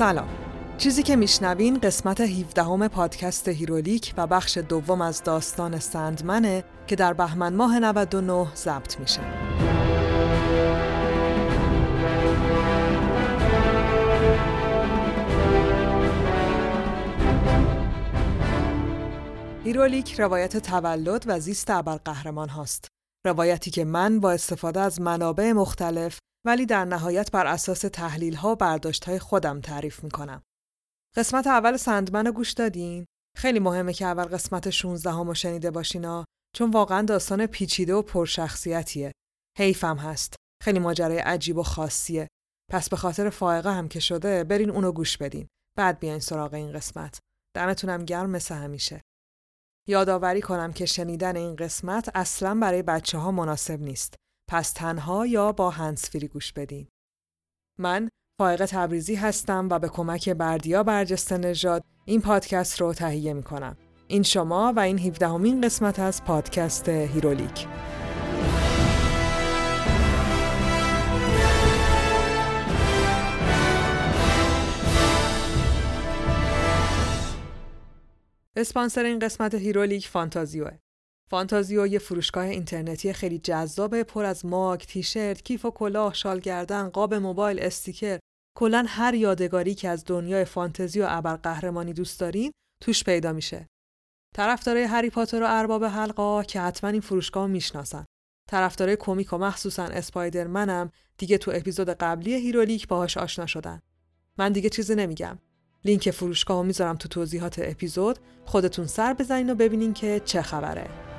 سلام 0.00 0.28
چیزی 0.78 1.02
که 1.02 1.16
میشنوین 1.16 1.78
قسمت 1.78 2.20
17 2.20 2.62
هم 2.62 2.88
پادکست 2.88 3.48
هیرولیک 3.48 4.14
و 4.16 4.26
بخش 4.26 4.58
دوم 4.58 5.00
از 5.00 5.22
داستان 5.22 5.78
سندمنه 5.78 6.64
که 6.86 6.96
در 6.96 7.12
بهمن 7.12 7.54
ماه 7.54 7.78
99 7.78 8.54
ضبط 8.54 9.00
میشه 9.00 9.20
هیرولیک 19.64 20.20
روایت 20.20 20.56
تولد 20.56 21.24
و 21.26 21.40
زیست 21.40 21.70
ابرقهرمان 21.70 22.48
هاست. 22.48 22.88
روایتی 23.26 23.70
که 23.70 23.84
من 23.84 24.20
با 24.20 24.32
استفاده 24.32 24.80
از 24.80 25.00
منابع 25.00 25.52
مختلف 25.52 26.19
ولی 26.46 26.66
در 26.66 26.84
نهایت 26.84 27.30
بر 27.30 27.46
اساس 27.46 27.80
تحلیل 27.80 28.34
ها 28.34 28.52
و 28.52 28.56
برداشت 28.56 29.04
های 29.04 29.18
خودم 29.18 29.60
تعریف 29.60 30.04
می 30.04 30.10
کنم. 30.10 30.42
قسمت 31.16 31.46
اول 31.46 31.76
سندمن 31.76 32.26
رو 32.26 32.32
گوش 32.32 32.52
دادین؟ 32.52 33.06
خیلی 33.36 33.58
مهمه 33.58 33.92
که 33.92 34.06
اول 34.06 34.24
قسمت 34.24 34.70
16 34.70 35.10
هم 35.10 35.32
شنیده 35.32 35.70
باشینا 35.70 36.24
چون 36.56 36.70
واقعا 36.70 37.02
داستان 37.02 37.46
پیچیده 37.46 37.94
و 37.94 38.02
پرشخصیتیه. 38.02 39.12
حیفم 39.58 39.96
هست. 39.96 40.36
خیلی 40.62 40.78
ماجرای 40.78 41.18
عجیب 41.18 41.58
و 41.58 41.62
خاصیه. 41.62 42.28
پس 42.70 42.88
به 42.88 42.96
خاطر 42.96 43.30
فائقه 43.30 43.74
هم 43.74 43.88
که 43.88 44.00
شده 44.00 44.44
برین 44.44 44.70
اونو 44.70 44.92
گوش 44.92 45.16
بدین. 45.16 45.46
بعد 45.78 45.98
بیاین 45.98 46.18
سراغ 46.18 46.54
این 46.54 46.72
قسمت. 46.72 47.18
دمتونم 47.56 48.04
گرم 48.04 48.30
مثل 48.30 48.54
همیشه. 48.54 49.00
یادآوری 49.88 50.40
کنم 50.40 50.72
که 50.72 50.86
شنیدن 50.86 51.36
این 51.36 51.56
قسمت 51.56 52.10
اصلا 52.14 52.54
برای 52.54 52.82
بچه 52.82 53.18
ها 53.18 53.30
مناسب 53.30 53.80
نیست. 53.80 54.14
پس 54.50 54.72
تنها 54.72 55.26
یا 55.26 55.52
با 55.52 55.70
هندزفری 55.70 56.28
گوش 56.28 56.52
بدین. 56.52 56.86
من 57.78 58.08
فائق 58.38 58.66
تبریزی 58.66 59.14
هستم 59.14 59.68
و 59.70 59.78
به 59.78 59.88
کمک 59.88 60.28
بردیا 60.28 60.82
برجسته 60.82 61.38
نژاد 61.38 61.82
این 62.04 62.20
پادکست 62.20 62.80
رو 62.80 62.94
تهیه 62.94 63.32
می 63.32 63.42
کنم. 63.42 63.76
این 64.08 64.22
شما 64.22 64.72
و 64.76 64.80
این 64.80 64.98
17 64.98 65.28
امین 65.28 65.60
قسمت 65.60 65.98
از 65.98 66.24
پادکست 66.24 66.88
هیرولیک. 66.88 67.66
اسپانسر 78.56 79.04
این 79.04 79.18
قسمت 79.18 79.54
هیرولیک 79.54 80.08
فانتازیوه. 80.08 80.89
فانتازیو 81.30 81.86
یه 81.86 81.98
فروشگاه 81.98 82.44
اینترنتی 82.44 83.12
خیلی 83.12 83.38
جذابه 83.38 84.04
پر 84.04 84.24
از 84.24 84.46
ماگ، 84.46 84.86
تیشرت، 84.86 85.42
کیف 85.42 85.64
و 85.64 85.70
کلاه، 85.70 86.14
شال 86.14 86.40
گردن، 86.40 86.88
قاب 86.88 87.14
موبایل، 87.14 87.60
استیکر، 87.60 88.18
کلا 88.58 88.84
هر 88.88 89.14
یادگاری 89.14 89.74
که 89.74 89.88
از 89.88 90.04
دنیای 90.06 90.44
فانتزی 90.44 91.00
و 91.00 91.06
ابرقهرمانی 91.08 91.92
دوست 91.92 92.20
دارین 92.20 92.52
توش 92.82 93.04
پیدا 93.04 93.32
میشه. 93.32 93.66
طرفدارای 94.36 94.82
هری 94.82 95.10
پاتر 95.10 95.42
و 95.42 95.46
ارباب 95.48 95.84
حلقا 95.84 96.42
که 96.42 96.60
حتما 96.60 96.90
این 96.90 97.00
فروشگاه 97.00 97.46
می‌شناسن. 97.46 98.04
طرفدارای 98.48 98.96
کمیک 98.96 99.32
و 99.32 99.38
مخصوصا 99.38 99.84
اسپایدرمنم 99.84 100.90
دیگه 101.18 101.38
تو 101.38 101.50
اپیزود 101.54 101.88
قبلی 101.90 102.34
هیرولیک 102.34 102.88
باهاش 102.88 103.16
آشنا 103.16 103.46
شدن. 103.46 103.80
من 104.38 104.52
دیگه 104.52 104.68
چیزی 104.70 104.94
نمیگم. 104.94 105.38
لینک 105.84 106.10
فروشگاه 106.10 106.58
رو 106.58 106.62
می‌ذارم 106.62 106.96
تو 106.96 107.08
توضیحات 107.08 107.58
اپیزود 107.58 108.18
خودتون 108.44 108.86
سر 108.86 109.14
بزنین 109.14 109.50
و 109.50 109.54
ببینین 109.54 109.92
که 109.92 110.20
چه 110.24 110.42
خبره 110.42 111.09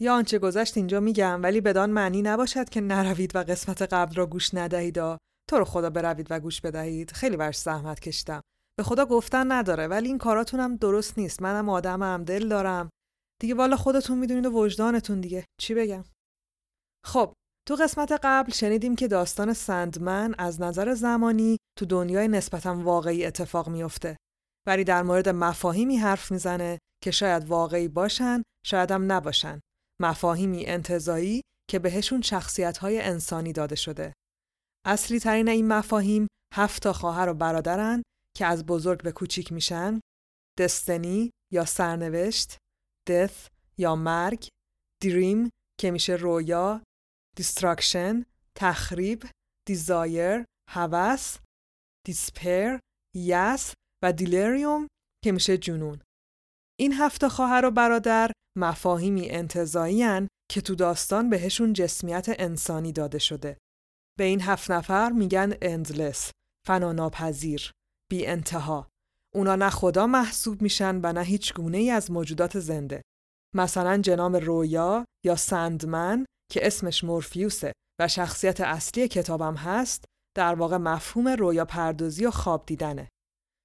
یا 0.00 0.14
آنچه 0.14 0.38
گذشت 0.38 0.76
اینجا 0.76 1.00
میگم 1.00 1.42
ولی 1.42 1.60
بدان 1.60 1.90
معنی 1.90 2.22
نباشد 2.22 2.68
که 2.68 2.80
نروید 2.80 3.36
و 3.36 3.38
قسمت 3.38 3.82
قبل 3.82 4.14
را 4.14 4.26
گوش 4.26 4.54
ندهید. 4.54 4.94
تو 5.48 5.58
رو 5.58 5.64
خدا 5.64 5.90
بروید 5.90 6.26
و 6.30 6.40
گوش 6.40 6.60
بدهید. 6.60 7.10
خیلی 7.10 7.36
برش 7.36 7.58
زحمت 7.58 8.00
کشیدم 8.00 8.40
به 8.78 8.82
خدا 8.82 9.06
گفتن 9.06 9.52
نداره 9.52 9.86
ولی 9.86 10.08
این 10.08 10.18
کاراتونم 10.18 10.76
درست 10.76 11.18
نیست. 11.18 11.42
منم 11.42 11.68
آدمم 11.68 12.24
دل 12.24 12.48
دارم. 12.48 12.90
دیگه 13.40 13.54
والا 13.54 13.76
خودتون 13.76 14.18
می‌دونید 14.18 14.46
و 14.46 14.50
وجدانتون 14.50 15.20
دیگه. 15.20 15.44
چی 15.60 15.74
بگم؟ 15.74 16.04
خب 17.06 17.32
تو 17.68 17.74
قسمت 17.74 18.20
قبل 18.22 18.52
شنیدیم 18.52 18.96
که 18.96 19.08
داستان 19.08 19.52
سندمن 19.52 20.34
از 20.38 20.60
نظر 20.60 20.94
زمانی 20.94 21.56
تو 21.78 21.86
دنیای 21.86 22.28
نسبتا 22.28 22.74
واقعی 22.74 23.24
اتفاق 23.24 23.68
میفته 23.68 24.16
ولی 24.66 24.84
در 24.84 25.02
مورد 25.02 25.28
مفاهیمی 25.28 25.96
حرف 25.96 26.32
می‌زنه 26.32 26.78
که 27.02 27.10
شاید 27.10 27.48
واقعی 27.48 27.88
باشن 27.88 28.42
شاید 28.66 28.90
هم 28.90 29.12
نباشن. 29.12 29.60
مفاهیمی 30.02 30.66
انتظایی 30.66 31.40
که 31.70 31.78
بهشون 31.78 32.22
شخصیت 32.22 32.78
های 32.78 33.00
انسانی 33.00 33.52
داده 33.52 33.76
شده. 33.76 34.12
اصلی 34.86 35.20
ترین 35.20 35.48
این 35.48 35.68
مفاهیم 35.68 36.26
هفت 36.54 36.82
تا 36.82 36.92
خواهر 36.92 37.28
و 37.28 37.34
برادرن 37.34 38.02
که 38.36 38.46
از 38.46 38.66
بزرگ 38.66 39.02
به 39.02 39.12
کوچیک 39.12 39.52
میشن 39.52 40.00
دستنی 40.58 41.30
یا 41.52 41.64
سرنوشت 41.64 42.56
death 43.10 43.48
یا 43.78 43.96
مرگ 43.96 44.48
dream 45.04 45.50
که 45.80 45.90
میشه 45.90 46.12
رویا 46.12 46.82
destruction 47.40 48.24
تخریب 48.58 49.24
desire 49.70 50.44
هوس 50.70 51.36
despair 52.08 52.78
یس 53.16 53.74
و 54.04 54.12
delirium 54.12 54.86
که 55.24 55.32
میشه 55.32 55.58
جنون. 55.58 56.00
این 56.80 56.92
هفت 56.92 57.28
خواهر 57.28 57.64
و 57.64 57.70
برادر 57.70 58.32
مفاهیمی 58.56 59.30
انتظایی 59.30 60.28
که 60.50 60.60
تو 60.60 60.74
داستان 60.74 61.30
بهشون 61.30 61.72
جسمیت 61.72 62.26
انسانی 62.38 62.92
داده 62.92 63.18
شده. 63.18 63.56
به 64.18 64.24
این 64.24 64.40
هفت 64.40 64.70
نفر 64.70 65.10
میگن 65.10 65.54
اندلس، 65.62 66.30
فناناپذیر، 66.66 67.72
بی 68.10 68.26
انتها. 68.26 68.88
اونا 69.34 69.56
نه 69.56 69.70
خدا 69.70 70.06
محسوب 70.06 70.62
میشن 70.62 71.00
و 71.02 71.12
نه 71.12 71.22
هیچ 71.22 71.54
گونه 71.54 71.78
ای 71.78 71.90
از 71.90 72.10
موجودات 72.10 72.58
زنده. 72.58 73.02
مثلا 73.54 73.98
جنام 73.98 74.36
رویا 74.36 75.04
یا 75.24 75.36
سندمن 75.36 76.24
که 76.52 76.66
اسمش 76.66 77.04
مورفیوسه 77.04 77.72
و 78.00 78.08
شخصیت 78.08 78.60
اصلی 78.60 79.08
کتابم 79.08 79.54
هست 79.54 80.04
در 80.36 80.54
واقع 80.54 80.76
مفهوم 80.76 81.28
رویا 81.28 81.64
پردازی 81.64 82.26
و 82.26 82.30
خواب 82.30 82.66
دیدنه. 82.66 83.08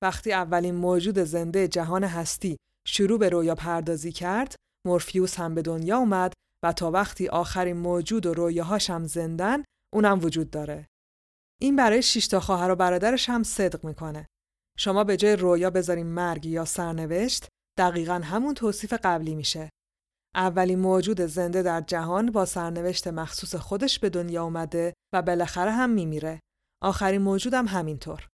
وقتی 0.04 0.34
اولین 0.34 0.76
موجود 0.76 1.20
زنده 1.20 1.68
جهان 1.68 2.04
هستی 2.04 2.58
شروع 2.88 3.20
به 3.20 3.30
رویا 3.30 3.56
پردازی 3.56 4.12
کرد، 4.12 4.56
مورفیوس 4.88 5.40
هم 5.40 5.56
به 5.56 5.62
دنیا 5.62 5.98
اومد 5.98 6.34
و 6.64 6.74
تا 6.74 6.92
وقتی 6.92 7.28
آخرین 7.28 7.78
موجود 7.78 8.26
و 8.26 8.34
رویاهاش 8.34 8.90
هم 8.90 9.06
زندن، 9.06 9.64
اونم 9.94 10.20
وجود 10.24 10.50
داره. 10.50 10.88
این 11.62 11.76
برای 11.76 12.02
شش 12.02 12.28
تا 12.28 12.40
خواهر 12.40 12.72
و 12.72 12.76
برادرش 12.76 13.30
هم 13.30 13.44
صدق 13.44 13.86
می‌کنه. 13.86 14.28
شما 14.78 15.04
به 15.04 15.18
جای 15.18 15.36
رویا 15.36 15.70
بذارین 15.70 16.08
مرگ 16.08 16.46
یا 16.46 16.66
سرنوشت 16.66 17.48
دقیقا 17.80 18.22
همون 18.24 18.54
توصیف 18.54 18.94
قبلی 18.94 19.36
میشه. 19.36 19.70
اولین 20.36 20.80
موجود 20.80 21.22
زنده 21.22 21.62
در 21.62 21.82
جهان 21.82 22.32
با 22.32 22.46
سرنوشت 22.46 23.08
مخصوص 23.08 23.56
خودش 23.56 24.00
به 24.00 24.10
دنیا 24.10 24.44
اومده 24.44 24.94
و 25.14 25.22
بالاخره 25.22 25.72
هم 25.72 25.90
میمیره. 25.90 26.40
آخرین 26.84 27.22
موجودم 27.22 27.68
همینطور. 27.68 28.28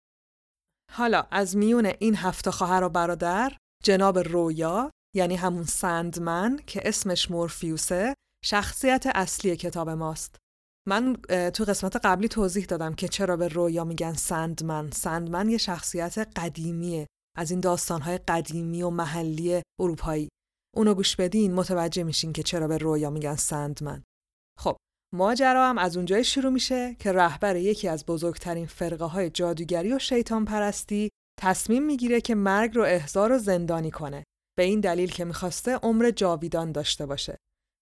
حالا 0.92 1.26
از 1.30 1.56
میون 1.56 1.86
این 1.86 2.16
هفت 2.16 2.50
خواهر 2.50 2.82
و 2.82 2.88
برادر 2.88 3.56
جناب 3.84 4.18
رویا 4.18 4.90
یعنی 5.16 5.36
همون 5.36 5.64
سندمن 5.64 6.60
که 6.66 6.80
اسمش 6.84 7.30
مورفیوسه 7.30 8.14
شخصیت 8.44 9.06
اصلی 9.06 9.56
کتاب 9.56 9.90
ماست. 9.90 10.36
من 10.88 11.16
تو 11.54 11.64
قسمت 11.64 11.96
قبلی 11.96 12.28
توضیح 12.28 12.64
دادم 12.64 12.94
که 12.94 13.08
چرا 13.08 13.36
به 13.36 13.48
رویا 13.48 13.84
میگن 13.84 14.12
سندمن. 14.12 14.90
سندمن 14.90 15.48
یه 15.48 15.58
شخصیت 15.58 16.18
قدیمیه 16.36 17.06
از 17.36 17.50
این 17.50 17.60
داستانهای 17.60 18.18
قدیمی 18.18 18.82
و 18.82 18.90
محلی 18.90 19.62
اروپایی. 19.80 20.28
اونو 20.76 20.94
گوش 20.94 21.16
بدین 21.16 21.54
متوجه 21.54 22.02
میشین 22.02 22.32
که 22.32 22.42
چرا 22.42 22.68
به 22.68 22.78
رویا 22.78 23.10
میگن 23.10 23.36
سندمن. 23.36 24.02
خب 24.58 24.76
ماجرا 25.14 25.68
هم 25.68 25.78
از 25.78 25.96
اونجای 25.96 26.24
شروع 26.24 26.52
میشه 26.52 26.96
که 26.98 27.12
رهبر 27.12 27.56
یکی 27.56 27.88
از 27.88 28.06
بزرگترین 28.06 28.66
فرقه 28.66 29.04
های 29.04 29.30
جادوگری 29.30 29.92
و 29.92 29.98
شیطان 29.98 30.44
پرستی 30.44 31.10
تصمیم 31.40 31.82
می‌گیره 31.82 32.20
که 32.20 32.34
مرگ 32.34 32.76
رو 32.76 32.82
احضار 32.82 33.32
و 33.32 33.38
زندانی 33.38 33.90
کنه 33.90 34.24
به 34.58 34.64
این 34.64 34.80
دلیل 34.80 35.10
که 35.10 35.24
می‌خواسته 35.24 35.74
عمر 35.74 36.10
جاویدان 36.10 36.72
داشته 36.72 37.06
باشه 37.06 37.36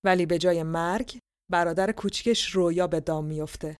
ولی 0.05 0.26
به 0.26 0.38
جای 0.38 0.62
مرگ 0.62 1.19
برادر 1.50 1.93
کوچکش 1.93 2.50
رویا 2.50 2.87
به 2.87 3.00
دام 3.00 3.25
میفته 3.25 3.76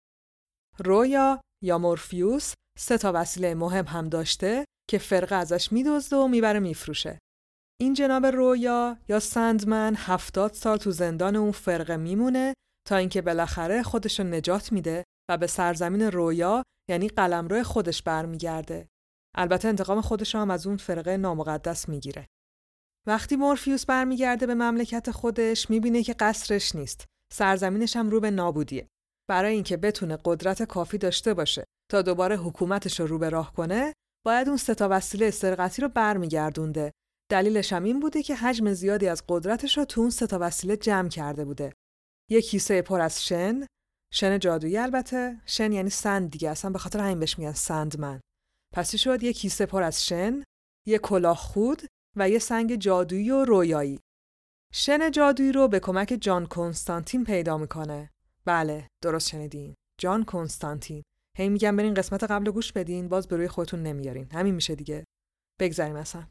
رویا 0.79 1.41
یا 1.65 1.79
مورفیوس 1.79 2.55
سه 2.79 2.99
تا 2.99 3.13
وسیله 3.15 3.55
مهم 3.55 3.85
هم 3.85 4.09
داشته 4.09 4.65
که 4.91 4.99
فرقه 4.99 5.35
ازش 5.35 5.73
میدزده 5.73 6.17
و 6.17 6.29
می‌بره 6.29 6.61
میفروشه 6.61 7.19
این 7.81 7.95
جناب 7.95 8.27
رویا 8.27 8.99
یا 9.09 9.21
سندمن 9.21 9.95
هفتاد 9.97 10.53
سال 10.53 10.77
تو 10.77 10.91
زندان 10.91 11.37
اون 11.37 11.53
فرقه 11.53 11.97
میمونه 11.97 12.55
تا 12.89 12.97
اینکه 12.97 13.23
بالاخره 13.23 13.83
خودش 13.83 14.21
رو 14.21 14.27
نجات 14.27 14.73
میده 14.73 15.05
و 15.31 15.39
به 15.39 15.47
سرزمین 15.47 16.03
رویا 16.03 16.63
یعنی 16.91 17.09
قلمرو 17.09 17.63
خودش 17.63 18.03
برمیگرده. 18.03 18.89
البته 19.35 19.69
انتقام 19.69 20.01
خودش 20.01 20.35
هم 20.35 20.51
از 20.51 20.67
اون 20.67 20.77
فرقه 20.77 21.17
نامقدس 21.17 21.89
می‌گیره. 21.89 22.27
وقتی 23.09 23.37
مورفیوس 23.37 23.87
برمیگرده 23.87 24.47
به 24.47 24.55
مملکت 24.55 25.11
خودش 25.11 25.71
می‌بینه 25.71 26.03
که 26.03 26.13
قصرش 26.13 26.75
نیست. 26.75 27.05
سرزمینش 27.33 27.97
هم 27.97 28.11
رو 28.11 28.21
به 28.21 28.31
نابودیه. 28.31 28.89
برای 29.29 29.55
اینکه 29.55 29.77
بتونه 29.77 30.19
قدرت 30.25 30.63
کافی 30.63 30.99
داشته 30.99 31.35
باشه 31.35 31.65
تا 31.91 32.03
دوباره 32.03 32.37
حکومتش 32.37 33.01
رو 33.01 33.07
رو 33.07 33.19
به 33.19 33.29
راه 33.29 33.53
کنه، 33.53 33.93
باید 34.27 34.49
اون 34.49 34.57
سه 34.57 34.75
تا 34.75 34.89
وسیله 34.91 35.31
سرقتی 35.31 35.83
رو 35.83 35.89
برمیگردونده. 35.89 36.93
دلیلش 37.31 37.73
هم 37.73 37.85
این 37.85 38.01
بوده 38.01 38.23
که 38.23 38.35
حجم 38.35 38.73
زیادی 38.73 39.09
از 39.09 39.23
قدرتش 39.29 39.79
رو 39.79 39.85
تو 39.85 40.01
اون 40.01 40.11
سه 40.11 40.27
تا 40.27 40.39
وسیله 40.41 40.77
جمع 40.77 41.09
کرده 41.09 41.45
بوده. 41.45 41.73
یک 42.31 42.49
کیسه 42.49 42.83
پر 42.83 43.01
از 43.01 43.25
شن، 43.25 43.67
شن 44.13 44.39
جادویی 44.39 44.79
البته، 44.79 45.41
شن 45.47 45.73
یعنی 45.73 45.91
سند 45.91 46.31
دیگه 46.31 46.51
اصلا 46.51 46.71
به 46.71 46.79
خاطر 46.79 47.01
همین 47.01 47.21
بهش 47.21 47.39
میگن 47.39 47.53
سندمن. 47.53 48.21
پس 48.75 48.97
شد 48.97 49.23
یک 49.23 49.37
کیسه 49.37 49.67
پر 49.67 49.83
از 49.83 50.07
شن، 50.07 50.45
یک 50.87 51.01
کلاه 51.01 51.37
خود 51.37 51.83
و 52.17 52.31
یه 52.31 52.39
سنگ 52.39 52.77
جادویی 52.77 53.31
و 53.31 53.45
رویایی. 53.45 54.01
شن 54.73 55.11
جادویی 55.11 55.53
رو 55.53 55.69
به 55.69 55.81
کمک 55.81 56.19
جان 56.21 56.47
کنستانتین 56.47 57.25
پیدا 57.25 57.59
می‌کنه. 57.59 58.11
بله، 58.45 58.89
درست 59.03 59.29
شنیدین. 59.29 59.75
جان 60.01 60.25
کنستانتین. 60.25 61.03
هی 61.37 61.49
میگم 61.49 61.77
برین 61.77 61.95
قسمت 61.95 62.25
قبل 62.25 62.51
گوش 62.51 62.73
بدین 62.73 63.09
باز 63.09 63.29
به 63.29 63.49
خودتون 63.49 63.83
نمیارین. 63.83 64.33
همین 64.33 64.55
میشه 64.55 64.75
دیگه. 64.75 65.05
بگذاریم 65.61 65.97
اصلا. 65.97 66.27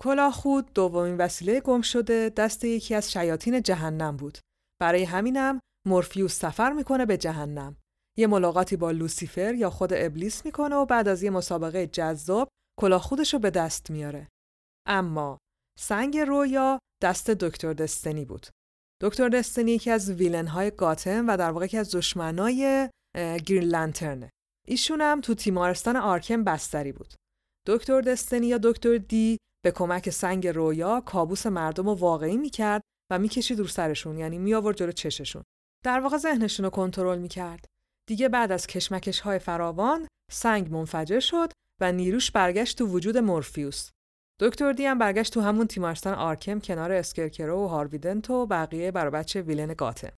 کلاه 0.00 0.32
خود 0.32 0.72
دومین 0.72 1.16
وسیله 1.16 1.60
گم 1.60 1.82
شده 1.82 2.28
دست 2.28 2.64
یکی 2.64 2.94
از 2.94 3.12
شیاطین 3.12 3.62
جهنم 3.62 4.16
بود. 4.16 4.38
برای 4.80 5.04
همینم 5.04 5.60
مورفیوس 5.86 6.38
سفر 6.38 6.72
می‌کنه 6.72 7.06
به 7.06 7.16
جهنم. 7.16 7.76
یه 8.18 8.26
ملاقاتی 8.26 8.76
با 8.76 8.90
لوسیفر 8.90 9.54
یا 9.54 9.70
خود 9.70 9.92
ابلیس 9.92 10.44
می‌کنه 10.44 10.76
و 10.76 10.86
بعد 10.86 11.08
از 11.08 11.22
یه 11.22 11.30
مسابقه 11.30 11.86
جذاب 11.86 12.48
کلاه 12.80 13.02
خودش 13.02 13.34
رو 13.34 13.40
به 13.40 13.50
دست 13.50 13.90
میاره. 13.90 14.28
اما 14.86 15.38
سنگ 15.78 16.18
رویا 16.18 16.78
دست 17.02 17.30
دکتر 17.30 17.72
دستنی 17.72 18.24
بود. 18.24 18.46
دکتر 19.02 19.28
دستنی 19.28 19.70
یکی 19.70 19.90
از 19.90 20.10
ویلن 20.10 20.46
های 20.46 20.70
گاتم 20.70 21.28
و 21.28 21.36
در 21.36 21.50
واقع 21.50 21.64
یکی 21.64 21.78
از 21.78 21.94
دشمنای 21.94 22.90
گرین 23.46 23.64
لانترنه. 23.64 24.30
ایشون 24.66 25.00
هم 25.00 25.20
تو 25.20 25.34
تیمارستان 25.34 25.96
آرکم 25.96 26.44
بستری 26.44 26.92
بود. 26.92 27.14
دکتر 27.66 28.00
دستنی 28.00 28.46
یا 28.46 28.58
دکتر 28.62 28.96
دی 28.96 29.38
به 29.64 29.70
کمک 29.70 30.10
سنگ 30.10 30.46
رویا 30.46 31.00
کابوس 31.00 31.46
مردم 31.46 31.86
رو 31.86 31.94
واقعی 31.94 32.36
می‌کرد 32.36 32.82
و 33.10 33.18
می‌کشید 33.18 33.58
رو 33.58 33.66
سرشون 33.66 34.18
یعنی 34.18 34.38
می 34.38 34.54
آورد 34.54 34.76
جلو 34.76 34.92
چششون. 34.92 35.42
در 35.84 36.00
واقع 36.00 36.16
ذهنشون 36.16 36.64
رو 36.64 36.70
کنترل 36.70 37.18
می‌کرد. 37.18 37.64
دیگه 38.08 38.28
بعد 38.28 38.52
از 38.52 38.66
کشمکش 38.66 39.20
های 39.20 39.38
فراوان 39.38 40.08
سنگ 40.32 40.72
منفجر 40.72 41.20
شد 41.20 41.52
و 41.80 41.92
نیروش 41.92 42.30
برگشت 42.30 42.78
تو 42.78 42.86
وجود 42.86 43.18
مورفیوس. 43.18 43.90
دکتر 44.40 44.72
دی 44.72 44.94
برگشت 44.94 45.32
تو 45.34 45.40
همون 45.40 45.66
تیمارستان 45.66 46.14
آرکم 46.14 46.60
کنار 46.60 46.92
اسکرکرو 46.92 47.64
و 47.64 47.66
هاروی 47.66 48.03
دنت 48.03 48.30
و 48.30 48.46
بقیه 48.46 48.90
بر 48.90 49.03
و 49.03 49.10
بچه 49.10 49.42
villain 49.42 49.74
گاتهام. 49.74 50.12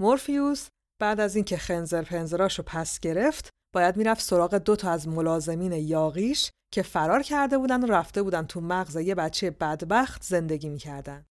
مورفیوس 0.00 0.68
بعد 1.00 1.20
از 1.20 1.36
اینکه 1.36 1.56
خنزر 1.56 2.02
پنزراشو 2.02 2.62
پس 2.62 3.00
گرفت 3.00 3.50
باید 3.74 3.96
می‌رفت 3.96 4.20
سراغ 4.20 4.54
دو 4.54 4.76
تا 4.76 4.90
از 4.90 5.08
ملازمین 5.08 5.72
یاغیش 5.72 6.50
که 6.74 6.82
فرار 6.82 7.22
کرده 7.22 7.58
بودن 7.58 7.84
و 7.84 7.86
رفته 7.86 8.22
بودن 8.22 8.46
تو 8.46 8.60
مغز 8.60 8.96
یه 8.96 9.14
بچه 9.14 9.50
بدبخت 9.50 10.22
زندگی 10.22 10.68
می‌کردن. 10.68 11.24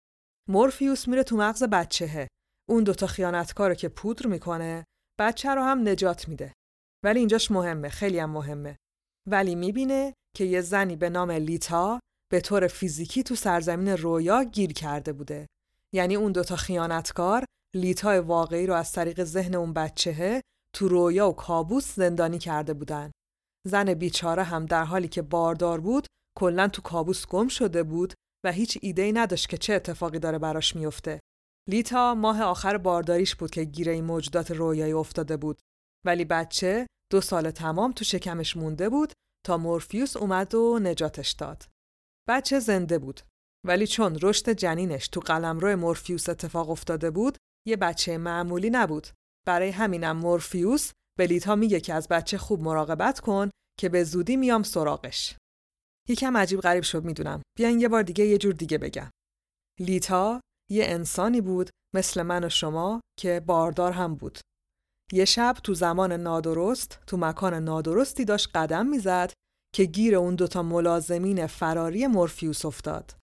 مورفیوس 0.49 1.07
میره 1.07 1.23
تو 1.23 1.37
مغز 1.37 1.63
بچهه. 1.63 2.27
اون 2.69 2.83
دوتا 2.83 3.07
خیانتکارو 3.07 3.73
که 3.73 3.89
پودر 3.89 4.27
می‌کنه 4.27 4.83
بچه 5.19 5.49
رو 5.49 5.63
هم 5.63 5.87
نجات 5.87 6.27
میده. 6.27 6.53
ولی 7.05 7.19
اینجاش 7.19 7.51
مهمه 7.51 7.89
خیلی 7.89 8.19
هم 8.19 8.29
مهمه. 8.29 8.75
ولی 9.29 9.55
می‌بینه 9.55 10.13
که 10.35 10.43
یه 10.43 10.61
زنی 10.61 10.95
به 10.95 11.09
نام 11.09 11.31
لیتا 11.31 11.99
به 12.31 12.41
طور 12.41 12.67
فیزیکی 12.67 13.23
تو 13.23 13.35
سرزمین 13.35 13.87
رویا 13.87 14.43
گیر 14.43 14.73
کرده 14.73 15.13
بوده. 15.13 15.47
یعنی 15.93 16.15
اون 16.15 16.31
دوتا 16.31 16.55
خیانتکار 16.55 17.45
لیتا 17.75 18.21
واقعی 18.23 18.67
رو 18.67 18.73
از 18.73 18.91
طریق 18.91 19.23
ذهن 19.23 19.55
اون 19.55 19.73
بچهه 19.73 20.41
تو 20.75 20.87
رویا 20.87 21.29
و 21.29 21.35
کابوس 21.35 21.95
زندانی 21.95 22.39
کرده 22.39 22.73
بودن. 22.73 23.11
زن 23.67 23.93
بیچاره 23.93 24.43
هم 24.43 24.65
در 24.65 24.83
حالی 24.83 25.07
که 25.07 25.21
باردار 25.21 25.79
بود 25.79 26.07
کلا 26.37 26.67
تو 26.67 26.81
کابوس 26.81 27.27
گم 27.27 27.47
شده 27.47 27.83
بود 27.83 28.13
و 28.45 28.51
هیچ 28.51 28.77
ایده 28.81 29.11
نداشت 29.15 29.49
که 29.49 29.57
چه 29.57 29.73
اتفاقی 29.73 30.19
داره 30.19 30.39
براش 30.39 30.75
میفته. 30.75 31.19
لیتا 31.69 32.15
ماه 32.15 32.41
آخر 32.41 32.77
بارداریش 32.77 33.35
بود 33.35 33.51
که 33.51 33.63
گیره 33.63 33.93
این 33.93 34.03
موجودات 34.03 34.51
رویایی 34.51 34.93
افتاده 34.93 35.37
بود 35.37 35.59
ولی 36.05 36.25
بچه 36.25 36.87
دو 37.11 37.21
سال 37.21 37.51
تمام 37.51 37.91
تو 37.91 38.03
شکمش 38.03 38.57
مونده 38.57 38.89
بود 38.89 39.13
تا 39.45 39.57
مورفیوس 39.57 40.17
اومد 40.17 40.55
و 40.55 40.79
نجاتش 40.79 41.31
داد. 41.31 41.63
بچه 42.29 42.59
زنده 42.59 42.99
بود 42.99 43.21
ولی 43.67 43.87
چون 43.87 44.17
رشد 44.21 44.49
جنینش 44.49 45.07
تو 45.07 45.19
قلمرو 45.19 45.75
مورفیوس 45.75 46.29
اتفاق 46.29 46.69
افتاده 46.69 47.11
بود 47.11 47.37
یه 47.67 47.75
بچه 47.75 48.17
معمولی 48.17 48.69
نبود. 48.69 49.07
برای 49.47 49.69
همینم 49.69 50.17
مورفیوس 50.17 50.91
به 51.17 51.27
لیتا 51.27 51.55
میگه 51.55 51.79
که 51.79 51.93
از 51.93 52.07
بچه 52.07 52.37
خوب 52.37 52.61
مراقبت 52.61 53.19
کن 53.19 53.49
که 53.79 53.89
به 53.89 54.03
زودی 54.03 54.37
میام 54.37 54.63
سراغش. 54.63 55.35
یکم 56.09 56.37
عجیب 56.37 56.59
غریب 56.59 56.83
شد 56.83 57.03
می‌دونم. 57.03 57.41
بیاین 57.57 57.79
یه 57.79 57.87
بار 57.87 58.03
دیگه 58.03 58.25
یه 58.25 58.37
جور 58.37 58.53
دیگه 58.53 58.77
بگم. 58.77 59.09
لیتا 59.79 60.41
یه 60.71 60.85
انسانی 60.85 61.41
بود 61.41 61.69
مثل 61.95 62.21
من 62.21 62.43
و 62.43 62.49
شما 62.49 63.01
که 63.19 63.39
باردار 63.39 63.91
هم 63.91 64.15
بود. 64.15 64.39
یه 65.11 65.25
شب 65.25 65.55
تو 65.63 65.73
زمان 65.73 66.11
نادرست 66.11 66.99
تو 67.07 67.17
مکان 67.17 67.53
نادرستی 67.53 68.25
داشت 68.25 68.49
قدم 68.55 68.85
می‌زد 68.85 69.33
که 69.77 69.85
گیر 69.85 70.15
اون 70.15 70.35
دوتا 70.35 70.63
ملازمین 70.63 71.47
فراری 71.47 72.07
مورفیوس 72.07 72.65
افتاد. 72.65 73.15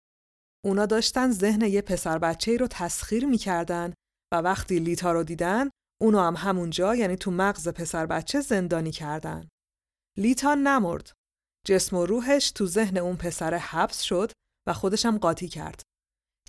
اونا 0.64 0.86
داشتن 0.86 1.30
ذهن 1.30 1.62
یه 1.62 1.82
پسر 1.82 2.18
بچه 2.18 2.56
رو 2.56 2.66
تسخیر 2.70 3.26
می‌کردن 3.26 3.94
و 4.32 4.36
وقتی 4.36 4.78
لیتا 4.78 5.12
رو 5.12 5.22
دیدن 5.22 5.70
اونو 6.02 6.20
هم 6.20 6.36
همونجا 6.36 6.94
یعنی 6.94 7.16
تو 7.16 7.30
مغز 7.30 7.68
پسر 7.68 8.06
بچه 8.06 8.40
زندانی 8.40 8.90
کردن. 8.90 9.48
لیتا 10.18 10.54
نمرد. 10.54 11.12
جسم 11.66 11.96
و 11.96 12.06
روحش 12.06 12.50
تو 12.50 12.66
ذهن 12.66 12.96
اون 12.96 13.16
پسر 13.16 13.54
حبس 13.54 14.02
شد 14.02 14.32
و 14.68 14.72
خودش 14.72 15.06
هم 15.06 15.18
قاطی 15.18 15.48
کرد. 15.48 15.82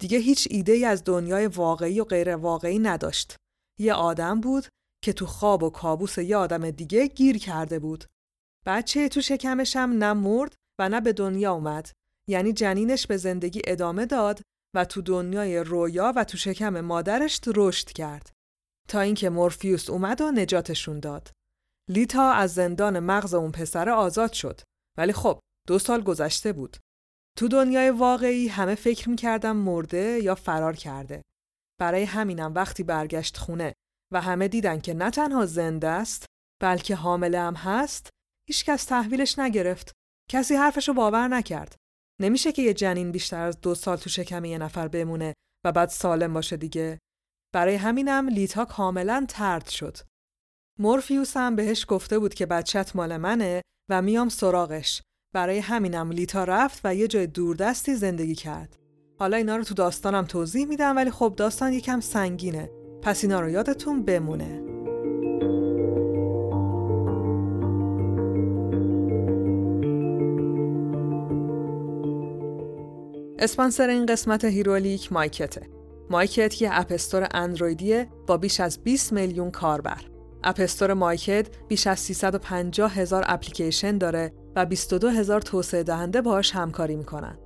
دیگه 0.01 0.17
هیچ 0.17 0.47
ایده 0.51 0.71
ای 0.71 0.85
از 0.85 1.03
دنیای 1.03 1.47
واقعی 1.47 1.99
و 1.99 2.03
غیر 2.03 2.35
واقعی 2.35 2.79
نداشت. 2.79 3.35
یه 3.79 3.93
آدم 3.93 4.41
بود 4.41 4.65
که 5.03 5.13
تو 5.13 5.25
خواب 5.25 5.63
و 5.63 5.69
کابوس 5.69 6.17
یه 6.17 6.37
آدم 6.37 6.71
دیگه 6.71 7.07
گیر 7.07 7.37
کرده 7.37 7.79
بود. 7.79 8.05
بچه 8.65 9.09
تو 9.09 9.21
شکمش 9.21 9.75
هم 9.75 9.91
نه 9.91 10.13
مرد 10.13 10.55
و 10.79 10.89
نه 10.89 11.01
به 11.01 11.13
دنیا 11.13 11.53
اومد. 11.53 11.91
یعنی 12.27 12.53
جنینش 12.53 13.07
به 13.07 13.17
زندگی 13.17 13.61
ادامه 13.67 14.05
داد 14.05 14.41
و 14.75 14.85
تو 14.85 15.01
دنیای 15.01 15.59
رویا 15.59 16.13
و 16.15 16.23
تو 16.23 16.37
شکم 16.37 16.81
مادرش 16.81 17.41
رشد 17.55 17.87
کرد. 17.87 18.31
تا 18.87 19.01
اینکه 19.01 19.29
مورفیوس 19.29 19.89
اومد 19.89 20.21
و 20.21 20.31
نجاتشون 20.31 20.99
داد. 20.99 21.31
لیتا 21.89 22.31
از 22.31 22.53
زندان 22.53 22.99
مغز 22.99 23.33
اون 23.33 23.51
پسر 23.51 23.89
آزاد 23.89 24.33
شد. 24.33 24.61
ولی 24.97 25.13
خب 25.13 25.39
دو 25.67 25.79
سال 25.79 26.01
گذشته 26.01 26.53
بود. 26.53 26.77
تو 27.37 27.47
دنیای 27.47 27.89
واقعی 27.89 28.47
همه 28.47 28.75
فکر 28.75 29.09
می‌کردن 29.09 29.51
مرده 29.51 30.19
یا 30.23 30.35
فرار 30.35 30.75
کرده. 30.75 31.21
برای 31.79 32.03
همینم 32.03 32.53
وقتی 32.53 32.83
برگشت 32.83 33.37
خونه 33.37 33.73
و 34.13 34.21
همه 34.21 34.47
دیدن 34.47 34.79
که 34.79 34.93
نه 34.93 35.11
تنها 35.11 35.45
زنده 35.45 35.87
است 35.87 36.25
بلکه 36.61 36.95
حامله 36.95 37.39
هم 37.39 37.55
هست 37.55 38.09
هیچکس 38.47 38.85
تحویلش 38.85 39.39
نگرفت. 39.39 39.91
کسی 40.31 40.55
حرفشو 40.55 40.93
باور 40.93 41.27
نکرد. 41.27 41.75
نمیشه 42.21 42.51
که 42.51 42.61
یه 42.61 42.73
جنین 42.73 43.11
بیشتر 43.11 43.41
از 43.41 43.61
دو 43.61 43.75
سال 43.75 43.97
تو 43.97 44.09
شکم 44.09 44.45
یه 44.45 44.57
نفر 44.57 44.87
بمونه 44.87 45.33
و 45.65 45.71
بعد 45.71 45.89
سالم 45.89 46.33
باشه 46.33 46.57
دیگه. 46.57 46.99
برای 47.53 47.75
همینم 47.75 48.29
لیتا 48.29 48.65
کاملا 48.65 49.25
ترد 49.29 49.69
شد. 49.69 49.97
مورفیوس 50.79 51.37
هم 51.37 51.55
بهش 51.55 51.85
گفته 51.89 52.19
بود 52.19 52.33
که 52.33 52.45
بچت 52.45 52.95
مال 52.95 53.17
منه 53.17 53.61
و 53.89 54.01
میام 54.01 54.29
سراغش. 54.29 55.01
برای 55.33 55.59
همینم 55.59 56.11
لیتا 56.11 56.43
رفت 56.43 56.81
و 56.83 56.95
یه 56.95 57.07
جای 57.07 57.27
دوردستی 57.27 57.95
زندگی 57.95 58.35
کرد. 58.35 58.75
حالا 59.19 59.37
اینا 59.37 59.57
رو 59.57 59.63
تو 59.63 59.73
داستانم 59.73 60.25
توضیح 60.25 60.65
میدم 60.65 60.95
ولی 60.95 61.11
خب 61.11 61.33
داستان 61.37 61.73
یکم 61.73 61.99
سنگینه. 61.99 62.69
پس 63.01 63.23
اینا 63.23 63.41
رو 63.41 63.49
یادتون 63.49 64.03
بمونه. 64.03 64.61
اسپانسر 73.39 73.89
این 73.89 74.05
قسمت 74.05 74.45
هیرولیک 74.45 75.13
مایکته. 75.13 75.69
مایکت 76.09 76.61
یه 76.61 76.69
app 76.71 76.92
store 76.92 77.27
اندرویدیه 77.33 78.07
با 78.27 78.37
بیش 78.37 78.59
از 78.59 78.83
20 78.83 79.13
میلیون 79.13 79.51
کاربر. 79.51 80.01
app 80.43 80.62
store 80.62 80.93
مایکت 80.93 81.47
بیش 81.67 81.87
از 81.87 81.99
350 81.99 82.93
هزار 82.93 83.23
اپلیکیشن 83.27 83.97
داره 83.97 84.33
و 84.55 84.65
22 84.65 85.09
هزار 85.09 85.41
توسعه 85.41 85.83
دهنده 85.83 86.21
باهاش 86.21 86.51
همکاری 86.51 86.95
می‌کنن. 86.95 87.37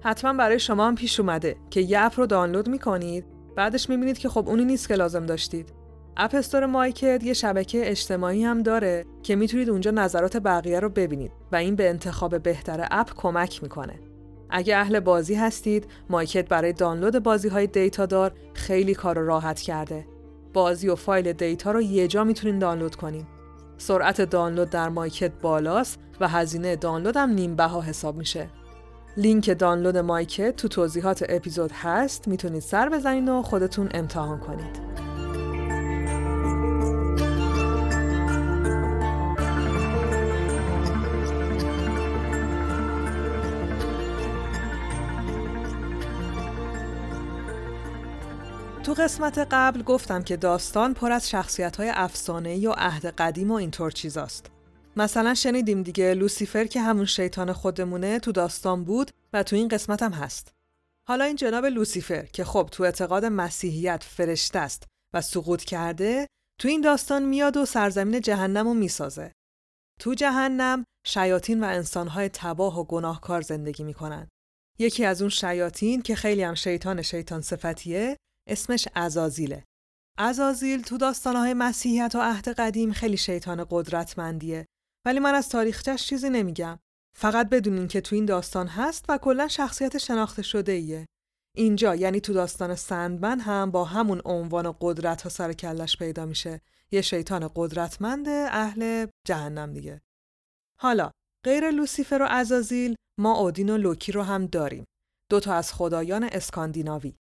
حتما 0.00 0.32
برای 0.32 0.58
شما 0.58 0.86
هم 0.86 0.94
پیش 0.94 1.20
اومده 1.20 1.56
که 1.70 1.80
یه 1.80 2.00
app 2.00 2.20
رو 2.20 2.26
دانلود 2.26 2.68
می‌کنید 2.68 3.24
بعدش 3.56 3.88
می‌بینید 3.90 4.18
که 4.18 4.28
خب 4.28 4.48
اونی 4.48 4.64
نیست 4.64 4.88
که 4.88 4.94
لازم 4.94 5.26
داشتید. 5.26 5.72
app 6.16 6.34
store 6.34 6.66
مایکت 6.66 7.24
یه 7.24 7.32
شبکه 7.32 7.90
اجتماعی 7.90 8.44
هم 8.44 8.62
داره 8.62 9.04
که 9.22 9.36
می‌تونید 9.36 9.70
اونجا 9.70 9.90
نظرات 9.90 10.36
بقیه 10.36 10.80
رو 10.80 10.88
ببینید 10.88 11.32
و 11.52 11.56
این 11.56 11.76
به 11.76 11.88
انتخاب 11.88 12.42
بهتر 12.42 12.88
app 12.90 13.14
کمک 13.16 13.62
می‌کنه. 13.62 14.07
اگه 14.50 14.76
اهل 14.76 15.00
بازی 15.00 15.34
هستید 15.34 15.86
مایکت 16.10 16.48
برای 16.48 16.72
دانلود 16.72 17.18
بازی 17.18 17.48
های 17.48 17.66
data 17.66 18.06
دار 18.06 18.32
خیلی 18.54 18.94
کار 18.94 19.18
رو 19.18 19.26
راحت 19.26 19.60
کرده. 19.60 20.06
بازی 20.52 20.88
و 20.88 20.94
فایل 20.94 21.32
data 21.32 21.70
رو 21.70 21.82
یه 21.82 22.08
جا 22.08 22.24
می‌تونین 22.24 22.58
دانلود 22.58 22.96
کنین. 22.96 23.26
سرعت 23.78 24.20
دانلود 24.20 24.70
در 24.70 24.88
مایکت 24.88 25.32
بالاست 25.42 25.98
و 26.20 26.28
هزینه 26.28 26.76
دانلود 26.76 27.16
هم 27.16 27.30
نیم 27.30 27.56
بها 27.56 27.80
حساب 27.80 28.16
میشه. 28.16 28.48
لینک 29.16 29.58
دانلود 29.58 29.96
مایکت 29.96 30.56
تو 30.56 30.68
توضیحات 30.68 31.24
اپیزود 31.28 31.70
هست 31.72 32.28
می‌تونید 32.28 32.62
سر 32.62 32.88
بزنین 32.88 33.28
و 33.28 33.42
خودتون 33.42 33.88
امتحان 33.94 34.40
کنید. 34.40 34.80
تو 48.88 48.94
قسمت 48.94 49.38
قبل 49.50 49.82
گفتم 49.82 50.22
که 50.22 50.36
داستان 50.36 50.94
پر 50.94 51.12
از 51.12 51.30
شخصیت 51.30 51.76
های 51.76 51.88
افسانه‌ای 51.94 52.66
و 52.66 52.72
عهد 52.72 53.06
قدیم 53.06 53.50
و 53.50 53.54
اینطور 53.54 53.90
چیزاست. 53.90 54.50
مثلا 54.96 55.34
شنیدیم 55.34 55.82
دیگه 55.82 56.14
لوسیفر 56.14 56.64
که 56.64 56.80
همون 56.80 57.04
شیطان 57.04 57.52
خودمونه 57.52 58.18
تو 58.18 58.32
داستان 58.32 58.84
بود 58.84 59.10
و 59.32 59.42
تو 59.42 59.56
این 59.56 59.68
قسمت 59.68 60.02
هم 60.02 60.12
هست. 60.12 60.52
حالا 61.08 61.24
این 61.24 61.36
جناب 61.36 61.66
لوسیفر 61.66 62.22
که 62.22 62.44
خب 62.44 62.68
تو 62.72 62.82
اعتقاد 62.82 63.24
مسیحیت 63.24 64.04
فرشته 64.04 64.58
است 64.58 64.84
و 65.14 65.20
سقوط 65.20 65.64
کرده 65.64 66.26
تو 66.60 66.68
این 66.68 66.80
داستان 66.80 67.22
میاد 67.22 67.56
و 67.56 67.66
سرزمین 67.66 68.20
جهنم 68.20 68.68
رو 68.68 68.74
می‌سازه. 68.74 69.32
تو 70.00 70.14
جهنم 70.14 70.84
شیاطین 71.06 71.64
و 71.64 71.66
انسانهای 71.66 72.28
تباه 72.28 72.80
و 72.80 72.84
گناهکار 72.84 73.40
زندگی 73.40 73.84
می‌کنن. 73.84 74.28
یکی 74.78 75.04
از 75.04 75.22
اون 75.22 75.30
شیاطین 75.30 76.02
که 76.02 76.14
خیلی 76.14 76.42
هم 76.42 76.54
شیطان 76.54 77.02
شیطان 77.02 77.40
صفتیه 77.40 78.16
اسمش 78.48 78.88
ازازیله. 78.94 79.64
ازازیل 80.18 80.82
تو 80.82 80.96
داستانهای 80.96 81.54
مسیحیت 81.54 82.14
و 82.14 82.20
عهد 82.20 82.48
قدیم 82.48 82.92
خیلی 82.92 83.16
شیطان 83.16 83.66
قدرتمندیه 83.70 84.66
ولی 85.06 85.18
من 85.18 85.34
از 85.34 85.48
تاریخچش 85.48 86.06
چیزی 86.06 86.30
نمیگم. 86.30 86.78
فقط 87.16 87.48
بدونین 87.48 87.88
که 87.88 88.00
تو 88.00 88.14
این 88.14 88.24
داستان 88.24 88.66
هست 88.66 89.04
و 89.08 89.18
کلا 89.18 89.48
شخصیت 89.48 89.98
شناخته 89.98 90.42
شده 90.42 90.72
ایه. 90.72 91.06
اینجا 91.56 91.94
یعنی 91.94 92.20
تو 92.20 92.32
داستان 92.32 92.74
سندمن 92.74 93.40
هم 93.40 93.70
با 93.70 93.84
همون 93.84 94.22
عنوان 94.24 94.76
قدرت 94.80 95.22
ها 95.22 95.28
سر 95.28 95.52
کلش 95.52 95.96
پیدا 95.96 96.26
میشه. 96.26 96.60
یه 96.90 97.00
شیطان 97.00 97.50
قدرتمند 97.54 98.28
اهل 98.28 99.06
جهنم 99.26 99.72
دیگه. 99.72 100.00
حالا 100.80 101.10
غیر 101.44 101.70
لوسیفر 101.70 102.22
و 102.22 102.26
ازازیل 102.30 102.94
ما 103.20 103.40
اودین 103.40 103.70
و 103.70 103.76
لوکی 103.76 104.12
رو 104.12 104.22
هم 104.22 104.46
داریم. 104.46 104.84
دو 105.30 105.40
تا 105.40 105.54
از 105.54 105.72
خدایان 105.72 106.24
اسکاندیناوی. 106.24 107.14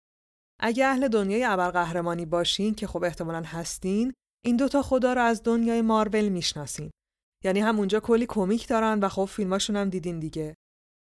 اگه 0.60 0.86
اهل 0.86 1.08
دنیای 1.08 1.44
ابرقهرمانی 1.44 2.26
باشین 2.26 2.74
که 2.74 2.86
خب 2.86 3.04
احتمالا 3.04 3.42
هستین 3.42 4.12
این 4.44 4.56
دوتا 4.56 4.82
خدا 4.82 5.12
رو 5.12 5.22
از 5.22 5.42
دنیای 5.42 5.82
مارول 5.82 6.28
می‌شناسین. 6.28 6.90
یعنی 7.44 7.60
هم 7.60 7.78
اونجا 7.78 8.00
کلی 8.00 8.26
کمیک 8.26 8.68
دارن 8.68 9.00
و 9.00 9.08
خب 9.08 9.24
فیلماشون 9.24 9.76
هم 9.76 9.90
دیدین 9.90 10.20
دیگه. 10.20 10.54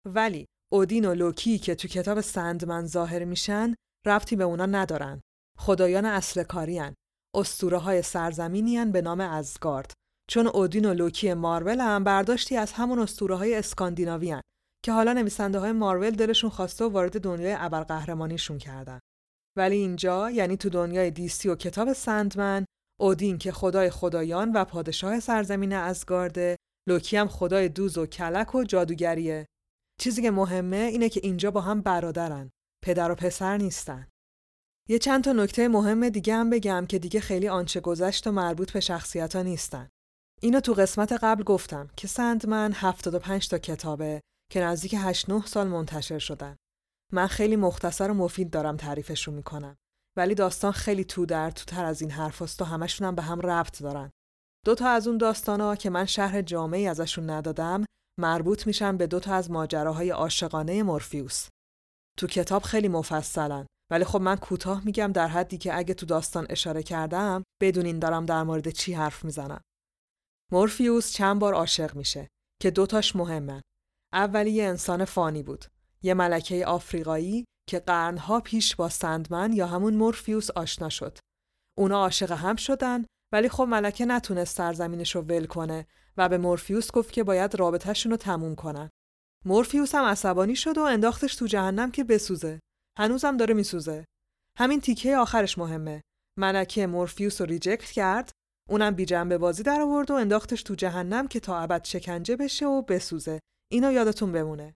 ولی 0.07 0.47
اودین 0.73 1.05
و 1.05 1.15
لوکی 1.15 1.59
که 1.59 1.75
تو 1.75 1.89
کتاب 1.89 2.21
سندمن 2.21 2.87
ظاهر 2.87 3.25
میشن 3.25 3.75
ربطی 4.07 4.37
به 4.37 4.45
اونا 4.45 4.67
ندارن. 4.67 5.21
خدایان 5.59 6.05
اصل 6.05 6.43
کارین 6.43 6.95
اسطوره 7.35 7.79
های 7.79 8.03
سرزمینی 8.03 8.85
به 8.85 9.03
نام 9.03 9.21
ازگارد 9.21 9.93
چون 10.31 10.47
اودین 10.47 10.85
و 10.85 10.95
لوکی 10.95 11.35
مارول 11.35 11.81
هم 11.81 12.05
برداشتی 12.05 12.57
از 12.57 12.73
همون 12.73 12.99
اسطوره 12.99 13.35
های 13.35 13.55
اسکاندیناوی 13.55 14.41
که 14.85 14.93
حالا 14.93 15.13
نویسنده 15.13 15.59
های 15.59 15.73
مارول 15.73 16.11
دلشون 16.11 16.51
خواسته 16.51 16.85
و 16.85 16.89
وارد 16.89 17.21
دنیای 17.21 17.57
ابرقهرمانیشون 17.59 18.59
کردن. 18.59 19.01
ولی 19.57 19.77
اینجا 19.77 20.31
یعنی 20.31 20.57
تو 20.57 20.69
دنیای 20.69 21.11
دیسی 21.11 21.49
و 21.49 21.55
کتاب 21.55 21.93
سندمن 21.93 22.65
اودین 23.01 23.39
که 23.39 23.53
خدای 23.53 23.91
خدایان 23.91 24.53
و 24.53 24.65
پادشاه 24.65 25.21
سرزمین 25.21 25.73
ازگارده 25.73 26.57
لوکی 26.89 27.17
هم 27.17 27.29
خدای 27.29 27.69
دوز 27.69 27.99
و 27.99 28.07
کلک 28.07 28.55
و 28.55 28.65
جادوگریه. 28.65 29.47
چیزی 30.01 30.23
که 30.23 30.31
مهمه 30.31 30.77
اینه 30.77 31.09
که 31.09 31.21
اینجا 31.25 31.51
با 31.51 31.61
هم 31.61 31.81
برادرن 31.81 32.51
پدر 32.85 33.11
و 33.11 33.15
پسر 33.15 33.57
نیستن. 33.57 34.09
یه 34.89 34.99
چند 34.99 35.25
تا 35.25 35.33
نکته 35.33 35.69
مهم 35.69 36.09
دیگه 36.09 36.35
هم 36.35 36.51
بگم 36.51 36.87
که 36.89 36.99
دیگه 36.99 37.21
خیلی 37.21 37.49
آنچه 37.49 37.81
گذشت 37.81 38.27
و 38.27 38.33
مربوط 38.33 38.73
به 38.73 38.81
شخصیت 38.81 39.37
ها 39.37 39.43
نیستن. 39.43 39.89
اینو 40.43 40.61
تو 40.61 40.73
قسمت 40.73 41.13
قبل 41.13 41.43
گفتم 41.43 41.91
که 41.97 42.09
سندمن 42.09 42.73
75 42.75 43.49
تا 43.49 43.59
کتابه 43.59 44.21
که 44.53 44.61
نزدیک 44.61 44.95
8 44.99 45.31
9 45.31 45.47
سال 45.47 45.69
منتشر 45.69 46.19
شدن. 46.19 46.57
من 47.13 47.27
خیلی 47.27 47.57
مختصر 47.57 48.11
و 48.11 48.15
مفید 48.15 48.51
دارم 48.51 48.77
تعریفش 48.77 49.23
رو 49.23 49.33
می‌کنم. 49.33 49.77
ولی 50.17 50.35
داستان 50.35 50.73
خیلی 50.73 51.05
تو 51.05 51.27
در 51.27 51.51
تو 51.51 51.65
تر 51.65 51.85
از 51.85 52.01
این 52.01 52.11
حرف 52.11 52.61
و 52.61 52.65
همشون 52.65 53.07
هم 53.07 53.15
به 53.15 53.23
هم 53.23 53.41
ربط 53.41 53.83
دارن. 53.83 54.11
دو 54.65 54.75
تا 54.75 54.89
از 54.89 55.09
اون 55.09 55.19
داستانا 55.19 55.77
که 55.77 55.91
من 55.91 56.07
شهر 56.07 56.43
جامعی 56.43 56.87
ازشون 56.87 57.31
ندادم 57.31 57.85
مربوط 58.21 58.67
میشن 58.67 58.97
به 58.97 59.07
دو 59.07 59.21
تا 59.21 59.35
از 59.35 59.51
ماجراهای 59.51 60.11
عاشقانه 60.11 60.83
مورفیوس. 60.83 61.49
تو 62.19 62.27
کتاب 62.27 62.63
خیلی 62.63 62.89
مفصلن 62.89 63.67
ولی 63.91 64.05
خب 64.05 64.21
من 64.21 64.37
کوتاه 64.37 64.85
میگم 64.85 65.13
در 65.13 65.29
حدی 65.29 65.59
که 65.59 65.77
اگه 65.77 65.95
تو 65.95 66.07
داستان 66.07 66.47
اشاره 66.51 66.83
کردم 66.83 67.43
بدونین 67.63 67.99
دارم 67.99 68.27
در 68.27 68.43
مورد 68.43 68.71
چی 68.71 68.93
حرف 68.93 69.25
می‌زنم. 69.25 69.61
مورفیوس 70.53 71.13
چند 71.13 71.41
بار 71.41 71.55
عاشق 71.55 71.97
میشه 71.97 72.29
که 72.63 72.71
دوتاش 72.71 73.17
مهمن. 73.17 73.63
اولی 74.13 74.51
یه 74.51 74.65
انسان 74.65 75.05
فانی 75.05 75.43
بود. 75.43 75.65
یه 76.05 76.15
ملکه 76.15 76.67
آفریقایی 76.67 77.45
که 77.69 77.79
قرنها 77.79 78.41
پیش 78.41 78.77
با 78.77 78.89
سندمن 78.89 79.53
یا 79.53 79.67
همون 79.67 79.95
مورفیوس 79.95 80.51
آشنا 80.51 80.89
شد. 80.89 81.19
اونا 81.79 81.97
عاشق 81.97 82.33
هم 82.33 82.57
شدن 82.57 83.05
ولی 83.33 83.49
خب 83.49 83.63
ملکه 83.63 84.05
نتونست 84.05 84.57
سرزمینش 84.57 85.15
رو 85.15 85.23
ول 85.23 85.47
کنه 85.47 85.87
و 86.17 86.29
به 86.29 86.39
مورفیوس 86.39 86.91
گفت 86.91 87.13
که 87.13 87.25
باید 87.25 87.55
رابطهشون 87.55 88.11
رو 88.11 88.17
تموم 88.17 88.55
کنن. 88.55 88.91
مورفیوس 89.45 89.95
هم 89.95 90.05
عصبانی 90.05 90.57
شد 90.57 90.79
و 90.79 90.83
انداختش 90.83 91.35
تو 91.35 91.47
جهنم 91.47 91.91
که 91.91 92.05
بسوزه. 92.05 92.61
هنوزم 92.99 93.37
داره 93.37 93.55
میسوزه. 93.55 94.05
همین 94.59 94.81
تیکه 94.81 95.17
آخرش 95.17 95.59
مهمه. 95.59 96.03
ملکه 96.39 96.87
مورفیوس 96.87 97.41
رو 97.41 97.47
reject 97.47 97.91
کرد 97.91 98.33
اونم 98.69 98.95
بی 98.95 99.05
جنبه 99.05 99.39
بازی 99.39 99.63
در 99.63 99.81
آورد 99.81 100.11
و 100.11 100.15
انداختش 100.15 100.63
تو 100.63 100.75
جهنم 100.75 101.29
که 101.29 101.41
تا 101.41 101.59
ابد 101.59 101.85
شکنجه 101.85 102.37
بشه 102.37 102.67
و 102.67 102.83
بسوزه. 102.83 103.41
اینو 103.73 103.93
یادتون 103.93 104.33
بمونه. 104.33 104.75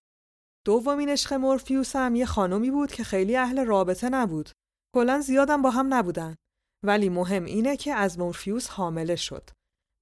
دومین 0.66 1.08
عشق 1.08 1.32
مورفیوس 1.32 1.96
هم 1.96 2.14
یه 2.14 2.26
خانومی 2.26 2.70
بود 2.70 2.92
که 2.92 3.04
خیلی 3.04 3.36
اهل 3.36 3.64
رابطه 3.64 4.08
نبود. 4.08 4.50
کلا 4.94 5.20
زیادم 5.20 5.62
با 5.62 5.70
هم 5.70 5.94
نبودن. 5.94 6.36
ولی 6.84 7.08
مهم 7.08 7.44
اینه 7.44 7.76
که 7.76 7.92
از 7.92 8.18
مورفیوس 8.18 8.68
حامله 8.68 9.16
شد. 9.16 9.50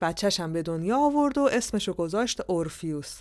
بچهش 0.03 0.41
هم 0.41 0.53
به 0.53 0.63
دنیا 0.63 0.99
آورد 0.99 1.39
و 1.39 1.49
اسمشو 1.53 1.93
گذاشت 1.93 2.51
اورفیوس. 2.51 3.21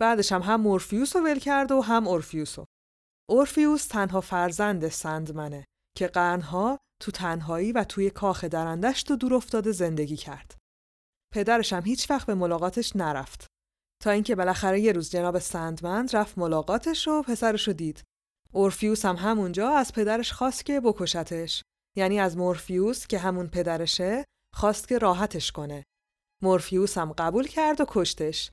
بعدش 0.00 0.32
هم 0.32 0.42
هم 0.42 0.60
مورفیوس 0.60 1.16
رو 1.16 1.22
ول 1.22 1.38
کرد 1.38 1.72
و 1.72 1.80
هم 1.80 2.08
اورفیوس 2.08 2.58
رو. 2.58 2.64
اورفیوس 3.30 3.86
تنها 3.86 4.20
فرزند 4.20 4.88
سندمنه 4.88 5.64
که 5.96 6.06
قرنها 6.06 6.78
تو 7.02 7.10
تنهایی 7.10 7.72
و 7.72 7.84
توی 7.84 8.10
کاخ 8.10 8.44
درندشت 8.44 9.10
و 9.10 9.16
دور 9.16 9.34
افتاده 9.34 9.72
زندگی 9.72 10.16
کرد. 10.16 10.54
پدرش 11.34 11.72
هم 11.72 11.82
هیچ 11.82 12.10
وقت 12.10 12.26
به 12.26 12.34
ملاقاتش 12.34 12.96
نرفت. 12.96 13.46
تا 14.02 14.10
اینکه 14.10 14.34
بالاخره 14.34 14.80
یه 14.80 14.92
روز 14.92 15.10
جناب 15.10 15.38
سندمند 15.38 16.16
رفت 16.16 16.38
ملاقاتش 16.38 17.08
و 17.08 17.22
پسرش 17.22 17.68
رو 17.68 17.72
دید. 17.72 18.04
اورفیوس 18.52 19.04
هم 19.04 19.16
همونجا 19.16 19.70
از 19.70 19.92
پدرش 19.92 20.32
خواست 20.32 20.64
که 20.64 20.80
بکشتش. 20.80 21.62
یعنی 21.96 22.20
از 22.20 22.36
مورفیوس 22.36 23.06
که 23.06 23.18
همون 23.18 23.46
پدرشه 23.46 24.24
خواست 24.54 24.88
که 24.88 24.98
راحتش 24.98 25.52
کنه. 25.52 25.84
مورفیوس 26.42 26.98
هم 26.98 27.12
قبول 27.12 27.46
کرد 27.46 27.80
و 27.80 27.84
کشتش. 27.88 28.50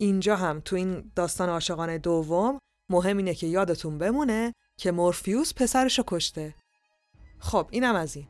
اینجا 0.00 0.36
هم 0.36 0.60
تو 0.60 0.76
این 0.76 1.12
داستان 1.16 1.48
عاشقانه 1.48 1.98
دوم 1.98 2.58
مهم 2.90 3.16
اینه 3.16 3.34
که 3.34 3.46
یادتون 3.46 3.98
بمونه 3.98 4.52
که 4.78 4.92
مورفیوس 4.92 5.54
پسرش 5.54 5.98
رو 5.98 6.04
کشته. 6.06 6.54
خب 7.38 7.68
اینم 7.70 7.94
از 7.94 8.16
این. 8.16 8.28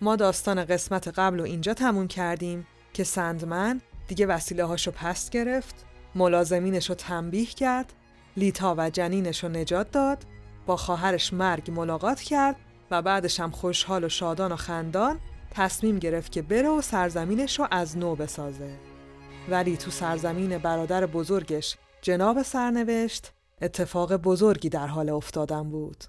ما 0.00 0.16
داستان 0.16 0.64
قسمت 0.64 1.08
قبل 1.08 1.38
رو 1.38 1.44
اینجا 1.44 1.74
تموم 1.74 2.08
کردیم 2.08 2.66
که 2.92 3.04
سندمن 3.04 3.80
دیگه 4.08 4.26
وسیله 4.26 4.64
هاشو 4.64 4.90
پس 4.90 5.30
گرفت 5.30 5.91
ملازمینش 6.14 6.88
رو 6.88 6.94
تنبیه 6.94 7.46
کرد 7.46 7.92
لیتا 8.36 8.74
و 8.78 8.90
جنینش 8.90 9.44
رو 9.44 9.50
نجات 9.50 9.90
داد 9.90 10.26
با 10.66 10.76
خواهرش 10.76 11.32
مرگ 11.32 11.70
ملاقات 11.70 12.20
کرد 12.20 12.56
و 12.90 13.02
بعدش 13.02 13.40
هم 13.40 13.50
خوشحال 13.50 14.04
و 14.04 14.08
شادان 14.08 14.52
و 14.52 14.56
خندان 14.56 15.18
تصمیم 15.50 15.98
گرفت 15.98 16.32
که 16.32 16.42
بره 16.42 16.68
و 16.68 16.80
سرزمینش 16.80 17.58
رو 17.58 17.68
از 17.70 17.98
نو 17.98 18.14
بسازه. 18.14 18.74
ولی 19.48 19.76
تو 19.76 19.90
سرزمین 19.90 20.58
برادر 20.58 21.06
بزرگش 21.06 21.76
جناب 22.02 22.42
سرنوشت 22.42 23.32
اتفاق 23.62 24.16
بزرگی 24.16 24.68
در 24.68 24.86
حال 24.86 25.10
افتادن 25.10 25.70
بود. 25.70 26.04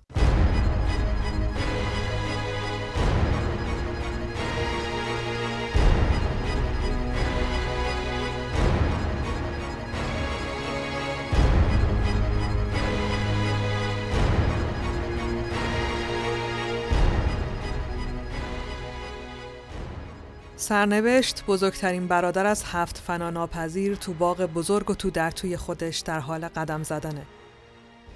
سرنوشت 20.63 21.45
بزرگترین 21.45 22.07
برادر 22.07 22.45
از 22.45 22.63
هفت 22.63 22.97
فناناپذیر 22.97 23.95
تو 23.95 24.13
باغ 24.13 24.41
بزرگ 24.41 24.89
و 24.89 24.95
تو 24.95 25.09
در 25.09 25.31
توی 25.31 25.57
خودش 25.57 25.99
در 25.99 26.19
حال 26.19 26.47
قدم 26.47 26.83
زدنه. 26.83 27.25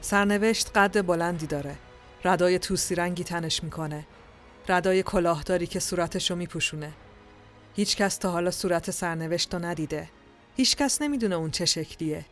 سرنوشت 0.02 0.78
قد 0.78 1.06
بلندی 1.06 1.48
داره. 1.48 1.76
ردای 2.26 2.60
توسی 2.60 2.96
رنگی 2.96 3.24
تنش 3.24 3.64
می‌کنه. 3.64 4.08
ردای 4.70 5.04
کلاهداری 5.04 5.68
که 5.68 5.80
صورتشو 5.80 6.36
میپوشونه. 6.36 6.92
هیچ 7.76 7.98
کس 7.98 8.18
تا 8.18 8.32
حالا 8.32 8.52
صورت 8.52 8.92
سرنوشت 8.92 9.54
رو 9.54 9.66
ندیده. 9.66 10.10
هیچ 10.56 10.76
کس 10.76 11.02
نمی‌دونه 11.02 11.36
اون 11.36 11.52
چه 11.52 11.66
شکلیه. 11.66 12.26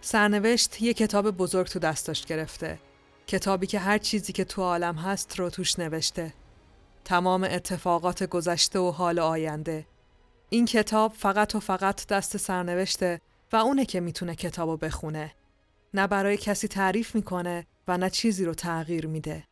سرنوشت 0.00 0.82
یه 0.82 0.94
کتاب 0.94 1.30
بزرگ 1.30 1.66
تو 1.66 1.78
دستش 1.78 2.26
گرفته. 2.26 2.78
کتابی 3.26 3.66
که 3.66 3.78
هر 3.78 3.98
چیزی 3.98 4.32
که 4.32 4.44
تو 4.44 4.62
عالم 4.62 4.96
هست 4.96 5.38
رو 5.38 5.50
توش 5.50 5.78
نوشته. 5.78 6.32
تمام 7.04 7.44
اتفاقات 7.44 8.22
گذشته 8.22 8.78
و 8.78 8.90
حال 8.90 9.18
آینده. 9.18 9.86
این 10.48 10.64
کتاب 10.64 11.12
فقط 11.12 11.54
و 11.54 11.60
فقط 11.60 12.06
دست 12.06 12.36
سرنوشته 12.36 13.20
و 13.52 13.56
اونه 13.56 13.84
که 13.84 14.00
می‌تونه 14.00 14.34
کتابو 14.34 14.76
بخونه. 14.76 15.34
نه 15.94 16.06
برای 16.06 16.36
کسی 16.36 16.68
تعریف 16.68 17.14
می‌کنه 17.14 17.66
و 17.88 17.98
نه 17.98 18.10
چیزی 18.10 18.44
رو 18.44 18.54
تغییر 18.54 19.06
میده. 19.06 19.44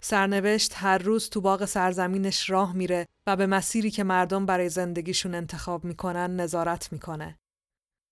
سرنوشت 0.00 0.72
هر 0.76 0.98
روز 0.98 1.30
تو 1.30 1.40
باغ 1.40 1.64
سرزمینش 1.64 2.50
راه 2.50 2.72
میره 2.72 3.06
و 3.26 3.36
به 3.36 3.46
مسیری 3.46 3.90
که 3.90 4.04
مردم 4.04 4.46
برای 4.46 4.68
زندگیشون 4.68 5.34
انتخاب 5.34 5.84
می‌کنن 5.84 6.36
نظارت 6.36 6.92
می‌کنه. 6.92 7.38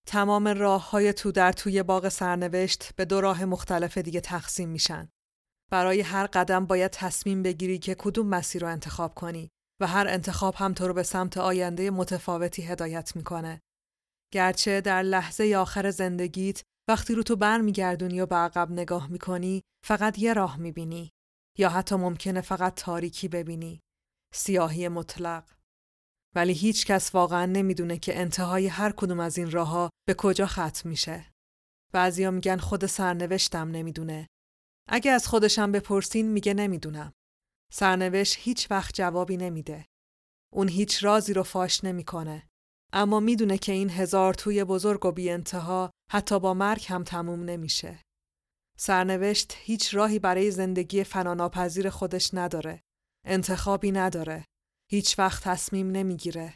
تمام 0.06 0.48
راه 0.48 0.90
های 0.90 1.12
تو 1.12 1.32
در 1.32 1.52
توی 1.52 1.82
باغ 1.82 2.08
سرنوشت 2.08 2.90
به 2.96 3.04
دو 3.04 3.20
راه 3.20 3.44
مختلف 3.44 3.98
دیگه 3.98 4.20
تقسیم 4.20 4.68
میشن. 4.68 5.08
برای 5.70 6.00
هر 6.00 6.26
قدم 6.26 6.66
باید 6.66 6.90
تصمیم 6.90 7.42
بگیری 7.42 7.78
که 7.78 7.94
کدوم 7.94 8.26
مسیر 8.26 8.62
رو 8.62 8.68
انتخاب 8.68 9.14
کنی 9.14 9.48
و 9.80 9.86
هر 9.86 10.08
انتخاب 10.08 10.54
هم 10.54 10.74
تو 10.74 10.88
رو 10.88 10.94
به 10.94 11.02
سمت 11.02 11.36
آینده 11.36 11.90
متفاوتی 11.90 12.62
هدایت 12.62 13.16
می‌کنه. 13.16 13.60
گرچه 14.34 14.80
در 14.80 15.02
لحظه 15.02 15.54
آخر 15.56 15.90
زندگیت 15.90 16.62
وقتی 16.88 17.14
رو 17.14 17.22
تو 17.22 17.36
برمیگردونی 17.36 18.20
و 18.20 18.26
به 18.26 18.36
عقب 18.36 18.70
نگاه 18.70 19.10
می‌کنی 19.10 19.62
فقط 19.86 20.18
یه 20.18 20.32
راه 20.32 20.56
می‌بینی. 20.56 21.10
یا 21.58 21.68
حتی 21.68 21.94
ممکنه 21.94 22.40
فقط 22.40 22.74
تاریکی 22.74 23.28
ببینی. 23.28 23.80
سیاهی 24.34 24.88
مطلق. 24.88 25.44
ولی 26.34 26.52
هیچ 26.52 26.86
کس 26.86 27.14
واقعا 27.14 27.46
نمی‌دونه 27.46 27.98
که 27.98 28.20
انتهای 28.20 28.66
هر 28.66 28.92
کدوم 28.92 29.20
از 29.20 29.38
این 29.38 29.50
راهها 29.50 29.90
به 30.06 30.14
کجا 30.14 30.46
ختم 30.46 30.88
میشه. 30.88 31.26
بعضیا 31.92 32.30
میگن 32.30 32.56
خود 32.56 32.86
سرنوشتم 32.86 33.70
نمی‌دونه. 33.70 34.26
اگه 34.88 35.10
از 35.10 35.28
خودشم 35.28 35.72
بپرسین 35.72 36.32
میگه 36.32 36.54
نمی‌دونم 36.54 37.12
سرنوشت 37.72 38.36
هیچ 38.38 38.70
وقت 38.70 38.94
جوابی 38.94 39.36
نمیده 39.36 39.86
اون 40.52 40.68
هیچ 40.68 41.04
رازی 41.04 41.32
رو 41.32 41.42
فاش 41.42 41.84
نمی‌کنه 41.84 42.48
اما 42.92 43.20
می‌دونه 43.20 43.58
که 43.58 43.72
این 43.72 43.90
هزار 43.90 44.34
توی 44.34 44.64
بزرگ 44.64 45.06
و 45.06 45.12
بی 45.12 45.30
انتها 45.30 45.90
حتی 46.10 46.40
با 46.40 46.54
مرگ 46.54 46.86
هم 46.88 47.04
تموم 47.04 47.44
نمیشه. 47.44 48.02
سرنوشت 48.78 49.54
هیچ 49.56 49.94
راهی 49.94 50.18
برای 50.18 50.50
زندگی 50.50 51.04
فناناپذیر 51.04 51.90
خودش 51.90 52.30
نداره. 52.34 52.82
انتخابی 53.26 53.92
نداره. 53.92 54.44
هیچ 54.90 55.18
وقت 55.18 55.44
تصمیم 55.44 55.90
نمی‌گیره. 55.90 56.54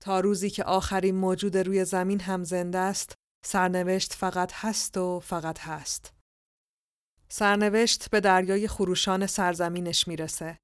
تا 0.00 0.20
روزی 0.20 0.50
که 0.50 0.64
آخرین 0.64 1.14
موجود 1.14 1.56
روی 1.56 1.84
زمین 1.84 2.20
هم 2.20 2.44
زنده 2.44 2.78
است، 2.78 3.14
سرنوشت 3.44 4.14
فقط 4.14 4.52
هست 4.54 4.96
و 4.96 5.20
فقط 5.20 5.58
هست. 5.58 6.13
سرنوشت 7.36 8.10
به 8.10 8.20
دریای 8.20 8.68
خروشان 8.68 9.26
سرزمینش 9.26 10.08
می‌رسه. 10.08 10.58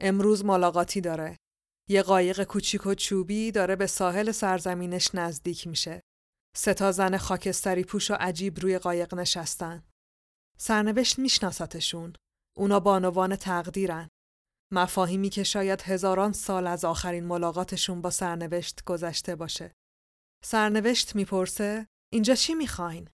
امروز 0.00 0.44
ملاقاتی 0.44 1.00
داره. 1.00 1.36
یه 1.88 2.02
قایق 2.02 2.42
کوچیک 2.42 2.86
و 2.86 2.94
چوبی 2.94 3.52
داره 3.52 3.76
به 3.76 3.86
ساحل 3.86 4.32
سرزمینش 4.32 5.14
نزدیک 5.14 5.66
میشه. 5.66 6.00
سه 6.56 6.74
تا 6.74 6.92
زن 6.92 7.16
خاکستری 7.16 7.84
پوش 7.84 8.10
و 8.10 8.14
عجیب 8.14 8.60
روی 8.60 8.78
قایق 8.78 9.14
نشستن. 9.14 9.84
سرنوشت 10.58 11.18
میشناستشون. 11.18 12.12
اونا 12.56 12.80
بانوان 12.80 13.36
تقدیرن. 13.36 14.08
مفاهیمی 14.72 15.28
که 15.28 15.42
شاید 15.42 15.82
هزاران 15.82 16.32
سال 16.32 16.66
از 16.66 16.84
آخرین 16.84 17.24
ملاقاتشون 17.24 18.00
با 18.00 18.10
سرنوشت 18.10 18.84
گذشته 18.84 19.36
باشه. 19.36 19.72
سرنوشت 20.44 21.16
می‌پرسه 21.16 21.86
اینجا 22.12 22.34
چی 22.34 22.54
می‌خواین؟ 22.54 23.10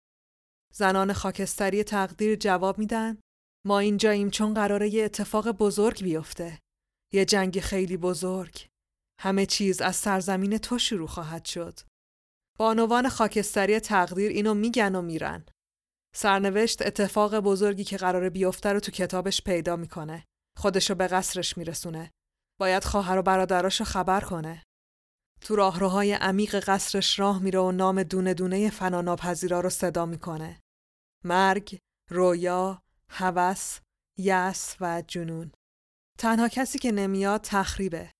زنان 0.74 1.12
خاکستری 1.12 1.84
تقدیر 1.84 2.36
جواب 2.36 2.78
میدن 2.78 3.18
ما 3.66 3.78
اینجاییم 3.78 4.30
چون 4.30 4.54
قراره 4.54 4.94
یه 4.94 5.04
اتفاق 5.04 5.50
بزرگ 5.50 6.02
بیفته. 6.02 6.58
یه 7.12 7.24
جنگ 7.24 7.60
خیلی 7.60 7.96
بزرگ. 7.96 8.66
همه 9.20 9.46
چیز 9.46 9.80
از 9.80 9.96
سرزمین 9.96 10.58
تو 10.58 10.78
شروع 10.78 11.08
خواهد 11.08 11.44
شد. 11.44 11.80
بانوان 12.58 13.08
خاکستری 13.08 13.80
تقدیر 13.80 14.30
اینو 14.30 14.54
میگن 14.54 14.94
و 14.94 15.02
میرن. 15.02 15.44
سرنوشت 16.16 16.82
اتفاق 16.82 17.38
بزرگی 17.38 17.84
که 17.84 17.96
قراره 17.96 18.30
بیفته 18.30 18.72
رو 18.72 18.80
تو 18.80 18.92
کتابش 18.92 19.42
پیدا 19.42 19.76
می‌کنه. 19.76 20.24
خودشو 20.58 20.94
به 20.94 21.06
قصرش 21.06 21.58
میرسونه. 21.58 22.10
باید 22.60 22.84
خواهر 22.84 23.18
و 23.18 23.22
برادراشو 23.22 23.84
خبر 23.84 24.20
کنه. 24.20 24.62
تو 25.40 25.56
راهروهای 25.56 26.12
عمیق 26.12 26.60
قصرش 26.60 27.18
راه 27.18 27.42
میره 27.42 27.58
و 27.58 27.72
نام 27.72 28.02
دونه 28.02 28.34
دونه 28.34 28.70
فناناپذیرا 28.70 29.60
رو 29.60 29.70
صدا 29.70 30.06
می‌کنه. 30.06 30.60
مرگ، 31.24 31.78
رویا، 32.10 32.82
هوس، 33.10 33.78
یس 34.18 34.76
و 34.80 35.02
جنون. 35.08 35.52
تنها 36.18 36.48
کسی 36.48 36.78
که 36.78 36.92
نمیاد 36.92 37.40
تخریبه. 37.40 38.10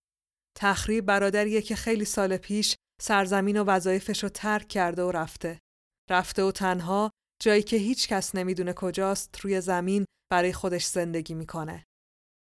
تخریب 0.59 1.07
برادریه 1.07 1.63
که 1.63 1.77
خیلی 1.77 2.05
سال 2.05 2.37
پیش 2.37 2.77
سرزمین 3.03 3.61
و 3.61 3.65
وظایفش 3.65 4.23
رو 4.23 4.29
ترک 4.29 4.69
کرده 4.69 5.03
و 5.03 5.11
رفته. 5.11 5.59
رفته 6.11 6.43
و 6.43 6.53
تنها 6.53 7.11
جایی 7.43 7.63
که 7.63 7.77
هیچ 7.77 8.09
کس 8.09 8.35
نمی‌دونه 8.35 8.73
کجاست 8.73 9.41
روی 9.41 9.61
زمین 9.61 10.05
برای 10.31 10.53
خودش 10.53 10.87
زندگی 10.87 11.35
می‌کنه. 11.35 11.85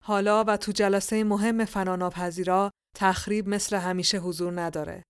حالا 0.04 0.44
و 0.44 0.56
تو 0.56 0.72
جلسه 0.72 1.24
مهم 1.24 1.64
فناناپذیرا 1.64 2.70
تخریب 2.98 3.48
مثل 3.48 3.76
همیشه 3.76 4.18
حضور 4.18 4.60
نداره. 4.60 5.02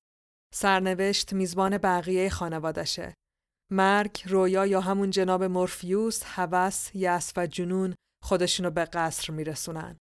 سرنوشت 0.55 1.33
میزبان 1.33 1.79
بقیه 1.79 2.31
خانوادشه. 2.31 3.15
مرگ، 3.73 4.23
رویا 4.27 4.67
یا 4.67 4.81
همون 4.81 5.11
جناب 5.11 5.45
مورفیوس، 5.45 6.23
هوس، 6.25 6.91
یس 6.95 7.33
و 7.37 7.47
جنون 7.47 7.95
خودشونو 8.25 8.71
به 8.71 8.85
قصر 8.85 9.33
میرسونن. 9.33 9.99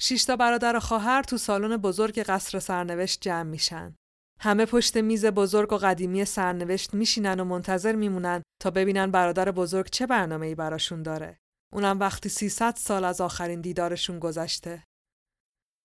شیشتا 0.00 0.36
برادر 0.36 0.76
و 0.76 0.80
خواهر 0.80 1.22
تو 1.22 1.38
سالن 1.38 1.76
بزرگ 1.76 2.18
قصر 2.18 2.58
سرنوشت 2.58 3.20
جمع 3.20 3.42
میشن. 3.42 3.94
همه 4.40 4.66
پشت 4.66 4.96
میز 4.96 5.26
بزرگ 5.26 5.72
و 5.72 5.76
قدیمی 5.76 6.24
سرنوشت 6.24 6.94
میشینن 6.94 7.40
و 7.40 7.44
منتظر 7.44 7.96
میمونن 7.96 8.42
تا 8.62 8.70
ببینن 8.70 9.10
برادر 9.10 9.50
بزرگ 9.50 9.90
چه 9.90 10.06
برنامه 10.06 10.46
ای 10.46 10.54
براشون 10.54 11.02
داره. 11.02 11.38
اونم 11.72 12.00
وقتی 12.00 12.28
300 12.28 12.76
سال 12.76 13.04
از 13.04 13.20
آخرین 13.20 13.60
دیدارشون 13.60 14.18
گذشته. 14.18 14.84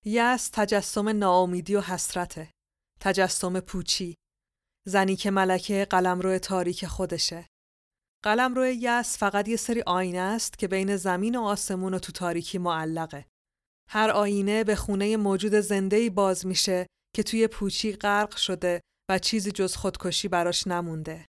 یس 0.05 0.49
تجسم 0.53 1.09
ناامیدی 1.09 1.75
و 1.75 1.81
حسرته. 1.81 2.51
تجسم 2.99 3.59
پوچی. 3.59 4.15
زنی 4.87 5.15
که 5.15 5.31
ملکه 5.31 5.87
قلمرو 5.89 6.39
تاریک 6.39 6.85
خودشه. 6.85 7.47
قلمرو 8.23 8.65
یس 8.65 9.17
فقط 9.17 9.47
یه 9.47 9.55
سری 9.55 9.81
آینه 9.81 10.19
است 10.19 10.59
که 10.59 10.67
بین 10.67 10.95
زمین 10.95 11.35
و 11.35 11.41
آسمون 11.41 11.93
و 11.93 11.99
تو 11.99 12.11
تاریکی 12.11 12.57
معلقه. 12.57 13.25
هر 13.89 14.09
آینه 14.09 14.63
به 14.63 14.75
خونه 14.75 15.17
موجود 15.17 15.59
زنده 15.59 16.09
باز 16.09 16.45
میشه 16.45 16.87
که 17.15 17.23
توی 17.23 17.47
پوچی 17.47 17.93
غرق 17.93 18.35
شده 18.35 18.81
و 19.09 19.19
چیزی 19.19 19.51
جز 19.51 19.75
خودکشی 19.75 20.27
براش 20.27 20.67
نمونده. 20.67 21.25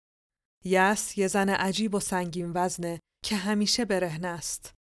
یس 0.65 1.17
یه 1.17 1.27
زن 1.27 1.49
عجیب 1.49 1.95
و 1.95 1.99
سنگین 1.99 2.51
وزنه 2.55 2.99
که 3.25 3.35
همیشه 3.35 3.85
برهنه 3.85 4.27
است. 4.27 4.73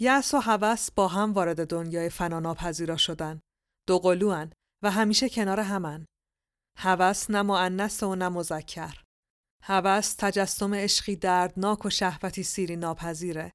یس 0.00 0.34
و 0.34 0.38
هوس 0.38 0.90
با 0.90 1.08
هم 1.08 1.32
وارد 1.32 1.66
دنیای 1.66 2.08
فناناپذیرا 2.08 2.96
شدن. 2.96 3.40
دو 3.86 3.98
قلوان 3.98 4.52
و 4.82 4.90
همیشه 4.90 5.28
کنار 5.28 5.60
همن. 5.60 6.06
هوس 6.78 7.30
نه 7.30 7.42
معنس 7.42 8.02
و 8.02 8.14
نه 8.14 8.28
مذکر. 8.28 9.02
هوس 9.62 10.14
تجسم 10.14 10.74
عشقی 10.74 11.16
دردناک 11.16 11.84
و 11.84 11.90
شهوتی 11.90 12.42
سیری 12.42 12.76
ناپذیره. 12.76 13.52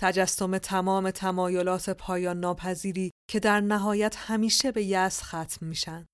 تجسم 0.00 0.58
تمام 0.58 1.10
تمایلات 1.10 1.90
پایان 1.90 2.40
ناپذیری 2.40 3.10
که 3.30 3.40
در 3.40 3.60
نهایت 3.60 4.16
همیشه 4.16 4.72
به 4.72 4.84
یس 4.84 5.22
ختم 5.22 5.66
میشن. 5.66 6.06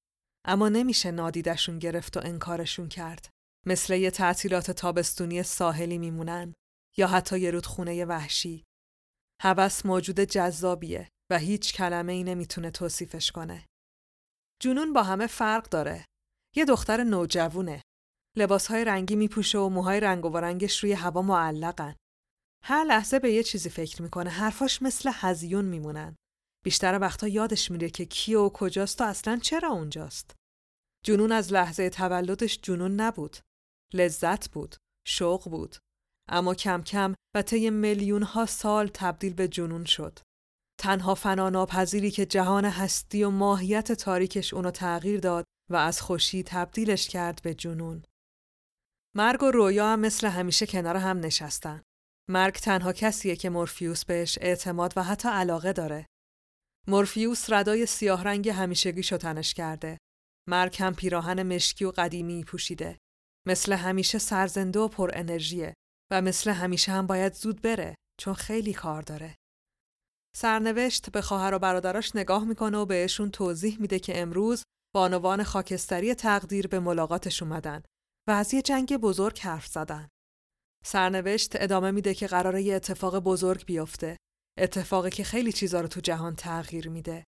اما 0.44 0.68
نمیشه 0.68 1.10
نادیدشون 1.10 1.78
گرفت 1.78 2.16
و 2.16 2.20
انکارشون 2.24 2.88
کرد. 2.88 3.28
مثل 3.66 3.94
یه 3.94 4.10
تعطیلات 4.10 4.70
تابستونی 4.70 5.42
ساحلی 5.42 5.98
میمونن 5.98 6.54
یا 6.96 7.06
حتی 7.06 7.40
یه 7.40 7.50
رودخونه 7.50 8.04
وحشی. 8.04 8.64
هوس 9.44 9.86
موجود 9.86 10.20
جذابیه 10.20 11.08
و 11.30 11.38
هیچ 11.38 11.74
کلمه 11.74 12.12
ای 12.12 12.24
نمی‌تونه 12.24 12.70
توصیفش 12.70 13.30
کنه. 13.30 13.66
جنون 14.62 14.92
با 14.92 15.02
همه 15.02 15.26
فرق 15.26 15.68
داره. 15.68 16.04
یه 16.56 16.64
دختر 16.64 17.04
نوجوونه. 17.04 17.82
لباسهای 18.36 18.84
رنگی 18.84 19.16
میپوشه 19.16 19.58
و 19.58 19.68
موهای 19.68 20.00
رنگ 20.00 20.24
و 20.24 20.36
رنگش 20.36 20.78
روی 20.82 20.92
هوا 20.92 21.22
معلقن. 21.22 21.96
هر 22.62 22.84
لحظه 22.84 23.18
به 23.18 23.32
یه 23.32 23.42
چیزی 23.42 23.70
فکر 23.70 24.02
می‌کنه. 24.02 24.30
حرفاش 24.30 24.82
مثل 24.82 25.10
هزیون 25.14 25.64
میمونن. 25.64 26.16
بیشتر 26.64 26.98
وقتا 27.00 27.28
یادش 27.28 27.70
میره 27.70 27.90
که 27.90 28.04
کیه 28.04 28.38
و 28.38 28.50
کجاست 28.50 29.00
و 29.00 29.04
اصلا 29.04 29.36
چرا 29.36 29.68
اونجاست. 29.68 30.34
جنون 31.04 31.32
از 31.32 31.52
لحظه 31.52 31.90
تولدش 31.90 32.58
جنون 32.62 33.00
نبود. 33.00 33.36
لذت 33.94 34.50
بود. 34.50 34.76
شوق 35.06 35.48
بود. 35.48 35.76
اما 36.28 36.54
کم 36.54 36.82
کم 36.82 37.14
و 37.36 37.42
طی 37.42 37.70
میلیون 37.70 38.22
ها 38.22 38.46
سال 38.46 38.88
تبدیل 38.94 39.34
به 39.34 39.48
جنون 39.48 39.84
شد. 39.84 40.18
تنها 40.80 41.14
فناناپذیری 41.14 42.10
که 42.10 42.26
جهان 42.26 42.64
هستی 42.64 43.24
و 43.24 43.30
ماهیت 43.30 43.92
تاریکش 43.92 44.54
اونو 44.54 44.70
تغییر 44.70 45.20
داد 45.20 45.44
و 45.70 45.76
از 45.76 46.00
خوشی 46.00 46.42
تبدیلش 46.42 47.08
کرد 47.08 47.40
به 47.42 47.54
جنون. 47.54 48.04
مرگ 49.16 49.42
و 49.42 49.50
رویا 49.50 49.88
هم 49.88 50.00
مثل 50.00 50.26
همیشه 50.26 50.66
کنار 50.66 50.96
هم 50.96 51.18
نشستن. 51.18 51.82
مرگ 52.30 52.54
تنها 52.54 52.92
کسیه 52.92 53.36
که 53.36 53.50
مورفیوس 53.50 54.04
بهش 54.04 54.38
اعتماد 54.40 54.92
و 54.96 55.02
حتی 55.02 55.28
علاقه 55.28 55.72
داره. 55.72 56.06
مورفیوس 56.88 57.52
ردای 57.52 57.86
سیاه 57.86 58.24
رنگ 58.24 58.48
همیشگی 58.48 59.02
تنش 59.02 59.54
کرده. 59.54 59.98
مرگ 60.48 60.76
هم 60.80 60.94
پیراهن 60.94 61.42
مشکی 61.42 61.84
و 61.84 61.90
قدیمی 61.90 62.44
پوشیده. 62.44 62.98
مثل 63.46 63.72
همیشه 63.72 64.18
سرزنده 64.18 64.80
و 64.80 64.88
پر 64.88 65.10
انرژیه 65.14 65.74
و 66.12 66.22
مثل 66.22 66.50
همیشه 66.50 66.92
هم 66.92 67.06
باید 67.06 67.34
زود 67.34 67.62
بره 67.62 67.94
چون 68.20 68.34
خیلی 68.34 68.72
کار 68.72 69.02
داره. 69.02 69.36
سرنوشت 70.36 71.10
به 71.10 71.22
خواهر 71.22 71.54
و 71.54 71.58
برادراش 71.58 72.16
نگاه 72.16 72.44
می‌کنه 72.44 72.78
و 72.78 72.86
بهشون 72.86 73.30
توضیح 73.30 73.80
میده 73.80 73.98
که 73.98 74.20
امروز 74.20 74.62
بانوان 74.94 75.42
خاکستری 75.42 76.14
تقدیر 76.14 76.66
به 76.66 76.80
ملاقاتش 76.80 77.42
اومدن 77.42 77.82
و 78.28 78.30
از 78.30 78.54
یه 78.54 78.62
جنگ 78.62 78.96
بزرگ 78.96 79.38
حرف 79.38 79.66
زدن. 79.66 80.08
سرنوشت 80.84 81.62
ادامه 81.62 81.90
میده 81.90 82.14
که 82.14 82.26
قراره 82.26 82.62
یه 82.62 82.74
اتفاق 82.74 83.18
بزرگ 83.18 83.64
بیفته. 83.64 84.16
اتفاقی 84.58 85.10
که 85.10 85.24
خیلی 85.24 85.52
چیزا 85.52 85.80
رو 85.80 85.88
تو 85.88 86.00
جهان 86.00 86.36
تغییر 86.36 86.88
میده. 86.88 87.24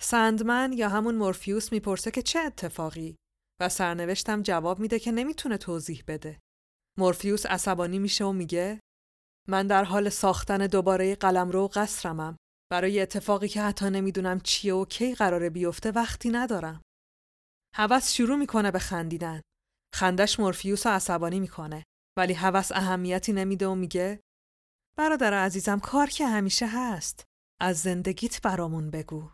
سندمن 0.00 0.72
یا 0.72 0.88
همون 0.88 1.14
مورفیوس 1.14 1.72
می‌پرسه 1.72 2.10
که 2.10 2.22
چه 2.22 2.38
اتفاقی 2.38 3.16
و 3.60 3.68
سرنوشتم 3.68 4.42
جواب 4.42 4.80
میده 4.80 4.98
که 4.98 5.12
نمی‌تونه 5.12 5.56
توضیح 5.56 6.04
بده. 6.06 6.38
مورفیوس 6.98 7.46
عصبانی 7.46 7.98
میشه 7.98 8.24
و 8.24 8.32
میگه 8.32 8.80
من 9.48 9.66
در 9.66 9.84
حال 9.84 10.08
ساختن 10.08 10.66
دوباره 10.66 11.14
قلمرو 11.14 11.64
و 11.64 11.68
قصرمم. 11.68 12.36
برای 12.70 13.00
اتفاقی 13.00 13.48
که 13.48 13.62
حتی 13.62 13.90
نمی‌دونم 13.90 14.40
چیه 14.40 14.74
و 14.74 14.84
کی 14.84 15.14
قراره 15.14 15.50
بیفته 15.50 15.90
وقتی 15.90 16.30
ندارم. 16.30 16.82
هوس 17.74 18.12
شروع 18.12 18.36
می‌کنه 18.36 18.70
به 18.70 18.78
خندیدن. 18.78 19.40
خندش 19.94 20.40
مورفیوس 20.40 20.86
عصبانی 20.86 21.40
می‌کنه. 21.40 21.84
ولی 22.18 22.32
هوس 22.32 22.72
اهمیتی 22.72 23.32
نمیده 23.32 23.66
و 23.66 23.74
میگه 23.74 24.20
برادر 24.98 25.34
عزیزم 25.34 25.80
کار 25.80 26.06
که 26.06 26.26
همیشه 26.26 26.66
هست. 26.66 27.24
از 27.60 27.78
زندگیت 27.78 28.42
برامون 28.42 28.90
بگو. 28.90 29.30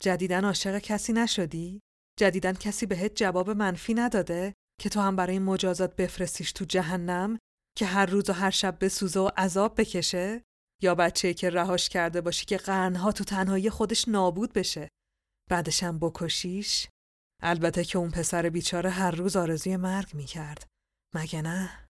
جدیدن 0.00 0.44
عاشق 0.44 0.78
کسی 0.78 1.12
نشدی؟ 1.12 1.80
جدیدن 2.18 2.52
کسی 2.52 2.86
بهت 2.86 3.14
جواب 3.14 3.50
منفی 3.50 3.94
نداده 3.94 4.54
که 4.80 4.88
تو 4.88 5.00
هم 5.00 5.16
برای 5.16 5.38
مجازات 5.38 5.96
بفرستیش 5.96 6.52
تو 6.52 6.64
جهنم 6.64 7.38
که 7.78 7.86
هر 7.86 8.06
روز 8.06 8.30
و 8.30 8.32
هر 8.32 8.50
شب 8.50 8.76
بسوزه 8.80 9.20
و 9.20 9.30
عذاب 9.36 9.80
بکشه؟ 9.80 10.42
یا 10.82 10.94
بچه‌ای 10.94 11.34
که 11.34 11.50
رهاش 11.50 11.88
کرده 11.88 12.20
باشی 12.20 12.46
که 12.46 12.56
قرنها 12.56 13.12
تو 13.12 13.24
تنهایی 13.24 13.70
خودش 13.70 14.08
نابود 14.08 14.52
بشه؟ 14.52 14.88
بعدشم 15.50 15.98
بکشیش؟ 15.98 16.88
البته 17.42 17.84
که 17.84 17.98
اون 17.98 18.10
پسر 18.10 18.48
بیچاره 18.48 18.90
هر 18.90 19.10
روز 19.10 19.36
آرزوی 19.36 19.76
مرگ 19.76 20.14
می‌کرد. 20.14 20.66
مگه 21.14 21.42
نه؟ 21.42 21.86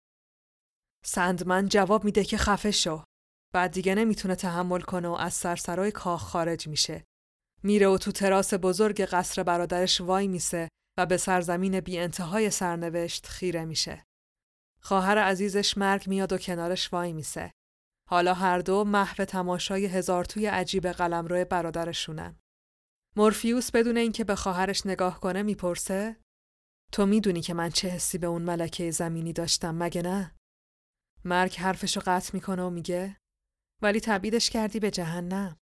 سندمن 1.05 1.69
جواب 1.69 2.05
میده 2.05 2.25
که 2.25 2.37
خفه 2.37 2.71
شو. 2.71 3.05
بعد 3.55 3.71
دیگه 3.71 3.95
نمی‌تونه 3.95 4.35
تحمل 4.35 4.81
کنه 4.81 5.09
و 5.09 5.13
از 5.13 5.35
سرسرای 5.35 5.93
کاخ 5.93 6.23
خارج 6.23 6.69
میشه. 6.69 7.05
میره 7.63 7.89
و 7.89 7.99
تو 7.99 8.13
تراس 8.13 8.55
بزرگ 8.55 9.01
قصر 9.01 9.43
برادرش 9.43 10.01
وای 10.01 10.29
میسه. 10.29 10.69
و 10.99 11.07
به 11.07 11.17
سرزمین 11.17 11.81
بی 11.81 11.99
انتهای 11.99 12.51
سرنوشت 12.51 13.27
خیره 13.27 13.65
میشه 13.65 14.05
خواهر 14.81 15.19
عزیزش 15.19 15.79
مرگ 15.79 16.09
میاد 16.09 16.33
و 16.33 16.39
کنارش 16.39 16.93
وای 16.93 17.13
میسه. 17.13 17.53
حالا 18.09 18.35
هر 18.35 18.59
دو 18.59 18.85
محو 18.85 19.25
تماشای 19.25 19.87
هزار 19.87 20.25
توی 20.25 20.47
عجیب 20.47 20.87
قلمرو 20.89 21.45
برادرشونن. 21.45 22.37
مورفیوس 23.17 23.71
بدون 23.71 23.97
اینکه 23.97 24.25
به 24.25 24.35
خواهرش 24.35 24.87
نگاه 24.87 25.21
کنه 25.21 25.43
می‌پرسه 25.43 26.17
تو 26.93 27.07
می‌دونی 27.07 27.41
که 27.41 27.55
من 27.55 27.71
چه 27.71 27.89
حسی 27.89 28.19
به 28.19 28.27
اون 28.27 28.43
ملکه 28.43 28.91
زمینی 28.91 29.33
داشتم 29.33 29.75
مگه 29.75 30.03
نه؟ 30.03 30.37
مرگ 31.25 31.57
حرفشو 31.57 32.01
قطع 32.07 32.31
می‌کنه 32.35 32.63
و 32.63 32.71
میگه 32.71 33.17
ولی 33.83 34.01
تبیدش 34.01 34.51
کردی 34.51 34.81
به 34.81 34.91
جهنم. 34.91 35.57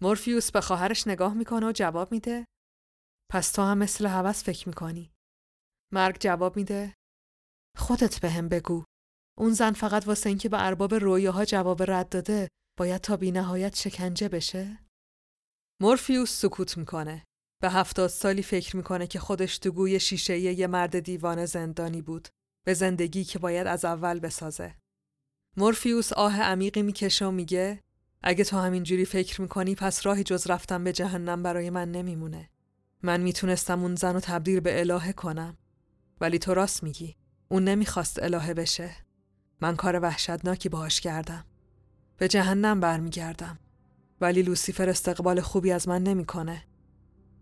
مورفیوس 0.00 0.50
به 0.50 0.60
خواهرش 0.60 1.06
نگاه 1.06 1.34
می‌کنه 1.34 1.66
و 1.66 1.72
جواب 1.72 2.12
میده 2.12 2.44
پس 3.30 3.52
تو 3.52 3.62
هم 3.62 3.78
مثل 3.78 4.06
هوس 4.06 4.44
فکر 4.44 4.68
می‌کنی. 4.68 5.12
مرگ 5.92 6.16
جواب 6.20 6.56
میده 6.56 6.94
خودت 7.76 8.20
به 8.20 8.30
هم 8.30 8.48
بگو. 8.48 8.84
اون 9.38 9.52
زن 9.52 9.72
فقط 9.72 10.06
واسه 10.06 10.28
اینکه 10.28 10.48
به 10.48 10.66
ارباب 10.66 10.94
رویاها 10.94 11.44
جواب 11.44 11.90
رد 11.90 12.08
داده 12.08 12.48
باید 12.78 13.00
تا 13.00 13.16
بی 13.16 13.30
نهایت 13.30 13.76
شکنجه 13.76 14.28
بشه؟ 14.28 14.78
مورفیوس 15.82 16.40
سکوت 16.40 16.78
می‌کنه. 16.78 17.24
به 17.62 17.70
هفتاد 17.70 18.10
سالی 18.10 18.42
فکر 18.42 18.76
می‌کنه 18.76 19.06
که 19.06 19.18
خودش 19.18 19.58
تو 19.58 19.70
گوی 19.70 20.00
شیشه 20.00 20.38
یه 20.38 20.66
مرد 20.66 21.00
دیوانه 21.00 21.46
زندانی 21.46 22.02
بود. 22.02 22.28
به 22.66 22.74
زندگی 22.74 23.24
که 23.24 23.38
باید 23.38 23.66
از 23.66 23.84
اول 23.84 24.20
بسازه. 24.20 24.74
مورفیوس 25.56 26.12
آه 26.12 26.40
عمیقی 26.40 26.82
می‌کشه 26.82 27.26
و 27.26 27.30
میگه 27.30 27.82
اگه 28.22 28.44
تو 28.44 28.58
همینجوری 28.58 29.04
فکر 29.04 29.40
می‌کنی 29.40 29.74
پس 29.74 30.06
راهی 30.06 30.24
جز 30.24 30.46
رفتن 30.46 30.84
به 30.84 30.92
جهنم 30.92 31.42
برای 31.42 31.70
من 31.70 31.90
نمیمونه. 31.90 32.50
من 33.02 33.20
می‌تونستم 33.20 33.82
اون 33.82 33.94
زن 33.94 34.14
رو 34.14 34.20
تبدیل 34.20 34.60
به 34.60 34.80
الهه 34.80 35.12
کنم. 35.12 35.56
ولی 36.20 36.38
تو 36.38 36.54
راست 36.54 36.82
میگی. 36.82 37.16
اون 37.48 37.64
نمی‌خواست 37.64 38.22
الهه 38.22 38.54
بشه. 38.54 38.90
من 39.60 39.76
کار 39.76 40.00
وحشتناکی 40.00 40.68
باهاش 40.68 41.00
کردم. 41.00 41.44
به 42.16 42.28
جهنم 42.28 42.80
برمیگردم. 42.80 43.58
ولی 44.20 44.42
لوسیفر 44.42 44.88
استقبال 44.88 45.40
خوبی 45.40 45.72
از 45.72 45.88
من 45.88 46.02
نمی‌کنه. 46.02 46.64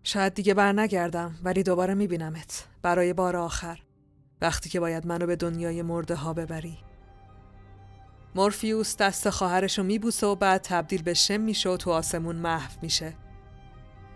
شاید 0.03 0.33
دیگه 0.33 0.53
بر 0.53 0.71
نگردم 0.71 1.35
ولی 1.43 1.63
دوباره 1.63 1.93
میبینمت 1.93 2.67
برای 2.81 3.13
بار 3.13 3.35
آخر 3.35 3.79
وقتی 4.41 4.69
که 4.69 4.79
باید 4.79 5.05
منو 5.05 5.25
به 5.25 5.35
دنیای 5.35 5.81
مرده 5.81 6.15
ها 6.15 6.33
ببری. 6.33 6.77
مورفیوس 8.35 8.97
دست 8.97 9.29
خواهرشو 9.29 9.83
میبوسه 9.83 10.27
و 10.27 10.35
بعد 10.35 10.61
تبدیل 10.61 11.01
به 11.01 11.13
شم 11.13 11.41
میشه 11.41 11.69
و 11.69 11.77
تو 11.77 11.91
آسمون 11.91 12.35
محو 12.35 12.71
میشه. 12.81 13.13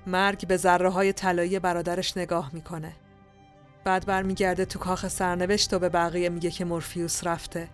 مرگ 0.08 0.48
به 0.48 0.58
ذره 0.58 0.90
های 0.90 1.14
طلایی 1.14 1.60
برادرش 1.60 2.18
نگاه 2.18 2.50
می‌کنه. 2.54 2.94
بعد 3.84 4.06
برمیگرده 4.06 4.66
تو 4.66 4.80
کاخ 4.80 5.08
سرنوشت 5.08 5.74
و 5.74 5.80
به 5.80 5.90
بقیه 5.90 6.30
میگه 6.30 6.52
که 6.52 6.66
مورفیوس 6.66 7.28
رفته. 7.28 7.70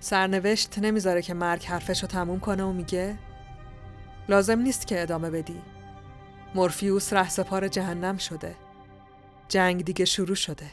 سرنوشت 0.00 0.78
نمی‌ذاره 0.78 1.22
که 1.22 1.34
مرگ 1.34 1.64
حرفش 1.64 2.02
رو 2.02 2.08
تموم 2.08 2.40
کنه 2.40 2.64
و 2.64 2.72
میگه 2.72 3.18
لازم 4.28 4.58
نیست 4.58 4.86
که 4.86 5.02
ادامه 5.02 5.30
بدی. 5.30 5.62
مورفیوس 6.54 7.12
رهسپار 7.12 7.68
جهنم 7.68 8.16
شده. 8.18 8.54
جنگ 9.48 9.84
دیگه 9.84 10.04
شروع 10.04 10.36
شده. 10.36 10.66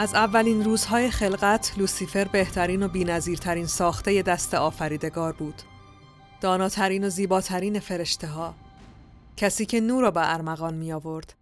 از 0.00 0.14
اولین 0.14 0.64
روزهای 0.64 1.10
خلقت 1.10 1.72
لوسیفر 1.76 2.24
بهترین 2.24 2.82
و 2.82 2.88
بینظیرترین 2.88 3.66
ساخته 3.66 4.22
دست 4.22 4.54
آفریدگار 4.54 5.32
بود. 5.32 5.62
داناترین 6.40 7.04
و 7.04 7.08
زیباترین 7.08 7.80
فرشته 7.80 8.26
ها. 8.26 8.54
کسی 9.36 9.66
که 9.66 9.80
نور 9.80 10.02
را 10.02 10.10
به 10.10 10.34
ارمغان 10.34 10.74
می 10.74 10.92
آورد. 10.92 11.34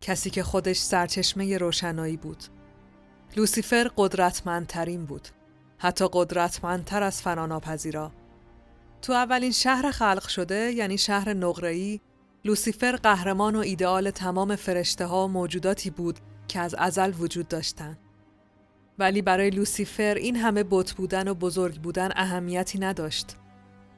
کسی 0.00 0.30
که 0.30 0.42
خودش 0.42 0.78
سرچشمه 0.78 1.58
روشنایی 1.58 2.16
بود. 2.16 2.44
لوسیفر 3.36 3.90
قدرتمندترین 3.96 5.04
بود. 5.04 5.28
حتی 5.78 6.08
قدرتمندتر 6.12 7.02
از 7.02 7.22
فناناپذیرا. 7.22 8.12
تو 9.02 9.12
اولین 9.12 9.52
شهر 9.52 9.90
خلق 9.90 10.28
شده 10.28 10.72
یعنی 10.72 10.98
شهر 10.98 11.34
نقره‌ای 11.34 12.00
لوسیفر 12.44 12.96
قهرمان 12.96 13.56
و 13.56 13.58
ایدئال 13.58 14.10
تمام 14.10 14.56
فرشته 14.56 15.06
ها 15.06 15.24
و 15.24 15.28
موجوداتی 15.28 15.90
بود 15.90 16.18
که 16.48 16.60
از 16.60 16.74
ازل 16.74 17.12
وجود 17.18 17.48
داشتند. 17.48 18.05
ولی 18.98 19.22
برای 19.22 19.50
لوسیفر 19.50 20.14
این 20.14 20.36
همه 20.36 20.64
بت 20.70 20.92
بودن 20.92 21.28
و 21.28 21.34
بزرگ 21.34 21.80
بودن 21.80 22.10
اهمیتی 22.16 22.78
نداشت. 22.78 23.36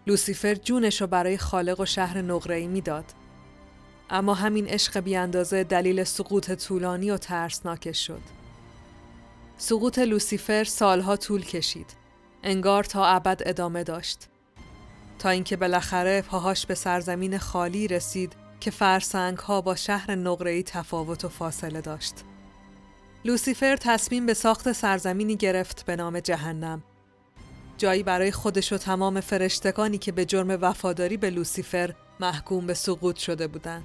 لوسیفر 0.06 0.54
جونش 0.54 1.00
رو 1.00 1.06
برای 1.06 1.38
خالق 1.38 1.80
و 1.80 1.86
شهر 1.86 2.22
نقره‌ای 2.22 2.66
می‌داد. 2.66 3.04
اما 4.10 4.34
همین 4.34 4.66
عشق 4.66 5.00
بیاندازه 5.00 5.64
دلیل 5.64 6.04
سقوط 6.04 6.52
طولانی 6.52 7.10
و 7.10 7.16
ترسناکش 7.16 8.06
شد. 8.06 8.22
سقوط 9.56 9.98
لوسیفر 9.98 10.64
سالها 10.64 11.16
طول 11.16 11.44
کشید. 11.44 11.96
انگار 12.42 12.84
تا 12.84 13.06
ابد 13.06 13.42
ادامه 13.46 13.84
داشت. 13.84 14.28
تا 15.18 15.28
اینکه 15.28 15.56
بالاخره 15.56 16.22
پاهاش 16.22 16.66
به 16.66 16.74
سرزمین 16.74 17.38
خالی 17.38 17.88
رسید 17.88 18.32
که 18.60 18.70
فرسنگ 18.70 19.38
ها 19.38 19.60
با 19.60 19.74
شهر 19.74 20.14
نقره‌ای 20.14 20.62
تفاوت 20.62 21.24
و 21.24 21.28
فاصله 21.28 21.80
داشت. 21.80 22.14
لوسیفر 23.24 23.76
تصمیم 23.76 24.26
به 24.26 24.34
ساخت 24.34 24.72
سرزمینی 24.72 25.36
گرفت 25.36 25.86
به 25.86 25.96
نام 25.96 26.20
جهنم. 26.20 26.82
جایی 27.78 28.02
برای 28.02 28.32
خودش 28.32 28.72
و 28.72 28.78
تمام 28.78 29.20
فرشتگانی 29.20 29.98
که 29.98 30.12
به 30.12 30.24
جرم 30.24 30.58
وفاداری 30.60 31.16
به 31.16 31.30
لوسیفر 31.30 31.94
محکوم 32.20 32.66
به 32.66 32.74
سقوط 32.74 33.16
شده 33.16 33.46
بودند. 33.46 33.84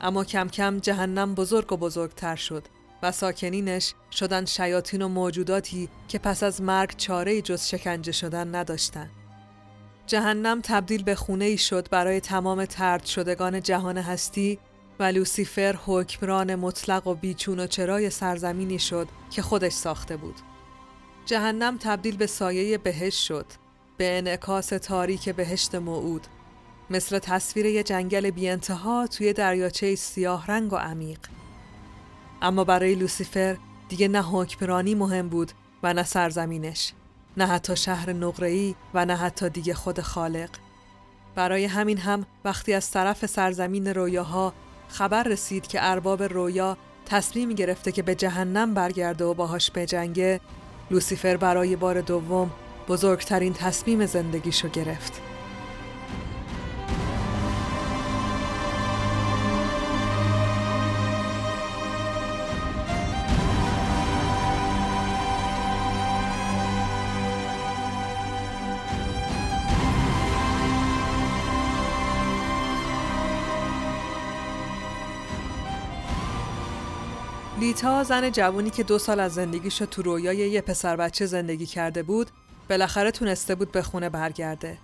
اما 0.00 0.24
کم 0.24 0.48
کم 0.48 0.78
جهنم 0.78 1.34
بزرگ 1.34 1.72
و 1.72 1.76
بزرگتر 1.76 2.36
شد 2.36 2.62
و 3.02 3.12
ساکنینش 3.12 3.94
شدن 4.12 4.44
شیاطین 4.44 5.02
و 5.02 5.08
موجوداتی 5.08 5.88
که 6.08 6.18
پس 6.18 6.42
از 6.42 6.62
مرگ 6.62 6.96
چاره 6.96 7.42
جز 7.42 7.66
شکنجه 7.66 8.12
شدن 8.12 8.54
نداشتند. 8.54 9.10
جهنم 10.06 10.60
تبدیل 10.60 11.02
به 11.02 11.14
خونه 11.14 11.44
ای 11.44 11.58
شد 11.58 11.88
برای 11.90 12.20
تمام 12.20 12.64
ترد 12.64 13.04
شدگان 13.04 13.62
جهان 13.62 13.98
هستی 13.98 14.58
و 15.00 15.04
لوسیفر 15.04 15.78
حکمران 15.86 16.54
مطلق 16.54 17.06
و 17.06 17.14
بیچون 17.14 17.60
و 17.60 17.66
چرای 17.66 18.10
سرزمینی 18.10 18.78
شد 18.78 19.08
که 19.30 19.42
خودش 19.42 19.72
ساخته 19.72 20.16
بود. 20.16 20.34
جهنم 21.26 21.78
تبدیل 21.78 22.16
به 22.16 22.26
سایه 22.26 22.78
بهشت 22.78 23.22
شد، 23.22 23.46
به 23.96 24.18
انعکاس 24.18 24.68
تاریک 24.68 25.28
بهشت 25.28 25.74
موعود، 25.74 26.26
مثل 26.90 27.18
تصویر 27.18 27.66
یه 27.66 27.82
جنگل 27.82 28.30
بی 28.30 28.48
انتها 28.48 29.06
توی 29.06 29.32
دریاچه 29.32 29.94
سیاه 29.94 30.46
رنگ 30.46 30.72
و 30.72 30.76
عمیق. 30.76 31.18
اما 32.42 32.64
برای 32.64 32.94
لوسیفر 32.94 33.56
دیگه 33.88 34.08
نه 34.08 34.22
حکمرانی 34.22 34.94
مهم 34.94 35.28
بود 35.28 35.52
و 35.82 35.94
نه 35.94 36.02
سرزمینش. 36.02 36.92
نه 37.36 37.46
حتی 37.46 37.76
شهر 37.76 38.12
نقره‌ای 38.12 38.74
و 38.94 39.04
نه 39.04 39.16
حتی 39.16 39.48
دیگه 39.48 39.74
خود 39.74 40.00
خالق 40.00 40.50
برای 41.34 41.64
همین 41.64 41.98
هم 41.98 42.26
وقتی 42.44 42.72
از 42.72 42.90
طرف 42.90 43.26
سرزمین 43.26 43.86
رویاها 43.86 44.52
خبر 44.90 45.22
رسید 45.22 45.66
که 45.66 45.78
ارباب 45.82 46.22
رویا 46.22 46.76
تصمیم 47.06 47.52
گرفته 47.52 47.92
که 47.92 48.02
به 48.02 48.14
جهنم 48.14 48.74
برگرده 48.74 49.24
و 49.24 49.34
باهاش 49.34 49.70
بجنگه 49.74 50.40
لوسیفر 50.90 51.36
برای 51.36 51.76
بار 51.76 52.00
دوم 52.00 52.50
بزرگترین 52.88 53.52
تصمیم 53.52 54.06
زندگیشو 54.06 54.68
گرفت. 54.68 55.29
لیتا 77.80 78.04
زن 78.04 78.30
جوانی 78.30 78.70
که 78.70 78.82
دو 78.82 78.98
سال 78.98 79.20
از 79.20 79.34
زندگیش 79.34 79.78
تو 79.78 80.02
رویای 80.02 80.36
یه 80.36 80.60
پسر 80.60 80.96
بچه 80.96 81.26
زندگی 81.26 81.66
کرده 81.66 82.02
بود 82.02 82.30
بالاخره 82.70 83.10
تونسته 83.10 83.54
بود 83.54 83.72
به 83.72 83.82
خونه 83.82 84.08
برگرده. 84.08 84.78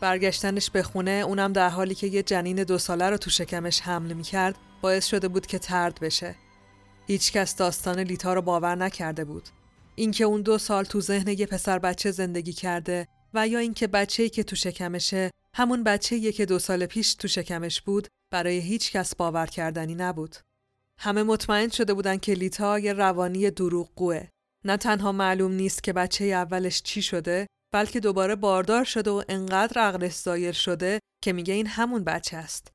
برگشتنش 0.00 0.70
به 0.70 0.82
خونه 0.82 1.10
اونم 1.10 1.52
در 1.52 1.68
حالی 1.68 1.94
که 1.94 2.06
یه 2.06 2.22
جنین 2.22 2.64
دو 2.64 2.78
ساله 2.78 3.10
رو 3.10 3.16
تو 3.16 3.30
شکمش 3.30 3.80
حمل 3.80 4.12
می 4.12 4.22
کرد 4.22 4.54
باعث 4.80 5.06
شده 5.06 5.28
بود 5.28 5.46
که 5.46 5.58
ترد 5.58 6.00
بشه. 6.00 6.34
هیچکس 7.06 7.56
داستان 7.56 7.98
لیتا 7.98 8.34
رو 8.34 8.42
باور 8.42 8.74
نکرده 8.74 9.24
بود. 9.24 9.48
اینکه 9.94 10.24
اون 10.24 10.42
دو 10.42 10.58
سال 10.58 10.84
تو 10.84 11.00
ذهن 11.00 11.28
یه 11.28 11.46
پسر 11.46 11.78
بچه 11.78 12.10
زندگی 12.10 12.52
کرده 12.52 13.08
و 13.34 13.48
یا 13.48 13.58
اینکه 13.58 13.86
بچه‌ای 13.86 14.28
که 14.28 14.42
تو 14.42 14.56
شکمشه 14.56 15.30
همون 15.54 15.84
بچه‌ایه 15.84 16.32
که 16.32 16.46
دو 16.46 16.58
سال 16.58 16.86
پیش 16.86 17.14
تو 17.14 17.28
شکمش 17.28 17.80
بود 17.80 18.08
برای 18.32 18.58
هیچ 18.58 18.92
کس 18.92 19.14
باور 19.14 19.46
کردنی 19.46 19.94
نبود. 19.94 20.36
همه 21.00 21.22
مطمئن 21.22 21.68
شده 21.68 21.94
بودن 21.94 22.16
که 22.16 22.34
لیتا 22.34 22.78
یه 22.78 22.92
روانی 22.92 23.50
دروغگوه. 23.50 24.28
نه 24.64 24.76
تنها 24.76 25.12
معلوم 25.12 25.52
نیست 25.52 25.82
که 25.82 25.92
بچه 25.92 26.24
اولش 26.24 26.82
چی 26.82 27.02
شده 27.02 27.46
بلکه 27.74 28.00
دوباره 28.00 28.36
باردار 28.36 28.84
شده 28.84 29.10
و 29.10 29.22
انقدر 29.28 29.80
عقلش 29.80 30.14
زایر 30.14 30.52
شده 30.52 31.00
که 31.24 31.32
میگه 31.32 31.54
این 31.54 31.66
همون 31.66 32.04
بچه 32.04 32.36
است. 32.36 32.72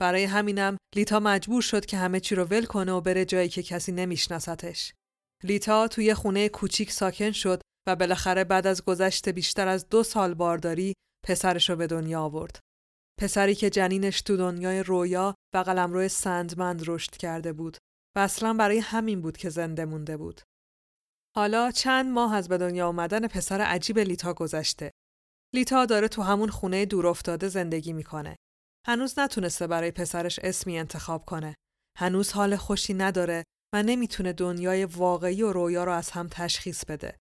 برای 0.00 0.24
همینم 0.24 0.76
لیتا 0.96 1.20
مجبور 1.20 1.62
شد 1.62 1.86
که 1.86 1.96
همه 1.96 2.20
چی 2.20 2.34
رو 2.34 2.44
ول 2.44 2.64
کنه 2.64 2.92
و 2.92 3.00
بره 3.00 3.24
جایی 3.24 3.48
که 3.48 3.62
کسی 3.62 3.92
نمیشناستش. 3.92 4.92
لیتا 5.44 5.88
توی 5.88 6.14
خونه 6.14 6.48
کوچیک 6.48 6.92
ساکن 6.92 7.30
شد 7.30 7.60
و 7.88 7.96
بالاخره 7.96 8.44
بعد 8.44 8.66
از 8.66 8.84
گذشت 8.84 9.28
بیشتر 9.28 9.68
از 9.68 9.88
دو 9.88 10.02
سال 10.02 10.34
بارداری 10.34 10.94
پسرش 11.26 11.70
رو 11.70 11.76
به 11.76 11.86
دنیا 11.86 12.22
آورد. 12.22 12.60
پسری 13.20 13.54
که 13.54 13.70
جنینش 13.70 14.22
تو 14.22 14.36
دنیای 14.36 14.82
رویا 14.82 15.34
و 15.54 15.58
قلمرو 15.58 16.08
سندمند 16.08 16.82
رشد 16.86 17.16
کرده 17.16 17.52
بود 17.52 17.76
و 18.16 18.18
اصلا 18.18 18.54
برای 18.54 18.78
همین 18.78 19.20
بود 19.20 19.36
که 19.36 19.50
زنده 19.50 19.84
مونده 19.84 20.16
بود. 20.16 20.40
حالا 21.36 21.70
چند 21.70 22.06
ماه 22.06 22.34
از 22.34 22.48
به 22.48 22.58
دنیا 22.58 22.88
آمدن 22.88 23.26
پسر 23.26 23.60
عجیب 23.60 23.98
لیتا 23.98 24.34
گذشته. 24.34 24.90
لیتا 25.54 25.86
داره 25.86 26.08
تو 26.08 26.22
همون 26.22 26.50
خونه 26.50 26.86
دور 26.86 27.06
افتاده 27.06 27.48
زندگی 27.48 27.92
می‌کنه. 27.92 28.36
هنوز 28.86 29.18
نتونسته 29.18 29.66
برای 29.66 29.90
پسرش 29.90 30.38
اسمی 30.38 30.78
انتخاب 30.78 31.24
کنه. 31.24 31.54
هنوز 31.98 32.32
حال 32.32 32.56
خوشی 32.56 32.94
نداره 32.94 33.44
و 33.74 33.82
نمی‌تونه 33.82 34.32
دنیای 34.32 34.84
واقعی 34.84 35.42
و 35.42 35.52
رویا 35.52 35.84
رو 35.84 35.92
از 35.92 36.10
هم 36.10 36.28
تشخیص 36.28 36.84
بده. 36.84 37.16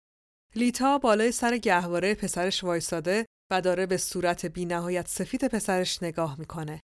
لیتا 0.54 0.98
بالای 0.98 1.32
سر 1.32 1.58
گهواره 1.58 2.14
پسرش 2.14 2.64
وایساده 2.64 3.26
و 3.50 3.60
داره 3.60 3.86
به 3.86 3.96
صورت 3.96 4.46
بی 4.46 4.64
نهایت 4.64 5.08
سفید 5.08 5.48
پسرش 5.48 6.02
نگاه 6.02 6.38
می‌کنه. 6.38 6.80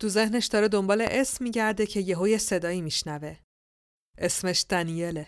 تو 0.00 0.08
ذهنش 0.08 0.46
داره 0.46 0.68
دنبال 0.68 1.00
اسم 1.10 1.44
میگرده 1.44 1.86
که 1.86 2.00
یهو 2.00 2.28
یه 2.28 2.38
صدایی 2.38 2.82
میشنوه. 2.82 3.36
اسمش 4.18 4.66
دنیله. 4.68 5.26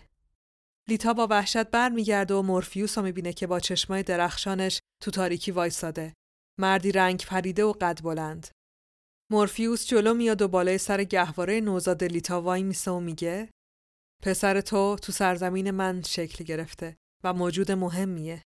لیتا 0.88 1.12
با 1.12 1.26
وحشت 1.30 1.70
بر 1.70 1.88
میگرده 1.88 2.34
و 2.34 2.42
مورفیوس 2.42 2.98
رو 2.98 3.04
می‌بینه 3.04 3.32
که 3.32 3.46
با 3.46 3.60
چشمای 3.60 4.02
درخشانش 4.02 4.80
تو 5.02 5.10
تاریکی 5.10 5.50
وایساده. 5.50 6.14
مردی 6.60 6.92
رنگ 6.92 7.24
پریده 7.24 7.64
و 7.64 7.72
قد 7.72 8.02
بلند. 8.02 8.48
مورفیوس 9.30 9.86
جلو 9.86 10.14
میاد 10.14 10.42
و 10.42 10.48
بالای 10.48 10.78
سر 10.78 11.04
گهواره 11.04 11.60
نوزاد 11.60 12.04
لیتا 12.04 12.42
وای 12.42 12.62
میسه 12.62 12.90
و 12.90 13.00
میگه 13.00 13.50
پسر 14.22 14.60
تو 14.60 14.96
تو 15.02 15.12
سرزمین 15.12 15.70
من 15.70 16.02
شکل 16.02 16.44
گرفته 16.44 16.96
و 17.24 17.32
موجود 17.32 17.72
مهمیه. 17.72 18.42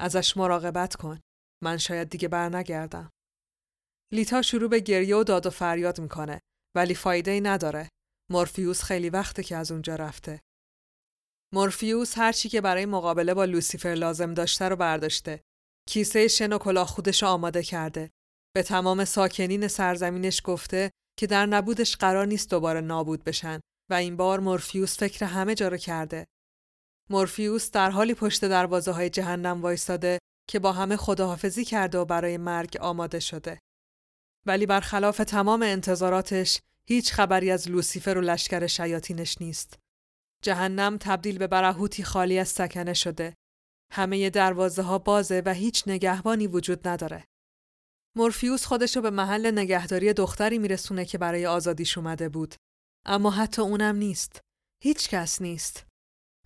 ازش 0.00 0.36
مراقبت 0.36 0.96
کن. 0.96 1.20
من 1.64 1.76
شاید 1.76 2.10
دیگه 2.10 2.28
بر 2.28 2.56
نگردم. 2.56 3.10
لیتا 4.12 4.42
شروع 4.42 4.68
به 4.68 4.80
گریه 4.80 5.16
و 5.16 5.24
داد 5.24 5.46
و 5.46 5.50
فریاد 5.50 6.00
می‌کنه 6.00 6.40
ولی 6.76 6.94
فایده 6.94 7.30
ای 7.30 7.40
نداره. 7.40 7.88
مورفیوس 8.30 8.82
خیلی 8.82 9.10
وقته 9.10 9.42
که 9.42 9.56
از 9.56 9.72
اونجا 9.72 9.96
رفته. 9.96 10.40
مورفیوس 11.54 12.18
هر 12.18 12.32
چی 12.32 12.48
که 12.48 12.60
برای 12.60 12.86
مقابله 12.86 13.34
با 13.34 13.44
لوسیفر 13.44 13.94
لازم 13.94 14.34
داشته 14.34 14.68
رو 14.68 14.76
برداشته. 14.76 15.40
کیسه 15.88 16.28
شن 16.28 16.52
و 16.52 16.58
کلاه 16.58 16.86
خودش 16.86 17.22
آماده 17.22 17.62
کرده. 17.62 18.10
به 18.54 18.62
تمام 18.62 19.04
ساکنین 19.04 19.68
سرزمینش 19.68 20.40
گفته 20.44 20.90
که 21.18 21.26
در 21.26 21.46
نبودش 21.46 21.96
قرار 21.96 22.26
نیست 22.26 22.50
دوباره 22.50 22.80
نابود 22.80 23.24
بشن 23.24 23.60
و 23.90 23.94
این 23.94 24.16
بار 24.16 24.40
مورفیوس 24.40 24.98
فکر 24.98 25.24
همه 25.24 25.54
جا 25.54 25.68
رو 25.68 25.76
کرده. 25.76 26.26
مورفیوس 27.10 27.70
در 27.70 27.90
حالی 27.90 28.14
پشت 28.14 28.44
دروازه 28.44 28.92
های 28.92 29.10
جهنم 29.10 29.62
وایستاده 29.62 30.18
که 30.48 30.58
با 30.58 30.72
همه 30.72 30.96
خداحافظی 30.96 31.64
کرده 31.64 31.98
و 31.98 32.04
برای 32.04 32.36
مرگ 32.36 32.76
آماده 32.80 33.20
شده. 33.20 33.58
ولی 34.46 34.66
برخلاف 34.66 35.16
تمام 35.16 35.62
انتظاراتش 35.62 36.60
هیچ 36.88 37.12
خبری 37.12 37.50
از 37.50 37.68
لوسیفر 37.68 38.18
و 38.18 38.20
لشکر 38.20 38.66
شیاطینش 38.66 39.36
نیست. 39.40 39.78
جهنم 40.42 40.96
تبدیل 41.00 41.38
به 41.38 41.46
برهوتی 41.46 42.02
خالی 42.02 42.38
از 42.38 42.48
سکنه 42.48 42.94
شده. 42.94 43.34
همه 43.92 44.30
دروازه 44.30 44.82
ها 44.82 44.98
بازه 44.98 45.42
و 45.46 45.54
هیچ 45.54 45.84
نگهبانی 45.86 46.46
وجود 46.46 46.88
نداره. 46.88 47.24
مورفیوس 48.16 48.64
خودشو 48.64 49.00
به 49.00 49.10
محل 49.10 49.50
نگهداری 49.50 50.12
دختری 50.12 50.58
میرسونه 50.58 51.04
که 51.04 51.18
برای 51.18 51.46
آزادیش 51.46 51.98
اومده 51.98 52.28
بود. 52.28 52.54
اما 53.06 53.30
حتی 53.30 53.62
اونم 53.62 53.96
نیست. 53.96 54.40
هیچ 54.82 55.08
کس 55.08 55.42
نیست. 55.42 55.87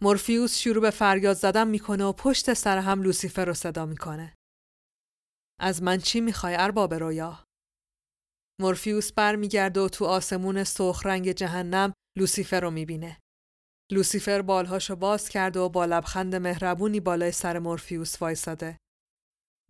مورفیوس 0.01 0.59
شروع 0.59 0.83
به 0.83 0.91
فریاد 0.91 1.37
زدن 1.37 1.69
می‌کنه 1.69 2.05
و 2.05 2.13
پشت 2.13 2.55
سر 2.55 2.79
هم 2.79 3.03
لوسیفر 3.03 3.45
رو 3.45 3.55
صدا 3.55 3.87
می‌کنه. 3.87 4.35
از 5.61 5.83
من 5.83 5.99
چی 5.99 6.21
می‌خوای 6.21 6.55
ارباب 6.55 6.95
رویا؟ 6.95 7.45
مورفیوس 8.61 9.13
برمیگرده 9.13 9.81
و 9.81 9.89
تو 9.89 10.05
آسمون 10.05 10.65
سرخ 10.65 11.07
رنگ 11.07 11.33
جهنم 11.33 11.93
لوسیفر 12.19 12.61
رو 12.61 12.71
می‌بینه. 12.71 13.21
لوسیفر 13.93 14.43
بالهاشو 14.43 14.97
باز 14.97 15.29
کرده 15.29 15.61
و 15.61 15.69
با 15.69 15.85
لبخند 15.85 16.35
مهربونی 16.35 17.01
بالای 17.01 17.33
سر 17.33 17.59
مورفیوس 17.59 18.23
وایساده. 18.23 18.79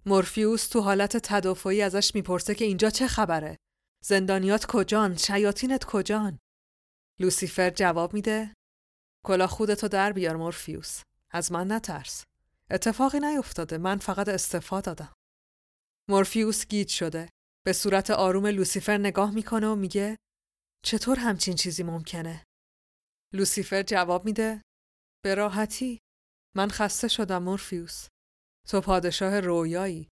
مورفیوس 0.07 0.69
تو 0.69 0.81
حالت 0.81 1.17
تدافعی 1.17 1.83
ازش 1.83 2.15
می‌پرسه 2.15 2.55
که 2.55 2.65
اینجا 2.65 2.91
چه 2.91 3.07
خبره؟ 3.07 3.57
زندانیات 4.05 4.67
کجان؟ 4.67 5.17
شیاطینت 5.17 5.85
کجان؟ 5.85 6.39
لوسیفر 7.21 7.71
جواب 7.71 8.15
میده 8.15 8.55
کلاه‌خودتو 9.27 9.89
در 9.89 10.13
بیار 10.13 10.37
مورفیوس. 10.37 11.03
از 11.31 11.53
من 11.53 11.73
نترس. 11.73 12.25
اتفاقی 12.71 13.21
نیفتاده. 13.21 13.79
من 13.79 13.99
فقط 13.99 14.29
استعفا 14.29 14.81
دادم. 14.81 15.13
مورفیوس 16.11 16.67
گیج 16.67 16.89
شده. 16.89 17.29
به 17.67 17.73
صورت 17.73 18.11
آروم 18.11 18.47
لوسیفر 18.47 18.99
نگاه 18.99 19.31
می‌کنه 19.31 19.67
و 19.69 19.75
میگه 19.75 20.17
چطور 20.85 21.19
همچین 21.19 21.55
چیزی 21.55 21.83
ممکنه؟ 21.83 22.45
لوسیفر 23.35 23.83
جواب 23.83 24.25
میده 24.25 24.63
به 25.25 25.35
راحتی 25.35 25.99
من 26.57 26.69
خسته 26.69 27.09
شدم 27.09 27.43
مورفیوس 27.43 28.07
تو 28.69 28.81
پادشاه 28.81 29.41
رویایی 29.41 30.09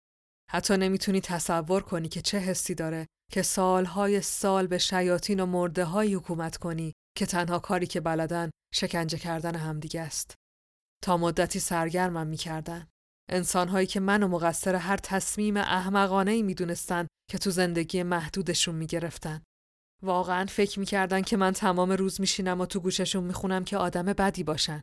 حتی 0.51 0.77
نمی‌تونی 0.77 1.21
تصور 1.21 1.83
کنی 1.83 2.09
که 2.09 2.21
چه 2.21 2.39
حسی 2.39 2.75
داره 2.75 3.07
که 3.33 3.43
سالهای 3.43 4.21
سال 4.21 4.67
به 4.67 4.79
شیاطین 4.79 5.41
و 5.41 5.47
مرده 5.47 5.85
های 5.85 6.15
حکومت 6.15 6.57
کنی 6.57 6.93
که 7.17 7.27
تنها 7.27 7.59
کاری 7.59 7.87
که 7.87 8.01
بلدن 8.01 8.51
شکنجه 8.75 9.19
کردن 9.19 9.55
همدیگه 9.55 10.01
است. 10.01 10.35
تا 11.03 11.17
مدتی 11.17 11.61
سرگرمم 11.61 12.27
می‌کردن. 12.27 12.89
انسانهایی 13.31 13.87
که 13.87 14.01
منو 14.01 14.29
مقصر 14.29 14.75
هر 14.75 14.97
تصمیم 14.97 15.57
احمقانه 15.57 16.31
ای 16.31 16.43
می‌دونستن 16.43 17.07
که 17.31 17.39
تو 17.39 17.51
زندگی 17.51 18.03
محدودشون 18.03 18.75
می‌گرفتن. 18.75 19.43
واقعا 20.03 20.47
فکر 20.47 20.79
می‌کردن 20.79 21.23
که 21.23 21.37
من 21.37 21.53
تمام 21.53 21.93
روز 21.93 22.21
میشینم 22.21 22.61
و 22.61 22.67
تو 22.67 22.81
گوششون 22.81 23.25
می‌خونم 23.25 23.65
که 23.65 23.77
آدم 23.77 24.03
بدی 24.03 24.43
باشن. 24.43 24.83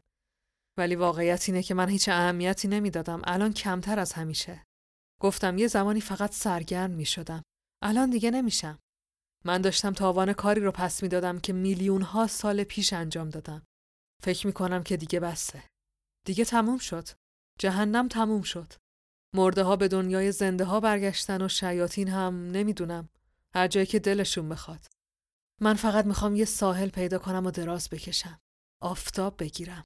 ولی 0.77 0.95
واقعیت 0.95 1.49
اینه 1.49 1.63
که 1.63 1.73
من 1.73 1.89
هیچ 1.89 2.09
اهمیتی 2.09 2.67
نمی‌دادم 2.67 3.21
الان 3.23 3.53
کمتر 3.53 3.99
از 3.99 4.13
همیشه. 4.13 4.63
گفتم 5.21 5.57
یه 5.57 5.67
زمانی 5.67 6.01
فقط 6.01 6.33
سرگرم 6.33 6.91
می‌شدم. 6.91 7.43
الان 7.83 8.09
دیگه 8.09 8.31
نمیشم. 8.31 8.79
من 9.45 9.61
داشتم 9.61 9.93
تاوان 9.93 10.33
کاری 10.33 10.61
رو 10.61 10.71
پس 10.71 11.03
می‌دادم 11.03 11.39
که 11.39 11.53
میلیون 11.53 12.01
ها 12.01 12.27
سال 12.27 12.63
پیش 12.63 12.93
انجام 12.93 13.29
دادم. 13.29 13.63
فکر 14.23 14.47
می‌کنم 14.47 14.83
که 14.83 14.97
دیگه 14.97 15.19
بسته. 15.19 15.63
دیگه 16.25 16.45
تموم 16.45 16.77
شد. 16.77 17.07
جهنم 17.59 18.07
تموم 18.07 18.41
شد. 18.41 18.73
مرده 19.35 19.63
ها 19.63 19.75
به 19.75 19.87
دنیای 19.87 20.31
زنده 20.31 20.65
ها 20.65 20.79
برگشتن 20.79 21.41
و 21.41 21.47
شیاطین 21.47 22.07
هم 22.07 22.51
نمی‌دونم. 22.51 23.09
هر 23.55 23.67
جایی 23.67 23.85
که 23.85 23.99
دلشون 23.99 24.49
بخواد. 24.49 24.87
من 25.61 25.73
فقط 25.73 26.05
می‌خوام 26.05 26.35
یه 26.35 26.45
ساحل 26.45 26.89
پیدا 26.89 27.19
کنم 27.19 27.45
و 27.45 27.51
دراز 27.51 27.89
بکشم. 27.89 28.39
آفتاب 28.81 29.35
بگیرم. 29.39 29.83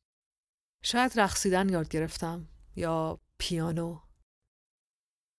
شاید 0.84 1.20
رقصیدن 1.20 1.70
یاد 1.70 1.90
گرفتم 1.90 2.48
یا 2.76 3.20
پیانو. 3.40 4.00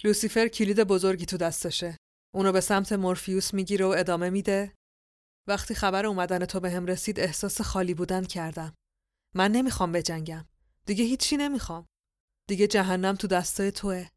لوسیفر 0.05 0.49
کلید 0.49 0.81
بزرگی 0.81 1.27
تو 1.27 1.37
دستشه. 1.37 1.97
اونو 2.35 2.53
به 2.53 2.61
سمت 2.61 2.93
مورفیوس 2.93 3.55
می‌گیره 3.55 3.87
و 3.87 3.95
ادامه 3.99 4.31
میده. 4.31 4.75
وقتی 5.49 5.75
خبر 5.75 6.07
اومدن 6.07 6.45
تو 6.45 6.61
به 6.61 6.71
هم 6.71 6.87
رسید 6.87 7.21
احساس 7.21 7.61
خالی 7.61 7.95
بودن 7.95 8.25
کردم. 8.25 8.75
من 9.35 9.53
نمی‌خوام 9.53 9.93
بجنگم. 9.93 10.49
دیگه 10.87 11.05
هیچی 11.05 11.37
نمی‌خوام. 11.37 11.87
دیگه 12.49 12.67
جهنم 12.67 13.17
تو 13.17 13.27
دستای 13.27 13.73
توه. 13.73 14.09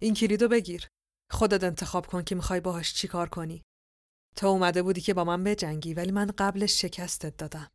این 0.00 0.14
کلیدو 0.14 0.48
بگیر. 0.48 0.88
خودت 1.30 1.64
انتخاب 1.64 2.06
کن 2.06 2.22
که 2.22 2.34
می‌خوای 2.34 2.60
باهاش 2.60 2.94
چی 2.94 3.08
کار 3.08 3.28
کنی. 3.28 3.62
تو 4.36 4.46
اومده 4.46 4.82
بودی 4.82 5.00
که 5.00 5.14
با 5.14 5.24
من 5.24 5.44
بجنگی 5.44 5.94
ولی 5.94 6.12
من 6.12 6.26
قبلش 6.38 6.80
شکستت 6.80 7.36
دادم. 7.36 7.68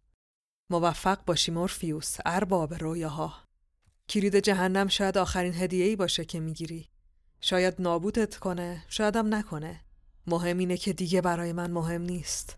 موفق 0.70 1.26
باشی 1.26 1.52
مورفیوس 1.52 2.18
ارباب 2.26 2.74
رویاها. 2.74 3.48
کلید 4.10 4.36
جهنم 4.36 4.88
شاید 4.88 5.18
آخرین 5.18 5.54
هدیه 5.54 5.86
ای 5.86 5.96
باشه 5.96 6.26
که 6.26 6.40
می‌گیری. 6.40 6.91
شاید 7.42 7.74
نابودت 7.80 8.36
کنه، 8.36 8.84
شایدم 8.88 9.36
نکنه. 9.36 9.80
مهم 10.28 10.58
اینه 10.58 10.78
که 10.78 10.94
دیگه 10.94 11.22
برای 11.22 11.54
من 11.54 11.72
مهم 11.72 12.02
نیست. 12.02 12.58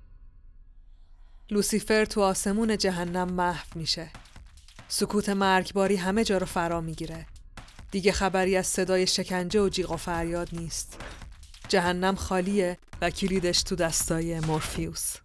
لوسیفر 1.49 2.05
تو 2.05 2.21
آسمون 2.21 2.77
جهنم 2.77 3.31
محو 3.31 3.65
میشه. 3.75 4.11
سکوت 4.87 5.29
مرگباری 5.29 5.95
همه 5.95 6.23
جا 6.23 6.37
رو 6.37 6.45
فرا 6.45 6.81
می‌گیره. 6.81 7.25
دیگه 7.91 8.11
خبری 8.11 8.57
از 8.57 8.67
صدای 8.67 9.07
شکنجه 9.07 9.61
و 9.61 9.69
جیغ 9.69 9.91
و 9.91 9.97
فریاد 9.97 10.49
نیست. 10.53 10.97
جهنم 11.67 12.15
خالیه 12.15 12.77
و 13.01 13.09
کلیدش 13.09 13.63
تو 13.63 13.75
دستای 13.75 14.39
مورفیوس. 14.39 15.15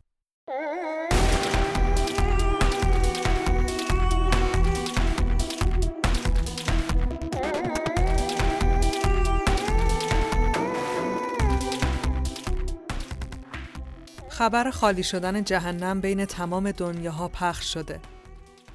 خبر 14.39 14.71
خالی 14.71 15.03
شدن 15.03 15.45
جهنم 15.45 16.01
بین 16.01 16.25
تمام 16.25 16.71
دنیاها 16.71 17.29
پخش 17.29 17.73
شده. 17.73 18.01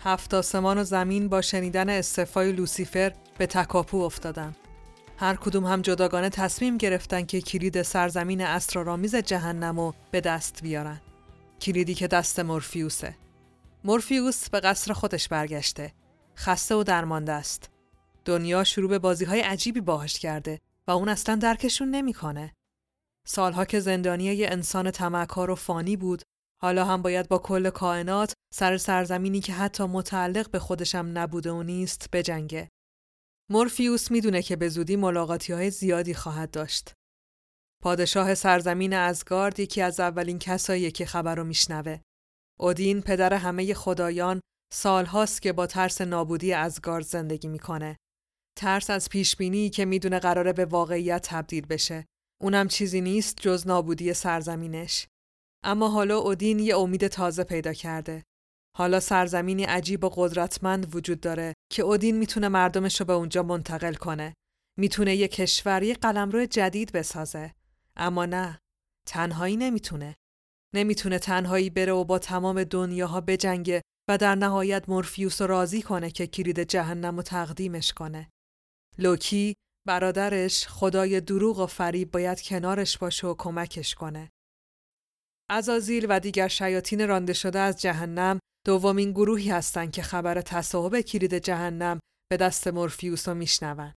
هفت 0.04 0.34
آسمان 0.34 0.78
و 0.78 0.84
زمین 0.84 1.28
با 1.28 1.42
شنیدن 1.42 1.90
استعفای 1.90 2.52
لوسیفر 2.52 3.14
به 3.38 3.48
تکاپو 3.48 3.98
افتادن. 3.98 4.56
هر 5.18 5.36
کدوم 5.36 5.66
هم 5.66 5.82
جداگانه 5.82 6.30
تصمیم 6.30 6.78
گرفتن 6.78 7.26
که 7.26 7.42
کلید 7.42 7.82
سرزمین 7.82 8.42
اسرارآمیز 8.42 9.16
جهنم 9.16 9.80
رو 9.80 9.94
به 10.12 10.22
دست 10.22 10.60
بیارن. 10.64 11.02
کلیدی 11.62 11.96
که 11.96 12.08
دست 12.08 12.40
مورفیوسه. 12.40 13.16
مورفیوس 13.84 14.50
به 14.50 14.60
قصر 14.60 14.94
خودش 14.94 15.28
برگشته. 15.28 15.94
خسته 16.38 16.76
و 16.76 16.84
درمانده 16.84 17.32
است. 17.32 17.70
دنیا 18.26 18.64
شروع 18.64 18.90
به 18.90 19.00
بازی 19.00 19.26
های 19.26 19.42
عجیبی 19.42 19.82
باهاش 19.82 20.20
کرده 20.20 20.60
و 20.88 20.92
اون 20.92 21.10
اصلا 21.10 21.36
درکشون 21.36 21.90
نمی‌کنه. 21.90 22.54
سالها 23.28 23.66
که 23.66 23.80
زندانی 23.80 24.24
یه 24.24 24.48
انسان 24.52 24.92
تمکار 24.92 25.52
و 25.52 25.56
فانی 25.56 25.98
بود 25.98 26.22
حالا 26.62 26.86
هم 26.86 27.02
باید 27.02 27.30
با 27.30 27.38
کل 27.38 27.70
کائنات 27.70 28.34
سر 28.54 28.78
سرزمینی 28.78 29.40
که 29.40 29.54
حتی 29.54 29.84
متعلق 29.84 30.52
به 30.52 30.60
خودشم 30.60 31.12
نبوده 31.14 31.52
و 31.52 31.64
نیست 31.64 32.10
بجنگه. 32.12 32.70
مورفیوس 33.52 34.12
می‌دونه 34.12 34.42
که 34.42 34.56
به 34.56 34.70
زودی 34.70 34.96
ملاقاتی 34.96 35.54
های 35.54 35.70
زیادی 35.70 36.14
خواهد 36.14 36.52
داشت. 36.52 36.94
پادشاه 37.84 38.36
سرزمین 38.36 38.94
ازگارد 38.94 39.60
یکی 39.60 39.82
از 39.82 40.00
اولین 40.00 40.40
کسایی 40.40 40.92
که 40.92 41.06
خبر 41.06 41.36
رو 41.36 41.44
میشنوه. 41.44 42.00
اودین 42.60 43.02
پدر 43.02 43.34
همه 43.34 43.74
خدایان 43.74 44.42
سالهاست 44.74 45.42
که 45.42 45.54
با 45.54 45.68
ترس 45.68 46.02
نابودی 46.02 46.54
ازگارد 46.54 47.06
زندگی 47.06 47.48
می‌کنه. 47.48 47.98
ترس 48.58 48.90
از 48.90 49.10
پیشبینی 49.10 49.70
که 49.70 49.86
می‌دونه 49.86 50.20
قراره 50.20 50.54
به 50.54 50.66
واقعیت 50.66 51.30
تبدیل 51.30 51.66
بشه. 51.66 52.06
اونم 52.44 52.68
چیزی 52.68 53.02
نیست 53.02 53.38
جز 53.42 53.68
نابودی 53.68 54.14
سرزمینش. 54.14 55.08
اما 55.64 55.90
حالا 55.90 56.18
اودین 56.18 56.60
یه 56.60 56.78
امید 56.78 57.08
تازه 57.08 57.44
پیدا 57.44 57.74
کرده. 57.74 58.24
حالا 58.78 59.00
سرزمینی 59.00 59.64
عجیب 59.64 60.04
و 60.04 60.10
قدرتمند 60.10 60.96
وجود 60.96 61.20
داره 61.20 61.54
که 61.72 61.84
اودین 61.84 62.18
می‌تونه 62.18 62.48
مردمش 62.48 63.00
رو 63.00 63.06
به 63.06 63.14
اونجا 63.14 63.44
منتقل 63.44 63.94
کنه. 63.94 64.34
می‌تونه 64.80 65.16
یه 65.16 65.28
کشوری 65.28 65.94
قلمرو 65.94 66.46
جدید 66.46 66.92
بسازه. 66.92 67.54
اما 67.96 68.26
نه. 68.26 68.60
تنهایی 69.08 69.58
نمی‌تونه. 69.58 70.16
نمی‌تونه 70.76 71.20
تنهایی 71.20 71.70
بره 71.70 71.92
و 71.92 72.04
با 72.04 72.20
تمام 72.20 72.64
دنیاها 72.64 73.22
بجنگه 73.22 73.82
و 74.10 74.18
در 74.18 74.36
نهایت 74.36 74.90
مورفیوس 74.90 75.42
رو 75.42 75.48
راضی 75.48 75.82
کنه 75.82 76.12
که 76.12 76.28
کلید 76.28 76.60
جهنم 76.60 77.16
رو 77.16 77.22
تقدیمش 77.22 77.94
کنه. 77.94 78.30
لوکی 78.98 79.56
برادرش 79.88 80.68
خدای 80.68 81.22
دروغ 81.22 81.60
و 81.60 81.66
فریب 81.66 82.12
باید 82.12 82.42
کنارش 82.42 82.98
باشه 82.98 83.28
و 83.28 83.36
کمکش 83.38 83.96
کنه. 83.96 84.30
ازازیل 85.50 86.06
و 86.10 86.20
دیگر 86.20 86.48
شیاطین 86.48 87.08
رانده 87.08 87.34
شده 87.34 87.60
از 87.60 87.82
جهنم 87.82 88.40
دومین 88.66 89.12
گروهی 89.12 89.52
هستند 89.52 89.92
که 89.92 90.02
خبر 90.02 90.42
تصاحب 90.42 91.02
کلید 91.02 91.34
جهنم 91.34 92.00
به 92.32 92.38
دست 92.38 92.68
مورفیوس 92.68 93.28
رو 93.28 93.36
میشنون. 93.36 93.94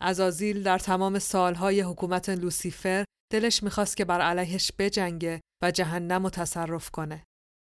ازازیل 0.00 0.62
در 0.62 0.78
تمام 0.78 1.18
سالهای 1.18 1.80
حکومت 1.80 2.28
لوسیفر 2.28 3.04
دلش 3.32 3.62
می‌خواست 3.62 3.96
که 3.96 4.04
بر 4.04 4.20
علیهش 4.20 4.72
بجنگه 4.78 5.40
و 5.62 5.70
جهنم 5.70 6.28
تصرف 6.28 6.90
کنه. 6.90 7.24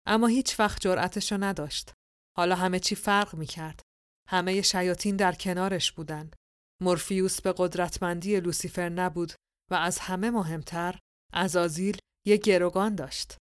اما 0.07 0.27
هیچ 0.27 0.61
وقت 0.61 0.81
جرأتش 0.81 1.33
نداشت. 1.33 1.93
حالا 2.37 2.55
همه 2.55 2.79
چی 2.79 2.95
فرق 2.95 3.35
می‌کرد. 3.35 3.81
همه 4.29 4.63
شیاطین 4.63 5.17
در 5.17 5.33
کنارش 5.33 5.93
بودن. 5.93 6.31
مورفیوس 6.83 7.41
به 7.41 7.55
قدرتمندی 7.57 8.41
لوسیفر 8.41 8.89
نبود 8.89 9.33
و 9.71 9.75
از 9.75 9.99
همه 9.99 10.31
مهمتر 10.31 10.99
ازازیل 11.33 11.99
یک 12.27 12.43
گروگان 12.43 12.95
داشت. 12.95 13.37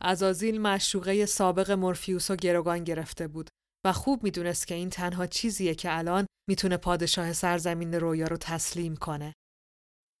ازازیل 0.00 0.60
مشروقه 0.60 1.26
سابق 1.26 1.70
مورفیوس 1.70 2.30
و 2.30 2.36
گروگان 2.36 2.84
گرفته 2.84 3.28
بود 3.28 3.50
و 3.86 3.92
خوب 3.92 4.22
می‌دونست 4.22 4.66
که 4.66 4.74
این 4.74 4.90
تنها 4.90 5.26
چیزیه 5.26 5.74
که 5.74 5.98
الان 5.98 6.26
می‌تونه 6.48 6.76
پادشاه 6.76 7.32
سرزمین 7.32 7.94
رویا 7.94 8.26
رو 8.26 8.36
تسلیم 8.36 8.96
کنه. 8.96 9.34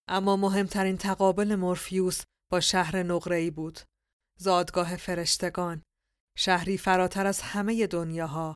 اما 0.08 0.36
مهمترین 0.36 0.96
تقابل 0.96 1.54
مورفیوس 1.54 2.22
با 2.52 2.60
شهر 2.60 3.02
نقره‌ای 3.02 3.50
بود. 3.50 3.80
زادگاه 4.38 4.96
فرشتگان. 4.96 5.82
شهری 6.38 6.78
فراتر 6.78 7.26
از 7.26 7.40
همه 7.40 7.86
دنیاها. 7.86 8.54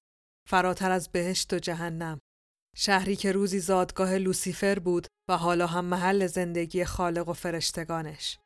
فراتر 0.48 0.90
از 0.90 1.08
بهشت 1.12 1.52
و 1.52 1.58
جهنم. 1.58 2.18
شهری 2.74 3.16
که 3.16 3.32
روزی 3.32 3.60
زادگاه 3.60 4.18
لوسیفر 4.18 4.78
بود 4.78 5.06
و 5.28 5.36
حالا 5.36 5.66
هم 5.66 5.84
محل 5.84 6.26
زندگی 6.26 6.84
خالق 6.84 7.28
و 7.28 7.32
فرشتگانش. 7.32 8.38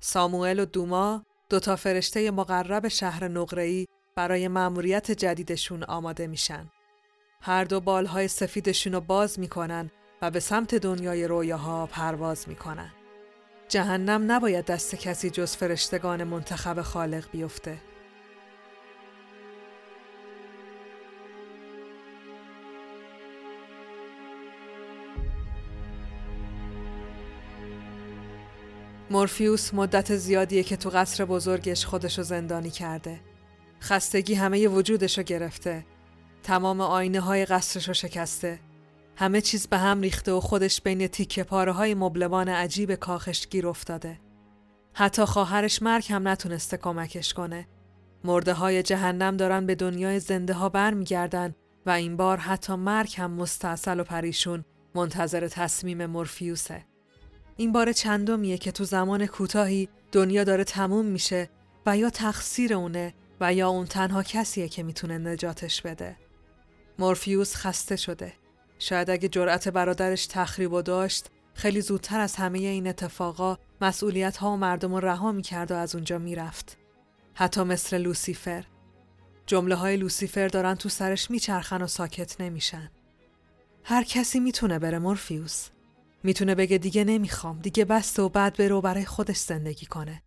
ساموئل 0.00 0.60
و 0.60 0.64
دوما 0.64 1.22
دوتا 1.50 1.76
فرشته 1.76 2.30
مقرب 2.30 2.88
شهر 2.88 3.28
نقره‌ای 3.28 3.86
برای 4.16 4.48
مأموریت 4.48 5.10
جدیدشون 5.10 5.84
آماده 5.84 6.26
میشن. 6.26 6.70
هر 7.40 7.64
دو 7.64 7.80
بالهای 7.80 8.28
سفیدشون 8.28 8.92
رو 8.92 9.00
باز 9.00 9.38
می‌کنن 9.38 9.90
و 10.22 10.30
به 10.30 10.40
سمت 10.40 10.74
دنیای 10.74 11.26
رویاها 11.26 11.86
پرواز 11.86 12.48
می‌کنن. 12.48 12.92
جهنم 13.68 14.32
نباید 14.32 14.64
دست 14.64 14.94
کسی 14.94 15.30
جز 15.30 15.56
فرشتگان 15.56 16.24
منتخب 16.24 16.82
خالق 16.82 17.30
بیفته. 17.30 17.78
مورفیوس 29.10 29.74
مدت 29.74 30.16
زیادیه 30.16 30.62
که 30.62 30.76
تو 30.76 30.90
قصر 30.90 31.24
بزرگش 31.24 31.86
خودشو 31.86 32.22
زندانی 32.22 32.70
کرده. 32.70 33.20
خستگی 33.80 34.34
همه 34.34 34.68
وجودشو 34.68 35.22
گرفته. 35.22 35.86
تمام 36.42 36.80
آینه 36.80 37.20
های 37.20 37.44
قصرشو 37.44 37.92
شکسته. 37.92 38.60
همه 39.16 39.40
چیز 39.40 39.66
به 39.66 39.78
هم 39.78 40.00
ریخته 40.00 40.32
و 40.32 40.40
خودش 40.40 40.80
بین 40.80 41.06
تیکه 41.06 41.44
پاره 41.44 41.72
های 41.72 41.94
مبلمان 41.94 42.48
عجیب 42.48 42.94
کاخش 42.94 43.48
گیر 43.48 43.68
افتاده. 43.68 44.20
حتی 44.92 45.24
خواهرش 45.24 45.82
مرگ 45.82 46.06
هم 46.10 46.28
نتونسته 46.28 46.76
کمکش 46.76 47.34
کنه. 47.34 47.68
مرده 48.24 48.52
های 48.52 48.82
جهنم 48.82 49.36
دارن 49.36 49.66
به 49.66 49.74
دنیای 49.74 50.20
زنده 50.20 50.52
ها 50.52 50.68
برمیگردن 50.68 51.54
و 51.86 51.90
این 51.90 52.16
بار 52.16 52.36
حتی 52.36 52.74
مرگ 52.74 53.14
هم 53.18 53.30
مستاصل 53.30 54.00
و 54.00 54.04
پریشون 54.04 54.64
منتظر 54.94 55.48
تصمیم 55.48 56.06
مورفیوسه. 56.06 56.93
این 57.56 57.72
بار 57.72 57.92
چندمیه 57.92 58.58
که 58.58 58.72
تو 58.72 58.84
زمان 58.84 59.26
کوتاهی 59.26 59.88
دنیا 60.12 60.44
داره 60.44 60.64
تموم 60.64 61.06
میشه 61.06 61.50
و 61.86 61.96
یا 61.98 62.10
تقصیر 62.10 62.74
اونه 62.74 63.14
و 63.40 63.54
یا 63.54 63.68
اون 63.68 63.86
تنها 63.86 64.22
کسیه 64.22 64.68
که 64.68 64.82
می‌تونه 64.82 65.18
نجاتش 65.18 65.82
بده. 65.82 66.16
مورفیوس 66.98 67.56
خسته 67.56 67.96
شده. 67.96 68.32
شاید 68.78 69.10
اگه 69.10 69.28
جرأت 69.28 69.68
برادرش 69.68 70.26
تخریب 70.26 70.72
و 70.72 70.82
داشت 70.82 71.26
خیلی 71.54 71.80
زودتر 71.80 72.20
از 72.20 72.36
همه 72.36 72.58
این 72.58 72.86
اتفاقا 72.86 73.58
مسئولیت 73.80 74.36
ها 74.36 74.52
و 74.52 74.56
مردم 74.56 74.94
رو 74.94 75.00
رها 75.00 75.32
می‌کرد 75.32 75.70
و 75.70 75.74
از 75.74 75.94
اونجا 75.94 76.18
می‌رفت. 76.18 76.78
حتی 77.34 77.62
مثل 77.62 77.98
لوسیفر. 77.98 78.64
جمله 79.46 79.74
های 79.74 79.96
لوسیفر 79.96 80.48
دارن 80.48 80.74
تو 80.74 80.88
سرش 80.88 81.30
میچرخن 81.30 81.82
و 81.82 81.86
ساکت 81.86 82.40
نمیشن. 82.40 82.90
هر 83.84 84.02
کسی 84.02 84.40
می‌تونه 84.40 84.78
بره 84.78 84.98
مورفیوس. 84.98 85.68
می‌تونه 86.24 86.54
بگه 86.54 86.78
دیگه 86.78 87.04
نمی‌خوام 87.04 87.58
دیگه 87.58 87.84
بسته 87.84 88.22
و 88.22 88.28
بعد 88.28 88.56
بره 88.56 88.74
و 88.74 88.80
برای 88.80 89.04
خودش 89.04 89.36
زندگی 89.36 89.86
کنه. 89.86 90.22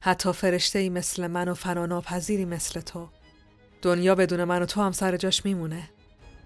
حتی 0.00 0.32
فرشته 0.32 0.78
ای 0.78 0.88
مثل 0.88 1.26
من 1.26 1.48
و 1.48 1.54
فراناپذیری 1.54 2.44
مثل 2.44 2.80
تو. 2.80 3.08
دنیا 3.82 4.14
بدون 4.14 4.44
من 4.44 4.62
و 4.62 4.66
تو 4.66 4.82
هم 4.82 4.92
سر 4.92 5.16
جاش 5.16 5.44
میمونه. 5.44 5.90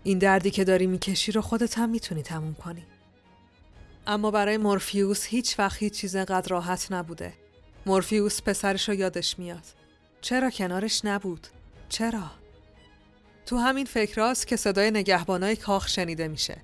این 0.03 0.19
دردی 0.19 0.51
که 0.51 0.65
داری 0.65 0.87
می‌کشی 0.87 1.33
رو 1.33 1.41
خودت 1.41 1.79
هم 1.79 1.89
می‌تونی 1.89 2.23
تموم 2.23 2.55
کنی. 2.55 2.87
اما 4.07 4.31
برای 4.31 4.57
مورفیوس 4.57 5.25
هیچ 5.25 5.59
وقت 5.59 5.83
هیچ 5.83 5.93
چیز 5.93 6.17
قدر 6.17 6.49
راحت 6.49 6.93
نبوده. 6.93 7.33
مورفیوس 7.87 8.43
پسرش 8.43 8.89
رو 8.89 8.95
یادش 8.95 9.39
میاد. 9.39 9.65
چرا 10.21 10.51
کنارش 10.51 11.05
نبود؟ 11.05 11.47
چرا؟ 11.89 12.31
تو 13.47 13.57
همین 13.57 13.87
فکراست 13.87 14.47
که 14.47 14.57
صدای 14.57 14.91
نگهبانای 14.91 15.57
کاخ 15.57 15.89
شنیده 15.89 16.29
میشه. 16.29 16.57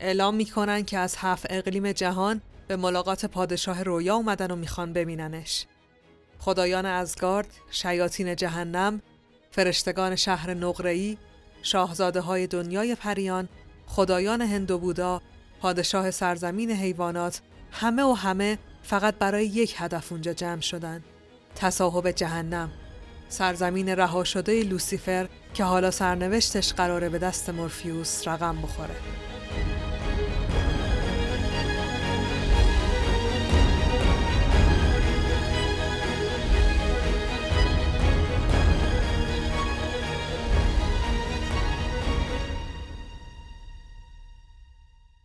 اعلام 0.00 0.34
می‌کنن 0.34 0.84
که 0.84 0.98
از 0.98 1.16
هفت 1.18 1.46
اقلیم 1.50 1.92
جهان 1.92 2.40
به 2.68 2.76
ملاقات 2.76 3.26
پادشاه 3.26 3.82
رویا 3.82 4.14
اومدن 4.14 4.50
و 4.50 4.56
می‌خوان 4.56 4.92
ببیننش. 4.92 5.66
خدایان 6.38 6.86
ازگارد، 6.86 7.48
شیاطین 7.70 8.36
جهنم، 8.36 9.02
فرشتگان 9.50 10.16
شهر 10.16 10.54
نقره‌ای، 10.54 11.18
شاهزاده 11.62 12.20
های 12.20 12.46
دنیای 12.46 12.94
پریان، 12.94 13.48
خدایان 13.86 14.42
هندو 14.42 14.78
بودا، 14.78 15.22
پادشاه 15.60 16.10
سرزمین 16.10 16.70
حیوانات، 16.70 17.40
همه 17.72 18.02
و 18.02 18.12
همه 18.12 18.58
فقط 18.82 19.14
برای 19.14 19.46
یک 19.46 19.74
هدف 19.78 20.12
اونجا 20.12 20.32
جمع 20.32 20.60
شدن. 20.60 21.04
تصاحب 21.54 22.10
جهنم، 22.10 22.70
سرزمین 23.28 23.88
رها 23.88 24.24
شده 24.24 24.62
لوسیفر 24.62 25.28
که 25.54 25.64
حالا 25.64 25.90
سرنوشتش 25.90 26.72
قراره 26.72 27.08
به 27.08 27.18
دست 27.18 27.50
مورفیوس 27.50 28.28
رقم 28.28 28.62
بخوره. 28.62 28.94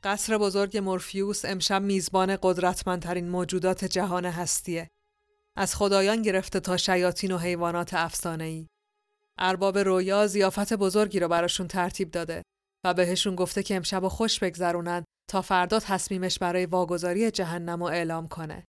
قصر 0.03 0.37
بزرگ 0.37 0.77
مورفیوس 0.77 1.45
امشب 1.45 1.81
میزبان 1.81 2.37
قدرتمندترین 2.41 3.29
موجودات 3.29 3.85
جهان 3.85 4.25
هستیه. 4.25 4.89
از 5.57 5.75
خدایان 5.75 6.21
گرفته 6.21 6.59
تا 6.59 6.77
شیاطین 6.77 7.31
و 7.31 7.37
حیوانات 7.37 7.93
افسانه‌ای. 7.93 8.67
ارباب 9.37 9.77
رویا 9.77 10.27
زیافت 10.27 10.73
بزرگی 10.73 11.19
رو 11.19 11.27
براشون 11.27 11.67
ترتیب 11.67 12.11
داده 12.11 12.43
و 12.85 12.93
بهشون 12.93 13.35
گفته 13.35 13.63
که 13.63 13.75
امشب 13.75 14.07
خوش 14.07 14.39
بگذرونن 14.39 15.03
تا 15.29 15.41
فردا 15.41 15.79
تصمیمش 15.79 16.39
برای 16.39 16.65
واگذاری 16.65 17.31
جهنم 17.31 17.79
رو 17.79 17.89
اعلام 17.89 18.27
کنه. 18.27 18.63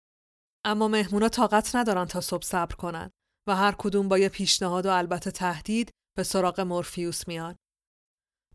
اما 0.65 0.87
مهمونا 0.87 1.29
طاقت 1.29 1.75
ندارن 1.75 2.05
تا 2.05 2.21
صبح 2.21 2.45
صبر 2.45 2.75
کنن 2.75 3.09
و 3.47 3.55
هر 3.55 3.75
کدوم 3.77 4.09
با 4.09 4.17
یه 4.17 4.29
پیشنهاد 4.29 4.85
و 4.85 4.89
البته 4.89 5.31
تهدید 5.31 5.91
به 6.17 6.23
سراغ 6.23 6.59
مورفیوس 6.59 7.27
میان. 7.27 7.55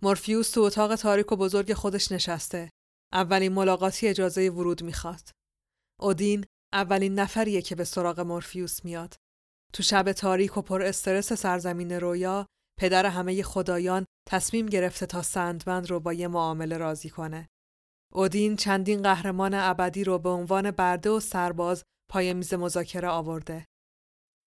مورفیوس 0.03 0.51
تو 0.51 0.61
اتاق 0.61 0.97
تاریک 0.97 1.33
و 1.33 1.37
بزرگ 1.37 1.73
خودش 1.73 2.13
نشسته. 2.13 2.71
اولین 3.13 3.53
ملاقاتی 3.53 4.09
اجازه 4.09 4.51
ورود 4.51 4.83
می‌خواد. 4.83 5.31
اودین 6.01 6.45
اولین 6.73 7.15
نفریه 7.15 7.63
که 7.63 7.75
به 7.75 7.85
سراغ 7.85 8.21
مورفیوس 8.21 8.85
میاد. 8.85 9.15
تو 9.73 9.83
شب 9.83 10.13
تاریک 10.13 10.57
و 10.57 10.63
پر 10.63 10.83
استرس 10.83 11.33
سرزمین 11.33 11.93
رویا، 11.93 12.47
پدر 12.79 13.07
همه 13.07 13.43
خدایان 13.43 14.05
تصمیم 14.29 14.67
گرفته 14.67 15.07
تا 15.07 15.23
سندمند 15.23 15.91
رو 15.91 16.01
با 16.01 16.13
یه 16.13 16.29
معامله 16.29 16.79
راضی 16.79 17.11
کنه. 17.11 17.47
اودین 18.13 18.57
چندین 18.57 19.03
قهرمان 19.03 19.55
ابدی 19.55 20.05
رو 20.05 20.19
به 20.19 20.29
عنوان 20.29 20.71
برده 20.71 21.11
و 21.11 21.21
سرباز 21.21 21.83
پای 22.11 22.35
میز 22.35 22.55
مذاکره 22.55 23.09
آورده. 23.09 23.67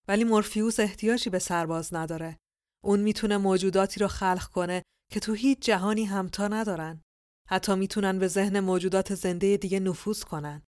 ولی 0.07 0.23
مورفیوس 0.23 0.79
احتیاجی 0.79 1.29
به 1.29 1.39
سرباز 1.39 1.93
نداره. 1.93 2.37
اون 2.83 2.99
می‌تونه 2.99 3.37
موجوداتی 3.37 3.99
رو 3.99 4.07
خلق 4.07 4.43
کنه 4.43 4.83
که 5.11 5.19
تو 5.19 5.33
هیچ 5.33 5.59
جهانی 5.59 6.05
همتا 6.05 6.47
ندارن. 6.47 7.01
حتی 7.49 7.75
می‌تونن 7.75 8.19
به 8.19 8.27
ذهن 8.27 8.59
موجودات 8.59 9.15
زنده 9.15 9.57
دیگه 9.57 9.79
نفوذ 9.79 10.23
کنن. 10.23 10.63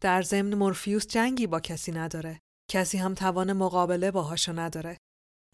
در 0.00 0.22
ضمن 0.22 0.54
مورفیوس 0.54 1.06
جنگی 1.06 1.46
با 1.46 1.60
کسی 1.60 1.92
نداره. 1.92 2.40
کسی 2.70 2.98
هم 2.98 3.14
توان 3.14 3.52
مقابله 3.52 4.10
باهاشو 4.10 4.52
نداره. 4.52 4.98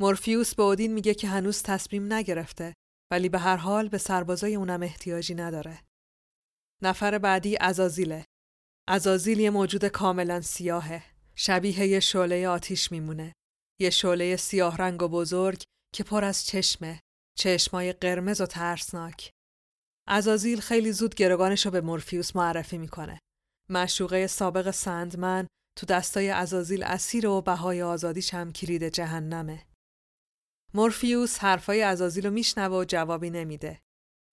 مورفیوس 0.01 0.55
به 0.55 0.63
اودین 0.63 0.93
میگه 0.93 1.15
که 1.15 1.29
هنوز 1.29 1.63
تصمیم 1.63 2.13
نگرفته 2.13 2.75
ولی 3.13 3.29
به 3.29 3.39
هر 3.39 3.57
حال 3.57 3.89
به 3.89 3.99
سربازای 3.99 4.55
اونم 4.55 4.83
احتیاجی 4.83 5.35
نداره. 5.35 5.83
نفر 6.83 7.19
بعدی 7.19 7.57
ازازیله. 7.61 8.25
ازازیل 8.89 9.41
یه 9.41 9.51
موجود 9.51 9.85
کاملا 9.85 10.41
سیاهه. 10.41 11.03
شبیه 11.35 11.87
یه 11.87 12.01
شعله 12.01 12.49
آتیش 12.49 12.93
میمونه. 12.93 13.33
یه 13.81 13.91
شعله 13.91 14.37
سیاه 14.37 14.77
رنگ 14.77 15.03
و 15.03 15.09
بزرگ 15.09 15.63
که 15.95 16.05
پر 16.05 16.25
از 16.25 16.47
چشمه 16.47 17.01
چشمای 17.39 17.93
قرمز 17.93 18.41
و 18.41 18.47
ترسناک. 18.47 19.31
ازازیل 20.09 20.61
خیلی 20.61 20.93
زود 20.93 21.15
گروگانش 21.15 21.67
رو 21.67 21.73
به 21.73 21.81
مورفیوس 21.81 22.37
معرفی 22.37 22.79
می‌کنه. 22.79 23.19
مشوقه 23.71 24.27
سابق 24.27 24.71
سندمن 24.71 25.47
تو 25.79 25.87
دستای 25.87 26.31
ازازیل 26.31 26.83
اسیر 26.83 27.27
و 27.27 27.41
بهای 27.41 27.83
آزادیش 27.83 28.35
هم 28.35 28.53
کلید 28.53 28.89
جهنمه. 28.89 29.67
مورفیوس 30.75 31.39
حرفای 31.39 31.83
ازازیل 31.83 32.27
رو 32.27 32.33
میشنوه 32.33 32.77
و 32.77 32.85
جوابی 32.85 33.31
نمیده. 33.31 33.81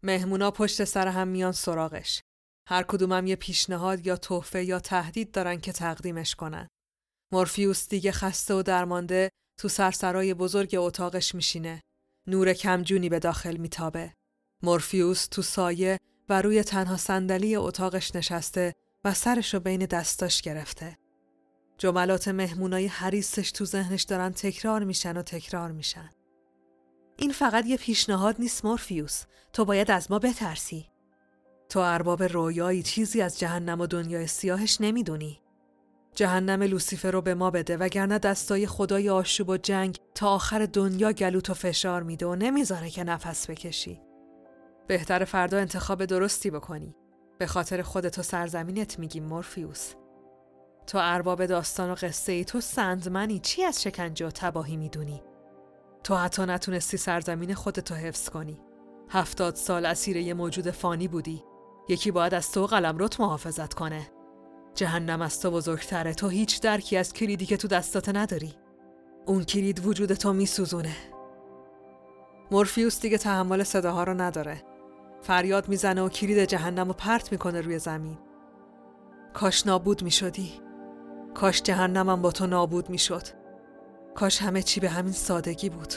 مهمونا 0.03 0.51
پشت 0.51 0.83
سر 0.83 1.07
هم 1.07 1.27
میان 1.27 1.51
سراغش. 1.51 2.21
هر 2.69 2.83
کدومم 2.83 3.27
یه 3.27 3.35
پیشنهاد 3.35 4.07
یا 4.07 4.15
تحفه 4.15 4.63
یا 4.63 4.79
تهدید 4.79 5.31
دارن 5.31 5.59
که 5.59 5.71
تقدیمش 5.71 6.35
کنن. 6.35 6.67
مورفیوس 7.33 7.89
دیگه 7.89 8.11
خسته 8.11 8.53
و 8.53 8.61
درمانده 8.61 9.29
تو 9.59 9.67
سرسرای 9.67 10.33
بزرگ 10.33 10.75
اتاقش 10.77 11.35
میشینه. 11.35 11.81
نور 12.28 12.53
کمجونی 12.53 13.09
به 13.09 13.19
داخل 13.19 13.57
میتابه. 13.57 14.13
مورفیوس 14.63 15.28
تو 15.28 15.41
سایه 15.41 15.99
و 16.30 16.41
روی 16.41 16.63
تنها 16.63 16.97
صندلی 16.97 17.55
اتاقش 17.55 18.15
نشسته 18.15 18.74
و 19.03 19.13
سرشو 19.13 19.59
بین 19.59 19.86
دستاش 19.86 20.41
گرفته. 20.41 20.97
جملات 21.78 22.28
مهمونای 22.28 22.88
حریصش 22.88 23.51
تو 23.51 23.65
ذهنش 23.65 24.03
دارن 24.03 24.32
تکرار 24.32 24.84
میشن 24.84 25.17
و 25.17 25.21
تکرار 25.21 25.71
میشن. 25.71 26.09
این 27.17 27.32
فقط 27.32 27.65
یه 27.65 27.78
پیشنهاد 27.78 28.36
نیست 28.39 28.65
مورفیوس. 28.65 29.24
تو 29.53 29.65
باید 29.65 29.91
از 29.91 30.11
ما 30.11 30.19
بترسی. 30.19 30.89
تو 31.69 31.80
ارباب 31.80 32.24
رویایی 32.24 32.84
چیزی 32.84 33.21
از 33.21 33.39
جهنم 33.39 33.82
و 33.82 33.88
دنیای 33.88 34.28
سیاهش 34.28 34.78
نمی‌دونی. 34.82 35.42
جهنم 36.16 36.64
لوسیفر 36.64 37.11
رو 37.11 37.22
به 37.22 37.34
ما 37.34 37.51
بده 37.51 37.78
وگرنه 37.78 38.20
دستای 38.20 38.68
خدای 38.68 39.09
آشوب 39.09 39.49
و 39.49 39.57
جنگ 39.57 39.97
تا 40.16 40.30
آخر 40.30 40.66
دنیا 40.66 41.11
گلوت 41.11 41.49
و 41.49 41.53
فشار 41.53 42.03
میده 42.03 42.26
و 42.26 42.36
نمی‌ذاره 42.36 42.89
که 42.89 43.03
نفس 43.03 43.49
بکشی. 43.49 44.01
بهتر 44.88 45.26
فردا 45.26 45.57
انتخاب 45.57 46.05
درستی 46.05 46.49
بکنی. 46.49 46.95
به 47.39 47.47
خاطر 47.47 47.82
خودت 47.82 48.20
و 48.20 48.22
سرزمینت 48.22 48.99
میگیم 48.99 49.24
مورفیوس. 49.24 49.93
تو 50.88 50.97
ارباب 51.01 51.45
داستان 51.45 51.91
و 51.91 51.95
قصه 51.95 52.32
ای 52.32 52.45
تو 52.45 52.61
سندمنی 52.61 53.39
چی 53.39 53.64
از 53.64 53.84
شکنجه 53.84 54.28
و 54.28 54.32
تباهی 54.32 54.78
می‌دونی؟ 54.78 55.24
تو 56.03 56.16
حتی 56.16 56.41
نتونستی 56.41 56.97
سرزمین 56.97 57.53
خودتو 57.53 57.95
حفظ 57.95 58.30
کنی. 58.30 58.61
هفتاد 59.09 59.55
سال 59.55 59.86
اسیر 59.86 60.18
یه 60.18 60.34
موجود 60.34 60.72
فانی 60.72 61.07
بودی. 61.07 61.43
یکی 61.89 62.11
باید 62.11 62.34
از 62.34 62.51
تو 62.51 62.66
قلم 62.66 62.97
روت 62.97 63.20
محافظت 63.20 63.74
کنه. 63.74 64.12
جهنم 64.76 65.21
از 65.21 65.41
تو 65.41 65.51
بزرگتره 65.51 66.13
تو 66.13 66.28
هیچ 66.28 66.61
درکی 66.61 66.97
از 66.97 67.13
کلیدی 67.13 67.45
که 67.45 67.57
تو 67.57 67.67
دستات 67.67 68.09
نداری. 68.09 68.53
اون 69.26 69.43
کلید 69.43 69.86
وجود 69.86 70.13
تو 70.13 70.34
میسوزونه. 70.34 70.95
مورفیوس 72.51 73.01
دیگه 73.01 73.17
تحمل 73.17 73.63
صداها 73.63 74.03
رو 74.03 74.13
نداره. 74.13 74.63
فریاد 75.21 75.69
می‌زنه 75.69 76.01
و 76.01 76.09
کلید 76.09 76.45
جهنم 76.45 76.88
رو 76.88 76.93
پرت 76.93 77.32
می‌کنه 77.32 77.61
روی 77.61 77.80
زمین. 77.80 78.17
کاش 79.34 79.67
نابود 79.67 80.03
می‌شدی. 80.03 80.51
کاش 81.34 81.61
جهنمم 81.61 82.21
با 82.21 82.32
تو 82.32 82.47
نابود 82.47 82.89
می‌شد. 82.89 83.28
کاش 84.15 84.41
همه 84.41 84.61
چی 84.61 84.80
به 84.80 84.89
همین 84.89 85.13
سادگی 85.13 85.69
بود. 85.69 85.93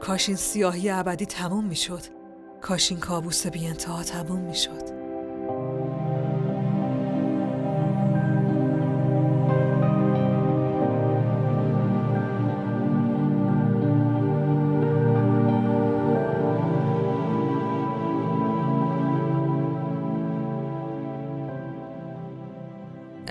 کاش 0.00 0.28
این 0.28 0.36
سیاهی 0.36 0.90
ابدی 0.90 1.26
تموم 1.26 1.64
می‌شد. 1.64 2.02
کاش 2.60 2.90
این 2.90 3.00
کابوس 3.00 3.46
بی 3.46 3.66
انتها 3.66 4.02
تموم 4.02 4.40
می‌شد. 4.40 5.05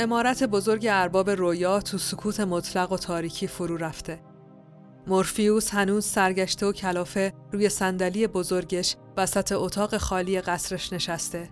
امارت 0.06 0.44
بزرگ 0.44 0.88
ارباب 0.92 1.30
رویا 1.30 1.82
تو 1.82 1.98
سکوت 1.98 2.40
مطلق 2.40 2.92
و 2.92 2.98
تاریکی 2.98 3.48
فرو 3.48 3.78
رفته. 3.78 4.20
مورفیوس 5.08 5.70
هنوز 5.70 6.06
سرگشته 6.06 6.66
و 6.66 6.72
کلافه 6.72 7.34
روی 7.52 7.70
صندلی 7.70 8.28
بزرگش 8.28 8.96
وسط 9.18 9.52
اتاق 9.52 9.98
خالی 9.98 10.42
قصرش 10.42 10.94
نشسته. 10.94 11.50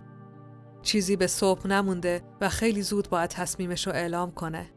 چیزی 0.82 1.16
به 1.16 1.26
صبح 1.26 1.66
نمونده 1.66 2.22
و 2.40 2.48
خیلی 2.48 2.82
زود 2.82 3.08
باید 3.08 3.30
تصمیمش 3.30 3.86
رو 3.86 3.92
اعلام 3.92 4.30
کنه. 4.30 4.70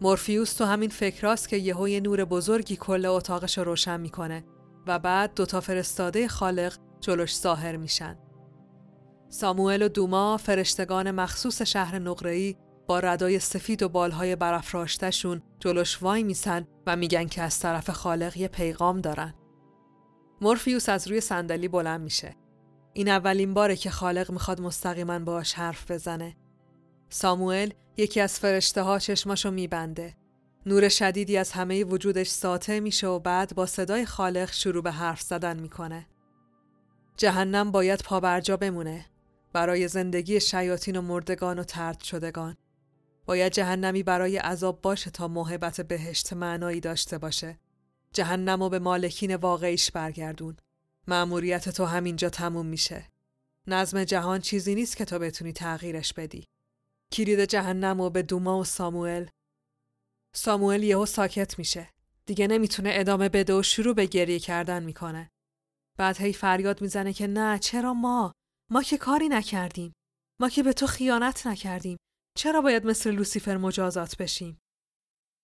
مورفیوس 0.00 0.52
تو 0.52 0.64
همین 0.64 0.90
فکراست 0.90 1.48
که 1.48 1.56
یهو 1.56 1.88
یه 1.88 2.00
نور 2.00 2.24
بزرگی 2.24 2.76
کل 2.76 3.06
اتاقش 3.06 3.58
رو 3.58 3.64
روشن 3.64 4.00
می‌کنه 4.00 4.44
و 4.86 4.98
بعد 4.98 5.34
دوتا 5.34 5.60
فرستاده 5.60 6.28
خالق 6.28 6.76
جلوش 7.00 7.36
ظاهر 7.36 7.76
میشن. 7.76 8.18
ساموئل 9.28 9.82
و 9.82 9.88
دوما 9.88 10.36
فرشتگان 10.36 11.10
مخصوص 11.10 11.62
شهر 11.62 11.98
نقره‌ای 11.98 12.56
با 12.90 12.98
ردای 12.98 13.38
سفید 13.38 13.82
و 13.82 13.88
بالهای 13.88 14.36
برافراشتشون 14.36 15.42
جلوش 15.58 16.02
وای 16.02 16.22
میسن 16.22 16.66
و 16.86 16.96
میگن 16.96 17.26
که 17.26 17.42
از 17.42 17.58
طرف 17.58 17.90
خالق 17.90 18.36
یه 18.36 18.48
پیغام 18.48 19.00
دارن. 19.00 19.34
مورفیوس 20.40 20.88
از 20.88 21.08
روی 21.08 21.20
صندلی 21.20 21.68
بلند 21.68 22.00
میشه. 22.00 22.36
این 22.92 23.08
اولین 23.08 23.54
باره 23.54 23.76
که 23.76 23.90
خالق 23.90 24.30
می‌خواد 24.30 24.60
مستقیما 24.60 25.18
باش 25.18 25.54
حرف 25.54 25.90
بزنه. 25.90 26.36
ساموئل 27.08 27.70
یکی 27.96 28.20
از 28.20 28.38
فرشته 28.38 28.82
ها 28.82 28.98
چشماشو 28.98 29.50
میبنده. 29.50 30.16
نور 30.66 30.88
شدیدی 30.88 31.36
از 31.36 31.52
همه 31.52 31.84
وجودش 31.84 32.28
ساطع 32.28 32.78
میشه 32.78 33.06
و 33.06 33.18
بعد 33.18 33.54
با 33.54 33.66
صدای 33.66 34.06
خالق 34.06 34.52
شروع 34.52 34.82
به 34.82 34.92
حرف 34.92 35.20
زدن 35.20 35.60
می‌کنه. 35.60 36.06
جهنم 37.16 37.70
باید 37.70 38.02
پابرجا 38.02 38.56
بمونه 38.56 39.06
برای 39.52 39.88
زندگی 39.88 40.40
شیاطین 40.40 40.96
و 40.96 41.02
مردگان 41.02 41.58
و 41.58 41.64
ترد 41.64 42.00
شدگان. 42.00 42.56
باید 43.26 43.52
جهنمی 43.52 44.02
برای 44.02 44.36
عذاب 44.36 44.80
باشه 44.80 45.10
تا 45.10 45.28
محبت 45.28 45.80
بهشت 45.80 46.32
معنایی 46.32 46.80
داشته 46.80 47.18
باشه. 47.18 47.58
جهنم 48.12 48.62
و 48.62 48.68
به 48.68 48.78
مالکین 48.78 49.36
واقعیش 49.36 49.90
برگردون. 49.90 50.56
مأموریت 51.08 51.68
تو 51.68 51.84
همینجا 51.84 52.30
تموم 52.30 52.66
میشه. 52.66 53.08
نظم 53.66 54.04
جهان 54.04 54.40
چیزی 54.40 54.74
نیست 54.74 54.96
که 54.96 55.04
تو 55.04 55.18
بتونی 55.18 55.52
تغییرش 55.52 56.12
بدی. 56.12 56.44
کلید 57.12 57.44
جهنم 57.44 58.00
و 58.00 58.10
به 58.10 58.22
دوما 58.22 58.58
و 58.58 58.64
ساموئل. 58.64 59.26
ساموئل 60.34 60.82
یهو 60.82 61.06
ساکت 61.06 61.58
میشه. 61.58 61.90
دیگه 62.26 62.46
نمی‌تونه 62.46 62.90
ادامه 62.92 63.28
بده 63.28 63.54
و 63.54 63.62
شروع 63.62 63.94
به 63.94 64.06
گریه 64.06 64.38
کردن 64.38 64.82
می‌کنه. 64.82 65.28
بعد 65.98 66.20
هی 66.20 66.32
فریاد 66.32 66.82
می‌زنه 66.82 67.12
که 67.12 67.26
نه 67.26 67.58
چرا 67.58 67.94
ما 67.94 68.32
ما 68.70 68.82
که 68.82 68.98
کاری 68.98 69.28
نکردیم 69.28 69.92
ما 70.40 70.48
که 70.48 70.62
به 70.62 70.72
تو 70.72 70.86
خیانت 70.86 71.46
نکردیم 71.46 71.96
چرا 72.36 72.60
باید 72.60 72.86
مثل 72.86 73.10
لوسیفر 73.10 73.56
مجازات 73.56 74.16
بشیم؟ 74.16 74.58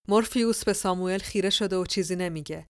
مورفیوس 0.08 0.64
به 0.64 0.72
ساموئل 0.72 1.18
خیره 1.18 1.50
شده 1.50 1.76
و 1.76 1.86
چیزی 1.86 2.16
نمیگه. 2.16 2.66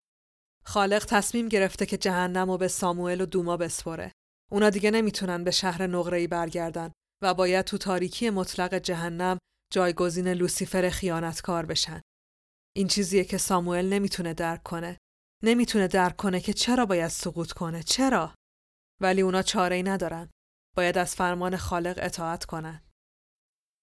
خالق 0.64 1.04
تصمیم 1.04 1.48
گرفته 1.48 1.86
که 1.86 1.96
جهنم 1.96 2.50
و 2.50 2.56
به 2.56 2.68
ساموئل 2.68 3.20
و 3.20 3.26
دوما 3.26 3.56
بسپره. 3.56 4.12
اونا 4.50 4.70
دیگه 4.70 4.90
نمی‌تونن 4.90 5.44
به 5.44 5.50
شهر 5.50 5.86
نقره‌ای 5.86 6.26
برگردن 6.26 6.92
و 7.22 7.34
باید 7.34 7.64
تو 7.64 7.78
تاریکی 7.78 8.30
مطلق 8.30 8.74
جهنم 8.74 9.38
جایگزین 9.72 10.28
لوسیفر 10.28 10.90
خیانتکار 10.90 11.66
بشن. 11.66 12.00
این 12.76 12.88
چیزیه 12.88 13.24
که 13.24 13.38
ساموئل 13.38 13.88
نمی‌تونه 13.88 14.34
درک 14.34 14.62
کنه. 14.62 14.98
نمی‌تونه 15.42 15.88
درک 15.88 16.16
کنه 16.16 16.40
که 16.40 16.52
چرا 16.52 16.86
باید 16.86 17.08
سقوط 17.08 17.52
کنه. 17.52 17.82
چرا؟ 17.82 18.34
ولی 19.00 19.20
اونا 19.20 19.42
چاره 19.42 19.76
ای 19.76 19.82
ندارن. 19.82 20.30
باید 20.76 20.98
از 20.98 21.14
فرمان 21.14 21.56
خالق 21.56 21.98
اطاعت 22.02 22.44
کنن. 22.44 22.85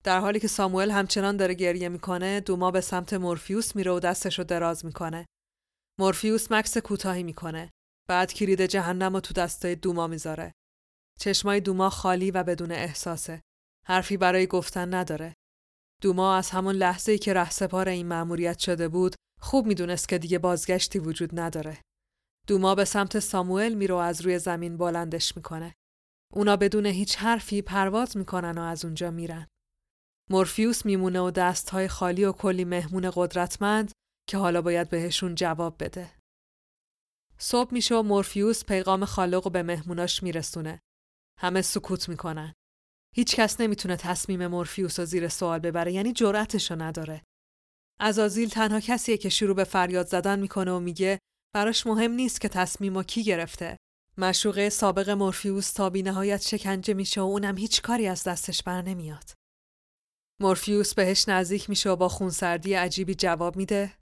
در 0.03 0.19
حالی 0.19 0.39
که 0.39 0.47
ساموئل 0.47 0.91
همچنان 0.91 1.37
داره 1.37 1.53
گریه 1.53 1.89
می‌کنه 1.89 2.39
دوما 2.39 2.71
به 2.71 2.81
سمت 2.81 3.13
مورفیوس 3.13 3.75
میره 3.75 3.91
و 3.91 3.99
دستش 3.99 4.39
رو 4.39 4.45
دراز 4.45 4.85
می‌کنه. 4.85 5.25
مورفیوس 5.99 6.51
مکس 6.51 6.77
کوتاهی 6.77 7.23
می‌کنه. 7.23 7.69
بعد 8.09 8.33
کلید 8.33 8.61
جهنم 8.61 9.13
رو 9.13 9.19
تو 9.19 9.33
دستای 9.33 9.75
دوما 9.75 10.07
می‌ذاره. 10.07 10.51
چشمای 11.19 11.59
دوما 11.59 11.89
خالی 11.89 12.31
و 12.31 12.43
بدون 12.43 12.71
احساسه. 12.71 13.41
حرفی 13.87 14.17
برای 14.17 14.47
گفتن 14.47 14.93
نداره. 14.93 15.33
دوما 16.01 16.35
از 16.35 16.49
همون 16.49 16.75
لحظه 16.75 17.11
ای 17.11 17.17
که 17.17 17.33
رهسپار 17.33 17.89
این 17.89 18.07
مأموریت 18.07 18.59
شده 18.59 18.87
بود 18.87 19.15
خوب 19.41 19.65
می‌دونست 19.65 20.09
که 20.09 20.17
دیگه 20.17 20.39
بازگشتی 20.39 20.99
وجود 20.99 21.39
نداره. 21.39 21.81
دوما 22.47 22.75
به 22.75 22.85
سمت 22.85 23.19
ساموئل 23.19 23.73
میره 23.73 23.95
و 23.95 23.97
از 23.97 24.21
روی 24.21 24.39
زمین 24.39 24.77
بلندش 24.77 25.35
می‌کنه. 25.37 25.73
اونا 26.33 26.55
بدون 26.55 26.85
هیچ 26.85 27.15
حرفی 27.15 27.61
پرواز 27.61 28.17
می‌کنن 28.17 28.57
و 28.57 28.61
از 28.61 28.85
اونجا 28.85 29.11
میرن. 29.11 29.47
مورفیوس 30.29 30.85
میمونه 30.85 31.19
و 31.19 31.31
دستهای 31.31 31.87
خالی 31.87 32.25
و 32.25 32.31
کلی 32.31 32.65
مهمون 32.65 33.11
قدرتمند 33.15 33.91
که 34.29 34.37
حالا 34.37 34.61
باید 34.61 34.89
بهشون 34.89 35.35
جواب 35.35 35.83
بده. 35.83 36.11
صبح 37.37 37.73
میشه 37.73 37.95
و 37.95 38.01
مورفیوس 38.01 38.65
پیغام 38.65 39.05
خالق 39.05 39.43
رو 39.43 39.51
به 39.51 39.63
مهموناش 39.63 40.23
میرسونه. 40.23 40.79
همه 41.39 41.61
سکوت 41.61 42.09
می‌کنن. 42.09 42.53
هیچ 43.15 43.35
کس 43.35 43.61
نمی‌تونه 43.61 43.97
تصمیم 43.97 44.47
مورفیوس 44.47 44.99
رو 44.99 45.05
زیر 45.05 45.27
سوال 45.27 45.59
ببره 45.59 45.93
یعنی 45.93 46.13
جرأتشو 46.13 46.75
نداره. 46.75 47.23
ازازیل 47.99 48.49
تنها 48.49 48.79
کسیه 48.79 49.17
که 49.17 49.29
شروع 49.29 49.55
به 49.55 49.63
فریاد 49.63 50.07
زدن 50.07 50.39
می‌کنه 50.39 50.71
و 50.71 50.79
میگه 50.79 51.19
براش 51.53 51.87
مهم 51.87 52.11
نیست 52.11 52.41
که 52.41 52.49
تصمیم 52.49 53.03
کی 53.03 53.23
گرفته. 53.23 53.77
مشوقه 54.17 54.69
سابق 54.69 55.09
مورفیوس 55.09 55.73
تا 55.73 55.89
بی 55.89 56.03
نهایت 56.03 56.41
شکنجه 56.41 56.93
میشه 56.93 57.21
و 57.21 57.23
اونم 57.23 57.57
هیچ 57.57 57.81
کاری 57.81 58.07
از 58.07 58.23
دستش 58.23 58.63
بر 58.63 58.81
نمیاد. 58.81 59.42
مورفیوس 60.43 60.93
بهش 60.93 61.29
نزدیک 61.29 61.69
میشه 61.69 61.89
و 61.89 61.95
با 61.95 62.09
خونسردی 62.09 62.73
عجیبی 62.73 63.15
جواب 63.15 63.55
میده 63.55 63.93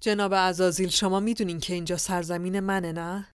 جناب 0.00 0.34
عزازیل 0.34 0.88
شما 0.88 1.20
می‌دونین 1.20 1.60
که 1.60 1.74
اینجا 1.74 1.96
سرزمین 1.96 2.60
منه 2.60 2.92
نه؟ 2.92 3.32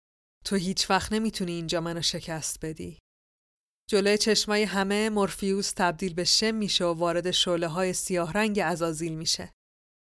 تو 0.45 0.57
هیچ 0.57 0.91
وقت 0.91 1.13
نمی‌تونی 1.13 1.53
اینجا 1.53 1.81
منو 1.81 2.03
شکست 2.03 2.65
بدی. 2.65 2.99
جلوی 3.91 4.19
چشمای 4.19 4.63
همه 4.63 5.11
مورفیوس 5.11 5.73
تبدیل 5.73 6.15
به 6.15 6.25
شم 6.25 6.55
میشه 6.55 6.85
و 6.85 6.95
وارد 6.95 7.31
شعله 7.31 7.67
های 7.67 7.93
سیاه 7.93 8.33
رنگ 8.33 8.61
عزازیل 8.61 9.15
میشه. 9.15 9.53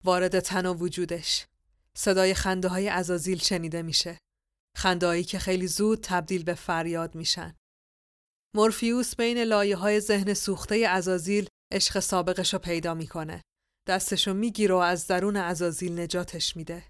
وارد 0.05 0.41
تن 0.41 0.67
و 0.67 0.75
وجودش. 0.75 1.47
صدای 1.97 2.35
خنده 2.35 2.69
های 2.69 2.89
عزازیل 2.89 3.39
شنیده 3.39 3.83
میشه. 3.83 4.19
خندایی 4.77 5.25
که 5.25 5.39
خیلی 5.39 5.67
زود 5.67 6.01
تبدیل 6.01 6.45
به 6.45 6.55
فریاد 6.55 7.15
میشن. 7.15 7.55
مورفیوس 8.57 9.17
بین 9.17 9.39
لایه 9.39 9.77
های 9.77 10.01
ذهن 10.01 10.35
سوخته 10.35 10.75
ازازیل 10.77 11.49
عشق 11.75 11.99
سابقش 12.01 12.53
رو 12.53 12.59
پیدا 12.59 12.95
می‌کنه. 12.95 13.43
دستشو 13.89 14.35
می‌گیره 14.35 14.75
و 14.75 14.79
از 14.79 15.07
درون 15.07 15.37
ازازیل 15.37 16.01
نجاتش 16.01 16.57
میده. 16.57 16.85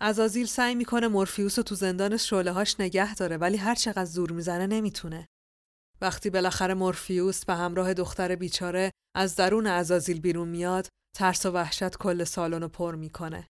ازازیل 0.00 0.46
سعی 0.46 0.74
می‌کنه 0.74 1.08
مورفیوس 1.08 1.58
رو 1.58 1.62
تو 1.62 1.74
زندان 1.74 2.16
شعله 2.16 2.52
هاش 2.52 2.80
نگه 2.80 3.14
داره 3.14 3.36
ولی 3.36 3.56
هر 3.56 3.74
چقدر 3.74 4.04
زور 4.04 4.32
می‌زنه 4.32 4.66
نمی‌تونه. 4.66 5.26
وقتی 6.00 6.30
بالاخره 6.30 6.74
مورفیوس 6.74 7.44
به 7.44 7.54
همراه 7.54 7.94
دختر 7.94 8.36
بیچاره 8.36 8.90
از 9.16 9.36
درون 9.36 9.66
ازازیل 9.66 10.20
بیرون 10.20 10.48
میاد، 10.48 10.88
ترس 11.16 11.46
و 11.46 11.50
وحشت 11.50 11.96
کل 11.96 12.24
سالن 12.24 12.62
رو 12.62 12.68
پر 12.68 12.94
می‌کنه. 12.94 13.48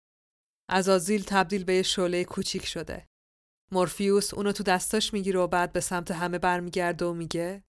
ازازیل 0.70 1.24
تبدیل 1.24 1.64
به 1.64 1.74
یه 1.74 1.82
شعله 1.82 2.24
کوچیک 2.24 2.66
شده. 2.66 3.06
مورفیوس 3.72 4.34
اونو 4.34 4.52
تو 4.52 4.62
دستاش 4.62 5.12
می‌گیره 5.12 5.40
و 5.40 5.46
بعد 5.46 5.72
به 5.72 5.80
سمت 5.80 6.10
همه 6.10 6.38
برمیگرده 6.38 7.04
و 7.04 7.12
میگه 7.12 7.64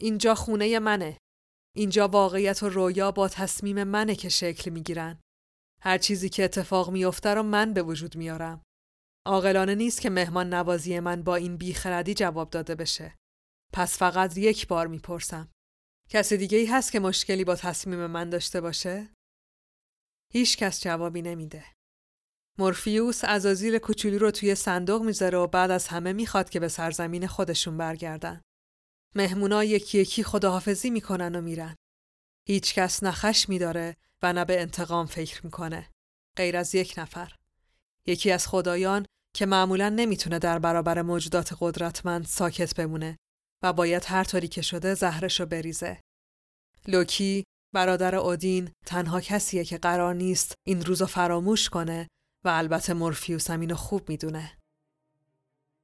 اینجا 0.00 0.34
خونه 0.34 0.78
منه. 0.78 1.18
اینجا 1.76 2.08
واقعیت 2.08 2.62
و 2.62 2.68
رویا 2.68 3.10
با 3.10 3.28
تصمیم 3.28 3.84
منه 3.84 4.14
که 4.14 4.28
شکل 4.28 4.70
می‌گیرن. 4.70 5.20
هر 5.80 5.98
چیزی 5.98 6.28
که 6.28 6.44
اتفاق 6.44 6.90
میافته 6.90 7.34
رو 7.34 7.42
من 7.42 7.72
به 7.72 7.82
وجود 7.82 8.16
میارم. 8.16 8.62
عاقلانه 9.26 9.74
نیست 9.74 10.00
که 10.00 10.10
مهمان 10.10 10.54
نوازی 10.54 11.00
من 11.00 11.22
با 11.22 11.36
این 11.36 11.56
بیخردی 11.56 12.14
جواب 12.14 12.50
داده 12.50 12.74
بشه. 12.74 13.16
پس 13.72 13.98
فقط 13.98 14.36
یک 14.36 14.68
بار 14.68 14.86
می‌پرسم. 14.86 15.50
کسی 16.08 16.36
دیگه 16.36 16.58
ای 16.58 16.66
هست 16.66 16.92
که 16.92 17.00
مشکلی 17.00 17.44
با 17.44 17.56
تصمیم 17.56 18.06
من 18.06 18.30
داشته 18.30 18.60
باشه؟ 18.60 19.10
هیچ 20.32 20.56
کس 20.56 20.82
جوابی 20.82 21.22
نمیده. 21.22 21.64
مورفیوس 22.58 23.20
ازازیل 23.24 23.78
کوچولو 23.78 24.18
رو 24.18 24.30
توی 24.30 24.54
صندوق 24.54 25.02
می‌ذاره 25.02 25.38
و 25.38 25.46
بعد 25.46 25.70
از 25.70 25.88
همه 25.88 26.12
می‌خواد 26.12 26.50
که 26.50 26.60
به 26.60 26.68
سرزمین 26.68 27.26
خودشون 27.26 27.76
برگردن. 27.76 28.42
مهمونا 29.14 29.64
یکی 29.64 29.98
یکی 29.98 30.24
خداحافظی 30.24 30.90
می‌کنن 30.90 31.34
و 31.34 31.40
میرن. 31.40 31.76
هیچ 32.48 32.74
کس 32.74 33.02
نه 33.02 33.10
خشمی 33.10 33.58
داره 33.58 33.96
و 34.22 34.32
نه 34.32 34.44
به 34.44 34.60
انتقام 34.60 35.06
فکر 35.06 35.44
می‌کنه. 35.44 35.90
غیر 36.36 36.56
از 36.56 36.74
یک 36.74 36.94
نفر. 36.96 37.32
یکی 38.06 38.30
از 38.30 38.46
خدایان 38.46 39.06
که 39.36 39.46
معمولا 39.46 39.88
نمی‌تونه 39.88 40.38
در 40.38 40.58
برابر 40.58 41.02
موجودات 41.02 41.56
قدرتمند 41.60 42.26
ساکت 42.26 42.74
بمونه 42.74 43.16
و 43.62 43.72
باید 43.72 44.04
هر 44.06 44.24
طوری 44.24 44.48
که 44.48 44.62
شده 44.62 44.94
زهرشو 44.94 45.46
بریزه. 45.46 46.00
لوکی 46.88 47.44
برادر 47.74 48.14
اودین 48.14 48.72
تنها 48.86 49.20
کسیه 49.20 49.64
که 49.64 49.78
قرار 49.78 50.14
نیست 50.14 50.54
این 50.66 50.84
روزو 50.84 51.06
فراموش 51.06 51.68
کنه 51.68 52.08
و 52.44 52.48
البته 52.48 52.94
مورفیوس 52.94 53.50
هم 53.50 53.60
اینو 53.60 53.74
خوب 53.74 54.08
می‌دونه. 54.08 54.58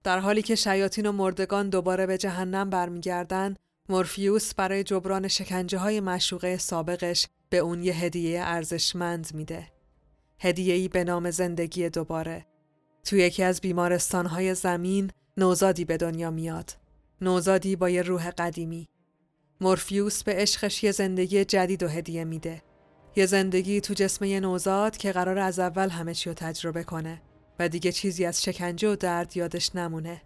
در 0.04 0.18
حالی 0.18 0.42
که 0.42 0.54
شیاطین 0.54 1.06
و 1.06 1.12
مردگان 1.12 1.68
دوباره 1.68 2.06
به 2.06 2.18
جهنم 2.18 2.70
برمیگردن، 2.70 3.54
مورفیوس 3.88 4.54
برای 4.54 4.84
جبران 4.84 5.28
شکنجه 5.28 5.78
های 5.78 6.00
مشوقه 6.00 6.58
سابقش 6.58 7.26
به 7.50 7.58
اون 7.58 7.82
یه 7.82 7.94
هدیه 7.94 8.42
ارزشمند 8.42 9.34
میده. 9.34 9.66
هدیه‌ای 10.40 10.88
به 10.88 11.04
نام 11.04 11.30
زندگی 11.30 11.88
دوباره. 11.88 12.46
تو 13.04 13.16
یکی 13.16 13.42
از 13.42 13.60
بیمارستانهای 13.60 14.54
زمین 14.54 15.10
نوزادی 15.36 15.84
به 15.84 15.96
دنیا 15.96 16.30
میاد. 16.30 16.76
نوزادی 17.20 17.76
با 17.76 17.90
یه 17.90 18.02
روح 18.02 18.30
قدیمی. 18.30 18.88
مورفیوس 19.60 20.22
به 20.22 20.34
عشقش 20.34 20.84
یه 20.84 20.92
زندگی 20.92 21.44
جدید 21.44 21.82
و 21.82 21.88
هدیه 21.88 22.24
میده. 22.24 22.62
یه 23.16 23.26
زندگی 23.26 23.80
تو 23.80 23.94
جسم 23.94 24.24
یه 24.24 24.40
نوزاد 24.40 24.96
که 24.96 25.12
قرار 25.12 25.38
از 25.38 25.58
اول 25.58 25.88
همه 25.88 26.14
چی 26.14 26.30
رو 26.30 26.34
تجربه 26.34 26.84
کنه 26.84 27.22
و 27.60 27.68
دیگه 27.68 27.92
چیزی 27.92 28.24
از 28.24 28.42
شکنجه 28.42 28.88
و 28.88 28.96
درد 28.96 29.36
یادش 29.36 29.76
نمونه. 29.76 30.22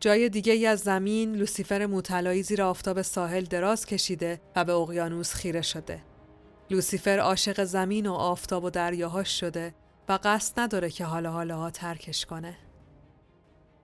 جای 0.00 0.28
دیگه 0.28 0.52
ای 0.52 0.66
از 0.66 0.80
زمین 0.80 1.34
لوسیفر 1.34 1.86
موتلایی 1.86 2.42
زیر 2.42 2.62
آفتاب 2.62 3.02
ساحل 3.02 3.44
دراز 3.44 3.86
کشیده 3.86 4.40
و 4.56 4.64
به 4.64 4.72
اقیانوس 4.72 5.34
خیره 5.34 5.62
شده. 5.62 6.02
لوسیفر 6.70 7.18
عاشق 7.18 7.64
زمین 7.64 8.06
و 8.06 8.12
آفتاب 8.12 8.64
و 8.64 8.70
دریاهاش 8.70 9.40
شده 9.40 9.74
و 10.08 10.18
قصد 10.24 10.60
نداره 10.60 10.90
که 10.90 11.04
حالا 11.04 11.30
حالا 11.32 11.70
ترکش 11.70 12.26
کنه. 12.26 12.56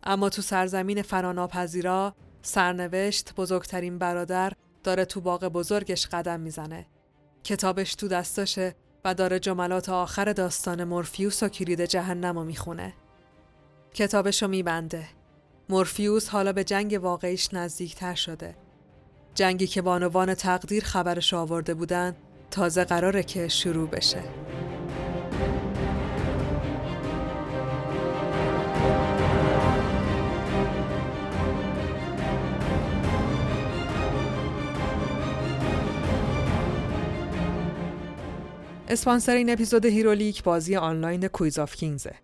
اما 0.03 0.29
تو 0.29 0.43
سرزمین 0.43 1.03
فراناپذیرا 1.03 2.15
سرنوشت 2.43 3.35
بزرگترین 3.35 3.99
برادر 3.99 4.53
داره 4.85 5.05
تو 5.05 5.21
باغ 5.21 5.45
بزرگش 5.45 6.07
قدم 6.07 6.41
می‌زنه. 6.41 6.87
کتابش 7.45 7.95
تو 7.95 8.09
دستاشه 8.09 8.75
و 9.07 9.15
داره 9.15 9.39
جملات 9.39 9.89
آخر 9.89 10.33
داستان 10.33 10.85
مورفیوس 10.85 11.43
و 11.43 11.49
کلید 11.49 11.85
جهنم 11.85 12.39
رو 12.39 12.45
می‌خونه. 12.45 12.95
کتابشو 13.95 14.49
میبنده. 14.49 15.05
مورفیوس 15.69 16.29
حالا 16.29 16.53
به 16.53 16.65
جنگ 16.65 16.99
واقعیش 17.03 17.55
نزدیکتر 17.55 18.15
شده. 18.15 18.57
جنگی 19.35 19.67
که 19.67 19.83
بانوان 19.83 20.35
تقدیر 20.35 20.85
خبرش 20.85 21.35
آورده 21.35 21.75
بودن 21.75 22.17
تازه 22.51 22.85
قراره 22.85 23.23
که 23.23 23.49
شروع 23.49 23.89
بشه. 23.89 24.23
اسپانسر 38.89 39.35
این 39.35 39.51
اپیزود 39.51 39.87
Herolic 39.87 40.43
بازی 40.43 40.77
آنلاین 40.77 41.29
Quiz 41.29 41.59
of 41.59 41.75
Kings 41.75 42.04
ه. 42.04 42.15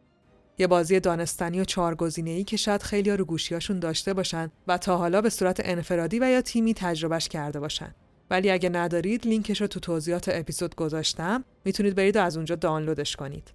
یه 0.59 0.67
بازی 0.67 1.01
دانستنی 1.01 1.61
و 1.61 1.65
چهارگزینه‌ای 1.65 2.45
که 2.45 2.57
شاید 2.57 2.83
خیلی 2.83 3.11
رو 3.11 3.25
گوشیاشون 3.25 3.79
داشته 3.79 4.15
باشن 4.15 4.51
و 4.67 4.79
تا 4.79 4.97
حالا 4.97 5.21
به 5.21 5.31
صورت 5.31 5.61
انفرادی 5.65 6.19
و 6.19 6.31
یا 6.31 6.41
تیمی 6.41 6.75
تجربهش 6.75 7.29
کرده 7.29 7.61
باشن. 7.61 7.95
ولی 8.31 8.51
اگه 8.51 8.69
ندارید 8.69 9.27
لینکش 9.27 9.61
رو 9.61 9.67
تو 9.67 9.81
توضیحات 9.81 10.29
اپیزود 10.29 10.75
گذاشتم 10.75 11.45
می‌تونید 11.65 11.95
برید 11.95 12.17
و 12.17 12.23
از 12.23 12.37
اونجا 12.37 12.55
دانلودش 12.55 13.17
کنید. 13.17 13.53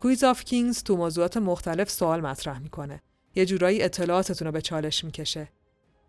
Quiz 0.00 0.24
of 0.24 0.44
Kings 0.44 0.82
تو 0.82 0.96
موضوعات 0.96 1.36
مختلف 1.36 1.90
سوال 1.90 2.20
مطرح 2.20 2.58
می‌کنه. 2.58 3.02
یه 3.34 3.46
جورایی 3.46 3.82
اطلاعاتتون 3.82 4.46
رو 4.46 4.52
به 4.52 4.60
چالش 4.60 5.04
می‌کشه. 5.04 5.48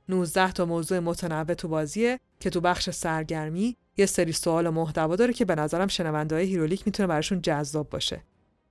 19 0.09 0.51
تا 0.51 0.65
موضوع 0.65 0.99
متنوع 0.99 1.53
تو 1.53 1.67
بازیه 1.67 2.19
که 2.39 2.49
تو 2.49 2.61
بخش 2.61 2.89
سرگرمی 2.89 3.77
یه 3.97 4.05
سری 4.05 4.31
سوال 4.31 4.67
و 4.67 4.71
محتوا 4.71 5.15
داره 5.15 5.33
که 5.33 5.45
به 5.45 5.55
نظرم 5.55 5.87
شنوندههای 5.87 6.45
Herolic 6.45 6.83
می‌تونه 6.85 7.07
براشون 7.07 7.41
جذاب 7.41 7.89
باشه. 7.89 8.23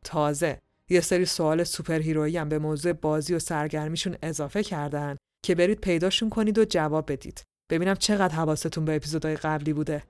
تازه 0.05 0.59
یه 0.91 1.01
سری 1.01 1.25
سوال 1.25 1.64
superhero 1.64 1.99
یی 1.99 2.36
هم 2.37 2.49
به 2.49 2.59
موضوع 2.59 2.93
بازی 2.93 3.35
و 3.35 3.39
سرگرمیشون 3.39 4.16
اضافه 4.23 4.62
کردن 4.62 5.16
که 5.43 5.55
برید 5.55 5.81
پیداشون 5.81 6.31
کنید 6.31 6.59
و 6.59 6.64
جواب 6.64 7.12
بدید. 7.12 7.43
ببینم 7.70 7.95
چقدر 7.95 8.35
حواستون 8.35 8.85
به 8.85 8.97
اپیزودهای 8.97 9.37
قبلی 9.37 9.73
بوده. 9.73 10.03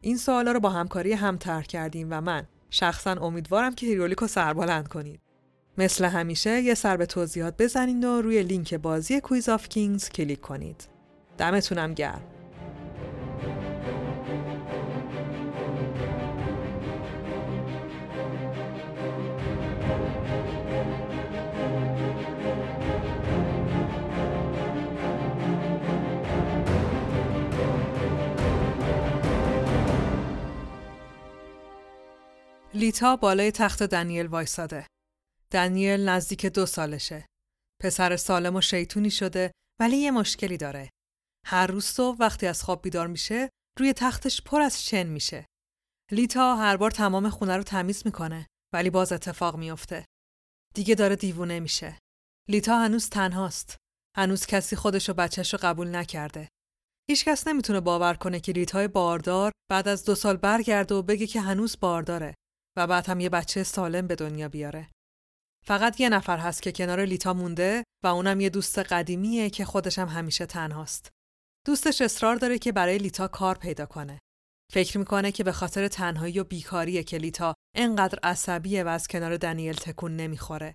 این 0.00 0.16
سوالا 0.16 0.52
رو 0.52 0.60
با 0.60 0.70
همکاری 0.70 1.12
هم 1.12 1.36
طرح 1.36 1.62
کردیم 1.62 2.08
و 2.10 2.20
من 2.20 2.46
شخصا 2.70 3.12
امیدوارم 3.12 3.74
که 3.74 3.86
Herolic 3.86 4.18
رو 4.18 4.26
سربلند 4.26 4.88
کنید. 4.88 5.20
مثل 5.78 6.04
همیشه 6.04 6.60
یه 6.60 6.74
سر 6.74 6.96
به 6.96 7.06
توضیحات 7.06 7.54
بزنید 7.58 8.04
و 8.04 8.22
روی 8.22 8.42
لینک 8.42 8.74
بازی 8.74 9.20
Quiz 9.20 9.48
of 9.48 9.68
Kings 9.68 10.08
کلیک 10.08 10.40
کنید. 10.40 10.88
دمتونم 11.38 11.94
گرم. 11.94 12.35
لیتا 32.76 33.16
بالای 33.16 33.52
تخت 33.52 33.82
دنیل 33.82 34.26
وایساده. 34.26 34.86
دنیل 35.50 36.08
نزدیک 36.08 36.46
دو 36.46 36.66
سالشه. 36.66 37.26
پسر 37.82 38.16
سالم 38.16 38.56
و 38.56 38.60
شیطونی 38.60 39.10
شده 39.10 39.52
ولی 39.80 39.96
یه 39.96 40.10
مشکلی 40.10 40.56
داره. 40.56 40.90
هر 41.46 41.66
روز 41.66 41.84
صبح 41.84 42.16
وقتی 42.20 42.46
از 42.46 42.62
خواب 42.62 42.82
بیدار 42.82 43.06
میشه 43.06 43.50
روی 43.78 43.92
تختش 43.92 44.42
پر 44.42 44.60
از 44.60 44.84
شن 44.84 45.06
میشه. 45.06 45.46
لیتا 46.12 46.56
هر 46.56 46.76
بار 46.76 46.90
تمام 46.90 47.28
خونه 47.28 47.56
رو 47.56 47.62
تمیز 47.62 48.02
می‌کنه 48.04 48.46
ولی 48.74 48.90
باز 48.90 49.12
اتفاق 49.12 49.56
میافته. 49.56 50.04
دیگه 50.74 50.94
داره 50.94 51.16
دیوونه 51.16 51.60
میشه. 51.60 51.98
لیتا 52.48 52.78
هنوز 52.78 53.10
تنهاست. 53.10 53.76
هنوز 54.16 54.46
کسی 54.46 54.76
خودش 54.76 55.10
و 55.10 55.14
بچهش 55.14 55.52
رو 55.52 55.58
قبول 55.62 55.96
نکرده. 55.96 56.48
هیچکس 57.10 57.48
نمی‌تونه 57.48 57.80
باور 57.80 58.14
کنه 58.14 58.40
که 58.40 58.52
لیتای 58.52 58.88
باردار 58.88 59.52
بعد 59.70 59.88
از 59.88 60.04
دو 60.04 60.14
سال 60.14 60.36
برگرده 60.36 60.94
و 60.94 61.02
بگه 61.02 61.26
که 61.26 61.40
هنوز 61.40 61.76
بارداره 61.80 62.34
و 62.76 62.86
بعد 62.86 63.08
هم 63.08 63.20
یه 63.20 63.28
بچه 63.28 63.62
سالم 63.62 64.06
به 64.06 64.14
دنیا 64.14 64.48
بیاره. 64.48 64.88
فقط 65.66 66.00
یه 66.00 66.08
نفر 66.08 66.38
هست 66.38 66.62
که 66.62 66.72
کنار 66.72 67.04
لیتا 67.04 67.34
مونده 67.34 67.84
و 68.04 68.06
اونم 68.06 68.40
یه 68.40 68.48
دوست 68.48 68.78
قدیمیه 68.78 69.50
که 69.50 69.64
خودش 69.64 69.98
هم 69.98 70.08
همیشه 70.08 70.46
تنهاست. 70.46 71.10
دوستش 71.66 72.00
اصرار 72.00 72.36
داره 72.36 72.58
که 72.58 72.72
برای 72.72 72.98
لیتا 72.98 73.28
کار 73.28 73.58
پیدا 73.58 73.86
کنه. 73.86 74.18
فکر 74.72 74.98
می‌کنه 74.98 75.32
که 75.32 75.44
به 75.44 75.52
خاطر 75.52 75.88
تنهایی 75.88 76.40
و 76.40 76.44
بیکاریه 76.44 77.02
که 77.02 77.18
لیتا 77.18 77.54
انقدر 77.76 78.18
عصبیه 78.22 78.84
و 78.84 78.88
از 78.88 79.08
کنار 79.08 79.36
دنیل 79.36 79.74
تکون 79.74 80.16
نمی‌خوره. 80.16 80.74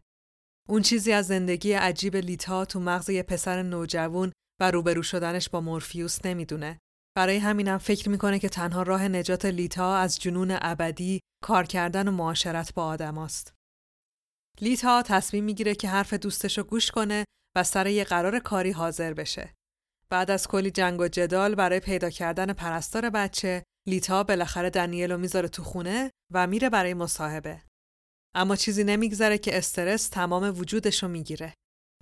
اون 0.69 0.81
چیزی 0.81 1.11
از 1.11 1.27
زندگی 1.27 1.73
عجیب 1.73 2.15
لیتا 2.15 2.65
تو 2.65 2.79
مغز 2.79 3.09
یه 3.09 3.23
پسر 3.23 3.61
نوجوون 3.63 4.31
و 4.61 4.71
روبرو 4.71 5.03
شدنش 5.03 5.49
با 5.49 5.61
مورفیوس 5.61 6.25
نمی‌دونه 6.25 6.79
برای 7.17 7.37
همینم 7.37 7.77
فکر 7.77 8.09
می‌کنه 8.09 8.39
که 8.39 8.49
تنها 8.49 8.83
راه 8.83 9.07
نجات 9.07 9.45
لیتا 9.45 9.95
از 9.95 10.19
جنون 10.19 10.57
ابدی 10.61 11.19
کار 11.43 11.63
کردن 11.63 12.07
و 12.07 12.11
معاشرت 12.11 12.73
با 12.73 12.85
آدم 12.85 13.17
است. 13.17 13.53
لیتا 14.61 15.01
تصمیم 15.01 15.43
می‌گیره 15.43 15.75
که 15.75 15.89
حرف 15.89 16.13
دوستشو 16.13 16.63
گوش 16.63 16.91
کنه 16.91 17.25
و 17.57 17.63
سر 17.63 17.87
یه 17.87 18.03
قرار 18.03 18.39
کاری 18.39 18.71
حاضر 18.71 19.13
بشه. 19.13 19.53
بعد 20.09 20.31
از 20.31 20.47
کلی 20.47 20.71
جنگ 20.71 20.99
و 20.99 21.07
جدال 21.07 21.55
برای 21.55 21.79
پیدا 21.79 22.09
کردن 22.09 22.53
پرستار 22.53 23.09
بچه، 23.09 23.63
لیتا 23.87 24.23
بالاخره 24.23 24.69
دنیلو 24.69 25.17
می‌ذاره 25.17 25.49
تو 25.49 25.63
خونه 25.63 26.11
و 26.33 26.47
میره 26.47 26.69
برای 26.69 26.93
مصاحبه. 26.93 27.61
اما 28.35 28.55
چیزی 28.55 28.83
نمیگذره 28.83 29.37
که 29.37 29.57
استرس 29.57 30.09
تمام 30.09 30.43
وجودشو 30.59 31.07
می‌گیره. 31.07 31.53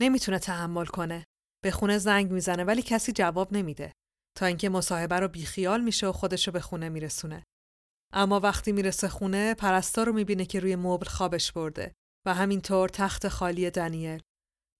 نمی‌تونه 0.01 0.39
تحمل 0.39 0.85
کنه. 0.85 1.23
به 1.63 1.71
خونه 1.71 1.97
زنگ 1.97 2.31
می‌زنه 2.31 2.63
ولی 2.63 2.81
کسی 2.81 3.11
جواب 3.11 3.53
نمیده. 3.53 3.93
تا 4.37 4.45
اینکه 4.45 4.69
مصاحبه 4.69 5.19
رو 5.19 5.27
بیخیال 5.27 5.81
میشه 5.81 6.07
و 6.07 6.11
خودشو 6.11 6.51
به 6.51 6.59
خونه 6.59 6.89
میرسونه. 6.89 7.43
اما 8.13 8.39
وقتی 8.39 8.71
می‌رسه 8.71 9.07
خونه 9.07 9.53
پرستار 9.53 10.05
رو 10.05 10.13
می‌بینه 10.13 10.45
که 10.45 10.59
روی 10.59 10.75
مبل 10.75 11.05
خوابش 11.05 11.51
برده 11.51 11.93
و 12.27 12.33
همینطور 12.33 12.89
تخت 12.89 13.27
خالی 13.27 13.71
دنیل. 13.71 14.21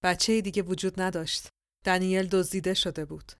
بچه 0.04 0.41
دیگه 0.41 0.62
وجود 0.62 1.02
نداشت. 1.02 1.47
دنیل 1.86 2.28
دزدیده 2.28 2.74
شده 2.74 3.06
بود. 3.06 3.32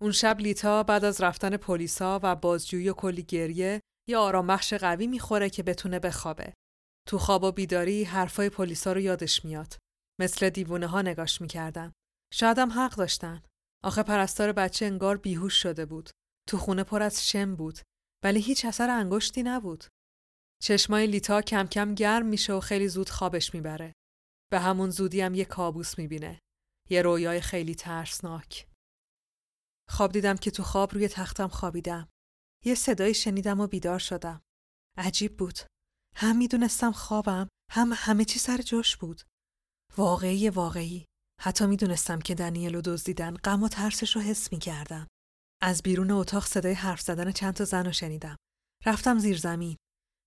اون 0.00 0.12
شب 0.12 0.40
لیتا 0.40 0.82
بعد 0.82 1.04
از 1.04 1.20
رفتن 1.20 1.56
پلیسا 1.56 2.20
و 2.22 2.36
بازجویی 2.36 2.88
و 2.88 2.92
کلی 2.92 3.22
گریه 3.22 3.80
یه 4.08 4.16
آرامبخش 4.16 4.74
قوی 4.74 5.06
می‌خوره 5.06 5.50
که 5.50 5.62
بتونه 5.62 5.98
بخوابه. 5.98 6.54
تو 7.08 7.18
خواب 7.18 7.44
و 7.44 7.52
بیداری 7.52 8.04
حرفای 8.04 8.50
پلیسا 8.50 8.92
رو 8.92 9.00
یادش 9.00 9.44
میاد. 9.44 9.76
مثل 10.20 10.50
دیوونه 10.50 10.86
ها 10.86 11.02
نگاش 11.02 11.40
می‌کردن. 11.40 11.92
شاید 12.32 12.58
هم 12.58 12.72
حق 12.72 12.94
داشتن. 12.94 13.42
آخه 13.84 14.02
پرستار 14.02 14.52
بچه 14.52 14.86
انگار 14.86 15.16
بیهوش 15.16 15.62
شده 15.62 15.86
بود. 15.86 16.10
تو 16.48 16.58
خونه 16.58 16.84
پر 16.84 17.02
از 17.02 17.28
شم 17.28 17.56
بود. 17.56 17.78
ولی 18.24 18.40
هیچ 18.40 18.64
اثر 18.64 18.90
انگشتی 18.90 19.42
نبود. 19.42 19.84
چشمای 20.62 21.06
لیتا 21.06 21.42
کم 21.42 21.66
کم 21.66 21.94
گرم 21.94 22.26
میشه 22.26 22.52
و 22.52 22.60
خیلی 22.60 22.88
زود 22.88 23.10
خوابش 23.10 23.54
می‌بره. 23.54 23.92
به 24.50 24.58
همون 24.58 24.90
زودی 24.90 25.20
هم 25.20 25.34
یه 25.34 25.44
کابوس 25.44 25.98
می‌بینه. 25.98 26.40
یه 26.90 27.02
رویای 27.02 27.40
خیلی 27.40 27.74
ترسناک. 27.74 28.68
خواب 29.88 30.12
دیدم 30.12 30.36
که 30.36 30.50
تو 30.50 30.62
خواب 30.62 30.94
روی 30.94 31.08
تختم 31.08 31.48
خوابیدم. 31.48 32.08
یه 32.64 32.74
صدایی 32.74 33.14
شنیدم 33.14 33.60
و 33.60 33.66
بیدار 33.66 33.98
شدم. 33.98 34.40
عجیب 34.98 35.36
بود. 35.36 35.58
هم 36.16 36.36
می‌دونستم 36.36 36.92
خوابم 36.92 37.48
هم 37.70 37.92
همه 37.94 38.24
چی 38.24 38.38
سر 38.38 38.56
جاش 38.62 38.96
بود. 38.96 39.22
واقعی 39.96 40.50
واقعی. 40.50 41.04
حتی 41.42 41.66
می‌دونستم 41.66 42.18
که 42.18 42.34
دنیلو 42.34 42.80
دزدیدن 42.80 43.36
غم 43.36 43.62
و 43.62 43.68
ترسش 43.68 44.16
رو 44.16 44.22
حس 44.22 44.52
می‌کردم. 44.52 45.06
از 45.62 45.82
بیرون 45.82 46.10
اتاق 46.10 46.46
صدای 46.46 46.72
حرف 46.72 47.00
زدن 47.00 47.32
چند 47.32 47.54
تا 47.54 47.64
زن 47.64 47.84
رو 47.84 47.92
شنیدم. 47.92 48.36
رفتم 48.86 49.18
زیر 49.18 49.38
زمین. 49.38 49.76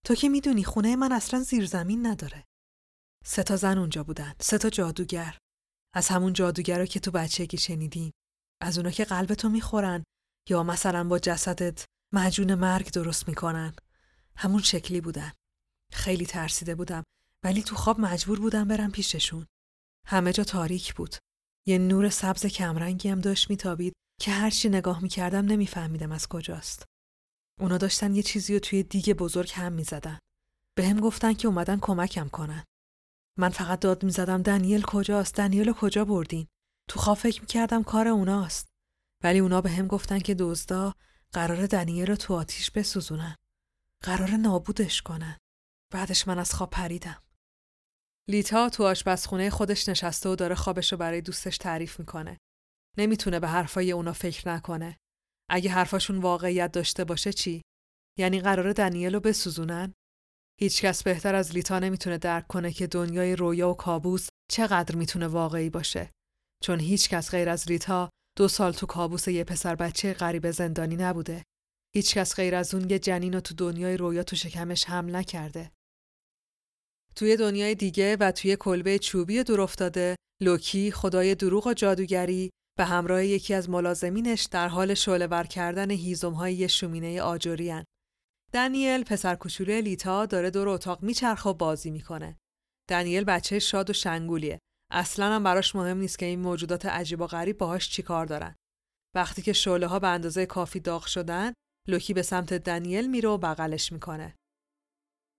تو 0.05 0.15
که 0.15 0.29
می‌دونی 0.29 0.63
خونه 0.63 0.95
من 0.95 1.11
اصلا 1.11 1.39
زیر 1.39 1.65
زمین 1.65 2.07
نداره. 2.07 2.43
سه 3.25 3.43
تا 3.43 3.55
زن 3.55 3.77
اونجا 3.77 4.03
بودن. 4.03 4.33
سه 4.41 4.57
تا 4.57 4.69
جادوگر. 4.69 5.37
از 5.95 6.09
همون 6.09 6.33
جادوگرا 6.33 6.85
که 6.85 6.99
تو 6.99 7.11
بچگی 7.11 7.57
شنیدیم. 7.57 8.11
از 8.61 8.77
اونا 8.77 8.91
که 8.91 9.05
قلبتو 9.05 9.49
می‌خورن 9.49 10.03
یا 10.49 10.63
مثلا 10.63 11.03
با 11.03 11.19
جسدت 11.19 11.85
معجون 12.13 12.55
مرگ 12.55 12.91
درست 12.91 13.27
می‌کنن. 13.27 13.75
همون 14.35 14.61
شکلی 14.61 15.01
بودن. 15.01 15.31
خیلی 15.93 16.25
ترسیده 16.25 16.75
بودم 16.75 17.03
ولی 17.43 17.63
تو 17.63 17.75
خواب 17.75 17.99
مجبور 17.99 18.39
بودم 18.39 18.67
برم 18.67 18.91
پیششون. 18.91 19.45
همه 20.07 20.33
جا 20.33 20.43
تاریک 20.43 20.93
بود. 20.93 21.15
یه 21.67 21.77
نور 21.77 22.09
سبز 22.09 22.45
کمرنگی 22.45 23.09
هم 23.09 23.21
داشت 23.21 23.49
میتابید 23.49 23.93
که 24.21 24.31
هرچی 24.31 24.69
نگاه 24.69 25.01
می‌کردم 25.03 25.45
نمیفهمیدم 25.45 26.11
از 26.11 26.27
کجاست. 26.27 26.83
اونا 27.59 27.77
داشتن 27.77 28.15
یه 28.15 28.23
چیزی 28.23 28.53
رو 28.53 28.59
توی 28.59 28.83
دیگه 28.83 29.13
بزرگ 29.13 29.51
هم 29.55 29.73
می‌زدن. 29.73 30.19
به 30.75 30.87
هم 30.87 30.99
گفتن 30.99 31.33
که 31.33 31.47
اومدن 31.47 31.79
کمکم 31.79 32.29
کنن. 32.29 32.63
من 33.37 33.49
فقط 33.49 33.79
داد 33.79 34.03
می‌زدم 34.03 34.41
دنیل 34.41 34.81
کجاست؟ 34.81 35.35
دنیل 35.35 35.73
کجا 35.73 36.05
بردین؟ 36.05 36.47
تو 36.89 36.99
خواب 36.99 37.17
فکر 37.17 37.41
می‌کردم 37.41 37.83
کار 37.83 38.07
اوناست. 38.07 38.67
ولی 39.23 39.39
اونا 39.39 39.61
به 39.61 39.71
هم 39.71 39.87
گفتن 39.87 40.19
که 40.19 40.33
دزدا 40.33 40.93
قرار 41.31 41.67
دنیل 41.67 42.07
رو 42.07 42.15
تو 42.15 42.33
آتیش 42.33 42.71
بسوزونن. 42.71 43.35
قرار 44.01 44.29
نابودش 44.29 45.01
کنن. 45.01 45.37
بعدش 45.91 46.27
من 46.27 46.39
از 46.39 46.53
خواب 46.53 46.69
پریدم. 46.69 47.23
لیتا 48.29 48.69
تو 48.69 48.83
آشپزخونه 48.83 49.49
خودش 49.49 49.89
نشسته 49.89 50.29
و 50.29 50.35
داره 50.35 50.55
خوابش 50.55 50.91
رو 50.91 50.97
برای 50.97 51.21
دوستش 51.21 51.57
تعریف 51.57 51.99
می‌کنه. 51.99 52.37
نمی‌تونه 52.97 53.39
به 53.39 53.47
حرفای 53.47 53.91
اونا 53.91 54.13
فکر 54.13 54.49
نکنه. 54.49 54.97
اگه 55.49 55.69
حرفاشون 55.69 56.17
واقعیت 56.17 56.71
داشته 56.71 57.03
باشه 57.03 57.33
چی؟ 57.33 57.61
یعنی 58.19 58.39
قرار 58.39 58.73
دنیل 58.73 59.13
رو 59.13 59.19
بسوزونن؟ 59.19 59.93
هیچکس 60.59 61.03
بهتر 61.03 61.35
از 61.35 61.51
لیتا 61.51 61.79
نمی‌تونه 61.79 62.17
درک 62.17 62.47
کنه 62.47 62.71
که 62.71 62.87
دنیای 62.87 63.35
رویا 63.35 63.69
و 63.69 63.73
کابوس 63.73 64.27
چقدر 64.51 64.95
می‌تونه 64.95 65.27
واقعی 65.27 65.69
باشه. 65.69 66.11
چون 66.63 66.79
هیچکس 66.79 67.31
غیر 67.31 67.49
از 67.49 67.71
لیتا 67.71 68.09
دو 68.37 68.47
سال 68.47 68.71
تو 68.71 68.85
کابوس 68.85 69.27
یه 69.27 69.43
پسر 69.43 69.75
بچه 69.75 70.13
غریب 70.13 70.51
زندانی 70.51 70.95
نبوده. 70.95 71.43
هیچکس 71.95 72.35
غیر 72.35 72.55
از 72.55 72.73
اون 72.73 72.89
یه 72.89 72.99
جنین 72.99 73.33
رو 73.33 73.39
تو 73.39 73.55
دنیای 73.55 73.97
رویا 73.97 74.23
تو 74.23 74.35
شکمش 74.35 74.85
حمل 74.85 75.15
نکرده. 75.15 75.71
توی 77.15 77.37
دنیای 77.37 77.75
دیگه 77.75 78.17
و 78.19 78.31
توی 78.31 78.55
کلبه 78.55 78.99
چوبی 78.99 79.43
دور 79.43 79.61
افتاده، 79.61 80.15
لوکی 80.41 80.91
خدای 80.91 81.35
دروغ 81.35 81.67
و 81.67 81.73
جادوگری 81.73 82.49
به 82.77 82.85
همراه 82.85 83.25
یکی 83.25 83.53
از 83.53 83.69
ملازمینش 83.69 84.43
در 84.43 84.67
حال 84.67 84.93
شعله 84.93 85.43
کردن 85.43 85.91
هیزم 85.91 86.33
های 86.33 86.69
شومینه 86.69 87.21
آجوری 87.21 87.83
دنیل 88.53 89.03
پسر 89.03 89.35
کوچولوی 89.35 89.81
لیتا 89.81 90.25
داره 90.25 90.49
دور 90.49 90.69
اتاق 90.69 91.03
میچرخه 91.03 91.49
و 91.49 91.53
بازی 91.53 91.91
می‌کنه. 91.91 92.37
دنیل 92.89 93.23
بچه 93.23 93.59
شاد 93.59 93.89
و 93.89 93.93
شنگولیه. 93.93 94.59
اصلا 94.91 95.25
هم 95.25 95.43
براش 95.43 95.75
مهم 95.75 95.97
نیست 95.97 96.19
که 96.19 96.25
این 96.25 96.39
موجودات 96.39 96.85
عجیب 96.85 97.21
و 97.21 97.27
غریب 97.27 97.57
باهاش 97.57 97.89
چیکار 97.89 98.25
دارن. 98.25 98.55
وقتی 99.15 99.41
که 99.41 99.53
شعله 99.53 99.87
ها 99.87 99.99
به 99.99 100.07
اندازه 100.07 100.45
کافی 100.45 100.79
داغ 100.79 101.05
شدن، 101.05 101.53
لوکی 101.87 102.13
به 102.13 102.21
سمت 102.21 102.53
دنیل 102.53 103.09
میره 103.09 103.29
و 103.29 103.37
بغلش 103.37 103.91
می‌کنه. 103.91 104.35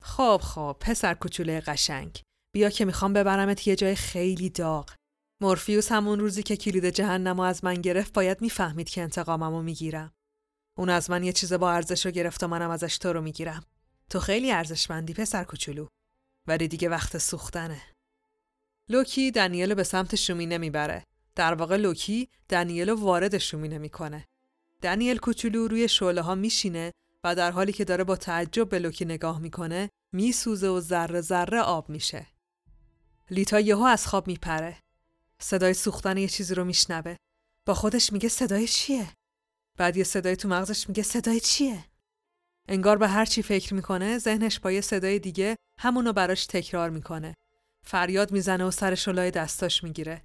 خب 0.04 0.40
خب 0.44 0.76
پسر 0.80 1.14
کوچوله 1.14 1.60
قشنگ. 1.60 2.22
بیا 2.54 2.70
که 2.70 2.84
می‌خوام 2.84 3.12
ببرمت 3.12 3.66
یه 3.66 3.76
جای 3.76 3.94
خیلی 3.94 4.50
داغ. 4.50 4.90
مورفیوس 5.40 5.92
همون 5.92 6.20
روزی 6.20 6.42
که 6.42 6.56
کلید 6.56 6.90
جهنم 6.90 7.40
از 7.40 7.64
من 7.64 7.74
گرفت 7.74 8.12
باید 8.12 8.40
می‌فهمید 8.40 8.88
که 8.88 9.02
انتقاممو 9.02 9.62
می‌گیرم. 9.62 10.12
اون 10.78 10.90
از 10.90 11.10
من 11.10 11.24
یه 11.24 11.32
چیز 11.32 11.52
با 11.52 11.72
ارزش 11.72 12.06
رو 12.06 12.12
گرفت 12.12 12.44
و 12.44 12.48
منم 12.48 12.70
ازش 12.70 12.98
تو 12.98 13.12
رو 13.12 13.20
می‌گیرم. 13.20 13.64
تو 14.10 14.20
خیلی 14.20 14.52
ارزشمندی 14.52 15.14
پسر 15.14 15.44
کوچولو. 15.44 15.86
ولی 16.46 16.68
دیگه 16.68 16.88
وقت 16.88 17.18
سوختنه. 17.18 17.82
لوکی 18.90 19.30
دنیل 19.30 19.74
به 19.74 19.82
سمت 19.82 20.16
شومینه 20.16 20.58
می‌بره. 20.58 21.04
در 21.34 21.54
واقع 21.54 21.76
لوکی 21.76 22.28
دنیل 22.48 22.90
وارد 22.90 23.38
شومینه 23.38 23.78
می‌کنه. 23.78 24.24
دنیل 24.82 25.18
کوچولو 25.18 25.68
روی 25.68 25.88
شعله 25.88 26.20
ها 26.20 26.34
میشینه 26.34 26.92
و 27.24 27.34
در 27.34 27.50
حالی 27.50 27.72
که 27.72 27.84
داره 27.84 28.04
با 28.04 28.16
تعجب 28.16 28.68
به 28.68 28.78
لوکی 28.78 29.04
نگاه 29.04 29.38
می‌کنه 29.38 29.90
میسوزه 30.12 30.68
و 30.68 30.80
ذره 30.80 31.20
ذره 31.20 31.60
آب 31.60 31.88
میشه. 31.88 32.26
لیتا 33.30 33.60
یهو 33.60 33.82
از 33.82 34.06
خواب 34.06 34.26
میپره. 34.26 34.78
صدای 35.40 35.74
سوختن 35.74 36.16
یه 36.16 36.28
چیزی 36.28 36.54
رو 36.54 36.64
میشنوه. 36.64 37.16
با 37.66 37.74
خودش 37.74 38.12
میگه 38.12 38.28
صدای 38.28 38.68
چیه؟ 38.68 39.08
بعد 39.78 39.96
یه 39.96 40.04
صدای 40.04 40.36
تو 40.36 40.48
مغزش 40.48 40.88
میگه 40.88 41.02
صدای 41.02 41.40
چیه؟ 41.40 41.84
انگار 42.68 42.98
به 42.98 43.08
هر 43.08 43.24
چی 43.24 43.42
فکر 43.42 43.74
می‌کنه 43.74 44.18
ذهنش 44.18 44.60
با 44.60 44.72
یه 44.72 44.80
صدای 44.80 45.18
دیگه 45.18 45.56
همونو 45.80 46.12
براش 46.12 46.46
تکرار 46.46 46.90
می‌کنه. 46.90 47.34
فریاد 47.86 48.32
می‌زنه 48.32 48.64
و 48.64 48.70
سر 48.70 48.94
شلای 48.94 49.30
دستاش 49.30 49.84
می‌گیره. 49.84 50.22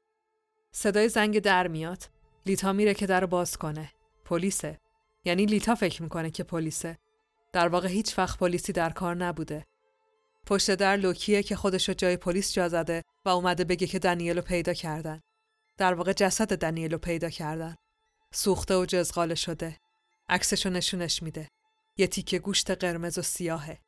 صدای 0.76 1.10
زنگ 1.10 1.39
در 1.39 1.68
میاد. 1.68 2.04
لیتا 2.45 2.74
میره 2.74 2.93
که 2.93 3.08
در 3.08 3.26
باز 3.26 3.58
کنه. 3.58 3.91
پلیسه. 4.26 4.78
یعنی 5.26 5.46
لیتا 5.46 5.76
فکر 5.76 6.04
می‌کنه 6.04 6.32
که 6.32 6.44
پلیسه. 6.44 6.98
در 7.54 7.68
واقع 7.68 7.88
هیچ 7.88 8.18
وقت 8.18 8.40
پلیسی 8.40 8.74
در 8.74 8.90
کار 8.90 9.16
نبوده. 9.16 9.66
پشت 10.46 10.76
در 10.76 10.96
لوکیه 10.96 11.44
که 11.44 11.56
خودشو 11.56 11.94
جای 11.94 12.18
پلیس 12.18 12.54
جا 12.54 12.70
زده 12.70 13.04
و 13.26 13.30
اومده 13.30 13.64
بگه 13.64 13.88
که 13.88 14.00
دنیلو 14.00 14.42
پیدا 14.42 14.74
کردن. 14.74 15.22
در 15.78 15.94
واقع 15.94 16.14
جسد 16.14 16.58
دنیلو 16.58 16.98
پیدا 16.98 17.30
کردن. 17.30 17.76
سوخته 18.34 18.76
و 18.76 18.86
جزغاله 18.86 19.36
شده. 19.36 19.78
عکسشو 20.30 20.70
نشونش 20.70 21.24
میده. 21.24 21.48
یه 21.98 22.08
تیکه 22.08 22.40
گوشت 22.40 22.72
قرمز 22.72 23.18
و 23.18 23.22
سیاهه. 23.22 23.80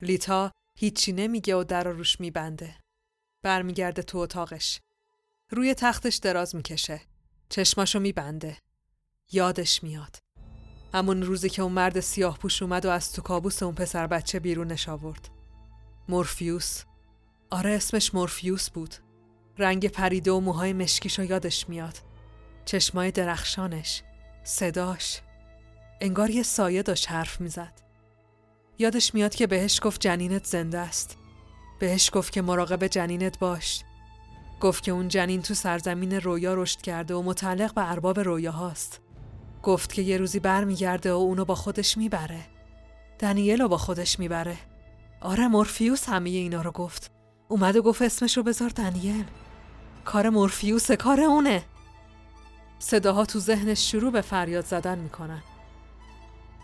لیتا 0.00 0.52
هیچی 0.78 1.12
نمیگه 1.12 1.56
و 1.56 1.64
در 1.64 1.84
روش 1.84 2.20
میبنده. 2.20 2.76
برمیگرده 3.42 4.02
تو 4.02 4.18
اتاقش. 4.18 4.80
روی 5.50 5.74
تختش 5.74 6.16
دراز 6.16 6.54
می‌کشه. 6.54 7.00
چشماشو 7.48 8.00
میبنده. 8.00 8.56
یادش 9.32 9.82
میاد. 9.82 10.23
همون 10.94 11.22
روزی 11.22 11.48
که 11.48 11.62
اون 11.62 11.72
مرد 11.72 12.00
سیاه 12.00 12.38
پوش 12.38 12.62
اومد 12.62 12.86
و 12.86 12.90
از 12.90 13.12
تو 13.12 13.22
کابوس 13.22 13.62
اون 13.62 13.74
پسر 13.74 14.06
بچه 14.06 14.40
بیرونش 14.40 14.88
آورد. 14.88 15.28
مورفیوس 16.08 16.82
آره 17.50 17.70
اسمش 17.70 18.14
مورفیوس 18.14 18.70
بود. 18.70 18.94
رنگ 19.58 19.88
پریده 19.88 20.30
و 20.32 20.40
موهای 20.40 20.72
مشکیشو 20.72 21.24
یادش 21.24 21.68
میاد. 21.68 21.98
چشمای 22.64 23.10
درخشانش. 23.10 24.02
صداش 24.44 25.20
انگار 26.00 26.30
یه 26.30 26.42
سایه 26.42 26.82
داشت 26.82 27.10
حرف 27.10 27.40
می‌زد 27.40 27.82
یادش 28.78 29.14
میاد 29.14 29.34
که 29.34 29.46
بهش 29.46 29.80
گفت 29.82 30.00
جنینت 30.00 30.44
زنده 30.44 30.78
است 30.78 31.16
بهش 31.78 32.10
گفت 32.12 32.32
که 32.32 32.42
مراقب 32.42 32.86
جنینت 32.86 33.38
باش 33.38 33.84
گفت 34.60 34.82
که 34.82 34.92
اون 34.92 35.08
جنین 35.08 35.42
تو 35.42 35.54
سرزمین 35.54 36.12
رویا 36.12 36.54
رشد 36.54 36.80
کرده 36.80 37.14
و 37.14 37.22
متعلق 37.22 37.74
به 37.74 37.90
ارباب 37.90 38.20
رویاهاست 38.20 39.03
گفت 39.64 39.92
که 39.92 40.02
یه 40.02 40.16
روزی 40.16 40.40
برمیگرده 40.40 41.12
و 41.12 41.16
اونو 41.16 41.44
با 41.44 41.54
خودش 41.54 41.96
می‌بره. 41.96 42.40
دنیل 43.18 43.62
رو 43.62 43.68
با 43.68 43.78
خودش 43.78 44.18
می‌بره. 44.18 44.56
آره 45.20 45.48
مورفیوس 45.48 46.08
همه 46.08 46.30
اینا 46.30 46.62
رو 46.62 46.70
گفت. 46.70 47.10
اومده 47.48 47.80
گفت 47.80 48.02
اسمش 48.02 48.36
رو 48.36 48.42
بذار 48.42 48.68
دنیل. 48.68 49.24
کار 50.04 50.28
مورفیوس 50.28 50.90
کار 50.90 51.20
اونه. 51.20 51.62
صداها 52.78 53.24
تو 53.24 53.38
ذهنش 53.38 53.90
شروع 53.90 54.12
به 54.12 54.20
فریاد 54.20 54.64
زدن 54.64 54.98
می‌کنن. 54.98 55.42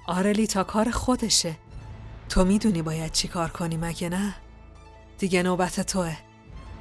آره 0.06 0.32
لیتا 0.32 0.64
کار 0.64 0.90
خودشه. 0.90 1.56
تو 2.28 2.44
می‌دونی 2.44 2.82
باید 2.82 3.12
چی 3.12 3.28
کار 3.28 3.48
کنی 3.48 3.76
مگه 3.76 4.08
نه؟ 4.08 4.34
دیگه 5.18 5.42
نوبت 5.42 5.80
توه. 5.80 6.16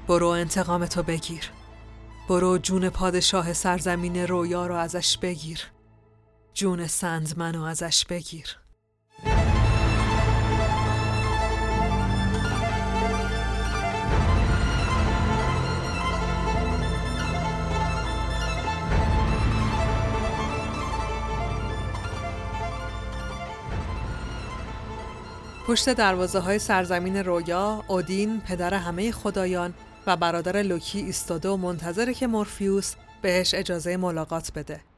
برو 0.08 0.28
انتقام 0.28 0.86
تو 0.86 1.04
بگیر. 1.04 1.52
برو 2.30 2.58
جون 2.58 2.90
پادشاه 2.90 3.54
سرزمین 3.54 4.28
رویا 4.28 4.68
رو 4.68 4.76
ازش 4.76 5.18
بگیر. 5.18 5.60
جون 6.60 6.88
سندمنو 6.88 7.64
ازش 7.64 8.06
بگیر 8.06 8.58
پشت 25.68 25.90
دروازه 25.90 26.40
های 26.40 26.60
سرزمین 26.60 27.18
رویا، 27.18 27.84
اودین، 27.88 28.42
پدر 28.42 28.74
همه 28.74 29.12
خدایان 29.12 29.74
و 30.08 30.18
برادر 30.18 30.62
لوکی 30.62 31.00
ایستاده 31.00 31.50
و 31.50 31.58
منتظره 31.58 32.14
که 32.14 32.28
مورفیوس 32.28 32.96
بهش 33.22 33.54
اجازه 33.54 33.98
ملاقات 33.98 34.52
بده. 34.56 34.89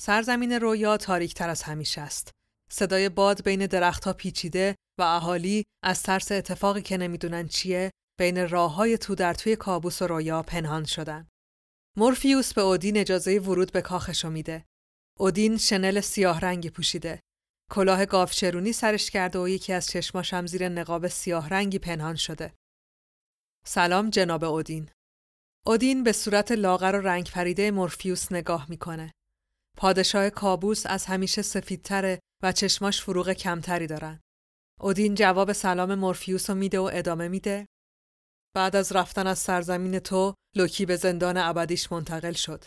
سرزمین 0.00 0.52
رویا 0.52 0.96
تاریک 0.96 1.34
تر 1.34 1.48
از 1.48 1.62
همیشه 1.62 2.00
است. 2.00 2.30
صدای 2.72 3.08
باد 3.08 3.44
بین 3.44 3.66
درختها 3.66 4.12
پیچیده 4.12 4.76
و 4.98 5.02
اهالی 5.02 5.64
از 5.84 6.02
ترس 6.02 6.32
اتفاقی 6.32 6.82
که 6.82 6.96
نمی‌دونن 6.96 7.48
چیه 7.48 7.90
بین 8.18 8.48
راه 8.48 8.74
های 8.74 8.98
تو 8.98 9.14
در 9.14 9.34
توی 9.34 9.56
کابوس 9.56 10.02
و 10.02 10.06
رویا 10.06 10.42
پنهان 10.42 10.84
شدن. 10.84 11.28
مورفیوس 11.96 12.54
به 12.54 12.60
اودین 12.60 12.96
اجازه 12.96 13.38
ورود 13.38 13.72
به 13.72 13.82
کاخشو 13.82 14.30
میده. 14.30 14.64
اودین 15.18 15.56
شنل 15.56 16.00
سیاه 16.00 16.40
رنگی 16.40 16.70
پوشیده. 16.70 17.20
کلاه 17.70 18.06
گافچرونی 18.06 18.72
سرش 18.72 19.10
کرده 19.10 19.38
و 19.38 19.48
یکی 19.48 19.72
از 19.72 19.86
چشماش 19.86 20.34
هم 20.34 20.46
زیر 20.46 20.68
نقاب 20.68 21.08
سیاه 21.08 21.48
رنگی 21.48 21.78
پنهان 21.78 22.16
شده. 22.16 22.54
سلام 23.66 24.10
جناب 24.10 24.44
اودین. 24.44 24.90
اودین 25.66 26.04
به 26.04 26.12
صورت 26.12 26.52
لاغر 26.52 26.96
و 26.96 27.06
رنگ 27.06 27.30
پریده 27.30 27.70
مورفیوس 27.70 28.32
نگاه 28.32 28.66
می‌کنه. 28.68 29.12
پادشاه 29.76 30.30
کابوس 30.30 30.86
از 30.86 31.06
همیشه 31.06 31.42
سفیدتره 31.42 32.20
و 32.42 32.52
چشماش 32.52 33.02
فروغ 33.02 33.32
کمتری 33.32 33.86
دارن. 33.86 34.20
اودین 34.80 35.14
جواب 35.14 35.52
سلام 35.52 35.94
مورفیوس 35.94 36.50
رو 36.50 36.56
میده 36.56 36.78
و 36.78 36.90
ادامه 36.92 37.28
میده. 37.28 37.66
بعد 38.56 38.76
از 38.76 38.92
رفتن 38.92 39.26
از 39.26 39.38
سرزمین 39.38 39.98
تو، 39.98 40.34
لوکی 40.56 40.86
به 40.86 40.96
زندان 40.96 41.36
ابدیش 41.36 41.92
منتقل 41.92 42.32
شد. 42.32 42.64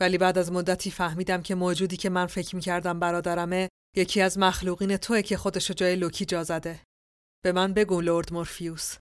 ولی 0.00 0.18
بعد 0.18 0.38
از 0.38 0.52
مدتی 0.52 0.90
فهمیدم 0.90 1.42
که 1.42 1.54
موجودی 1.54 1.96
که 1.96 2.10
من 2.10 2.26
فکر 2.26 2.56
می‌کردم 2.56 3.00
برادرمه 3.00 3.68
یکی 3.96 4.20
از 4.20 4.38
مخلوقین 4.38 4.96
توه 4.96 5.22
که 5.22 5.36
خودشو 5.36 5.74
جای 5.74 5.96
لوکی 5.96 6.24
جا 6.24 6.44
زده. 6.44 6.80
به 7.44 7.52
من 7.52 7.74
بگو 7.74 8.00
لورد 8.00 8.32
مورفیوس. 8.32 8.96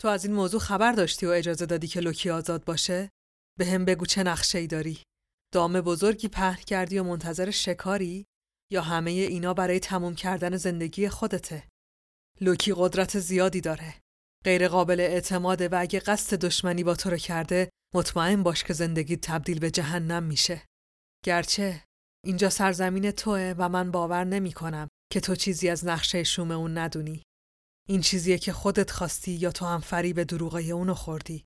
تو 0.00 0.08
از 0.08 0.24
این 0.24 0.34
موضوع 0.34 0.60
خبر 0.60 0.92
داشتی 0.92 1.26
و 1.26 1.30
اجازه 1.30 1.66
دادی 1.66 1.86
که 1.86 2.00
لوکی 2.00 2.30
آزاد 2.30 2.64
باشه؟ 2.64 3.10
به 3.58 3.66
هم 3.66 3.84
بگو 3.84 4.06
چه 4.06 4.22
نقشه 4.22 4.58
ای 4.58 4.66
داری؟ 4.66 5.02
دام 5.54 5.80
بزرگی 5.80 6.28
پهن 6.28 6.62
کردی 6.62 6.98
و 6.98 7.02
منتظر 7.02 7.50
شکاری؟ 7.50 8.26
یا 8.72 8.82
همه 8.82 9.10
اینا 9.10 9.54
برای 9.54 9.80
تموم 9.80 10.14
کردن 10.14 10.56
زندگی 10.56 11.08
خودته؟ 11.08 11.68
لوکی 12.40 12.74
قدرت 12.76 13.18
زیادی 13.18 13.60
داره. 13.60 13.94
غیر 14.44 14.68
قابل 14.68 15.00
اعتماده 15.00 15.68
و 15.68 15.76
اگه 15.80 16.00
قصد 16.00 16.44
دشمنی 16.44 16.84
با 16.84 16.94
تو 16.94 17.10
رو 17.10 17.16
کرده 17.16 17.70
مطمئن 17.94 18.42
باش 18.42 18.64
که 18.64 18.72
زندگی 18.72 19.16
تبدیل 19.16 19.58
به 19.58 19.70
جهنم 19.70 20.22
میشه. 20.22 20.62
گرچه 21.24 21.84
اینجا 22.24 22.50
سرزمین 22.50 23.10
توه 23.10 23.54
و 23.58 23.68
من 23.68 23.90
باور 23.90 24.24
نمی 24.24 24.52
کنم 24.52 24.88
که 25.12 25.20
تو 25.20 25.34
چیزی 25.34 25.68
از 25.68 25.86
نقشه 25.86 26.24
شوم 26.24 26.50
اون 26.50 26.78
ندونی. 26.78 27.22
این 27.88 28.00
چیزیه 28.00 28.38
که 28.38 28.52
خودت 28.52 28.90
خواستی 28.90 29.32
یا 29.32 29.52
تو 29.52 29.66
هم 29.66 29.80
فریب 29.80 30.22
دروغای 30.22 30.70
اونو 30.70 30.94
خوردی. 30.94 31.44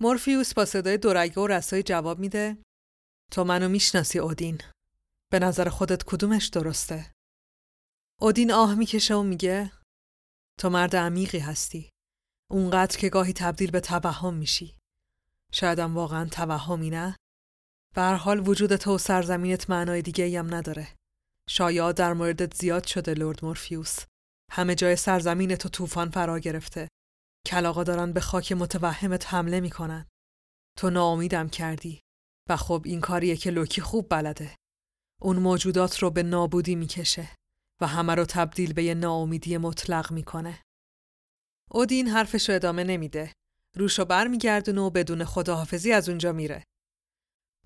مورفیوس 0.00 0.54
با 0.54 0.64
صدای 0.64 0.96
دورگه 0.96 1.40
و 1.40 1.46
رسای 1.46 1.82
جواب 1.82 2.18
میده 2.18 2.56
تو 3.30 3.44
منو 3.44 3.68
می‌شناسی 3.68 4.18
اودین. 4.18 4.60
به 5.32 5.38
نظر 5.38 5.68
خودت 5.68 6.02
کدومش 6.02 6.46
درسته؟ 6.46 7.12
اودین 8.20 8.52
آه 8.52 8.74
می‌کشه 8.74 9.14
و 9.14 9.22
میگه 9.22 9.72
تو 10.58 10.70
مرد 10.70 10.96
عمیقی 10.96 11.38
هستی. 11.38 11.90
اونقدر 12.50 12.98
که 12.98 13.08
گاهی 13.08 13.32
تبدیل 13.32 13.70
به 13.70 13.80
توهم 13.80 14.34
میشی. 14.34 14.76
شایدم 15.52 15.94
واقعا 15.94 16.28
توهمی 16.28 16.90
نه؟ 16.90 17.16
به 17.94 18.02
حال 18.02 18.48
وجود 18.48 18.76
تو 18.76 18.94
و 18.94 18.98
سرزمینت 18.98 19.70
معنای 19.70 20.02
دیگه 20.02 20.38
هم 20.38 20.54
نداره. 20.54 20.88
شایعات 21.48 21.96
در 21.96 22.12
موردت 22.12 22.54
زیاد 22.54 22.86
شده 22.86 23.14
لورد 23.14 23.44
مورفیوس. 23.44 23.98
همه 24.50 24.74
جای 24.74 24.96
سرزمین 24.96 25.56
تو 25.56 25.68
طوفان 25.68 26.10
فرا 26.10 26.38
گرفته. 26.38 26.88
کلاقا 27.46 27.84
دارن 27.84 28.12
به 28.12 28.20
خاک 28.20 28.52
متوهمت 28.52 29.34
حمله 29.34 29.60
می‌کنن. 29.60 30.06
تو 30.78 30.90
ناامیدم 30.90 31.48
کردی 31.48 32.00
و 32.48 32.56
خب 32.56 32.82
این 32.84 33.00
کاریه 33.00 33.36
که 33.36 33.50
لوکی 33.50 33.80
خوب 33.80 34.06
بلده. 34.10 34.56
اون 35.22 35.38
موجودات 35.38 35.98
رو 35.98 36.10
به 36.10 36.22
نابودی 36.22 36.74
می‌کشه 36.74 37.30
و 37.82 37.86
همه 37.86 38.14
رو 38.14 38.24
تبدیل 38.24 38.72
به 38.72 38.84
یه 38.84 38.94
ناامیدی 38.94 39.56
مطلق 39.56 40.12
می‌کنه. 40.12 40.62
اودین 41.70 42.08
حرفش 42.08 42.48
رو 42.48 42.54
ادامه 42.54 42.84
نمیده. 42.84 43.32
روشو 43.76 44.04
برمیگردونه 44.04 44.80
و 44.80 44.90
بدون 44.90 45.24
خداحافظی 45.24 45.92
از 45.92 46.08
اونجا 46.08 46.32
میره. 46.32 46.64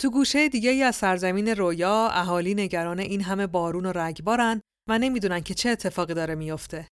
تو 0.01 0.11
گوشه 0.11 0.49
دیگه 0.49 0.85
از 0.85 0.97
سرزمین 0.97 1.49
رویا 1.49 2.09
اهالی 2.09 2.55
نگران 2.55 2.99
این 2.99 3.21
همه 3.21 3.47
بارون 3.47 3.87
و 3.87 3.93
رگبارن 3.93 4.61
و 4.89 4.99
نمی‌دونن 4.99 5.41
که 5.41 5.55
چه 5.55 5.69
اتفاقی 5.69 6.15
داره 6.15 6.35
میافته. 6.35 6.89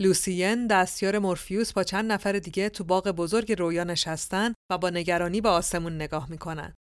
لوسین 0.00 0.66
دستیار 0.66 1.18
مورفیوس 1.18 1.72
با 1.72 1.84
چند 1.84 2.12
نفر 2.12 2.32
دیگه 2.32 2.68
تو 2.68 2.84
باغ 2.84 3.08
بزرگ 3.08 3.52
رویا 3.52 3.84
نشستن 3.84 4.54
و 4.70 4.78
با 4.78 4.90
نگرانی 4.90 5.40
به 5.40 5.48
آسمون 5.48 5.94
نگاه 5.94 6.30
می‌کنن. 6.30 6.74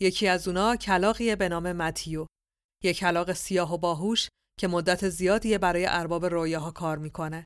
یکی 0.00 0.28
از 0.28 0.48
اونا 0.48 0.76
کلاقیه 0.76 1.36
به 1.36 1.48
نام 1.48 1.72
متیو. 1.72 2.26
یک 2.84 2.98
کلاق 2.98 3.32
سیاه 3.32 3.74
و 3.74 3.78
باهوش 3.78 4.28
که 4.60 4.68
مدت 4.68 5.08
زیادیه 5.08 5.58
برای 5.58 5.86
ارباب 5.86 6.26
رویاها 6.26 6.70
کار 6.70 6.98
می‌کنه. 6.98 7.44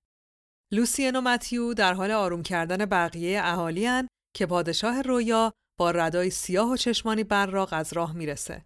لوسین 0.73 1.17
و 1.17 1.21
متیو 1.21 1.75
در 1.75 1.95
حال 1.95 2.11
آروم 2.11 2.43
کردن 2.43 2.85
بقیه 2.85 3.41
اهالی 3.43 3.89
که 4.37 4.47
پادشاه 4.47 5.03
رویا 5.03 5.53
با 5.79 5.91
ردای 5.91 6.31
سیاه 6.31 6.71
و 6.71 6.77
چشمانی 6.77 7.25
براق 7.25 7.69
از 7.73 7.93
راه 7.93 8.13
می‌رسه. 8.13 8.65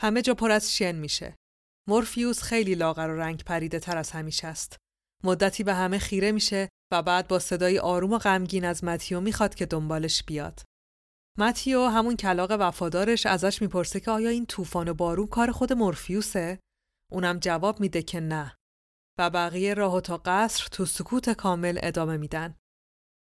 همه 0.00 0.22
جا 0.22 0.34
پر 0.34 0.50
از 0.50 0.76
شن 0.76 0.94
میشه. 0.94 1.36
مورفیوس 1.88 2.42
خیلی 2.42 2.74
لاغر 2.74 3.08
و 3.08 3.20
رنگ 3.20 3.44
پریده 3.44 3.78
تر 3.78 3.98
از 3.98 4.10
همیشه 4.10 4.46
است. 4.46 4.76
مدتی 5.24 5.64
به 5.64 5.74
همه 5.74 5.98
خیره 5.98 6.32
میشه 6.32 6.68
و 6.92 7.02
بعد 7.02 7.28
با 7.28 7.38
صدای 7.38 7.78
آروم 7.78 8.12
و 8.12 8.18
غمگین 8.18 8.64
از 8.64 8.84
متیو 8.84 9.20
می‌خواد 9.20 9.54
که 9.54 9.66
دنبالش 9.66 10.22
بیاد. 10.22 10.60
متیو 11.38 11.86
همون 11.86 12.16
کلاق 12.16 12.56
وفادارش 12.60 13.26
ازش 13.26 13.62
می‌پرسه 13.62 14.00
که 14.00 14.10
آیا 14.10 14.30
این 14.30 14.46
طوفان 14.46 14.88
و 14.88 14.94
بارون 14.94 15.26
کار 15.26 15.52
خود 15.52 15.72
مورفیوسه؟ 15.72 16.58
اونم 17.12 17.38
جواب 17.38 17.80
میده 17.80 18.02
که 18.02 18.20
نه. 18.20 18.56
و 19.18 19.30
بقیه 19.30 19.74
راه 19.74 20.00
تا 20.00 20.16
قصر 20.24 20.68
تو 20.72 20.84
سکوت 20.86 21.30
کامل 21.30 21.78
ادامه 21.82 22.16
میدن. 22.16 22.54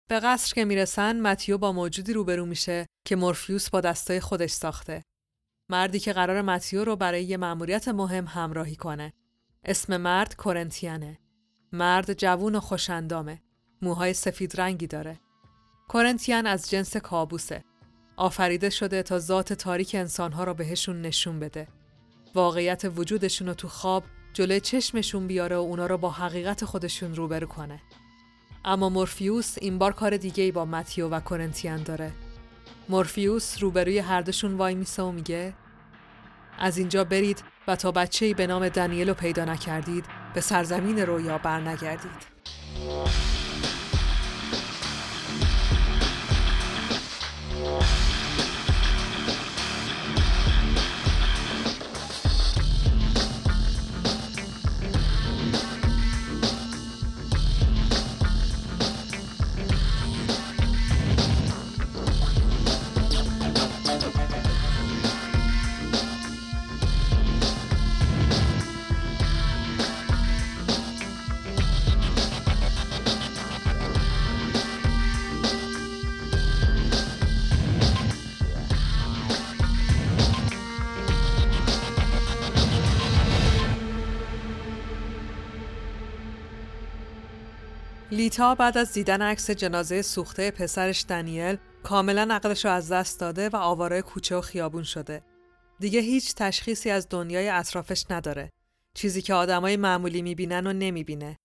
به 0.09 0.21
قصر 0.21 0.55
که 0.55 0.65
می‌رسن 0.65 1.21
متیو 1.21 1.59
با 1.59 1.73
موجودی 1.73 2.13
روبرو 2.13 2.47
میشه 2.47 2.87
که 3.07 3.17
مورفیوس 3.17 3.71
با 3.71 3.81
دستای 3.81 4.21
خودش 4.21 4.51
ساخته. 4.51 5.03
مردی 5.71 6.01
که 6.01 6.13
قرار 6.13 6.43
متیو 6.43 6.85
رو 6.85 6.97
برای 6.97 7.25
یه 7.25 7.37
مأموریت 7.37 7.89
مهم 7.89 8.27
همراهی 8.27 8.77
کنه. 8.77 9.13
اسم 9.65 9.97
مرد 9.97 10.37
کورنتیانه. 10.37 11.19
مرد 11.73 12.13
جوون 12.13 12.55
و 12.55 12.61
خوشندامه. 12.61 13.43
موهای 13.83 14.15
سفید 14.15 14.61
رنگی 14.61 14.87
داره. 14.87 15.21
کورنتیان 15.89 16.47
از 16.47 16.71
جنس 16.71 16.97
کابوسه. 16.97 17.65
آفریده 18.17 18.71
شده 18.71 19.03
تا 19.03 19.19
ذات 19.19 19.53
تاریک 19.53 19.95
انسانها 19.95 20.45
رو 20.45 20.55
بهشون 20.55 21.03
نشون 21.03 21.41
بده. 21.41 21.69
واقعیت 22.35 22.83
وجودشون 22.97 23.49
رو 23.49 23.55
تو 23.55 23.69
خواب 23.69 24.05
جلوی 24.33 24.61
چشمشون 24.61 25.27
بیاره 25.27 25.57
و 25.57 25.61
اونا 25.61 25.87
رو 25.87 25.99
با 25.99 26.11
حقیقت 26.11 26.65
خودشون 26.65 27.15
روبرو 27.15 27.47
کنه. 27.47 27.83
اما 28.65 28.89
مورفیوس 28.89 29.55
این 29.61 29.79
بار 29.79 29.93
کار 29.93 30.17
دیگه 30.17 30.45
ای 30.45 30.53
با 30.53 30.65
متیو 30.65 31.09
و 31.09 31.21
کورنتیان 31.21 31.83
داره. 31.83 32.13
مورفیوس 32.89 33.63
روبروی 33.63 33.99
هر 33.99 34.21
دوشون 34.21 34.55
وای 34.55 34.75
میسه 34.75 35.03
و 35.03 35.13
میگه 35.13 35.55
از 36.59 36.79
اینجا 36.79 37.05
برید 37.05 37.45
و 37.69 37.77
تا 37.77 37.93
بچه‌ای 37.93 38.35
به 38.35 38.47
نام 38.47 38.69
دنیل 38.69 39.09
رو 39.09 39.15
پیدا 39.15 39.45
نکردید 39.45 40.05
به 40.35 40.41
سرزمین 40.41 40.99
رویا 40.99 41.39
برنگردید. 41.39 42.35
لیتا 88.25 88.55
بعد 88.55 88.79
از 88.79 88.93
دیدن 88.93 89.23
عکس 89.23 89.51
جنازه 89.51 90.03
سوخته 90.03 90.51
پسرش 90.51 91.05
دنیل 91.09 91.57
کاملا 91.83 92.29
عقلش 92.31 92.65
رو 92.65 92.71
از 92.71 92.93
دست 92.93 93.21
داده 93.21 93.49
و 93.49 93.57
آواره 93.57 94.03
کوچه 94.03 94.37
و 94.37 94.41
خیابون 94.41 94.83
شده. 94.83 95.25
دیگه 95.81 96.01
هیچ 96.01 96.35
تشخیصی 96.35 96.91
از 96.91 97.07
دنیای 97.11 97.49
اطرافش 97.49 98.05
نداره. 98.11 98.51
چیزی 98.97 99.23
که 99.23 99.35
آدمای 99.35 99.77
معمولی 99.77 100.23
می‌بینن 100.23 100.67
و 100.67 100.73
نمی‌بینه. 100.73 101.37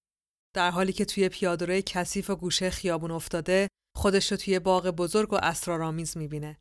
در 0.56 0.72
حالی 0.72 0.94
که 0.94 1.06
توی 1.06 1.30
پیادهروی 1.30 1.82
کثیف 1.82 2.30
و 2.30 2.36
گوشه 2.36 2.70
خیابون 2.70 3.12
افتاده، 3.12 3.68
خودش 3.98 4.32
رو 4.32 4.38
توی 4.38 4.60
باغ 4.60 4.88
بزرگ 4.88 5.34
و 5.34 5.40
اسرارآمیز 5.44 6.18
می‌بینه. 6.18 6.58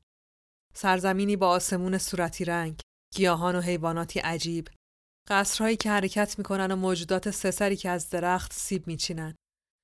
سرزمینی 0.75 1.37
با 1.37 1.49
آسمون 1.49 1.99
صورتی 1.99 2.45
رنگ، 2.45 2.81
گیاهان 3.15 3.57
و 3.57 3.61
حیواناتی 3.61 4.21
عجیب، 4.21 4.69
قصرهایی 5.29 5.77
که 5.77 5.91
حرکت 5.91 6.39
می‌کنن 6.39 6.73
و 6.73 6.77
موجودات 6.77 7.31
سسری 7.31 7.77
که 7.77 7.91
از 7.91 8.11
درخت 8.11 8.53
سیب 8.53 8.87
میچینن. 8.87 9.35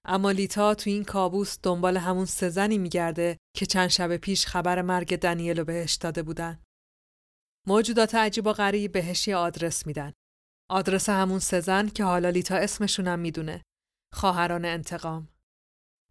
اما 0.05 0.31
لیتا 0.31 0.75
تو 0.75 0.91
این 0.91 1.05
کابوس 1.05 1.59
دنبال 1.63 1.97
همون 1.97 2.25
سزنی 2.25 2.79
میگرده 2.79 3.37
که 3.57 3.67
چند 3.67 3.89
شب 3.89 4.17
پیش 4.17 4.47
خبر 4.47 4.83
مرگ 4.83 5.17
دنیلو 5.17 5.65
بهش 5.65 5.95
داده 5.95 6.23
بودن. 6.23 6.63
موجودات 7.67 8.15
عجیب 8.15 8.47
و 8.47 8.53
غریب 8.53 8.93
بهش 8.93 9.29
یه 9.29 9.37
آدرس 9.37 9.87
میدن. 9.87 10.13
آدرس 10.71 11.09
همون 11.09 11.39
سزن 11.39 11.89
که 11.89 12.05
حالا 12.05 12.31
لیتا 12.31 12.57
اسمشونم 12.57 13.19
می‌دونه. 13.19 13.63
خواهران 14.13 14.65
انتقام. 14.65 15.29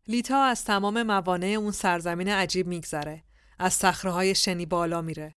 لیتا 0.08 0.44
از 0.44 0.66
تمام 0.66 1.04
موانع 1.04 1.48
اون 1.48 1.72
سرزمین 1.72 2.28
عجیب 2.28 2.68
میگذره. 2.68 3.24
از 3.60 3.74
صخره 3.74 4.34
شنی 4.34 4.66
بالا 4.66 5.02
میره. 5.02 5.34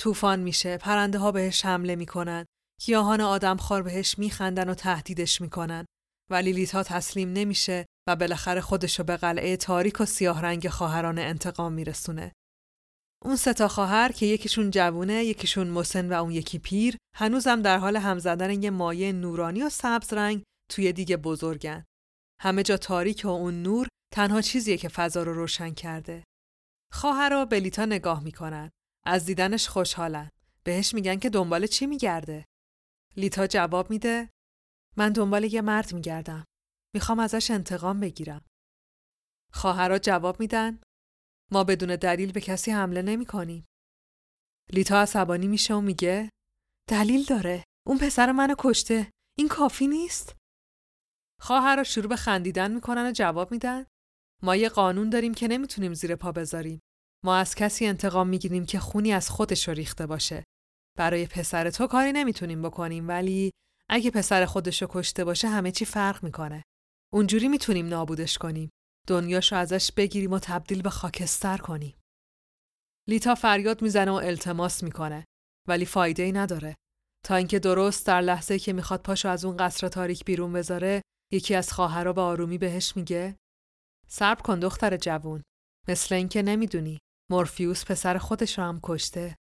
طوفان 0.00 0.40
میشه، 0.40 0.76
پرنده 0.76 1.18
ها 1.18 1.32
بهش 1.32 1.64
حمله 1.64 1.96
می‌کنن. 1.96 2.44
گیاهان 2.80 3.20
آدمخوار 3.20 3.82
بهش 3.82 4.18
میخندن 4.18 4.68
و 4.68 4.74
تهدیدش 4.74 5.40
می‌کنن. 5.40 5.84
ولی 6.30 6.52
لیتا 6.52 6.82
تسلیم 6.82 7.32
نمیشه 7.32 7.86
و 8.08 8.16
بالاخره 8.16 8.60
خودشو 8.60 9.04
به 9.04 9.16
قلعه 9.16 9.56
تاریک 9.56 10.00
و 10.00 10.04
سیاه 10.04 10.42
رنگ 10.42 10.68
خواهران 10.68 11.18
انتقام 11.18 11.72
میرسونه. 11.72 12.32
اون 13.24 13.36
سه 13.36 13.52
تا 13.52 13.68
خواهر 13.68 14.12
که 14.12 14.26
یکیشون 14.26 14.70
جوونه، 14.70 15.24
یکیشون 15.24 15.68
مسن 15.68 16.12
و 16.12 16.22
اون 16.22 16.32
یکی 16.32 16.58
پیر، 16.58 16.96
هنوزم 17.16 17.62
در 17.62 17.78
حال 17.78 17.96
هم 17.96 18.18
زدن 18.18 18.62
یه 18.62 18.70
مایه 18.70 19.12
نورانی 19.12 19.62
و 19.62 19.68
سبز 19.68 20.12
رنگ 20.12 20.42
توی 20.70 20.92
دیگه 20.92 21.16
بزرگن. 21.16 21.84
همه 22.40 22.62
جا 22.62 22.76
تاریک 22.76 23.22
و 23.24 23.28
اون 23.28 23.62
نور 23.62 23.88
تنها 24.14 24.40
چیزیه 24.40 24.76
که 24.76 24.88
فضا 24.88 25.22
رو 25.22 25.34
روشن 25.34 25.74
کرده. 25.74 26.24
خواهرا 26.92 27.44
به 27.44 27.60
لیتا 27.60 27.84
نگاه 27.84 28.24
می‌کنن. 28.24 28.70
از 29.06 29.24
دیدنش 29.24 29.68
خوشحالن. 29.68 30.30
بهش 30.64 30.94
میگن 30.94 31.16
که 31.16 31.30
دنبال 31.30 31.66
چی 31.66 31.86
میگرده؟ 31.86 32.44
لیتا 33.16 33.46
جواب 33.46 33.90
میده 33.90 34.30
من 34.98 35.12
دنبال 35.12 35.44
یه 35.44 35.60
مرد 35.60 35.94
میگردم. 35.94 36.44
می‌خوام 36.94 37.18
ازش 37.18 37.50
انتقام 37.50 38.00
بگیرم. 38.00 38.44
خواهرها 39.52 39.98
جواب 39.98 40.40
میدن 40.40 40.80
ما 41.52 41.64
بدون 41.64 41.96
دلیل 41.96 42.32
به 42.32 42.40
کسی 42.40 42.70
حمله 42.70 43.02
نمی 43.02 43.26
کنیم. 43.26 43.66
لیتا 44.72 45.00
عصبانی 45.00 45.48
میشه 45.48 45.74
و 45.74 45.80
میگه 45.80 46.30
دلیل 46.90 47.24
داره. 47.24 47.64
اون 47.86 47.98
پسر 47.98 48.32
منو 48.32 48.54
کشته. 48.58 49.10
این 49.38 49.48
کافی 49.48 49.86
نیست؟ 49.86 50.36
خواهرها 51.40 51.84
شروع 51.84 52.08
به 52.08 52.16
خندیدن 52.16 52.74
می‌کنن 52.74 53.06
و 53.06 53.12
جواب 53.12 53.52
میدن 53.52 53.84
ما 54.42 54.56
یه 54.56 54.68
قانون 54.68 55.10
داریم 55.10 55.34
که 55.34 55.48
نمی‌تونیم 55.48 55.94
زیر 55.94 56.16
پا 56.16 56.32
بذاریم. 56.32 56.80
ما 57.24 57.36
از 57.36 57.54
کسی 57.54 57.86
انتقام 57.86 58.28
می‌گیریم 58.28 58.66
که 58.66 58.78
خونی 58.80 59.12
از 59.12 59.30
خودش 59.30 59.68
ریخته 59.68 60.06
باشه. 60.06 60.44
برای 60.98 61.26
پسر 61.26 61.70
تو 61.70 61.86
کاری 61.86 62.12
نمی‌تونیم 62.12 62.62
بکنیم 62.62 63.08
ولی 63.08 63.50
اگه 63.90 64.10
پسر 64.10 64.44
خودشو 64.44 64.86
کشته 64.90 65.24
باشه 65.24 65.48
همه 65.48 65.72
چی 65.72 65.84
فرق 65.84 66.24
می‌کنه. 66.24 66.62
اونجوری 67.12 67.48
می‌تونیم 67.48 67.86
نابودش 67.88 68.38
کنیم. 68.38 68.70
دنیاشو 69.06 69.56
ازش 69.56 69.92
بگیریم 69.92 70.32
و 70.32 70.38
تبدیل 70.38 70.82
به 70.82 70.90
خاکستر 70.90 71.56
کنیم. 71.56 71.94
لیتا 73.08 73.34
فریاد 73.34 73.82
می‌زنه 73.82 74.10
و 74.10 74.14
التماس 74.14 74.82
می‌کنه 74.82 75.24
ولی 75.68 75.84
فایده 75.84 76.22
ای 76.22 76.32
نداره. 76.32 76.74
تا 77.24 77.36
اینکه 77.36 77.58
درست 77.58 78.06
در 78.06 78.20
لحظه 78.20 78.58
که 78.58 78.72
می‌خواد 78.72 79.02
پاشو 79.02 79.28
از 79.28 79.44
اون 79.44 79.56
قصر 79.56 79.88
تاریک 79.88 80.24
بیرون 80.24 80.52
بذاره 80.52 81.02
یکی 81.32 81.54
از 81.54 81.72
خواهرها 81.72 82.12
به 82.12 82.20
آرومی 82.20 82.58
بهش 82.58 82.96
میگه 82.96 83.36
صبر 84.08 84.42
کن 84.42 84.58
دختر 84.58 84.96
جوون 84.96 85.42
مثل 85.88 86.14
اینکه 86.14 86.42
نمی‌دونی 86.42 86.98
مورفیوس 87.30 87.84
پسر 87.84 88.18
خودش 88.18 88.58
رو 88.58 88.64
هم 88.64 88.80
کشته 88.82 89.36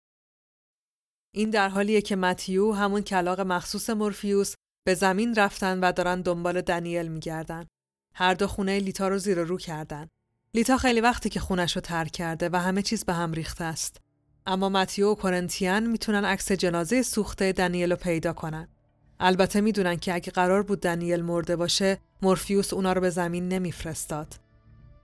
این 1.36 1.50
در 1.50 1.68
حالیه 1.68 2.02
که 2.02 2.16
متیو 2.16 2.72
همون 2.72 3.00
کلاق 3.02 3.40
مخصوص 3.40 3.90
مورفیوس 3.90 4.54
به 4.84 4.94
زمین 4.94 5.34
رفتن 5.34 5.80
و 5.80 5.92
دارن 5.92 6.20
دنبال 6.20 6.60
دنیل 6.60 7.08
میگردن. 7.08 7.66
هر 8.14 8.34
دو 8.34 8.46
خونه 8.46 8.78
لیتا 8.78 9.08
رو 9.08 9.18
زیر 9.18 9.38
رو 9.42 9.58
کردن. 9.58 10.08
لیتا 10.54 10.78
خیلی 10.78 11.00
وقتی 11.00 11.28
که 11.28 11.40
خونش 11.40 11.76
رو 11.76 11.80
ترک 11.80 12.12
کرده 12.12 12.48
و 12.52 12.56
همه 12.56 12.82
چیز 12.82 13.04
به 13.04 13.12
هم 13.12 13.32
ریخته 13.32 13.64
است. 13.64 14.00
اما 14.46 14.68
متیو 14.68 15.10
و 15.10 15.14
کورنتیان 15.14 15.86
می‌تونن 15.86 16.24
عکس 16.24 16.52
جنازه 16.52 17.02
سوخته 17.02 17.52
دنیل 17.52 17.90
رو 17.90 17.96
پیدا 17.96 18.32
کنن. 18.32 18.68
البته 19.20 19.60
می‌دونن 19.60 19.96
که 19.96 20.14
اگه 20.14 20.32
قرار 20.32 20.62
بود 20.62 20.80
دنیل 20.80 21.22
مرده 21.22 21.56
باشه، 21.56 21.98
مورفیوس 22.22 22.72
اونا 22.72 22.92
رو 22.92 23.00
به 23.00 23.10
زمین 23.10 23.48
نمیفرستاد. 23.48 24.34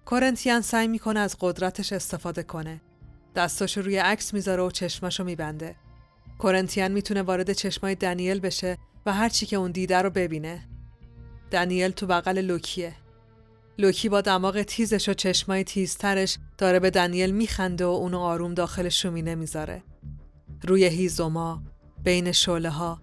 کورنتیان 0.05 0.61
سعی 0.61 0.89
می‌کنه 0.89 1.20
از 1.20 1.37
قدرتش 1.41 1.93
استفاده 1.93 2.43
کنه. 2.43 2.81
دستاشو 3.37 3.83
روی 3.83 3.97
عکس 3.97 4.35
می‌ذاره 4.35 4.62
و 4.62 4.70
چشماشو 4.70 5.24
میبنده. 5.24 5.76
کورنتیان 6.41 6.93
می‌تونه 6.93 7.22
وارد 7.22 7.53
چشمای 7.53 7.95
دنیل 7.95 8.41
بشه 8.41 8.78
و 9.07 9.12
هر 9.12 9.28
چی 9.28 9.47
که 9.47 9.57
اون 9.57 9.70
دیده 9.70 9.99
رو 9.99 10.11
ببینه. 10.11 10.68
دنیل 11.51 11.91
تو 11.91 12.07
بغل 12.07 12.38
لوکیه. 12.38 12.95
لوکی 13.78 14.09
با 14.09 14.20
دماغ 14.20 14.62
تیزش 14.62 15.09
و 15.09 15.14
چشمای 15.14 15.64
تیزترش 15.64 16.38
داره 16.59 16.80
به 16.80 16.91
دنیل 16.91 17.30
میخنده 17.30 17.84
و 17.84 17.88
اونو 17.88 18.18
آروم 18.18 18.55
داخل 18.55 18.88
شومینه 18.88 19.34
می‌ذاره. 19.34 19.82
روی 20.62 20.84
هیزوما، 20.84 21.62
بین 22.05 22.32
شوله 22.32 22.70
ها. 22.70 23.01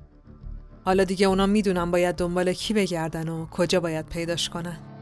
حالا 0.85 1.03
دیگه 1.03 1.27
اونا 1.27 1.45
می‌دونن 1.45 1.91
باید 1.91 2.15
دنبال 2.15 2.53
کی 2.53 2.73
بگردن 2.73 3.29
و 3.29 3.45
کجا 3.45 3.79
باید 3.79 4.05
پیداش 4.05 4.49
کنن. 4.49 4.96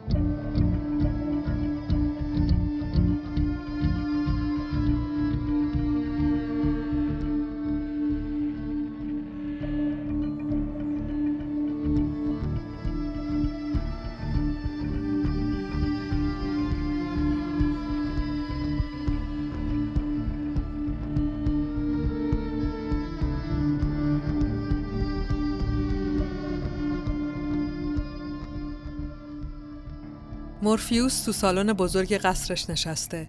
مورفیوس 30.66 31.24
تو 31.24 31.32
سالن 31.32 31.74
بزرگ 31.74 32.14
قصرش 32.14 32.70
نشسته. 32.70 33.28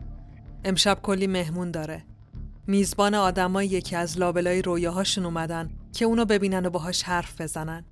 امشب 0.65 0.99
کلی 1.03 1.27
مهمون 1.27 1.71
داره. 1.71 2.05
میزبان 2.67 3.15
آدمایی 3.15 3.69
یکی 3.69 3.97
از 3.97 4.19
لابلای 4.19 4.63
رویاهاشون 4.63 5.25
اومدن 5.25 5.71
که 5.93 6.05
اونو 6.05 6.25
ببینن 6.25 6.67
و 6.67 6.71
باهاش 6.71 7.03
حرف 7.03 7.41
بزنن. 7.41 7.85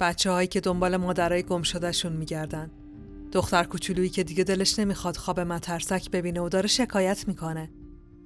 بچه 0.00 0.30
هایی 0.30 0.48
که 0.48 0.60
دنبال 0.60 0.96
مادرای 0.96 1.42
گم 1.42 1.62
شدهشون 1.62 2.12
میگردن. 2.12 2.70
دختر 3.32 3.64
کوچولویی 3.64 4.08
که 4.08 4.24
دیگه 4.24 4.44
دلش 4.44 4.78
نمی‌خواد 4.78 5.16
خواب 5.16 5.40
مترسک 5.40 6.10
ببینه 6.10 6.40
و 6.40 6.48
داره 6.48 6.68
شکایت 6.68 7.28
می‌کنه. 7.28 7.70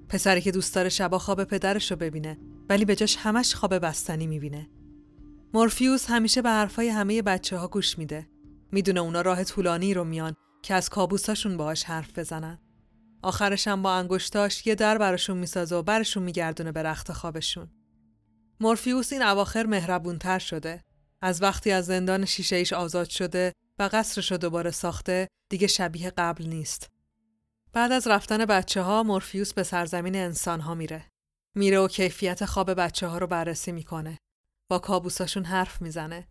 پسری 0.09 0.41
که 0.41 0.53
دوست 0.53 0.75
داره 0.75 0.89
شبا 0.89 1.19
خواب 1.19 1.45
پدرش 1.45 1.91
رو 1.91 1.97
ببینه 1.97 2.39
ولی 2.69 2.85
به 2.85 2.97
جاش 2.97 3.17
همش 3.17 3.55
خواب 3.55 3.79
بستنی 3.79 4.27
می‌بینه. 4.27 4.69
مورفیوس 5.55 6.11
همیشه 6.11 6.43
به 6.43 6.51
حرفای 6.51 6.89
همه 6.89 7.23
بچه 7.23 7.57
ها 7.57 7.69
گوش 7.69 7.99
میده. 7.99 8.27
می‌دونه 8.73 9.01
اونا 9.01 9.21
راه 9.21 9.45
طولانی 9.45 9.95
رو 9.95 10.05
میان 10.05 10.37
که 10.63 10.75
از 10.75 10.89
کابوساشون 10.89 11.57
باهاش 11.57 11.85
حرف 11.85 12.19
بزنن. 12.19 12.59
آخرش 13.23 13.69
هم 13.69 13.83
با 13.83 13.95
انگشتاش 13.95 14.67
یه 14.67 14.75
در 14.75 14.99
براشون 14.99 15.37
می‌سازه 15.37 15.77
و 15.77 15.83
برشون 15.83 16.23
میگردونه 16.23 16.73
به 16.73 16.83
رخت 16.83 17.13
خوابشون. 17.13 17.71
مورفیوس 18.61 19.13
این 19.13 19.23
اواخر 19.23 19.67
مهربونتر 19.67 20.39
شده. 20.39 20.85
از 21.23 21.43
وقتی 21.43 21.71
از 21.71 21.87
زندان 21.87 22.25
شیشه 22.25 22.57
ایش 22.57 22.73
آزاد 22.73 23.09
شده 23.09 23.53
و 23.79 23.89
قصرش 23.93 24.33
رو 24.33 24.39
دوباره 24.39 24.71
ساخته 24.71 25.29
دیگه 25.49 25.67
شبیه 25.67 26.11
قبل 26.11 26.47
نیست. 26.47 26.91
بعد 27.73 27.93
از 27.93 28.07
رفتن 28.07 28.45
بچه 28.45 28.83
ها 28.83 29.03
مورفیوس 29.03 29.55
به 29.55 29.63
سرزمین 29.63 30.17
انسان 30.17 30.61
ها 30.61 30.75
میره. 30.75 31.05
میره 31.55 31.79
و 31.79 31.89
کیفیت 31.89 32.45
خواب 32.45 32.75
بچه 32.75 33.07
ها 33.07 33.19
رو 33.19 33.27
بررسی 33.27 33.73
می‌کنه. 33.73 34.19
با 34.69 34.79
کابوساشون 34.79 35.45
حرف 35.45 35.83
می‌زنه. 35.83 36.29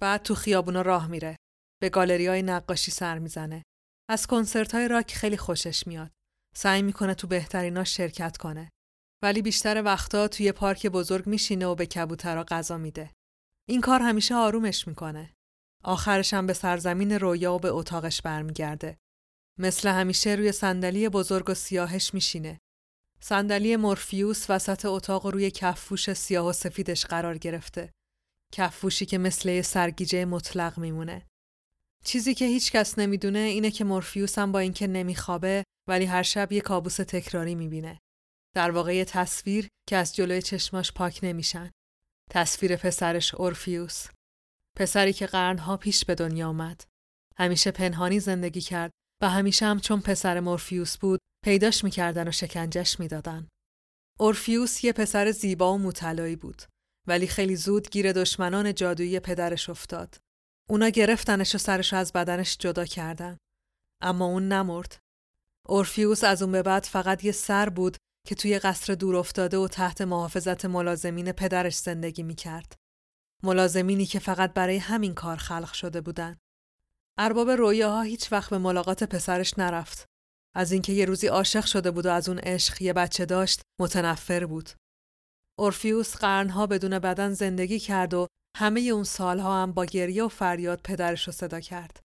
بعد 0.00 0.22
تو 0.22 0.34
خیابونا 0.34 0.82
راه 0.82 1.06
میره. 1.06 1.36
به 1.80 1.88
گالری 1.88 2.26
های 2.26 2.42
نقاشی 2.42 2.90
سر 2.90 3.18
می‌زنه. 3.18 3.62
از 4.10 4.26
کنسرت 4.26 4.74
های 4.74 4.88
راک 4.88 5.14
خیلی 5.14 5.36
خوشش 5.36 5.86
میاد. 5.86 6.10
سعی 6.56 6.82
می‌کنه 6.82 7.14
تو 7.14 7.26
بهترینا 7.26 7.84
شرکت 7.84 8.36
کنه. 8.36 8.68
ولی 9.22 9.42
بیشتر 9.42 9.82
وقتا 9.82 10.28
توی 10.28 10.52
پارک 10.52 10.86
بزرگ 10.86 11.26
میشینه 11.26 11.66
و 11.66 11.74
به 11.74 11.86
کبوترا 11.86 12.44
غذا 12.44 12.78
میده. 12.78 13.10
این 13.68 13.80
کار 13.80 14.00
همیشه 14.00 14.34
آرومش 14.34 14.88
می‌کنه. 14.88 15.34
آخرش 15.84 16.34
هم 16.34 16.46
به 16.46 16.52
سرزمین 16.52 17.12
رویا 17.12 17.54
و 17.54 17.58
به 17.58 17.68
اتاقش 17.68 18.22
برمیگرده. 18.22 18.96
مثل 19.58 19.88
همیشه 19.88 20.30
روی 20.30 20.52
صندلی 20.52 21.08
بزرگ 21.08 21.50
و 21.50 21.54
سیاهش 21.54 22.14
میشینه. 22.14 22.58
صندلی 23.20 23.76
مورفیوس 23.76 24.50
وسط 24.50 24.84
اتاق 24.84 25.26
روی 25.26 25.50
کفوش 25.50 26.12
سیاه 26.12 26.46
و 26.46 26.52
سفیدش 26.52 27.06
قرار 27.06 27.38
گرفته. 27.38 27.92
کفوشی 28.52 29.06
که 29.06 29.18
مثل 29.18 29.62
سرگیجه 29.62 30.24
مطلق 30.24 30.78
میمونه. 30.78 31.26
چیزی 32.04 32.34
که 32.34 32.44
هیچ 32.44 32.72
کس 32.72 32.98
نمی‌دونه 32.98 33.38
اینه 33.38 33.70
که 33.70 33.84
مورفیوس 33.84 34.38
هم 34.38 34.52
با 34.52 34.58
اینکه 34.58 34.86
نمیخوابه 34.86 35.64
ولی 35.88 36.04
هر 36.04 36.22
شب 36.22 36.52
یه 36.52 36.60
کابوس 36.60 36.96
تکراری 36.96 37.54
می‌بینه. 37.54 37.98
در 38.54 38.70
واقع 38.70 38.94
یه 38.96 39.04
تصویر 39.04 39.68
که 39.88 39.96
از 39.96 40.14
جلوی 40.14 40.42
چشماش 40.42 40.92
پاک 40.92 41.20
نمیشن. 41.22 41.70
تصویر 42.30 42.76
پسرش 42.76 43.34
اورفیوس. 43.34 44.06
پسری 44.76 45.12
که 45.12 45.26
قرنها 45.26 45.76
پیش 45.76 46.04
به 46.04 46.14
دنیا 46.14 46.48
آمد. 46.48 46.84
همیشه 47.36 47.70
پنهانی 47.70 48.20
زندگی 48.20 48.60
کرد 48.60 48.90
و 49.22 49.30
همیشه 49.30 49.66
هم 49.66 49.80
چون 49.80 50.00
پسر 50.00 50.40
مورفیوس 50.40 50.98
بود 50.98 51.20
پیداش 51.44 51.84
می‌کردن 51.84 52.28
و 52.28 52.32
شکنجش 52.32 53.00
می‌دادن. 53.00 53.48
اورفیوس 54.20 54.84
یه 54.84 54.92
پسر 54.92 55.30
زیبا 55.30 55.74
و 55.74 55.78
مطلعی 55.78 56.36
بود 56.36 56.62
ولی 57.06 57.26
خیلی 57.26 57.56
زود 57.56 57.90
گیر 57.90 58.12
دشمنان 58.12 58.74
جادویی 58.74 59.20
پدرش 59.20 59.70
افتاد. 59.70 60.16
اونا 60.70 60.88
گرفتنش 60.88 61.54
و 61.54 61.58
سرش 61.58 61.92
از 61.92 62.12
بدنش 62.12 62.56
جدا 62.58 62.84
کردن. 62.84 63.38
اما 64.02 64.24
اون 64.24 64.48
نمرد. 64.48 64.98
اورفیوس 65.66 66.24
از 66.24 66.42
اون 66.42 66.52
به 66.52 66.62
بعد 66.62 66.84
فقط 66.84 67.24
یه 67.24 67.32
سر 67.32 67.68
بود 67.68 67.96
که 68.26 68.34
توی 68.34 68.58
قصر 68.58 68.94
دور 68.94 69.16
افتاده 69.16 69.56
و 69.56 69.68
تحت 69.68 70.00
محافظت 70.00 70.64
ملازمین 70.64 71.32
پدرش 71.32 71.76
زندگی 71.76 72.22
می‌کرد. 72.22 72.76
ملازمینی 73.42 74.06
که 74.06 74.18
فقط 74.18 74.52
برای 74.52 74.76
همین 74.76 75.14
کار 75.14 75.36
خلق 75.36 75.72
شده 75.72 76.00
بودن. 76.00 76.36
ارباب 77.18 77.50
رویاها 77.50 78.02
هیچ 78.02 78.32
وقت 78.32 78.50
به 78.50 78.58
ملاقات 78.58 79.04
پسرش 79.04 79.58
نرفت. 79.58 80.06
از 80.54 80.72
اینکه 80.72 80.92
یه 80.92 81.04
روزی 81.04 81.26
عاشق 81.26 81.64
شده 81.64 81.90
بود 81.90 82.06
و 82.06 82.10
از 82.10 82.28
اون 82.28 82.38
عشق 82.38 82.82
یه 82.82 82.92
بچه 82.92 83.26
داشت 83.26 83.62
متنفر 83.80 84.46
بود. 84.46 84.70
اورفیوس 85.58 86.16
قرنها 86.16 86.66
بدون 86.66 86.98
بدن 86.98 87.32
زندگی 87.32 87.78
کرد 87.78 88.14
و 88.14 88.26
همه 88.56 88.80
اون 88.80 89.04
سالها 89.04 89.62
هم 89.62 89.72
با 89.72 89.84
گریه 89.84 90.24
و 90.24 90.28
فریاد 90.28 90.80
پدرش 90.84 91.26
رو 91.26 91.32
صدا 91.32 91.60
کرد. 91.60 92.00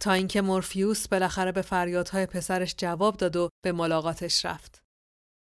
تا 0.00 0.12
اینکه 0.12 0.40
مورفیوس 0.40 1.08
بالاخره 1.08 1.52
به 1.52 1.62
فریادهای 1.62 2.26
پسرش 2.26 2.74
جواب 2.78 3.16
داد 3.16 3.36
و 3.36 3.48
به 3.64 3.72
ملاقاتش 3.72 4.44
رفت. 4.44 4.80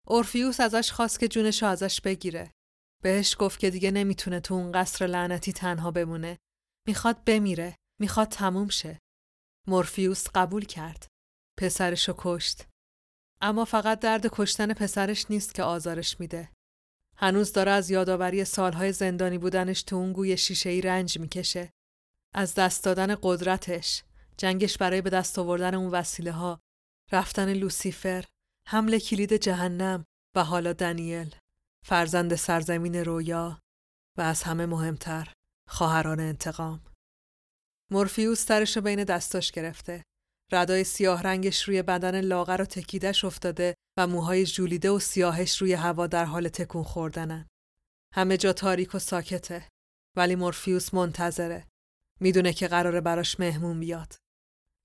اورفیوس 0.07 0.61
ازش 0.61 0.93
خواست 0.93 1.20
که 1.20 1.28
جونش 1.28 1.62
رو 1.62 1.68
ازش 1.68 2.01
بگیره. 2.01 2.51
بهش 3.03 3.36
گفت 3.38 3.59
که 3.59 3.70
دیگه 3.70 3.90
نمی‌تونه 3.90 4.40
تو 4.40 4.55
اون 4.55 4.72
قصر 4.72 5.07
لعنتی 5.07 5.53
تنها 5.53 5.90
بمونه. 5.90 6.38
می‌خواد 6.86 7.24
بمیره. 7.24 7.76
می‌خواد 8.01 8.28
تموم 8.28 8.68
شه. 8.68 8.99
مورفیوس 9.68 10.28
قبول 10.34 10.64
کرد. 10.64 11.07
پسرش 11.59 12.09
رو 12.09 12.14
کشت. 12.18 12.66
اما 13.40 13.64
فقط 13.64 14.01
درد 14.01 14.26
کشتن 14.32 14.74
پسرش 14.74 15.30
نیست 15.30 15.55
که 15.55 15.62
آزارش 15.62 16.20
میده. 16.20 16.53
هنوز 17.16 17.52
داره 17.52 17.70
از 17.70 17.90
یادآوری 17.90 18.44
سالهای 18.44 18.92
زندانی 18.92 19.38
بودنش 19.38 19.82
تو 19.82 19.96
اون 19.96 20.12
گوی 20.12 20.36
شیشه‌ای 20.36 20.80
رنج 20.80 21.18
می‌کشه. 21.18 21.72
از 22.34 22.54
دست 22.54 22.84
دادن 22.84 23.16
قدرتش، 23.22 24.02
جنگش 24.36 24.78
برای 24.78 25.00
به 25.02 25.10
دست 25.10 25.38
آوردن 25.38 25.74
اون 25.74 25.90
وسیله 25.90 26.32
ها، 26.32 26.60
رفتن 27.12 27.52
لوسیفر، 27.52 28.24
حمله 28.68 29.00
کلید 29.00 29.32
جهنم 29.36 30.04
و 30.36 30.44
حالا 30.44 30.72
دنیل، 30.72 31.34
فرزند 31.86 32.34
سرزمین 32.34 32.94
رویا 32.94 33.60
و 34.18 34.20
از 34.20 34.42
همه 34.42 34.66
مهمتر 34.66 35.32
خواهران 35.68 36.20
انتقام. 36.20 36.80
مورفیوس 37.90 38.46
سرش 38.46 38.78
بین 38.78 39.04
دستاش 39.04 39.52
گرفته. 39.52 40.02
ردای 40.52 40.84
سیاه 40.84 41.22
رنگش 41.22 41.62
روی 41.62 41.82
بدن 41.82 42.20
لاغر 42.20 42.62
و 42.62 42.64
تکیدش 42.64 43.24
افتاده 43.24 43.74
و 43.97 44.07
موهای 44.07 44.47
جولیده 44.47 44.90
و 44.90 44.99
سیاهش 44.99 45.57
روی 45.62 45.72
هوا 45.72 46.07
در 46.07 46.24
حال 46.24 46.49
تکون 46.49 46.82
خوردنن. 46.82 47.49
همه 48.14 48.36
جا 48.36 48.53
تاریک 48.53 48.95
و 48.95 48.99
ساکته. 48.99 49.68
ولی 50.16 50.34
مورفیوس 50.34 50.95
منتظره. 50.95 51.66
می‌دونه 52.20 52.53
که 52.53 52.68
قراره 52.68 53.01
براش 53.01 53.40
مهمون 53.40 53.80
بیاد. 53.80 54.14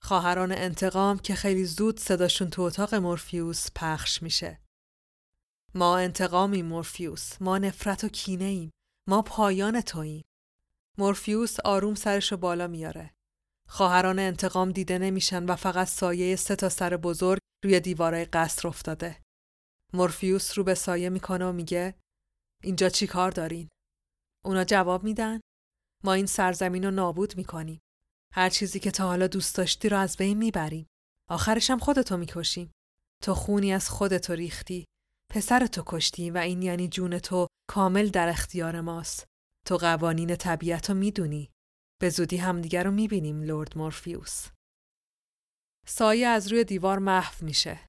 خواهران 0.01 0.51
انتقام 0.51 1.20
که 1.20 1.36
خیلی 1.36 1.66
زود 1.66 2.00
صداشون 2.00 2.50
تو 2.50 2.62
اتاق 2.62 2.96
مورفیوس 2.96 3.67
پخش 3.75 4.24
میشه. 4.24 4.62
ما 5.75 5.97
انتقامی 5.97 6.62
مورفیوس، 6.62 7.42
ما 7.42 7.58
نفرت 7.58 8.04
و 8.04 8.08
کینه 8.09 8.46
ایم، 8.46 8.71
ما 9.08 9.21
پایان 9.21 9.82
توییم. 9.82 10.24
مورفیوس 10.97 11.59
آروم 11.59 11.96
سرشو 11.96 12.38
بالا 12.38 12.67
میاره. 12.67 13.16
خواهران 13.67 14.19
انتقام 14.19 14.71
دیده 14.71 14.97
نمیشن 14.97 15.45
و 15.45 15.55
فقط 15.55 15.87
سایه 15.87 16.35
سه 16.35 16.55
تا 16.55 16.69
سر 16.69 16.97
بزرگ 16.97 17.39
روی 17.63 17.79
دیوارای 17.79 18.25
قصر 18.25 18.67
افتاده. 18.67 19.21
مورفیوس 19.93 20.57
رو 20.57 20.63
به 20.63 20.73
سایه 20.75 21.09
می‌کنه 21.09 21.45
و 21.45 21.51
میگه 21.51 21.95
اینجا 22.63 22.89
چی 22.89 23.07
کار 23.07 23.31
دارین؟ 23.31 23.69
اونا 24.45 24.63
جواب 24.63 25.03
میدن 25.03 25.39
ما 26.03 26.13
این 26.13 26.25
سرزمین 26.25 26.83
رو 26.83 26.91
نابود 26.91 27.37
می‌کنیم. 27.37 27.79
هر 28.33 28.49
چیزی 28.49 28.79
که 28.79 28.91
تا 28.91 29.07
حالا 29.07 29.27
دوست 29.27 29.55
داشتی 29.55 29.89
رو 29.89 29.97
از 29.97 30.17
بین 30.17 30.37
می‌بریم. 30.37 30.87
آخرش 31.29 31.69
هم 31.69 31.79
خودتو 31.79 32.17
می‌کشیم. 32.17 32.71
تو 33.23 33.33
خونی 33.33 33.73
از 33.73 33.89
خودتو 33.89 34.33
ریختی. 34.33 34.85
پسرتو 35.31 35.83
کشتی 35.85 36.31
و 36.31 36.37
این 36.37 36.61
یعنی 36.61 36.87
جون 36.87 37.19
تو 37.19 37.47
کامل 37.69 38.09
در 38.09 38.29
اختیار 38.29 38.81
ماست. 38.81 39.25
تو 39.67 39.77
قوانین 39.77 40.35
طبیعت 40.35 40.89
رو 40.89 40.95
می‌دونی. 40.95 41.49
به 41.99 42.09
زودی 42.09 42.37
همدیگر 42.37 42.83
رو 42.83 42.91
می‌بینیم 42.91 43.41
لورد 43.41 43.78
مورفیوس. 43.78 44.47
سایه 45.86 46.28
از 46.28 46.51
روی 46.51 46.63
دیوار 46.63 46.99
محو 46.99 47.45
میشه. 47.45 47.79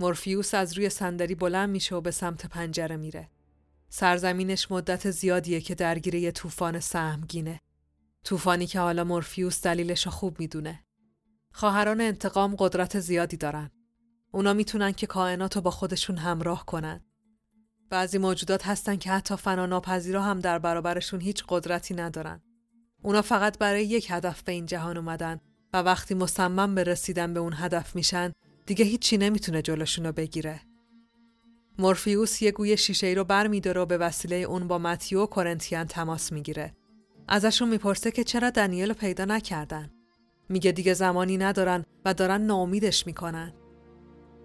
مورفیوس 0.00 0.54
از 0.54 0.72
روی 0.72 0.90
صندلی 0.90 1.34
بلند 1.34 1.70
میشه 1.70 1.94
و 1.94 2.00
به 2.00 2.10
سمت 2.10 2.46
پنجره 2.46 2.96
میره. 2.96 3.30
سرزمینش 3.88 4.70
مدت 4.70 5.10
زیادیه 5.10 5.60
که 5.60 5.74
درگیر 5.74 6.14
یه 6.14 6.32
طوفان 6.32 6.80
سهمگینه. 6.80 7.60
طوفانی 8.24 8.66
که 8.66 8.80
حالا 8.80 9.04
مورفیوس 9.04 9.62
دلیلش 9.62 10.08
خوب 10.08 10.40
می‌دونه. 10.40 10.84
خواهران 11.52 12.00
انتقام 12.00 12.56
قدرت 12.58 13.00
زیادی 13.00 13.36
دارن. 13.36 13.70
اونا 14.30 14.52
می‌تونن 14.52 14.92
که 14.92 15.06
کائنات 15.06 15.56
رو 15.56 15.62
با 15.62 15.70
خودشون 15.70 16.16
همراه 16.16 16.66
کنن. 16.66 17.04
بعضی 17.90 18.18
موجودات 18.18 18.66
هستن 18.66 18.96
که 18.96 19.10
حتی 19.10 19.36
فناناپذیرا 19.36 20.22
هم 20.22 20.40
در 20.40 20.58
برابرشون 20.58 21.20
هیچ 21.20 21.44
قدرتی 21.48 21.94
ندارن. 21.94 22.42
اونا 23.02 23.22
فقط 23.22 23.58
برای 23.58 23.84
یک 23.84 24.06
هدف 24.10 24.42
به 24.42 24.52
این 24.52 24.66
جهان 24.66 24.96
اومدن 24.96 25.40
و 25.72 25.82
وقتی 25.82 26.14
مصمم 26.14 26.74
به 26.74 26.84
رسیدن 26.84 27.34
به 27.34 27.40
اون 27.40 27.52
هدف 27.56 27.96
میشن 27.96 28.32
دیگه 28.66 28.84
هیچی 28.84 29.16
نمی‌تونه 29.16 29.62
جلوشون 29.62 30.06
رو 30.06 30.12
بگیره. 30.12 30.60
مورفیوس 31.78 32.42
یه 32.42 32.50
گوی 32.50 32.76
شیشه 32.76 33.06
ای 33.06 33.14
رو 33.14 33.24
بر 33.24 33.46
میداره 33.46 33.80
و 33.80 33.86
به 33.86 33.98
وسیله 33.98 34.36
اون 34.36 34.68
با 34.68 34.78
متیو 34.78 35.22
و 35.22 35.26
کورنتیان 35.26 35.86
تماس 35.86 36.32
می‌گیره. 36.32 36.72
ازشون 37.28 37.68
می‌پرسه 37.68 38.10
که 38.10 38.24
چرا 38.24 38.50
دنیل 38.50 38.88
رو 38.88 38.94
پیدا 38.94 39.24
نکردن. 39.24 39.90
میگه 40.48 40.72
دیگه 40.72 40.94
زمانی 40.94 41.36
ندارن 41.36 41.84
و 42.04 42.14
دارن 42.14 42.40
ناامیدش 42.40 43.06
می‌کنن. 43.06 43.52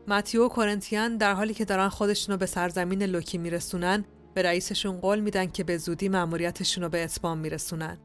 متیو 0.08 0.46
و 0.46 0.50
کورنتیان 0.50 1.18
در 1.18 1.34
حالی 1.34 1.54
که 1.54 1.66
دارن 1.66 1.90
خودشون 1.90 2.36
به 2.36 2.46
سرزمین 2.46 3.04
لوکی 3.04 3.38
میرسونن 3.38 4.06
به 4.34 4.42
رئیسشون 4.42 4.98
قول 4.98 5.20
میدن 5.20 5.46
که 5.46 5.64
به 5.64 5.78
زودی 5.78 6.10
مأموریتشون 6.10 6.84
رو 6.84 6.90
به 6.90 7.04
اتمام 7.04 7.38
میرسونن. 7.38 7.98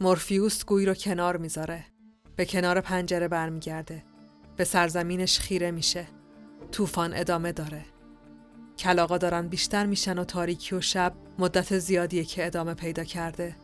مورفیوس 0.00 0.64
گوی 0.64 0.86
رو 0.86 0.94
کنار 0.94 1.36
می‌ذاره. 1.36 1.84
به 2.36 2.44
کنار 2.44 2.80
پنجره 2.80 3.28
برمیگرده. 3.28 4.04
به 4.56 4.64
سرزمینش 4.64 5.38
خیره 5.38 5.70
میشه. 5.70 6.06
طوفان 6.72 7.14
ادامه 7.14 7.52
داره. 7.52 7.84
کلاقا 8.78 9.18
دارن 9.18 9.48
بیشتر 9.48 9.86
میشن 9.86 10.18
و 10.18 10.24
تاریکی 10.24 10.74
و 10.74 10.80
شب 10.80 11.14
مدت 11.38 11.78
زیادیه 11.78 12.24
که 12.24 12.46
ادامه 12.46 12.74
پیدا 12.74 13.04
کرده. 13.04 13.56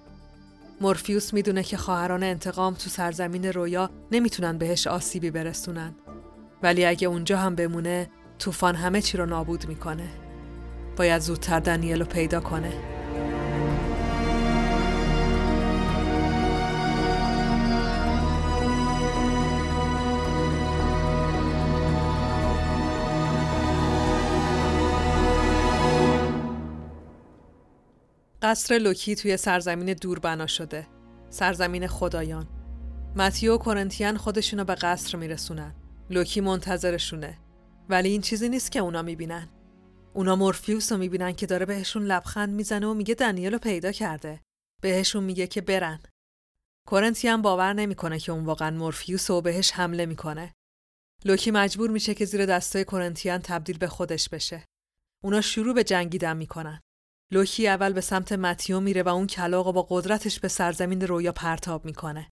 مورفیوس 0.80 1.34
می‌دونه 1.34 1.62
که 1.62 1.76
خواهران 1.76 2.22
انتقام 2.22 2.74
تو 2.74 2.90
سرزمین 2.90 3.44
رویا 3.44 3.90
نمی‌تونن 4.12 4.58
بهش 4.58 4.86
آسیبی 4.86 5.30
برسونن. 5.30 5.94
ولی 6.62 6.84
اگه 6.84 7.08
اونجا 7.08 7.38
هم 7.38 7.54
بمونه 7.54 8.10
طوفان 8.38 8.74
همه 8.74 9.00
چی 9.00 9.18
رو 9.18 9.26
نابود 9.26 9.68
می‌کنه. 9.68 10.08
باید 10.96 11.22
زودتر 11.22 11.60
دنیل 11.60 11.98
رو 11.98 12.06
پیدا 12.06 12.40
کنه. 12.40 12.93
قصر 28.44 28.78
لوکی 28.78 29.14
توی 29.14 29.36
سرزمین 29.36 29.94
دور 29.94 30.18
بنا 30.18 30.46
شده. 30.46 30.86
سرزمین 31.30 31.86
خدایان. 31.86 32.48
متیو 33.16 33.54
و 33.54 33.58
کورنتیان 33.58 34.16
خودشونو 34.16 34.64
به 34.64 34.74
قصر 34.74 35.18
میرسونن. 35.18 35.74
لوکی 36.10 36.40
منتظرشونه. 36.40 37.38
ولی 37.88 38.08
این 38.08 38.20
چیزی 38.20 38.48
نیست 38.48 38.72
که 38.72 38.78
اونا 38.78 39.02
می‌بینن. 39.02 39.48
اونا 40.14 40.36
مورفیوس 40.36 40.92
رو 40.92 40.98
می‌بینن 40.98 41.32
که 41.32 41.46
داره 41.46 41.66
بهشون 41.66 42.02
لبخند 42.02 42.48
می‌زنه 42.48 42.86
و 42.86 42.94
میگه 42.94 43.14
دنیل 43.14 43.52
رو 43.52 43.58
پیدا 43.58 43.92
کرده. 43.92 44.40
بهشون 44.82 45.24
میگه 45.24 45.46
که 45.46 45.60
برن. 45.60 46.00
کورنتیان 46.88 47.42
باور 47.42 47.72
نمی‌کنه 47.72 48.18
که 48.18 48.32
اون 48.32 48.44
واقعا 48.44 48.70
مورفیوس 48.70 49.30
و 49.30 49.40
بهش 49.40 49.72
حمله 49.72 50.06
می‌کنه. 50.06 50.54
لوکی 51.24 51.50
مجبور 51.50 51.90
میشه 51.90 52.14
که 52.14 52.24
زیر 52.24 52.46
دستای 52.46 52.84
کورنتیان 52.84 53.38
تبدیل 53.38 53.78
به 53.78 53.88
خودش 53.88 54.28
بشه. 54.28 54.64
اونا 55.24 55.40
شروع 55.40 55.74
به 55.74 55.84
جنگیدن 55.84 56.36
می‌کنن. 56.36 56.80
لوکی 57.32 57.68
اول 57.68 57.92
به 57.92 58.00
سمت 58.00 58.32
متیو 58.32 58.80
میره 58.80 59.02
و 59.02 59.08
اون 59.08 59.26
کلاغ 59.26 59.72
با 59.72 59.86
قدرتش 59.90 60.40
به 60.40 60.48
سرزمین 60.48 61.00
رویا 61.00 61.32
پرتاب 61.32 61.84
می‌کنه. 61.84 62.30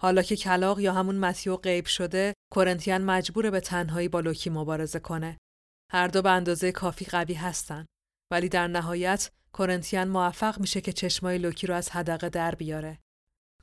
حالا 0.00 0.22
که 0.22 0.36
کلاغ 0.36 0.80
یا 0.80 0.92
همون 0.92 1.18
متیو 1.18 1.56
غیب 1.56 1.86
شده، 1.86 2.34
کورنتیان 2.52 3.02
مجبوره 3.02 3.50
به 3.50 3.60
تنهایی 3.60 4.08
با 4.08 4.20
لوکی 4.20 4.50
مبارزه 4.50 4.98
کنه. 4.98 5.38
هر 5.92 6.08
دو 6.08 6.22
به 6.22 6.30
اندازه 6.30 6.72
کافی 6.72 7.04
قوی 7.04 7.34
هستن. 7.34 7.86
ولی 8.32 8.48
در 8.48 8.66
نهایت 8.66 9.30
کورنتیان 9.52 10.08
موفق 10.08 10.60
میشه 10.60 10.80
که 10.80 10.92
چشمای 10.92 11.38
لوکی 11.38 11.66
رو 11.66 11.74
از 11.74 11.90
حدقه 11.90 12.28
در 12.28 12.54
بیاره. 12.54 12.98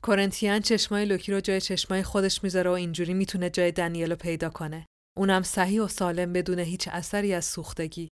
کورنتیان 0.02 0.60
چشمای 0.60 1.04
لوکی 1.04 1.32
رو 1.32 1.40
جای 1.40 1.60
چشمای 1.60 2.02
خودش 2.02 2.44
می‌ذاره 2.44 2.70
و 2.70 2.72
اینجوری 2.72 3.14
می‌تونه 3.14 3.50
جای 3.50 3.72
دنیل 3.72 4.10
رو 4.10 4.16
پیدا 4.16 4.50
کنه. 4.50 4.86
اونم 5.16 5.42
صحیح 5.42 5.82
و 5.82 5.88
سالم 5.88 6.32
بدون 6.32 6.58
هیچ 6.58 6.88
اثری 6.88 7.34
از 7.34 7.44
سوختگی. 7.44 8.08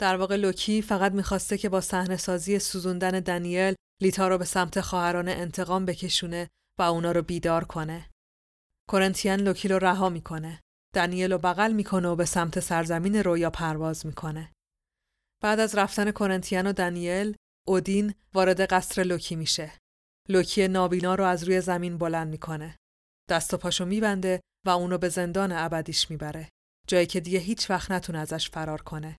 در 0.00 0.16
واقع 0.16 0.36
لوکی 0.36 0.82
فقط 0.82 1.12
می‌خواسته 1.12 1.58
که 1.58 1.68
با 1.68 1.80
صحنه 1.80 2.16
سازی 2.16 2.58
سوزوندن 2.58 3.20
دنیل 3.20 3.74
لیتا 4.02 4.28
رو 4.28 4.38
به 4.38 4.44
سمت 4.44 4.80
خواهران 4.80 5.28
انتقام 5.28 5.84
بکشونه 5.84 6.48
و 6.78 6.82
اونا 6.82 7.12
رو 7.12 7.22
بیدار 7.22 7.64
کنه. 7.64 8.10
کورنتیان 8.88 9.40
لوکی 9.40 9.68
رو 9.68 9.78
رها 9.78 10.08
می‌کنه. 10.08 10.60
دنیل 10.94 11.32
رو 11.32 11.38
بغل 11.38 11.72
می‌کنه 11.72 12.08
و 12.08 12.16
به 12.16 12.24
سمت 12.24 12.60
سرزمین 12.60 13.16
رویا 13.16 13.50
پرواز 13.50 14.06
می‌کنه. 14.06 14.52
بعد 15.42 15.60
از 15.60 15.74
رفتن 15.74 16.10
کورنتیان 16.10 16.66
و 16.66 16.72
دنیل، 16.72 17.36
اودین 17.68 18.14
وارد 18.34 18.60
قصر 18.60 19.02
لوکی 19.02 19.36
میشه. 19.36 19.72
لوکی 20.28 20.68
نابینا 20.68 21.14
رو 21.14 21.24
از 21.24 21.44
روی 21.44 21.60
زمین 21.60 21.98
بلند 21.98 22.28
می‌کنه. 22.28 22.76
دست 23.30 23.54
و 23.54 23.56
پاشو 23.56 23.84
میبنده 23.84 24.40
و 24.66 24.70
اونو 24.70 24.98
به 24.98 25.08
زندان 25.08 25.52
ابدیش 25.52 26.10
می‌بره. 26.10 26.48
جایی 26.88 27.06
که 27.06 27.20
دیگه 27.20 27.38
هیچ 27.38 27.70
وقت 27.70 27.90
نتونه 27.90 28.18
ازش 28.18 28.50
فرار 28.50 28.82
کنه. 28.82 29.16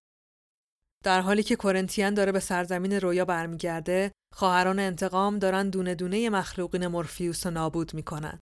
در 1.04 1.22
حالی 1.22 1.44
که 1.44 1.56
کورنتیان 1.56 2.14
داره 2.14 2.32
به 2.32 2.40
سرزمین 2.40 2.94
رویا 2.94 3.26
برمیگرده، 3.26 4.12
خواهران 4.34 4.80
انتقام 4.80 5.40
دارن 5.40 5.70
دونه 5.70 5.96
دونه 5.96 6.30
مخلوقین 6.30 6.88
مورفیوس 6.88 7.46
رو 7.46 7.54
نابود 7.54 7.94
می‌کنن. 7.94 8.40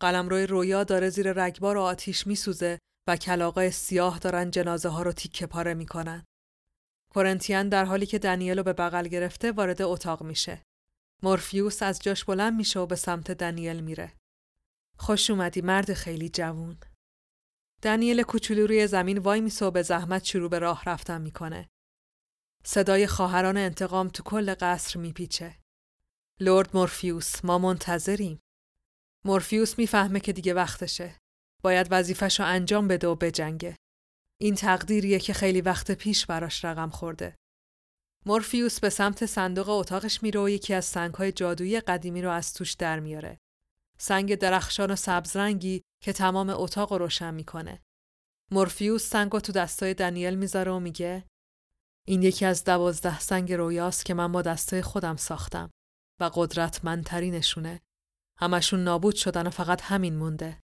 قلمروی 0.00 0.46
رویا 0.46 0.84
داره 0.84 1.08
زیر 1.08 1.32
رگبار 1.32 1.76
و 1.76 1.80
آتیش 1.80 2.26
میسوزه 2.26 2.78
و 3.08 3.16
کلاقای 3.16 3.70
سیاه 3.70 4.18
دارن 4.18 4.50
جنازه 4.50 4.88
ها 4.88 5.02
رو 5.02 5.12
تیکه 5.12 5.46
پاره 5.46 5.74
می‌کنن. 5.74 6.24
کورنتیان 7.10 7.68
در 7.68 7.84
حالی 7.84 8.06
که 8.06 8.18
دنیل 8.18 8.58
رو 8.58 8.62
به 8.62 8.72
بغل 8.72 9.08
گرفته 9.08 9.52
وارد 9.52 9.82
اتاق 9.82 10.22
میشه. 10.22 10.62
مورفیوس 11.22 11.82
از 11.82 11.98
جاش 12.02 12.24
بلند 12.24 12.54
میشه 12.54 12.80
و 12.80 12.86
به 12.86 12.96
سمت 12.96 13.30
دنیل 13.30 13.80
میره. 13.80 14.12
خوش 14.98 15.30
اومدی 15.30 15.60
مرد 15.60 15.92
خیلی 15.92 16.28
جوون. 16.28 16.76
دنیل 17.82 18.22
کوچولو 18.22 18.66
روی 18.66 18.86
زمین 18.86 19.18
وای 19.18 19.40
میسه 19.40 19.66
و 19.66 19.70
به 19.70 19.82
زحمت 19.82 20.24
شروع 20.24 20.50
به 20.50 20.58
راه 20.58 20.82
رفتن 20.86 21.20
می‌کنه. 21.20 21.68
صدای 22.68 23.06
خواهران 23.06 23.56
انتقام 23.56 24.08
تو 24.08 24.22
کل 24.22 24.54
قصر 24.60 24.98
میپیچه. 24.98 25.54
لورد 26.40 26.76
مورفیوس 26.76 27.44
ما 27.44 27.58
منتظریم. 27.58 28.40
مورفیوس 29.24 29.78
می‌فهمه 29.78 30.20
که 30.20 30.32
دیگه 30.32 30.54
وقتشه. 30.54 31.16
باید 31.62 31.86
وظیفش 31.90 32.40
انجام 32.40 32.88
بده 32.88 33.06
و 33.06 33.14
بجنگه. 33.14 33.76
این 34.40 34.54
تقدیریه 34.54 35.18
که 35.18 35.32
خیلی 35.32 35.60
وقت 35.60 35.90
پیش 35.90 36.26
براش 36.26 36.64
رقم 36.64 36.90
خورده. 36.90 37.36
مورفیوس 38.26 38.80
به 38.80 38.90
سمت 38.90 39.26
صندوق 39.26 39.68
اتاقش 39.68 40.22
میره 40.22 40.40
و 40.40 40.48
یکی 40.48 40.74
از 40.74 40.84
سنگهای 40.84 41.32
جادویی 41.32 41.80
قدیمی 41.80 42.22
رو 42.22 42.30
از 42.30 42.54
توش 42.54 42.74
در 42.74 43.00
میاره. 43.00 43.38
سنگ 43.98 44.34
درخشان 44.34 44.90
و 44.90 44.96
سبزرنگی 44.96 45.82
که 46.02 46.12
تمام 46.12 46.50
اتاق 46.50 46.92
رو 46.92 46.98
روشن 46.98 47.34
می‌کنه. 47.34 47.82
مورفیوس 48.50 49.10
سنگ 49.10 49.32
رو 49.32 49.40
تو 49.40 49.52
دستای 49.52 49.94
دنیل 49.94 50.34
می‌ذاره 50.34 50.72
و 50.72 50.78
میگه 50.80 51.24
این 52.08 52.22
یکی 52.22 52.44
از 52.44 52.64
دوازده 52.64 53.20
سنگ 53.20 53.52
رویاست 53.52 54.04
که 54.04 54.14
من 54.14 54.32
با 54.32 54.42
دستای 54.42 54.82
خودم 54.82 55.16
ساختم 55.16 55.70
و 56.20 56.30
قدرتمندترینشونه. 56.34 57.80
همشون 58.38 58.84
نابود 58.84 59.14
شدن 59.14 59.46
و 59.46 59.50
فقط 59.50 59.82
همین 59.82 60.16
مونده. 60.16 60.60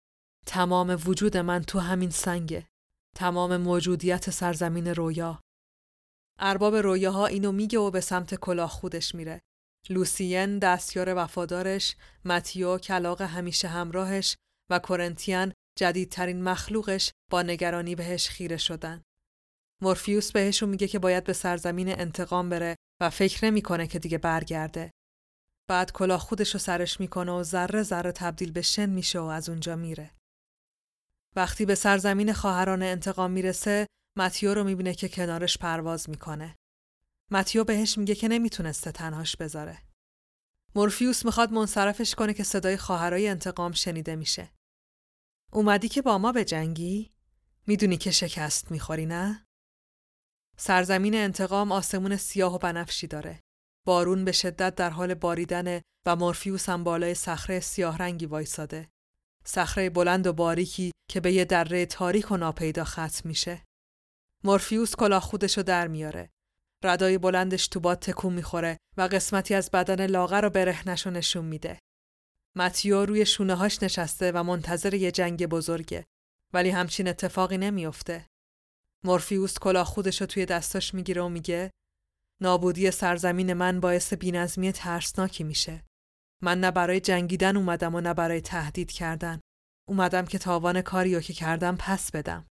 تمام 0.46 0.98
وجود 1.06 1.36
من 1.36 1.62
تو 1.62 1.78
همین 1.78 2.10
سنگه. 2.10 2.68
تمام 3.16 3.56
موجودیت 3.56 4.30
سرزمین 4.30 4.86
رویا. 4.86 5.40
ارباب 6.38 6.74
رویاها 6.74 7.26
اینو 7.26 7.52
میگه 7.52 7.78
و 7.78 7.90
به 7.90 8.00
سمت 8.00 8.34
کلاه 8.34 8.70
خودش 8.70 9.14
میره. 9.14 9.40
لوسین 9.90 10.58
دستیار 10.58 11.14
وفادارش، 11.16 11.96
متیو 12.24 12.78
کلاق 12.78 13.22
همیشه 13.22 13.68
همراهش 13.68 14.36
و 14.70 14.78
کورنتیان 14.78 15.52
جدیدترین 15.78 16.42
مخلوقش 16.42 17.12
با 17.30 17.42
نگرانی 17.42 17.94
بهش 17.94 18.28
خیره 18.28 18.56
شدن. 18.56 19.02
مورفیوس 19.82 20.32
بهشون 20.32 20.68
میگه 20.68 20.88
که 20.88 20.98
باید 20.98 21.24
به 21.24 21.32
سرزمین 21.32 22.00
انتقام 22.00 22.48
بره 22.48 22.76
و 23.00 23.10
فکر 23.10 23.44
نمی‌کنه 23.44 23.86
که 23.86 23.98
دیگه 23.98 24.18
برگرده. 24.18 24.90
بعد 25.68 25.92
کلاه 25.92 26.20
خودش 26.20 26.50
رو 26.50 26.60
سرش 26.60 27.00
می‌کنه 27.00 27.32
و 27.32 27.42
ذره 27.42 27.82
ذره 27.82 28.12
تبدیل 28.12 28.52
به 28.52 28.62
شن 28.62 28.90
میشه 28.90 29.18
و 29.18 29.22
از 29.22 29.48
اونجا 29.48 29.76
میره. 29.76 30.10
وقتی 31.36 31.66
به 31.66 31.74
سرزمین 31.74 32.32
خواهران 32.32 32.82
انتقام 32.82 33.30
می‌رسه، 33.30 33.86
متیو 34.16 34.54
رو 34.54 34.64
می‌بینه 34.64 34.94
که 34.94 35.08
کنارش 35.08 35.58
پرواز 35.58 36.10
می‌کنه. 36.10 36.56
متیو 37.30 37.64
بهش 37.64 37.98
میگه 37.98 38.14
که 38.14 38.28
نمی‌تونسته 38.28 38.92
تنهاش 38.92 39.36
بذاره. 39.36 39.78
مورفیوس 40.74 41.24
می‌خواد 41.24 41.52
منصرفش 41.52 42.14
کنه 42.14 42.34
که 42.34 42.44
صدای 42.44 42.76
خواهرای 42.76 43.28
انتقام 43.28 43.72
شنیده 43.72 44.16
میشه. 44.16 44.50
اومدی 45.52 45.88
که 45.88 46.02
با 46.02 46.18
ما 46.18 46.32
به 46.32 46.44
جنگی؟ 46.44 47.12
می‌دونی 47.66 47.96
که 47.96 48.10
شکست 48.10 48.70
می‌خوری 48.70 49.06
نه؟ 49.06 49.47
سرزمین 50.60 51.14
انتقام 51.14 51.72
آسمون 51.72 52.16
سیاه 52.16 52.54
و 52.54 52.58
بنفشی 52.58 53.06
داره. 53.06 53.40
بارون 53.86 54.24
به 54.24 54.32
شدت 54.32 54.74
در 54.74 54.90
حال 54.90 55.14
باریدنه 55.14 55.82
و 56.06 56.16
مورفیوس 56.16 56.68
هم 56.68 56.84
بالای 56.84 57.14
صخره 57.14 57.60
سیاه 57.60 57.98
رنگی 57.98 58.26
وایساده. 58.26 58.88
صخره 59.44 59.90
بلند 59.90 60.26
و 60.26 60.32
باریکی 60.32 60.92
که 61.10 61.20
به 61.20 61.32
یه 61.32 61.44
دره 61.44 61.86
تاریک 61.86 62.30
و 62.30 62.36
ناپیدا 62.36 62.84
ختم 62.84 63.28
میشه. 63.28 63.64
مورفیوس 64.44 64.96
کلاه 64.96 65.22
خودشو 65.22 65.62
در 65.62 65.88
میاره. 65.88 66.30
ردای 66.84 67.18
بلندش 67.18 67.68
تو 67.68 67.80
باد 67.80 67.98
تکون 67.98 68.32
می‌خوره 68.32 68.76
و 68.96 69.02
قسمتی 69.02 69.54
از 69.54 69.70
بدن 69.70 70.06
لاغر 70.06 70.44
و 70.44 70.50
برهنشو 70.50 71.10
نشون 71.10 71.44
میده. 71.44 71.78
متیو 72.56 73.06
روی 73.06 73.26
شونه 73.26 73.54
هاش 73.54 73.82
نشسته 73.82 74.32
و 74.32 74.42
منتظر 74.42 74.94
یه 74.94 75.10
جنگ 75.10 75.46
بزرگه 75.46 76.04
ولی 76.52 76.70
همچین 76.70 77.08
اتفاقی 77.08 77.58
نمیافته. 77.58 78.26
مورفیوس 79.04 79.58
کلاه 79.58 79.84
خودشو 79.86 80.26
توی 80.26 80.46
دستاش 80.46 80.94
می‌گیره 80.94 81.22
و 81.22 81.28
میگه 81.28 81.70
نابودی 82.42 82.90
سرزمین 82.90 83.52
من 83.52 83.80
باعث 83.80 84.12
بینظمی 84.12 84.72
ترسناکی 84.72 85.44
میشه. 85.44 85.84
من 86.42 86.60
نه 86.60 86.70
برای 86.70 87.00
جنگیدن 87.00 87.56
اومدم 87.56 87.94
و 87.94 88.00
نه 88.00 88.14
برای 88.14 88.40
تهدید 88.40 88.92
کردن. 88.92 89.40
اومدم 89.88 90.24
که 90.24 90.38
تاوان 90.38 90.82
کاری 90.82 91.14
رو 91.14 91.20
که 91.20 91.32
کردم 91.32 91.76
پس 91.76 92.10
بدم. 92.10 92.46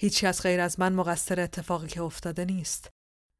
هیچی 0.00 0.26
از 0.26 0.42
غیر 0.42 0.60
از 0.60 0.80
من 0.80 0.92
مقصر 0.92 1.40
اتفاقی 1.40 1.86
که 1.86 2.02
افتاده 2.02 2.44
نیست. 2.44 2.90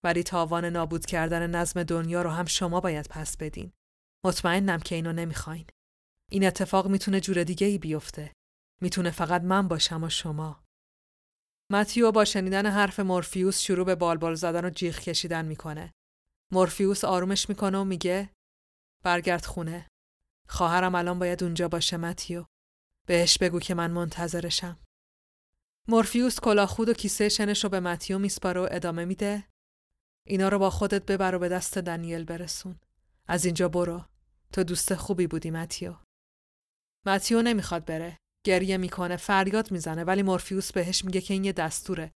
ولی 0.04 0.22
تاوان 0.22 0.64
نابود 0.64 1.06
کردن 1.06 1.50
نظم 1.50 1.82
دنیا 1.82 2.22
رو 2.22 2.30
هم 2.30 2.46
شما 2.46 2.80
باید 2.80 3.08
پس 3.08 3.36
بدین. 3.36 3.72
مطمئنم 4.24 4.80
که 4.80 4.94
اینو 4.94 5.12
نمی‌خواین. 5.12 5.66
این 6.30 6.46
اتفاق 6.46 6.88
می‌تونه 6.88 7.20
جور 7.20 7.44
دیگه 7.44 7.66
ای 7.66 7.78
بیفته. 7.78 8.32
می‌تونه 8.82 9.10
فقط 9.10 9.42
من 9.42 9.68
باشم 9.68 10.04
و 10.04 10.08
شما. 10.08 10.61
متیو 11.72 12.12
با 12.12 12.24
شنیدن 12.24 12.66
حرف 12.66 13.00
مورفیوس 13.00 13.60
شروع 13.60 13.86
به 13.86 13.94
بالبال 13.94 14.34
زدن 14.34 14.64
و 14.64 14.70
جیغ 14.70 14.98
کشیدن 14.98 15.44
می‌کنه. 15.44 15.92
مورفیوس 16.50 17.04
آرومش 17.04 17.48
می‌کنه 17.48 17.78
و 17.78 17.84
میگه 17.84 18.30
برگرد 19.02 19.44
خونه. 19.44 19.86
خواهرم 20.48 20.94
الان 20.94 21.18
باید 21.18 21.42
اونجا 21.42 21.68
باشه 21.68 21.96
متیو. 21.96 22.44
بهش 23.06 23.38
بگو 23.38 23.60
که 23.60 23.74
من 23.74 23.90
منتظرشم. 23.90 24.78
مورفیوس 25.88 26.40
کلاخود 26.40 26.88
و 26.88 26.94
کیسه 26.94 27.28
شنش 27.28 27.64
رو 27.64 27.70
به 27.70 27.80
متیو 27.80 28.18
میسپاره 28.18 28.60
و 28.60 28.68
ادامه 28.70 29.04
میده. 29.04 29.44
اینا 30.26 30.48
رو 30.48 30.58
با 30.58 30.70
خودت 30.70 31.06
ببر 31.06 31.34
و 31.34 31.38
به 31.38 31.48
دست 31.48 31.78
دنیل 31.78 32.24
برسون. 32.24 32.80
از 33.28 33.44
اینجا 33.44 33.68
برو. 33.68 34.04
تو 34.52 34.64
دوست 34.64 34.94
خوبی 34.94 35.26
بودی 35.26 35.50
متیو. 35.50 35.94
متیو 37.06 37.42
نمی‌خواد 37.42 37.84
بره. 37.84 38.18
گریه 38.44 38.76
می‌کنه 38.76 39.16
فریاد 39.16 39.72
می‌زنه 39.72 40.04
ولی 40.04 40.22
مورفیوس 40.22 40.72
بهش 40.72 41.04
میگه 41.04 41.20
که 41.20 41.34
این 41.34 41.44
یه 41.44 41.52
دستوره. 41.52 42.12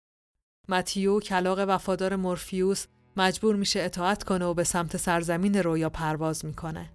متیو 0.69 1.19
کلاق 1.19 1.59
وفادار 1.67 2.15
مورفیوس 2.15 2.85
مجبور 3.17 3.55
میشه 3.55 3.81
اطاعت 3.81 4.23
کنه 4.23 4.45
و 4.45 4.53
به 4.53 4.63
سمت 4.63 4.97
سرزمین 4.97 5.55
رویا 5.55 5.89
پرواز 5.89 6.45
می‌کنه. 6.45 6.91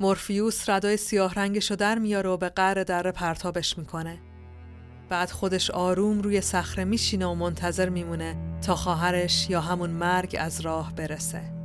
مورفیوس 0.00 0.68
ردای 0.68 0.96
سیاه 0.96 1.34
رنگشو 1.34 1.74
در 1.74 1.98
میاره 1.98 2.30
و 2.30 2.36
به 2.36 2.48
قره 2.48 2.84
در 2.84 3.10
پرتابش 3.10 3.78
می‌کنه. 3.78 4.18
بعد 5.08 5.30
خودش 5.30 5.70
آروم 5.70 6.20
روی 6.20 6.40
صخره 6.40 6.84
میشینه 6.84 7.26
و 7.26 7.34
منتظر 7.34 7.88
میمونه 7.88 8.58
تا 8.66 8.76
خواهرش 8.76 9.50
یا 9.50 9.60
همون 9.60 9.90
مرگ 9.90 10.36
از 10.40 10.60
راه 10.60 10.94
برسه. 10.94 11.57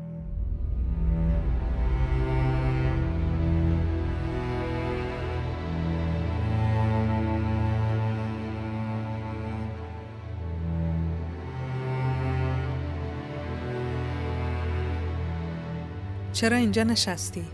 چرا 16.34 16.57
اینجا 16.57 16.84
نشستی؟ 16.84 17.45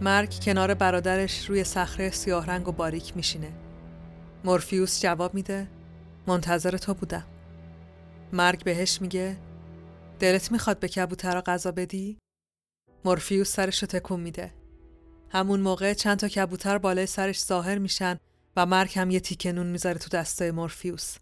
مرگ 0.00 0.34
کنار 0.44 0.74
برادرش 0.74 1.46
روی 1.46 1.64
صخره 1.64 2.10
سیاه 2.10 2.46
رنگ 2.46 2.68
و 2.68 2.72
باریک 2.72 3.16
میشینه. 3.16 3.52
مورفیوس 4.44 5.02
جواب 5.02 5.34
میده 5.34 5.66
منتظر 6.26 6.76
تو 6.76 6.94
بودم. 6.94 7.26
مرگ 8.32 8.64
بهش 8.64 9.02
میگه 9.02 9.36
دلت 10.18 10.52
می‌خواد 10.52 10.78
به 10.78 10.88
کبوترا 10.88 11.42
غذا 11.46 11.72
بدی؟ 11.72 12.18
مورفیوس 13.04 13.52
سرش 13.52 13.82
رو 13.82 13.86
تکون 13.86 14.20
میده. 14.20 14.54
همون 15.28 15.60
موقع 15.60 15.94
چند 15.94 16.18
تا 16.18 16.28
کبوتر 16.28 16.78
بالای 16.78 17.06
سرش 17.06 17.44
ظاهر 17.44 17.78
میشن 17.78 18.18
و 18.56 18.66
مرگ 18.66 18.98
هم 18.98 19.10
یه 19.10 19.20
تیکه 19.20 19.52
نون 19.52 19.66
می‌ذاره 19.66 19.98
تو 19.98 20.08
دسته 20.08 20.52
مورفیوس. 20.52 21.16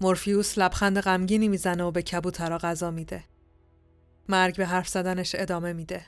مورفیوس 0.00 0.58
لبخند 0.58 1.00
غمگینی 1.00 1.48
می‌زنه 1.48 1.84
و 1.84 1.90
به 1.90 2.02
کبوترا 2.02 2.58
غذا 2.58 2.90
میده. 2.90 3.24
مرگ 4.28 4.56
به 4.56 4.66
حرف 4.66 4.88
زدنش 4.88 5.34
ادامه 5.38 5.72
میده. 5.72 6.06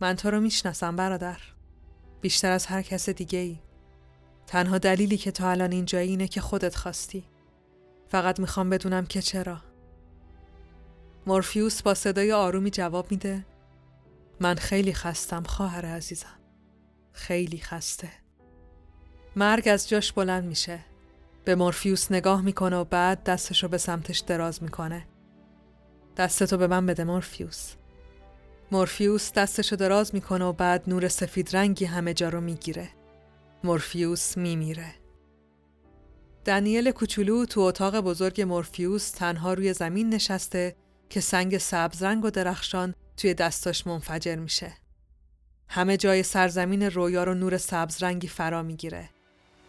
من 0.00 0.16
تو 0.16 0.30
رو 0.30 0.40
می‌شناسم 0.40 0.96
برادر. 0.96 1.38
بیشتر 2.20 2.50
از 2.50 2.66
هر 2.66 2.82
کس 2.82 3.08
دیگه 3.08 3.38
ای. 3.38 3.58
تنها 4.46 4.78
دلیلی 4.78 5.16
که 5.16 5.30
تو 5.30 5.46
الان 5.46 5.72
اینجایی 5.72 6.08
اینه 6.08 6.28
که 6.28 6.40
خودت 6.40 6.76
خواستی. 6.76 7.24
فقط 8.08 8.40
می‌خوام 8.40 8.70
بدونم 8.70 9.06
که 9.06 9.22
چرا. 9.22 9.60
مورفیوس 11.26 11.82
با 11.82 11.94
صدای 11.94 12.32
آرومی 12.32 12.70
جواب 12.70 13.10
میده. 13.10 13.46
من 14.40 14.54
خیلی 14.54 14.92
خستم 14.92 15.42
خواهر 15.42 15.86
عزیزم. 15.86 16.38
خیلی 17.12 17.58
خسته. 17.58 18.10
مرگ 19.36 19.68
از 19.68 19.88
جاش 19.88 20.12
بلند 20.12 20.44
میشه. 20.44 20.80
به 21.44 21.54
مورفیوس 21.54 22.12
نگاه 22.12 22.40
می‌کنه 22.40 22.76
و 22.76 22.84
بعد 22.84 23.24
دستشو 23.24 23.68
به 23.68 23.78
سمتش 23.78 24.18
دراز 24.18 24.62
می‌کنه. 24.62 25.06
دستتو 26.16 26.56
به 26.56 26.66
من 26.66 26.86
بده 26.86 27.04
مورفیوس. 27.04 27.72
مورفیوس 28.72 29.32
دستشو 29.32 29.76
دراز 29.76 30.14
می‌کنه 30.14 30.44
و 30.44 30.52
بعد 30.52 30.82
نور 30.86 31.08
سفید 31.08 31.56
رنگی 31.56 31.84
همه 31.84 32.14
جا 32.14 32.28
رو 32.28 32.40
می‌گیره. 32.40 32.88
مورفیوس 33.64 34.36
میمیره. 34.36 34.94
دنیل 36.44 36.90
کوچولو 36.90 37.46
تو 37.46 37.60
اتاق 37.60 38.00
بزرگ 38.00 38.42
مورفیوس 38.42 39.10
تنها 39.10 39.54
روی 39.54 39.72
زمین 39.72 40.14
نشسته 40.14 40.76
که 41.10 41.20
سنگ 41.20 41.58
سبز 41.58 42.02
رنگ 42.02 42.24
و 42.24 42.30
درخشان 42.30 42.94
توی 43.16 43.34
دستاش 43.34 43.86
منفجر 43.86 44.36
میشه. 44.36 44.72
همه 45.68 45.96
جای 45.96 46.22
سرزمین 46.22 46.82
رویا 46.82 47.24
رو 47.24 47.34
نور 47.34 47.58
سبز 47.58 48.02
رنگی 48.02 48.28
فرا 48.28 48.62
می‌گیره. 48.62 49.10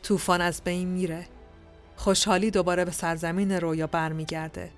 طوفان 0.03 0.41
از 0.41 0.61
بین 0.63 0.87
میره. 0.87 1.27
خوشحالی 1.95 2.51
دوباره 2.51 2.85
به 2.85 2.91
سرزمین 2.91 3.51
رویا 3.51 3.87
برمیگرده. 3.87 4.71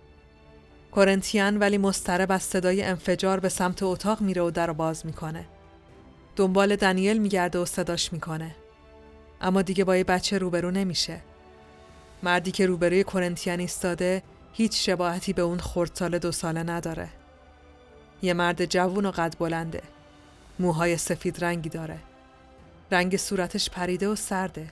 کورنتیان 0.95 1.57
ولی 1.57 1.77
مسترب 1.77 2.31
از 2.31 2.43
صدای 2.43 2.83
انفجار 2.83 3.39
به 3.39 3.49
سمت 3.49 3.83
اتاق 3.83 4.21
میره 4.21 4.41
و 4.41 4.51
در 4.51 4.71
باز 4.71 5.05
می‌کنه. 5.05 5.45
دنبال 6.35 6.75
دنیل 6.75 7.17
میگرده 7.17 7.59
و 7.59 7.65
صداش 7.65 8.13
می‌کنه. 8.13 8.55
اما 9.41 9.61
دیگه 9.61 9.83
با 9.83 9.97
یه 9.97 10.03
بچه 10.03 10.37
روبرو 10.37 10.71
نمیشه. 10.71 11.21
مردی 12.23 12.51
که 12.51 12.65
روبروی 12.65 13.03
کورنتیان 13.03 13.59
ایستاده 13.59 14.23
هیچ 14.53 14.85
شباهتی 14.85 15.33
به 15.33 15.41
اون 15.41 15.59
خردسال 15.59 16.17
دو 16.17 16.31
ساله 16.31 16.63
نداره. 16.63 17.09
یه 18.21 18.33
مرد 18.33 18.65
جوون 18.65 19.05
و 19.05 19.11
قد 19.11 19.35
بلنده. 19.39 19.81
موهای 20.59 20.97
سفید 20.97 21.43
رنگی 21.43 21.69
داره. 21.69 21.97
رنگ 22.91 23.17
صورتش 23.17 23.69
پریده 23.69 24.07
و 24.07 24.15
سرده. 24.15 24.67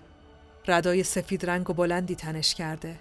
ردای 0.68 1.04
سفید 1.04 1.46
رنگ 1.46 1.70
و 1.70 1.74
بلندی 1.74 2.16
تنش 2.16 2.56
کرده. 2.56 2.96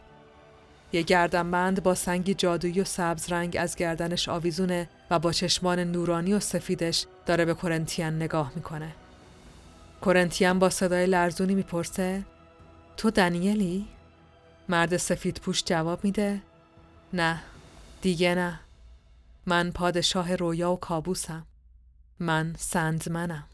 یه 0.93 1.03
گردنبند 1.03 1.83
با 1.83 1.95
سنگی 1.95 2.35
جادویی 2.35 2.81
و 2.81 2.85
سبز 2.85 3.33
رنگ 3.33 3.57
از 3.61 3.77
گردنش 3.77 4.29
آویزونه 4.29 4.89
و 5.11 5.19
با 5.19 5.33
چشمان 5.33 5.79
نورانی 5.79 6.35
و 6.35 6.41
سفیدش 6.41 7.07
داره 7.27 7.45
به 7.45 7.55
کورنتیان 7.55 8.17
نگاه 8.17 8.53
می‌کنه. 8.57 8.95
کورنتیان 10.01 10.59
با 10.59 10.71
صدای 10.71 11.07
لرزونی 11.07 11.55
می‌پرسه 11.55 12.25
تو 12.97 13.11
دنیلی؟ 13.11 13.89
مرد 14.69 14.97
سفید 14.97 15.41
پوش 15.41 15.65
جواب 15.65 16.05
میده 16.05 16.43
نه 17.13 17.43
دیگه 18.03 18.35
نه 18.35 18.61
من 19.47 19.71
پادشاه 19.71 20.37
رویا 20.37 20.73
و 20.73 20.77
کابوسم 20.77 21.47
من 22.21 22.55
سندمنم 22.59 23.45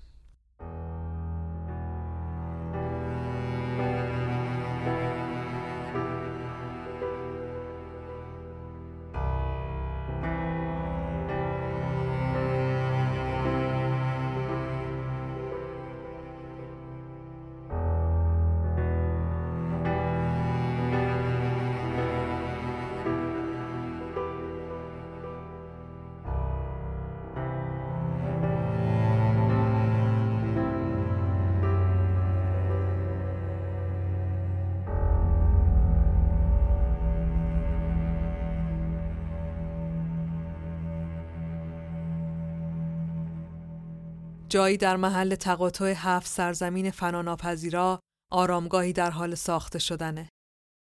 جایی 44.58 44.76
در 44.76 44.96
محل 44.96 45.34
تقاطع 45.34 45.94
هفت 45.96 46.26
سرزمین 46.26 46.90
فناناپذیرا 46.90 48.00
آرامگاهی 48.32 48.92
در 48.92 49.10
حال 49.10 49.34
ساخته 49.34 49.78
شدنه. 49.78 50.28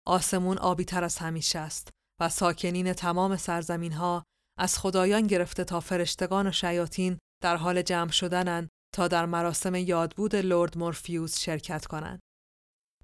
آسمون 0.08 0.58
آبی 0.58 0.86
تر 0.86 1.04
از 1.04 1.18
همیشه 1.18 1.60
است 1.60 1.90
و 2.22 2.30
ساکنین 2.30 2.94
تمام 2.94 3.38
سرزمین 3.38 3.92
ها 3.92 4.24
از 4.60 4.80
خدایان 4.80 5.28
گرفته 5.28 5.64
تا 5.64 5.80
فرشتگان 5.80 6.48
و 6.48 6.52
شیاطین 6.52 7.18
در 7.44 7.56
حال 7.56 7.82
جمع 7.82 8.12
شدنن 8.12 8.70
تا 8.96 9.08
در 9.08 9.26
مراسم 9.26 9.76
یادبود 9.76 10.36
لرد 10.36 10.78
مورفیوس 10.78 11.40
شرکت 11.40 11.86
کنند. 11.86 12.20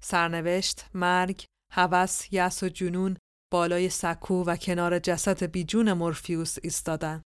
سرنوشت، 0.00 0.86
مرگ، 0.94 1.44
هوس، 1.72 2.32
یس 2.32 2.62
و 2.62 2.68
جنون 2.68 3.16
بالای 3.52 3.88
سکو 3.88 4.44
و 4.44 4.56
کنار 4.56 4.98
جسد 4.98 5.44
بیجون 5.44 5.92
مورفیوس 5.92 6.56
ایستادن. 6.62 7.22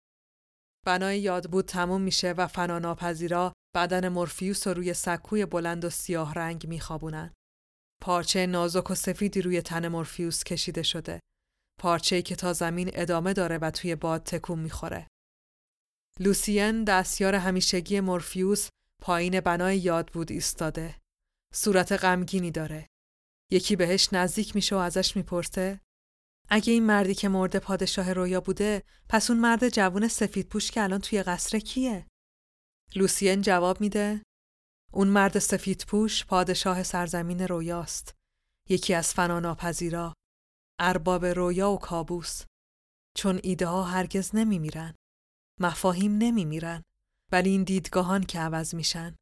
بنای 0.87 1.21
یادبود 1.21 1.65
تموم 1.65 2.03
میشه 2.03 2.33
و 2.33 2.47
فناناپذیرا 2.47 3.53
بدن 3.75 4.09
مورفیوس 4.09 4.67
رو 4.67 4.75
روی 4.75 4.95
سکوی 4.95 5.47
بلند 5.47 5.85
و 5.85 5.91
سیاه 5.91 6.35
رنگ 6.35 6.67
میخوابونن. 6.67 7.35
پارچه 8.03 8.47
نازک 8.47 8.91
و 8.91 8.95
سفیدی 8.95 9.43
روی 9.43 9.63
تن 9.63 9.89
مورفیوس 9.89 10.45
کشیده 10.45 10.83
شده. 10.83 11.21
پارچه‌ای 11.81 12.23
که 12.23 12.37
تا 12.37 12.53
زمین 12.53 12.91
ادامه 12.95 13.33
داره 13.33 13.59
و 13.59 13.71
توی 13.71 13.95
باد 13.95 14.23
تکون 14.23 14.59
می‌خوره. 14.59 15.07
لوسین 16.21 16.85
دستیار 16.85 17.35
همیشگی 17.35 18.01
مورفیوس 18.01 18.69
پایین 19.03 19.41
بنای 19.41 19.79
یاد 19.79 20.11
بود 20.13 20.33
ایستاده. 20.33 20.95
صورت 21.55 21.93
غمگینی 21.93 22.51
داره. 22.51 22.87
یکی 23.53 23.77
بهش 23.77 24.09
نزدیک 24.13 24.55
میشه 24.55 24.77
و 24.77 24.79
ازش 24.79 25.17
می‌پرسه 25.17 25.81
اگه 26.49 26.73
این 26.73 26.87
مردی 26.87 27.15
که 27.15 27.29
مرده 27.29 27.59
پادشاه 27.59 28.13
رویا 28.13 28.41
بوده 28.41 28.83
پس 29.09 29.31
اون 29.31 29.41
مرد 29.41 29.69
جوون 29.69 30.09
سفید 30.09 30.49
پوش 30.49 30.71
که 30.71 30.83
الان 30.83 31.01
توی 31.01 31.23
قصر 31.23 31.59
کیه؟ 31.59 32.07
لوسین 32.97 33.43
جواب 33.43 33.81
میده 33.81 34.23
اون 34.93 35.09
مرد 35.09 35.39
سفید 35.39 35.85
پوش 35.89 36.25
پادشاه 36.25 36.83
سرزمین 36.83 37.41
رویاست. 37.41 38.15
یکی 38.69 38.95
از 38.95 39.15
فناناپذیرا 39.15 40.15
ارباب 40.81 41.25
رویا 41.25 41.71
و 41.71 41.79
کابوس 41.79 42.43
چون 43.17 43.41
ایده 43.43 43.67
ها 43.67 43.83
هرگز 43.83 44.35
نمیمیرن. 44.35 44.95
مفاهیم 45.61 46.19
نمیمیرن. 46.19 46.83
ولی 47.33 47.51
این 47.51 47.65
دیدگاهان 47.65 48.23
که 48.23 48.39
عوض 48.39 48.75
میشن. 48.75 49.17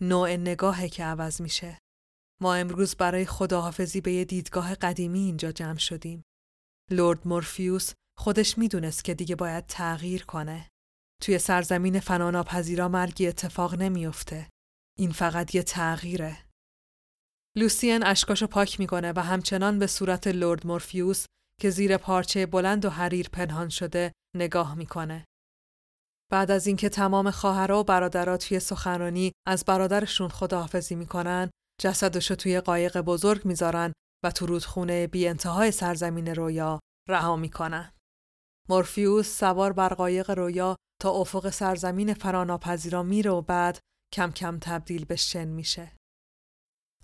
نوع 0.00 0.36
نگاهه 0.36 0.88
که 0.88 1.04
عوض 1.04 1.40
میشه. 1.40 1.78
ما 2.40 2.54
امروز 2.54 2.94
برای 2.96 3.26
خداحافظی 3.26 4.00
به 4.00 4.12
یه 4.12 4.24
دیدگاه 4.24 4.74
قدیمی 4.74 5.18
اینجا 5.18 5.52
جمع 5.52 5.78
شدیم. 5.78 6.22
لورد 6.92 7.28
مورفیوس 7.28 7.92
خودش 8.18 8.58
می‌دونست 8.58 9.04
که 9.04 9.14
دیگه 9.14 9.36
باید 9.36 9.66
تغییر 9.66 10.24
کنه. 10.24 10.68
توی 11.22 11.38
سرزمین 11.38 12.00
فناناپذیرا 12.00 12.88
مرگی 12.88 13.26
اتفاق 13.26 13.74
نمیافته. 13.74 14.48
این 14.98 15.12
فقط 15.12 15.54
یه 15.54 15.62
تغییره. 15.62 16.46
لوسین 17.56 18.06
اشکاشو 18.06 18.46
پاک 18.46 18.80
می‌کنه 18.80 19.12
و 19.16 19.20
همچنان 19.20 19.78
به 19.78 19.86
صورت 19.86 20.26
لورد 20.26 20.66
مورفیوس 20.66 21.26
که 21.60 21.70
زیر 21.70 21.96
پارچه 21.96 22.46
بلند 22.46 22.84
و 22.84 22.90
حریر 22.90 23.28
پنهان 23.28 23.68
شده 23.68 24.12
نگاه 24.36 24.74
می‌کنه. 24.74 25.24
بعد 26.32 26.50
از 26.50 26.66
اینکه 26.66 26.88
تمام 26.88 27.30
خواهرها 27.30 27.80
و 27.80 27.84
برادرها 27.84 28.36
توی 28.36 28.60
سخنرانی 28.60 29.32
از 29.46 29.64
برادرشون 29.64 30.28
خداحافظی 30.28 30.94
می‌کنن، 30.94 31.50
جسدشو 31.80 32.34
توی 32.34 32.60
قایق 32.60 33.00
بزرگ 33.00 33.44
می‌ذارن 33.44 33.92
و 34.24 34.30
تو 34.30 34.46
رودخونه 34.46 35.06
بی 35.06 35.28
انتهای 35.28 35.70
سرزمین 35.70 36.28
رویا 36.28 36.80
رها 37.08 37.36
می‌کنن. 37.36 37.92
مورفیوس 38.68 39.38
سوار 39.38 39.72
بر 39.72 39.94
قایق 39.94 40.30
رویا 40.30 40.76
تا 41.00 41.10
افق 41.10 41.50
سرزمین 41.50 42.14
فراناپذیرا 42.14 43.02
میره 43.02 43.30
و 43.30 43.42
بعد 43.42 43.78
کم 44.14 44.30
کم 44.30 44.58
تبدیل 44.58 45.04
به 45.04 45.16
شن 45.16 45.48
میشه. 45.48 45.96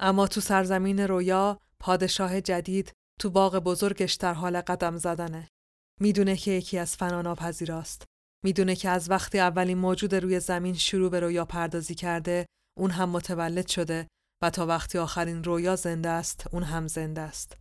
اما 0.00 0.26
تو 0.26 0.40
سرزمین 0.40 1.00
رویا 1.00 1.58
پادشاه 1.80 2.40
جدید 2.40 2.92
تو 3.20 3.30
باغ 3.30 3.58
بزرگش 3.58 4.14
در 4.14 4.34
حال 4.34 4.60
قدم 4.60 4.96
زدنه. 4.96 5.48
می‌دونه 6.00 6.36
که 6.36 6.50
یکی 6.50 6.78
از 6.78 6.96
فناناپذیراست. 6.96 8.04
می‌دونه 8.44 8.76
که 8.76 8.88
از 8.88 9.10
وقتی 9.10 9.38
اولین 9.38 9.78
موجود 9.78 10.14
روی 10.14 10.40
زمین 10.40 10.74
شروع 10.74 11.10
به 11.10 11.20
رویا 11.20 11.44
پردازی 11.44 11.94
کرده 11.94 12.46
اون 12.78 12.90
هم 12.90 13.10
متولد 13.10 13.66
شده 13.66 14.08
و 14.42 14.50
تا 14.50 14.66
وقتی 14.66 14.98
آخرین 14.98 15.44
رویا 15.44 15.76
زنده 15.76 16.08
است 16.08 16.54
اون 16.54 16.62
هم 16.62 16.86
زنده 16.86 17.20
است. 17.20 17.58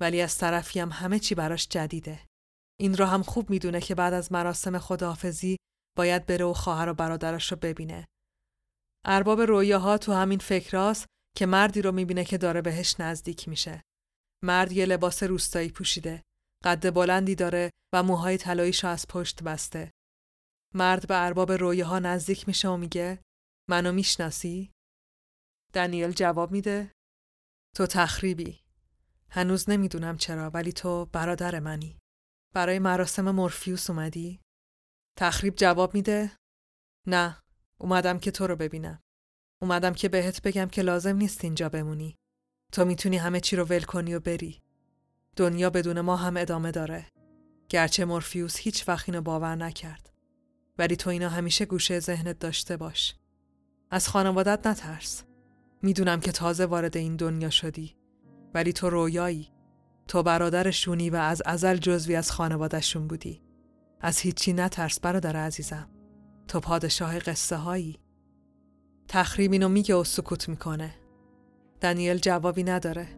ولی 0.00 0.20
از 0.20 0.38
طرفی 0.38 0.80
هم 0.80 0.88
همه 0.88 1.18
چی 1.18 1.34
براش 1.34 1.68
جدیده. 1.68 2.26
این 2.80 2.96
رو 2.96 3.04
هم 3.04 3.22
خوب 3.22 3.50
می‌دونه 3.50 3.80
که 3.80 3.94
بعد 3.94 4.14
از 4.14 4.32
مراسم 4.32 4.78
خداحافظی 4.78 5.56
باید 5.96 6.26
بره 6.26 6.44
و 6.44 6.52
خواهر 6.52 6.88
و 6.88 6.94
برادرش 6.94 7.52
رو 7.52 7.58
ببینه. 7.58 8.06
ارباب 9.06 9.40
رویاها 9.40 9.98
تو 9.98 10.12
همین 10.12 10.38
فکراست 10.38 11.06
که 11.36 11.46
مردی 11.46 11.82
رو 11.82 11.92
می‌بینه 11.92 12.24
که 12.24 12.38
داره 12.38 12.62
بهش 12.62 13.00
نزدیک 13.00 13.48
میشه. 13.48 13.82
مرد 14.44 14.72
یه 14.72 14.86
لباس 14.86 15.22
روستایی 15.22 15.70
پوشیده، 15.70 16.22
قد 16.64 16.94
بلندی 16.94 17.34
داره 17.34 17.70
و 17.94 18.02
موهای 18.02 18.38
طلاییش 18.38 18.84
از 18.84 19.06
پشت 19.06 19.42
بسته. 19.42 19.90
مرد 20.74 21.08
به 21.08 21.24
ارباب 21.24 21.52
رویاها 21.52 21.98
نزدیک 21.98 22.48
میشه 22.48 22.68
و 22.68 22.76
میگه 22.76 23.18
منو 23.70 23.92
می‌شناسی؟ 23.92 24.72
دنیل 25.76 26.12
جواب 26.12 26.52
میده 26.52 26.92
تو 27.76 27.86
تخریبی. 27.86 28.60
هنوز 29.30 29.70
نمی‌دونم 29.70 30.16
چرا 30.16 30.50
ولی 30.50 30.72
تو 30.72 31.06
برادر 31.12 31.60
منی. 31.60 31.98
برای 32.54 32.78
مراسم 32.78 33.30
مورفیوس 33.30 33.90
اومدی؟ 33.90 34.40
تخریب 35.18 35.54
جواب 35.54 35.94
میده 35.94 36.32
نه 37.06 37.42
اومدم 37.78 38.18
که 38.18 38.30
تو 38.30 38.46
رو 38.46 38.56
ببینم. 38.56 39.00
اومدم 39.62 39.94
که 39.94 40.08
بهت 40.08 40.42
بگم 40.42 40.66
که 40.66 40.82
لازم 40.82 41.16
نیست 41.16 41.44
اینجا 41.44 41.68
بمونی. 41.68 42.16
تو 42.72 42.84
می‌تونی 42.84 43.16
همه 43.16 43.40
چی 43.40 43.56
رو 43.56 43.64
ول 43.64 43.82
کنی 43.82 44.14
و 44.14 44.20
بری. 44.20 44.62
دنیا 45.36 45.70
بدون 45.70 46.00
ما 46.00 46.16
هم 46.16 46.36
ادامه 46.36 46.70
داره. 46.70 47.06
گرچه 47.68 48.04
مورفیوس 48.04 48.56
هیچ 48.56 48.88
وقت 48.88 49.08
اینو 49.08 49.22
باور 49.22 49.54
نکرد. 49.54 50.12
ولی 50.78 50.96
تو 50.96 51.10
اینا 51.10 51.28
همیشه 51.28 51.64
گوشه 51.64 52.00
ذهنت 52.00 52.38
داشته 52.38 52.76
باش. 52.76 53.14
از 53.90 54.08
خانوادت 54.08 54.66
نترس. 54.66 55.24
می‌دونم 55.82 56.20
که 56.20 56.32
تازه 56.32 56.66
وارد 56.66 56.96
این 56.96 57.16
دنیا 57.16 57.50
شدی. 57.50 57.96
ولی 58.54 58.72
تو 58.72 58.90
رویایی. 58.90 59.52
تو 60.08 60.22
برادرشونی 60.22 61.10
و 61.10 61.16
از 61.16 61.42
ازل 61.46 61.76
جزوی 61.76 62.16
از 62.16 62.30
خانوادهشون 62.30 63.06
بودی. 63.06 63.42
از 64.00 64.18
هیچی 64.18 64.52
نترس 64.52 65.00
برادر 65.00 65.36
عزیزم. 65.36 65.90
تو 66.48 66.60
پادشاه 66.60 67.18
قصه 67.18 67.56
هایی. 67.56 67.98
تخریب 69.08 69.52
اینو 69.52 69.68
میگه 69.68 69.94
و 69.94 70.04
سکوت 70.04 70.48
می‌کنه. 70.48 70.94
دانیل 71.80 72.18
جوابی 72.18 72.62
نداره. 72.62 73.08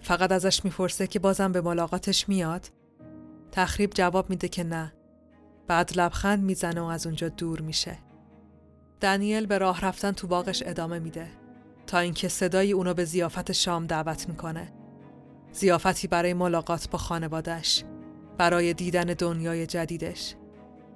فقط 0.00 0.32
ازش 0.32 0.64
می‌پرسه 0.64 1.06
که 1.06 1.18
بازم 1.18 1.52
به 1.52 1.60
ملاقاتش 1.60 2.28
میاد. 2.28 2.70
تخریب 3.52 3.90
جواب 3.94 4.30
میده 4.30 4.48
که 4.48 4.64
نه. 4.64 4.92
بعد 5.66 5.92
لبخند 5.96 6.44
می‌زنه 6.44 6.80
و 6.80 6.84
از 6.84 7.06
اونجا 7.06 7.28
دور 7.28 7.60
میشه. 7.60 7.98
دانیل 9.00 9.46
به 9.46 9.58
راه 9.58 9.80
رفتن 9.80 10.12
تو 10.12 10.26
باغش 10.26 10.62
ادامه 10.66 10.98
میده 10.98 11.28
تا 11.86 11.98
اینکه 11.98 12.28
صدای 12.28 12.72
اونو 12.72 12.94
به 12.94 13.04
زیافت 13.04 13.52
شام 13.52 13.86
دعوت 13.86 14.28
می‌کنه. 14.28 14.72
زیافتی 15.52 16.08
برای 16.08 16.34
ملاقات 16.34 16.90
با 16.90 16.98
خانوادش، 16.98 17.84
برای 18.38 18.74
دیدن 18.74 19.04
دنیای 19.04 19.66
جدیدش. 19.66 20.34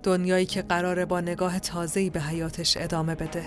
دنیایی 0.03 0.47
که 0.47 0.62
قراره 0.62 1.05
با 1.05 1.21
نگاه 1.21 1.59
تازه‌ای 1.59 2.11
به 2.11 2.21
حیاتش 2.21 2.77
ادامه 2.77 3.15
بده. 3.15 3.45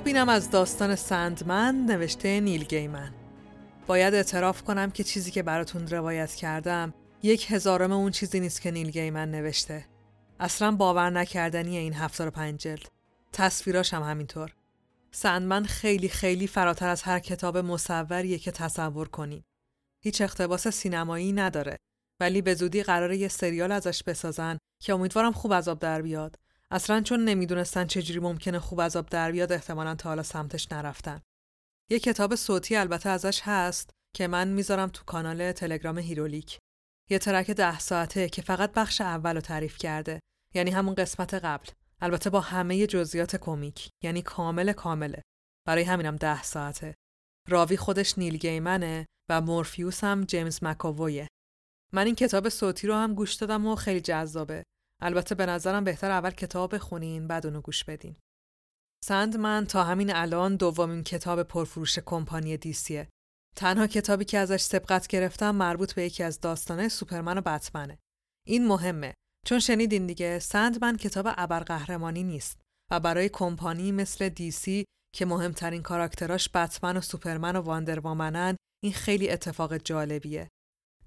خب 0.00 0.06
اینم 0.06 0.28
از 0.28 0.50
داستان 0.50 0.94
سندمن 0.94 1.74
نوشته 1.74 2.40
نیل 2.40 2.64
گیمن. 2.64 3.14
باید 3.86 4.14
اعتراف 4.14 4.62
کنم 4.62 4.90
که 4.90 5.04
چیزی 5.04 5.30
که 5.30 5.42
براتون 5.42 5.86
روایت 5.88 6.34
کردم 6.34 6.94
یک 7.22 7.52
هزارم 7.52 7.92
اون 7.92 8.10
چیزی 8.10 8.40
نیست 8.40 8.62
که 8.62 8.70
نیل 8.70 8.90
گیمن 8.90 9.30
نوشته. 9.30 9.86
اصلا 10.40 10.70
باور 10.70 11.10
نکردنی 11.10 11.76
این 11.76 11.94
هفتار 11.94 12.30
پنج 12.30 12.60
جلد. 12.60 12.88
تصویراش 13.32 13.94
هم 13.94 14.02
همینطور. 14.02 14.54
سندمن 15.10 15.64
خیلی 15.64 16.08
خیلی 16.08 16.46
فراتر 16.46 16.88
از 16.88 17.02
هر 17.02 17.18
کتاب 17.18 17.58
مصوریه 17.58 18.38
که 18.38 18.50
تصور 18.50 19.08
کنیم 19.08 19.44
هیچ 20.02 20.20
اقتباس 20.20 20.68
سینمایی 20.68 21.32
نداره. 21.32 21.76
ولی 22.20 22.42
به 22.42 22.54
زودی 22.54 22.82
قراره 22.82 23.16
یه 23.16 23.28
سریال 23.28 23.72
ازش 23.72 24.02
بسازن 24.02 24.58
که 24.82 24.94
امیدوارم 24.94 25.32
خوب 25.32 25.54
عذاب 25.54 25.78
در 25.78 26.02
بیاد. 26.02 26.36
اصلا 26.72 27.00
چون 27.02 27.24
نمی‌دونستن 27.24 27.86
چجوری 27.86 28.20
ممکنه 28.20 28.58
خوب 28.58 28.82
از 28.82 28.90
آب 28.90 29.06
در 29.08 29.32
بیاد 29.32 29.52
احتمالا 29.52 29.94
تا 29.94 30.08
حالا 30.08 30.22
سمتش 30.22 30.72
نرفتن. 30.72 31.20
یه 31.90 31.98
کتاب 31.98 32.34
صوتی 32.34 32.76
البته 32.76 33.08
ازش 33.08 33.40
هست 33.44 33.90
که 34.16 34.26
من 34.26 34.48
می‌ذارم 34.48 34.88
تو 34.88 35.04
کانال 35.04 35.52
تلگرام 35.52 35.98
Herolic. 35.98 36.58
یه 37.10 37.18
track 37.18 37.50
ده 37.50 37.78
ساعته 37.78 38.28
که 38.28 38.42
فقط 38.42 38.72
بخش 38.72 39.00
اول 39.00 39.34
رو 39.34 39.40
تعریف 39.40 39.78
کرده 39.78 40.20
یعنی 40.54 40.70
همون 40.70 40.94
قسمت 40.94 41.34
قبل. 41.34 41.68
البته 42.00 42.30
با 42.30 42.40
همه 42.40 42.86
جزئیات 42.86 43.36
کمیک 43.36 43.88
یعنی 44.04 44.22
کامل 44.22 44.72
کامله. 44.72 45.22
برای 45.66 45.82
همینم 45.82 46.16
ده 46.16 46.42
ساعته. 46.42 46.94
راوی 47.48 47.76
خودش 47.76 48.18
نیل 48.18 48.36
گیمنه 48.36 49.06
و 49.30 49.40
مورفیوس 49.40 50.04
هم 50.04 50.24
جیمز 50.24 50.64
مک‌آوویه. 50.64 51.28
من 51.92 52.06
این 52.06 52.14
کتاب 52.14 52.48
صوتی 52.48 52.86
رو 52.86 52.94
هم 52.94 53.14
گوش 53.14 53.34
دادم 53.34 53.66
و 53.66 53.74
خیلی 53.74 54.00
جذابه. 54.00 54.62
البته 55.02 55.34
به 55.34 55.46
نظرم 55.46 55.84
بهتر 55.84 56.10
اول 56.10 56.30
کتاب 56.30 56.74
بخونین 56.74 57.26
بعد 57.26 57.46
اونو 57.46 57.60
گوش 57.60 57.84
بدین. 57.84 58.16
سندمن 59.04 59.66
تا 59.66 59.84
همین 59.84 60.14
الان 60.14 60.56
دومین 60.56 61.04
کتاب 61.04 61.42
پرفروش 61.42 61.98
کمپانی 61.98 62.56
دیسیه. 62.56 63.08
تنها 63.56 63.86
کتابی 63.86 64.24
که 64.24 64.38
ازش 64.38 64.60
سبقت 64.60 65.06
گرفتم 65.06 65.54
مربوط 65.54 65.94
به 65.94 66.04
یکی 66.04 66.22
از 66.22 66.40
داستانه 66.40 66.88
سوپرمن 66.88 67.38
و 67.38 67.40
بتمنه. 67.40 67.98
این 68.46 68.66
مهمه 68.66 69.14
چون 69.46 69.58
شنیدین 69.58 70.06
دیگه 70.06 70.38
سندمن 70.38 70.96
کتاب 70.96 71.26
ابرقهرمانی 71.28 72.22
نیست 72.22 72.60
و 72.90 73.00
برای 73.00 73.28
کمپانی 73.28 73.92
مثل 73.92 74.28
دیسی 74.28 74.84
که 75.14 75.26
مهمترین 75.26 75.82
کاراکتراش 75.82 76.48
بتمن 76.54 76.96
و 76.96 77.00
سوپرمن 77.00 77.56
و 77.56 77.60
واندروامنن 77.60 78.56
این 78.82 78.92
خیلی 78.92 79.30
اتفاق 79.30 79.76
جالبیه. 79.76 80.48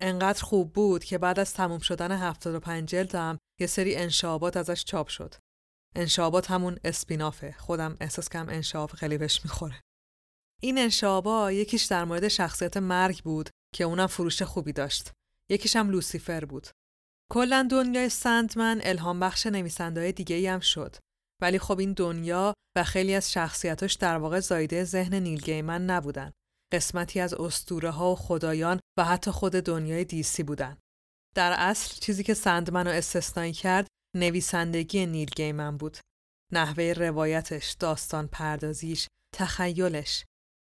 انقدر 0.02 0.44
خوب 0.44 0.74
بود 0.74 1.03
که 1.03 1.18
بعد 1.18 1.40
از 1.40 1.53
تموم 1.53 1.80
شدن 1.80 2.11
75 2.11 2.90
جلدم 2.90 3.38
یه 3.59 3.67
سری 3.67 3.95
انشابات 3.95 4.57
ازش 4.57 4.84
چاپ 4.84 5.07
شد. 5.07 5.35
انشابات 5.95 6.51
همون 6.51 6.80
اسپینافه. 6.84 7.51
خودم 7.51 7.97
احساس 8.01 8.30
کم 8.30 8.49
انشاب 8.49 8.91
خیلی 8.91 9.17
بهش 9.17 9.41
می‌خوره. 9.43 9.81
این 10.61 10.77
انشابا 10.77 11.51
یکیش 11.51 11.84
در 11.84 12.05
مورد 12.05 12.27
شخصیت 12.27 12.77
مرگ 12.77 13.23
بود 13.23 13.49
که 13.75 13.84
اونم 13.84 14.07
فروش 14.07 14.41
خوبی 14.41 14.73
داشت. 14.73 15.11
یکیش 15.49 15.75
هم 15.75 15.89
لوسیفر 15.89 16.45
بود. 16.45 16.67
کلا 17.31 17.67
دنیای 17.71 18.09
سندمن 18.09 18.81
الهام 18.84 19.19
بخش 19.19 19.47
نویسنده‌های 19.47 20.11
دیگه 20.11 20.51
هم 20.51 20.59
شد. 20.59 20.95
ولی 21.41 21.59
خب 21.59 21.80
این 21.80 21.93
دنیا 21.93 22.53
و 22.77 22.84
خیلی 22.84 23.15
از 23.15 23.31
شخصیتاش 23.31 23.93
در 23.93 24.17
واقع 24.17 24.39
زایده 24.39 24.84
ذهن 24.84 25.13
نیل 25.13 25.41
گیمن 25.41 25.85
نبودن. 25.85 26.31
قسمتی 26.73 27.19
از 27.19 27.34
اسطوره 27.34 27.89
ها 27.89 28.11
و 28.11 28.15
خدایان 28.15 28.80
و 28.97 29.05
حتی 29.05 29.31
خود 29.31 29.51
دنیای 29.51 30.05
دیسی 30.05 30.43
بودن. 30.43 30.77
در 31.35 31.55
اصل 31.57 31.99
چیزی 31.99 32.23
که 32.23 32.34
سندمن 32.34 32.88
رو 32.88 32.93
استثنایی 32.93 33.53
کرد 33.53 33.88
نویسندگی 34.15 35.05
نیل 35.05 35.30
گیمن 35.35 35.77
بود. 35.77 35.97
نحوه 36.51 36.93
روایتش، 36.97 37.72
داستان 37.80 38.27
پردازیش، 38.27 39.07
تخیلش. 39.35 40.26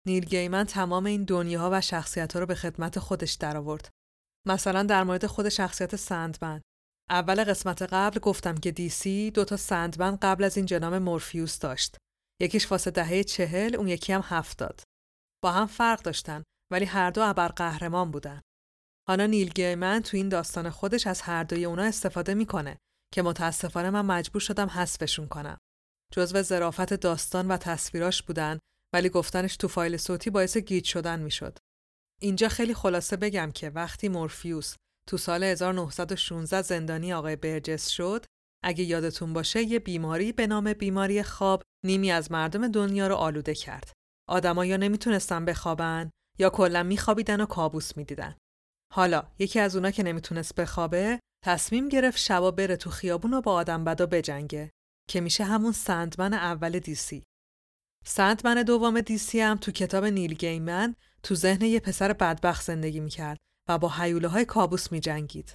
نیل 0.06 0.24
گیمن 0.24 0.64
تمام 0.64 1.06
این 1.06 1.24
دنیاها 1.24 1.70
و 1.72 1.80
شخصیت 1.80 2.32
ها 2.32 2.40
رو 2.40 2.46
به 2.46 2.54
خدمت 2.54 2.98
خودش 2.98 3.32
درآورد. 3.32 3.88
مثلا 4.46 4.82
در 4.82 5.04
مورد 5.04 5.26
خود 5.26 5.48
شخصیت 5.48 5.96
سندمن 5.96 6.60
اول 7.10 7.44
قسمت 7.44 7.82
قبل 7.82 8.20
گفتم 8.20 8.54
که 8.54 8.70
دیسی 8.70 9.30
دو 9.30 9.44
تا 9.44 9.56
سندمن 9.56 10.16
قبل 10.16 10.44
از 10.44 10.56
این 10.56 10.66
جنام 10.66 10.98
مورفیوس 10.98 11.58
داشت. 11.58 11.96
یکیش 12.40 12.70
واسه 12.70 12.90
دهه 12.90 13.22
چهل 13.24 13.76
اون 13.76 13.88
یکی 13.88 14.12
هم 14.12 14.22
هفتاد. 14.24 14.82
با 15.42 15.52
هم 15.52 15.66
فرق 15.66 16.02
داشتن 16.02 16.42
ولی 16.72 16.84
هر 16.84 17.10
دو 17.10 17.32
قهرمان 17.56 18.10
بودن. 18.10 18.40
حالا 19.08 19.26
نیل 19.26 19.48
گیمن 19.48 20.00
تو 20.00 20.16
این 20.16 20.28
داستان 20.28 20.70
خودش 20.70 21.06
از 21.06 21.20
هر 21.20 21.44
دوی 21.44 21.64
اونا 21.64 21.82
استفاده 21.82 22.34
می‌کنه 22.34 22.78
که 23.14 23.22
متاسفانه 23.22 23.90
من 23.90 24.06
مجبور 24.06 24.40
شدم 24.40 24.66
حذفشون 24.66 25.28
کنم. 25.28 25.58
جزو 26.12 26.42
ظرافت 26.42 26.94
داستان 26.94 27.48
و 27.48 27.56
تصویراش 27.56 28.22
بودن 28.22 28.58
ولی 28.94 29.08
گفتنش 29.08 29.56
تو 29.56 29.68
فایل 29.68 29.96
صوتی 29.96 30.30
باعث 30.30 30.56
گیج 30.56 30.84
شدن 30.84 31.20
می‌شد. 31.20 31.58
اینجا 32.20 32.48
خیلی 32.48 32.74
خلاصه 32.74 33.16
بگم 33.16 33.50
که 33.50 33.70
وقتی 33.70 34.08
مورفیوس 34.08 34.74
تو 35.08 35.16
سال 35.16 35.44
1916 35.44 36.62
زندانی 36.62 37.12
آقای 37.12 37.36
برجس 37.36 37.88
شد 37.88 38.24
اگه 38.64 38.84
یادتون 38.84 39.32
باشه 39.32 39.62
یه 39.62 39.78
بیماری 39.78 40.32
به 40.32 40.46
نام 40.46 40.72
بیماری 40.72 41.22
خواب 41.22 41.62
نیمی 41.84 42.12
از 42.12 42.32
مردم 42.32 42.68
دنیا 42.68 43.06
رو 43.06 43.14
آلوده 43.14 43.54
کرد. 43.54 43.92
آدما 44.28 44.64
یا 44.64 44.76
نمی‌تونستن 44.76 45.44
بخوابن 45.44 46.10
یا 46.38 46.50
کلا 46.50 46.82
میخوابیدن 46.82 47.40
و 47.40 47.46
کابوس 47.46 47.96
می‌دیدن. 47.96 48.36
حالا 48.94 49.22
یکی 49.38 49.60
از 49.60 49.76
اونا 49.76 49.90
که 49.90 50.02
نمی‌تونست 50.02 50.54
بخوابه 50.54 51.20
تصمیم 51.44 51.88
گرفت 51.88 52.18
شبا 52.18 52.50
بره 52.50 52.76
تو 52.76 52.90
خیابون 52.90 53.34
و 53.34 53.40
با 53.40 53.52
آدم 53.52 53.84
بدا 53.84 54.06
بجنگه 54.06 54.70
که 55.08 55.20
میشه 55.20 55.44
همون 55.44 55.72
سندمن 55.72 56.34
اول 56.34 56.78
دیسی. 56.78 57.22
سندمن 58.04 58.62
دوم 58.62 59.00
دیسی 59.00 59.40
هم 59.40 59.56
تو 59.56 59.72
کتاب 59.72 60.04
نیل 60.04 60.34
گیمن 60.34 60.94
تو 61.22 61.34
ذهن 61.34 61.62
یه 61.62 61.80
پسر 61.80 62.12
بدبخت 62.12 62.64
زندگی 62.64 63.00
می‌کرد 63.00 63.38
و 63.68 63.78
با 63.78 63.88
حیوله 63.88 64.28
های 64.28 64.44
کابوس 64.44 64.92
می 64.92 65.00
جنگید. 65.00 65.54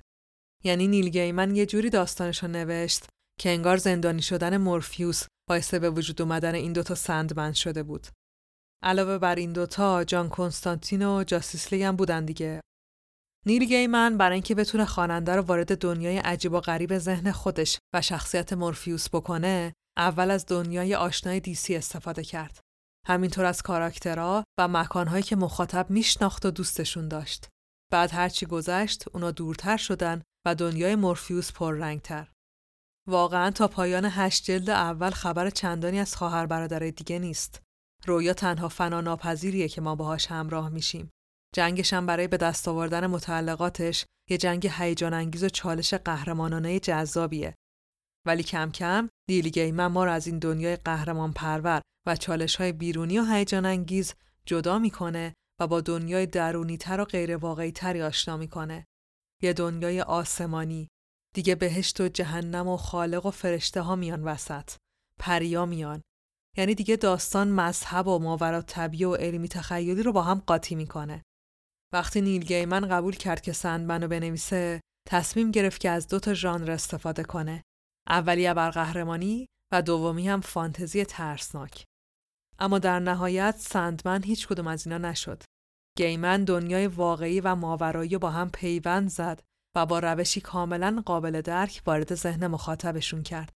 یعنی 0.63 0.87
نیل 0.87 1.09
گیمن 1.09 1.55
یه 1.55 1.65
جوری 1.65 1.89
داستانشو 1.89 2.47
نوشت 2.47 3.05
که 3.39 3.49
انگار 3.49 3.77
زندانی 3.77 4.21
شدن 4.21 4.57
مورفیوس 4.57 5.23
باعث 5.49 5.73
به 5.73 5.89
وجود 5.89 6.21
اومدن 6.21 6.55
این 6.55 6.73
دوتا 6.73 6.95
سندمن 6.95 7.53
شده 7.53 7.83
بود. 7.83 8.07
علاوه 8.83 9.17
بر 9.17 9.35
این 9.35 9.53
دوتا 9.53 10.03
جان 10.03 10.29
کنستانتین 10.29 11.05
و 11.07 11.23
جاستیس 11.23 11.73
هم 11.73 11.95
بودن 11.95 12.25
دیگه. 12.25 12.61
نیل 13.45 13.65
گیمن 13.65 14.17
برای 14.17 14.33
اینکه 14.33 14.55
بتونه 14.55 14.85
خواننده 14.85 15.35
رو 15.35 15.41
وارد 15.41 15.77
دنیای 15.77 16.17
عجیب 16.17 16.53
و 16.53 16.59
غریب 16.59 16.97
ذهن 16.97 17.31
خودش 17.31 17.79
و 17.93 18.01
شخصیت 18.01 18.53
مورفیوس 18.53 19.09
بکنه، 19.09 19.73
اول 19.97 20.31
از 20.31 20.45
دنیای 20.45 20.95
آشنای 20.95 21.39
دیسی 21.39 21.75
استفاده 21.75 22.23
کرد. 22.23 22.59
همینطور 23.07 23.45
از 23.45 23.61
کاراکترها 23.61 24.43
و 24.59 24.67
مکانهایی 24.67 25.23
که 25.23 25.35
مخاطب 25.35 25.89
میشناخت 25.89 26.45
و 26.45 26.51
دوستشون 26.51 27.07
داشت. 27.07 27.47
بعد 27.91 28.11
هرچی 28.11 28.45
گذشت 28.45 29.05
اونا 29.13 29.31
دورتر 29.31 29.77
شدن 29.77 30.21
و 30.47 30.55
دنیای 30.55 30.95
مورفیوس 30.95 31.51
پررنگتر. 31.51 32.31
واقعا 33.07 33.51
تا 33.51 33.67
پایان 33.67 34.05
هشت 34.05 34.43
جلد 34.43 34.69
اول 34.69 35.09
خبر 35.09 35.49
چندانی 35.49 35.99
از 35.99 36.15
خواهر 36.15 36.45
برادر 36.45 36.79
دیگه 36.79 37.19
نیست. 37.19 37.61
رویا 38.05 38.33
تنها 38.33 38.69
فنا 38.69 39.01
ناپذیریه 39.01 39.67
که 39.67 39.81
ما 39.81 39.95
باهاش 39.95 40.27
همراه 40.27 40.69
میشیم. 40.69 41.09
جنگش 41.55 41.93
هم 41.93 42.05
برای 42.05 42.27
به 42.27 42.37
دست 42.37 42.67
آوردن 42.67 43.07
متعلقاتش 43.07 44.05
یه 44.29 44.37
جنگ 44.37 44.67
هیجان 44.67 45.13
انگیز 45.13 45.43
و 45.43 45.49
چالش 45.49 45.93
قهرمانانه 45.93 46.79
جذابیه. 46.79 47.55
ولی 48.27 48.43
کم 48.43 48.71
کم 48.71 49.09
دیلیگی 49.27 49.71
من 49.71 49.87
ما 49.87 50.05
رو 50.05 50.11
از 50.11 50.27
این 50.27 50.39
دنیای 50.39 50.75
قهرمان 50.75 51.33
پرور 51.33 51.81
و 52.07 52.15
چالش 52.15 52.55
های 52.55 52.71
بیرونی 52.71 53.19
و 53.19 53.25
هیجان 53.25 53.65
انگیز 53.65 54.13
جدا 54.45 54.79
می‌کنه 54.79 55.33
و 55.59 55.67
با 55.67 55.81
دنیای 55.81 56.25
درونی 56.25 56.77
تر 56.77 57.01
و 57.01 57.05
غیر 57.05 57.37
واقعی 57.37 57.71
تری 57.71 58.01
آشنا 58.01 58.37
می‌کنه. 58.37 58.85
یه 59.41 59.53
دنیای 59.53 60.01
آسمانی. 60.01 60.87
دیگه 61.35 61.55
بهشت 61.55 62.01
و 62.01 62.07
جهنم 62.07 62.67
و 62.67 62.77
خالق 62.77 63.25
و 63.25 63.31
فرشته 63.31 63.81
ها 63.81 63.95
میان 63.95 64.23
وسط. 64.23 64.71
پریا 65.19 65.65
میان. 65.65 66.01
یعنی 66.57 66.75
دیگه 66.75 66.95
داستان 66.95 67.47
مذهب 67.47 68.07
و 68.07 68.19
ماورا 68.19 68.61
طبیعی 68.61 69.05
و 69.05 69.15
علمی 69.15 69.47
تخیلی 69.47 70.03
رو 70.03 70.11
با 70.11 70.21
هم 70.21 70.43
قاطی 70.47 70.75
می‌کنه. 70.75 71.23
وقتی 71.93 72.21
نیل 72.21 72.43
گیمن 72.43 72.87
قبول 72.87 73.15
کرد 73.15 73.41
که 73.41 73.53
سندمن 73.53 74.01
رو 74.01 74.07
بنویسه، 74.07 74.81
تصمیم 75.07 75.51
گرفت 75.51 75.81
که 75.81 75.89
از 75.89 76.07
دو 76.07 76.19
تا 76.19 76.33
ژانر 76.33 76.71
استفاده 76.71 77.23
کنه. 77.23 77.63
اولی 78.09 78.53
قهرمانی 78.53 79.45
و 79.73 79.81
دومی 79.81 80.29
هم 80.29 80.41
فانتزی 80.41 81.05
ترسناک. 81.05 81.85
اما 82.59 82.79
در 82.79 82.99
نهایت 82.99 83.55
سندمن 83.57 84.23
هیچ 84.23 84.47
کدوم 84.47 84.67
از 84.67 84.87
اینا 84.87 85.09
نشد. 85.09 85.43
گیمن 85.97 86.43
دنیای 86.43 86.87
واقعی 86.87 87.41
و 87.41 87.55
ماورایی 87.55 88.17
با 88.17 88.29
هم 88.29 88.49
پیوند 88.49 89.09
زد 89.09 89.41
و 89.75 89.85
با 89.85 89.99
روشی 89.99 90.41
کاملا 90.41 91.03
قابل 91.05 91.41
درک 91.41 91.81
وارد 91.85 92.15
ذهن 92.15 92.47
مخاطبشون 92.47 93.23
کرد. 93.23 93.53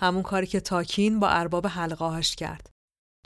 همون 0.00 0.22
کاری 0.22 0.46
که 0.46 0.60
تاکین 0.60 1.20
با 1.20 1.28
ارباب 1.28 1.66
حلقاهاش 1.66 2.36
کرد. 2.36 2.70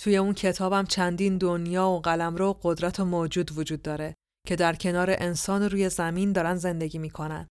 توی 0.01 0.17
اون 0.17 0.35
کتابم 0.35 0.85
چندین 0.85 1.39
دنیا 1.39 1.89
و 1.89 2.01
قلمرو 2.01 2.49
و 2.49 2.55
قدرت 2.63 3.01
و 3.01 3.05
موجود 3.05 3.59
وجود 3.59 3.83
داره 3.83 4.15
که 4.47 4.57
در 4.57 4.75
کنار 4.75 5.11
انسان 5.11 5.63
روی 5.63 5.89
زمین 5.89 6.33
دارن 6.33 6.55
زندگی 6.55 6.99
می‌کنن. 6.99 7.49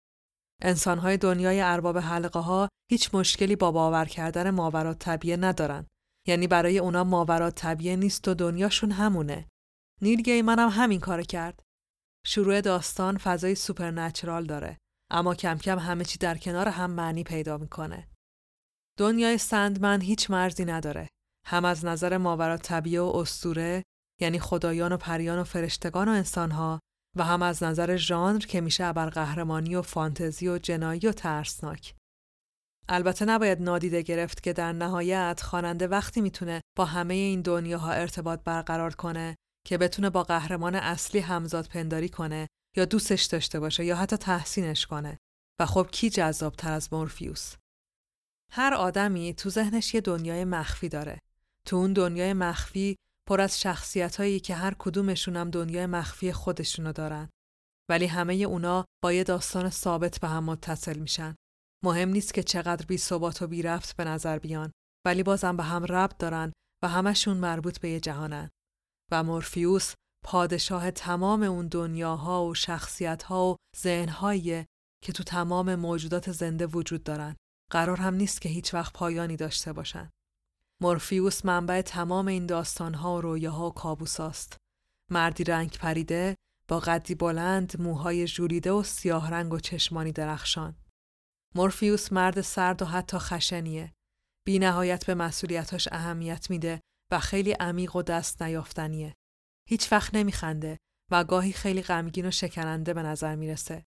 انسانهای 0.61 1.17
دنیای 1.17 1.61
ارباب 1.61 1.97
حلقه 1.97 2.39
ها 2.39 2.69
هیچ 2.91 3.15
مشکلی 3.15 3.55
با 3.55 3.71
باور 3.71 4.05
کردن 4.05 4.49
ماوراء 4.49 4.99
طبیعه 4.99 5.37
ندارن 5.37 5.85
یعنی 6.27 6.47
برای 6.47 6.79
اونا 6.79 7.03
ماورا 7.03 7.51
طبیعه 7.51 7.95
نیست 7.95 8.27
و 8.27 8.33
دنیاشون 8.33 8.91
همونه. 8.91 9.47
نیل 10.01 10.21
گیمن 10.21 10.59
هم 10.59 10.69
همین 10.69 10.99
کار 10.99 11.21
کرد. 11.21 11.63
شروع 12.25 12.61
داستان 12.61 13.17
فضای 13.17 13.55
supernatural 13.55 14.45
داره 14.45 14.77
اما 15.11 15.35
کم 15.35 15.57
کم 15.57 15.79
همه 15.79 16.05
چی 16.05 16.17
در 16.17 16.37
کنار 16.37 16.67
هم 16.67 16.91
معنی 16.91 17.23
پیدا 17.23 17.57
می‌کنه. 17.57 18.07
دنیای 18.97 19.37
سندمن 19.37 20.01
هیچ 20.01 20.29
مرزی 20.29 20.65
نداره. 20.65 21.07
هم 21.45 21.65
از 21.65 21.85
نظر 21.85 22.17
ماورا 22.17 22.57
طبیعه 22.57 23.01
و 23.01 23.15
اسطوره 23.15 23.83
یعنی 24.21 24.39
خدایان 24.39 24.91
و 24.91 24.97
پریان 24.97 25.39
و 25.39 25.43
فرشتگان 25.43 26.07
و 26.07 26.11
انسانها 26.11 26.79
و 27.15 27.23
هم 27.23 27.41
از 27.41 27.63
نظر 27.63 27.95
ژانر 27.95 28.39
که 28.39 28.61
میشه 28.61 28.85
ابرقهرمانی 28.85 29.75
و 29.75 29.81
فانتزی 29.81 30.47
و 30.47 30.57
جنایی 30.57 30.99
و 30.99 31.11
ترسناک. 31.11 31.95
البته 32.89 33.25
نباید 33.25 33.61
نادیده 33.61 34.01
گرفت 34.01 34.43
که 34.43 34.53
در 34.53 34.73
نهایت 34.73 35.41
خواننده 35.43 35.87
وقتی 35.87 36.21
می‌تونه 36.21 36.61
با 36.77 36.85
همه 36.85 37.13
این 37.13 37.41
دنیاها 37.41 37.91
ارتباط 37.91 38.39
برقرار 38.43 38.95
کنه 38.95 39.35
که 39.67 39.77
بتونه 39.77 40.09
با 40.09 40.23
قهرمان 40.23 40.75
اصلی 40.75 41.19
همزاد 41.19 41.67
پنداری 41.67 42.09
کنه 42.09 42.47
یا 42.77 42.85
دوستش 42.85 43.25
داشته 43.25 43.59
باشه 43.59 43.85
یا 43.85 43.95
حتی 43.95 44.17
تحسینش 44.17 44.85
کنه. 44.85 45.17
و 45.59 45.65
خب 45.65 45.87
کی 45.91 46.09
جذاب 46.09 46.55
تر 46.55 46.71
از 46.71 46.93
مورفیوس؟ 46.93 47.55
هر 48.51 48.73
آدمی 48.73 49.33
تو 49.33 49.49
ذهنش 49.49 49.93
یه 49.93 50.01
دنیای 50.01 50.45
مخفی 50.45 50.89
داره. 50.89 51.19
تو 51.65 51.75
اون 51.75 51.93
دنیای 51.93 52.33
مخفی 52.33 52.95
پر 53.27 53.41
از 53.41 53.61
شخصیت 53.61 54.15
هایی 54.15 54.39
که 54.39 54.55
هر 54.55 54.75
کدومشون 54.79 55.35
هم 55.35 55.49
دنیای 55.49 55.85
مخفی 55.85 56.33
خودشونو 56.33 56.91
دارن 56.91 57.29
ولی 57.89 58.05
همه 58.05 58.33
اونا 58.33 58.85
با 59.03 59.13
یه 59.13 59.23
داستان 59.23 59.69
ثابت 59.69 60.19
به 60.19 60.27
هم 60.27 60.43
متصل 60.43 60.99
میشن 60.99 61.35
مهم 61.83 62.09
نیست 62.09 62.33
که 62.33 62.43
چقدر 62.43 62.85
بی 62.85 62.97
ثبات 62.97 63.41
و 63.41 63.47
بی 63.47 63.61
رفت 63.61 63.95
به 63.95 64.03
نظر 64.03 64.39
بیان 64.39 64.71
ولی 65.05 65.23
بازم 65.23 65.57
به 65.57 65.63
هم 65.63 65.85
ربط 65.85 66.17
دارن 66.17 66.53
و 66.83 66.87
همشون 66.87 67.37
مربوط 67.37 67.79
به 67.79 67.89
یه 67.89 67.99
جهانن 67.99 68.49
و 69.11 69.23
مورفیوس 69.23 69.93
پادشاه 70.25 70.91
تمام 70.91 71.43
اون 71.43 71.67
دنیاها 71.67 72.45
و 72.45 72.55
شخصیتها 72.55 73.45
و 73.45 73.55
ذهنهایی 73.77 74.65
که 75.03 75.13
تو 75.13 75.23
تمام 75.23 75.75
موجودات 75.75 76.31
زنده 76.31 76.67
وجود 76.67 77.03
دارن. 77.03 77.35
قرار 77.71 77.97
هم 77.97 78.13
نیست 78.13 78.41
که 78.41 78.49
هیچ 78.49 78.73
وقت 78.73 78.93
پایانی 78.93 79.35
داشته 79.35 79.73
باشن. 79.73 80.09
مورفیوس 80.81 81.45
منبع 81.45 81.81
تمام 81.81 82.27
این 82.27 82.45
داستانها 82.45 83.15
و 83.15 83.21
رویاها 83.21 83.67
و 83.67 83.73
کابوساست. 83.73 84.57
مردی 85.11 85.43
رنگ 85.43 85.77
پریده 85.77 86.35
با 86.67 86.79
قدی 86.79 87.15
بلند، 87.15 87.81
موهای 87.81 88.27
ژولیده 88.27 88.71
و 88.71 88.83
سیاه 88.83 89.31
رنگ 89.31 89.53
و 89.53 89.59
چشمانی 89.59 90.11
درخشان. 90.11 90.75
مورفیوس 91.55 92.13
مرد 92.13 92.41
سرد 92.41 92.81
و 92.81 92.85
حتی 92.85 93.17
خشنیه. 93.17 93.93
بی 94.45 94.59
نهایت 94.59 95.05
به 95.05 95.15
مسئولیتاش 95.15 95.87
اهمیت 95.91 96.49
میده 96.49 96.81
و 97.11 97.19
خیلی 97.19 97.51
عمیق 97.51 97.95
و 97.95 98.01
دست 98.01 98.41
نیافتنیه. 98.41 99.13
هیچ 99.69 99.91
وقت 99.91 100.15
نمیخنده 100.15 100.77
و 101.11 101.23
گاهی 101.23 101.53
خیلی 101.53 101.81
غمگین 101.81 102.25
و 102.25 102.31
شکننده 102.31 102.93
به 102.93 103.03
نظر 103.03 103.35
می‌رسه. 103.35 103.83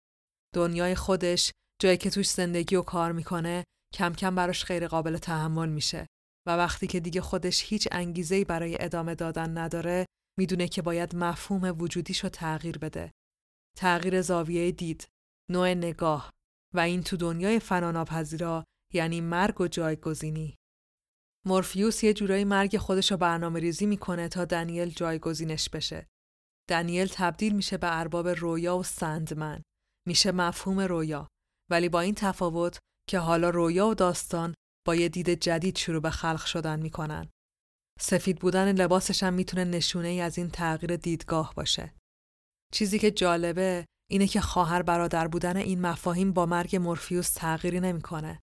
دنیای 0.55 0.95
خودش 0.95 1.51
جایی 1.81 1.97
که 1.97 2.09
توش 2.09 2.29
زندگی 2.29 2.75
و 2.75 2.81
کار 2.81 3.11
می‌کنه 3.11 3.63
کم 3.93 4.13
کم 4.13 4.35
براش 4.35 4.65
غیر 4.65 4.87
قابل 4.87 5.17
تحمل 5.17 5.69
میشه 5.69 6.07
و 6.47 6.49
وقتی 6.49 6.87
که 6.87 6.99
دیگه 6.99 7.21
خودش 7.21 7.63
هیچ 7.63 7.87
انگیزه‌ای 7.91 8.45
برای 8.45 8.77
ادامه 8.79 9.15
دادن 9.15 9.57
نداره 9.57 10.05
می‌دونه 10.39 10.67
که 10.67 10.81
باید 10.81 11.15
مفهوم 11.15 11.81
وجودیشو 11.81 12.29
تغییر 12.29 12.77
بده. 12.77 13.11
تغییر 13.77 14.21
زاویه 14.21 14.71
دید، 14.71 15.07
نوع 15.51 15.73
نگاه 15.73 16.31
و 16.75 16.79
این 16.79 17.03
تو 17.03 17.17
دنیای 17.17 17.59
فناناپذیرا 17.59 18.63
یعنی 18.93 19.21
مرگ 19.21 19.61
و 19.61 19.67
جایگزینی. 19.67 20.55
مورفیوس 21.45 22.03
یه 22.03 22.13
جورایی 22.13 22.43
مرگ 22.43 22.77
خودشو 22.77 23.17
برنامه 23.17 23.59
ریزی 23.59 23.85
می‌کنه 23.85 24.27
تا 24.27 24.45
دنیل 24.45 24.89
جایگزینش 24.89 25.69
بشه. 25.69 26.07
دنیل 26.69 27.07
تبدیل 27.13 27.55
میشه 27.55 27.77
به 27.77 27.99
ارباب 27.99 28.27
رویا 28.27 28.77
و 28.77 28.83
سندمن. 28.83 29.61
میشه 30.07 30.31
مفهوم 30.31 30.79
رویا. 30.79 31.27
ولی 31.71 31.89
با 31.89 32.01
این 32.01 32.15
تفاوت 32.15 32.79
که 33.09 33.19
حالا 33.19 33.49
رویا 33.49 33.87
و 33.87 33.93
داستان 33.93 34.53
با 34.87 34.95
یه 34.95 35.09
دید 35.09 35.29
جدید 35.29 35.77
شروع 35.77 36.01
به 36.01 36.09
خلق 36.09 36.45
شدن 36.45 36.79
می‌کنن. 36.79 37.29
سفید 37.99 38.39
بودن 38.39 38.71
لباسش 38.71 39.23
هم 39.23 39.33
می‌تونه 39.33 39.63
نشونه 39.63 40.07
ای 40.07 40.21
از 40.21 40.37
این 40.37 40.49
تغییر 40.49 40.95
دیدگاه 40.95 41.53
باشه. 41.55 41.93
چیزی 42.73 42.99
که 42.99 43.11
جالبه 43.11 43.85
اینه 44.11 44.27
که 44.27 44.41
خواهر 44.41 44.81
برادر 44.81 45.27
بودن 45.27 45.57
این 45.57 45.81
مفاهیم 45.81 46.33
با 46.33 46.45
مرگ 46.45 46.75
مورفیوس 46.75 47.31
تغییری 47.31 47.79
نمی‌کنه. 47.79 48.39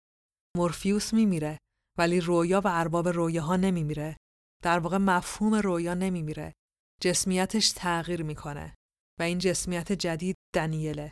مورفیوس 0.58 1.14
میمیره 1.14 1.58
ولی 1.98 2.22
رویا 2.22 2.62
و 2.62 2.68
ارباب 2.68 3.08
رویاها 3.08 3.56
نمیمیره. 3.56 4.18
در 4.64 4.80
واقع 4.80 4.98
مفهوم 4.98 5.56
رویا 5.56 5.94
نمیمیره. 5.94 6.54
جسمیتش 7.02 7.72
تغییر 7.72 8.24
می‌کنه 8.24 8.76
و 9.20 9.24
این 9.24 9.40
جسمیت 9.40 9.92
جدید 9.92 10.36
دنیله. 10.56 11.12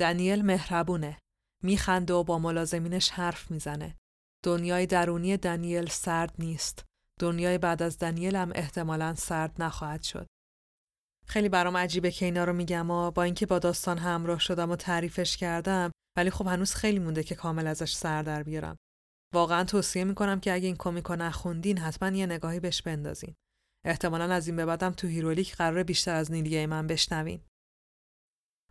دنیل 0.00 0.42
مهربونه. 0.42 1.18
میخنده 1.62 2.14
و 2.14 2.24
با 2.24 2.38
ملازمینش 2.38 3.10
حرف 3.10 3.50
می‌زنه. 3.50 3.96
دنیای 4.44 4.86
درونی 4.86 5.36
دنیل 5.36 5.86
سرد 5.86 6.34
نیست. 6.38 6.84
دنیای 7.20 7.58
بعد 7.58 7.82
از 7.82 7.98
دنیل 7.98 8.36
هم 8.36 8.52
احتمالا 8.54 9.14
سرد 9.14 9.62
نخواهد 9.62 10.02
شد. 10.02 10.26
خیلی 11.26 11.48
برام 11.48 11.76
عجیبه 11.76 12.10
که 12.10 12.24
اینا 12.24 12.44
رو 12.44 12.52
میگم 12.52 12.90
و 12.90 13.10
با 13.10 13.22
اینکه 13.22 13.46
با 13.46 13.58
داستان 13.58 13.98
همراه 13.98 14.38
شدم 14.38 14.70
و 14.70 14.76
تعریفش 14.76 15.36
کردم 15.36 15.90
ولی 16.16 16.30
خب 16.30 16.46
هنوز 16.46 16.74
خیلی 16.74 16.98
مونده 16.98 17.22
که 17.22 17.34
کامل 17.34 17.66
ازش 17.66 17.94
سر 17.94 18.22
در 18.22 18.42
بیارم. 18.42 18.76
واقعا 19.34 19.64
توصیه 19.64 20.04
می‌کنم 20.04 20.40
که 20.40 20.52
اگه 20.52 20.66
این 20.66 20.76
کمیکو 20.76 21.16
نخوندین 21.16 21.78
حتما 21.78 22.16
یه 22.16 22.26
نگاهی 22.26 22.60
بهش 22.60 22.82
بندازین. 22.82 23.34
احتمالا 23.84 24.34
از 24.34 24.46
این 24.46 24.56
به 24.56 24.66
بعدم 24.66 24.90
تو 24.90 25.06
هیرولیک 25.06 25.56
قراره 25.56 25.84
بیشتر 25.84 26.14
از 26.14 26.32
نیلیه 26.32 26.66
من 26.66 26.86
بشنوین. 26.86 27.40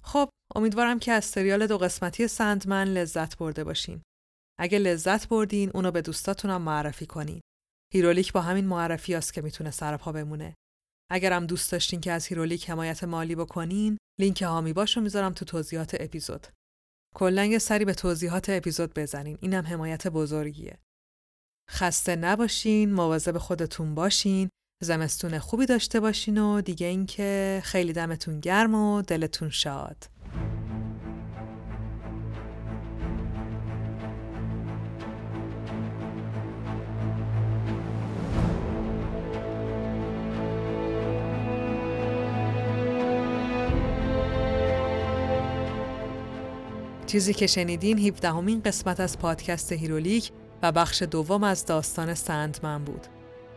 خب 0.02 0.30
امیدوارم 0.56 1.00
که 1.00 1.12
از 1.12 1.26
سریال 1.26 1.68
دو 1.68 1.78
قسمتی 1.78 2.28
سندمن 2.28 2.88
لذت 2.88 3.38
برده 3.38 3.64
باشین. 3.64 4.02
اگه 4.60 4.80
لذت 4.80 5.28
بردین 5.28 5.72
اونو 5.74 5.92
به 5.92 6.02
دوستاتونم 6.02 6.62
معرفی 6.62 7.06
کنین. 7.06 7.42
هیرولیک 7.94 8.34
با 8.34 8.42
همین 8.42 8.66
معرفی‌هاست 8.66 9.34
که 9.34 9.42
می‌تونه 9.42 9.72
سرپا 9.72 10.12
بمونه. 10.12 10.56
اگرم 11.12 11.46
دوست 11.46 11.72
داشتین 11.72 12.02
که 12.02 12.12
از 12.12 12.26
هیرولیک 12.26 12.70
حمایت 12.70 13.04
مالی 13.04 13.36
بکنین، 13.36 13.98
لینک 14.20 14.42
حامی 14.42 14.74
باشو 14.74 15.02
می‌ذارم 15.02 15.34
تو 15.34 15.46
توضیحات 15.46 15.98
اپیزود. 16.00 16.48
یه 17.22 17.60
سری 17.60 17.86
به 17.86 17.94
توضیحات 17.94 18.50
اپیزود 18.50 18.94
بزنین. 18.94 19.38
اینم 19.42 19.66
حمایت 19.66 20.08
بزرگیه. 20.08 20.80
خسته 21.70 22.16
نباشین، 22.16 22.94
مواظب 22.94 23.38
خودتون 23.38 23.96
باشین، 23.96 24.50
زمستون 24.84 25.40
خوبی 25.40 25.66
داشته 25.66 26.00
باشین 26.00 26.38
و 26.38 26.62
دیگه 26.62 26.88
اینکه 26.88 27.62
خیلی 27.64 27.94
دمتون 27.94 28.40
گرم 28.40 28.76
و 28.76 29.02
دلتون 29.02 29.50
شاد. 29.50 30.06
چیزی 47.14 47.34
که 47.34 47.48
شنیدین 47.48 48.00
17 48.00 48.30
اُمین 48.30 48.62
قسمت 48.62 49.00
از 49.00 49.20
پادکست 49.20 49.72
هیرولیک 49.72 50.32
و 50.64 50.72
بخش 50.72 51.02
دوم 51.02 51.44
از 51.44 51.66
داستان 51.66 52.14
سندمن 52.14 52.84
بود. 52.84 53.08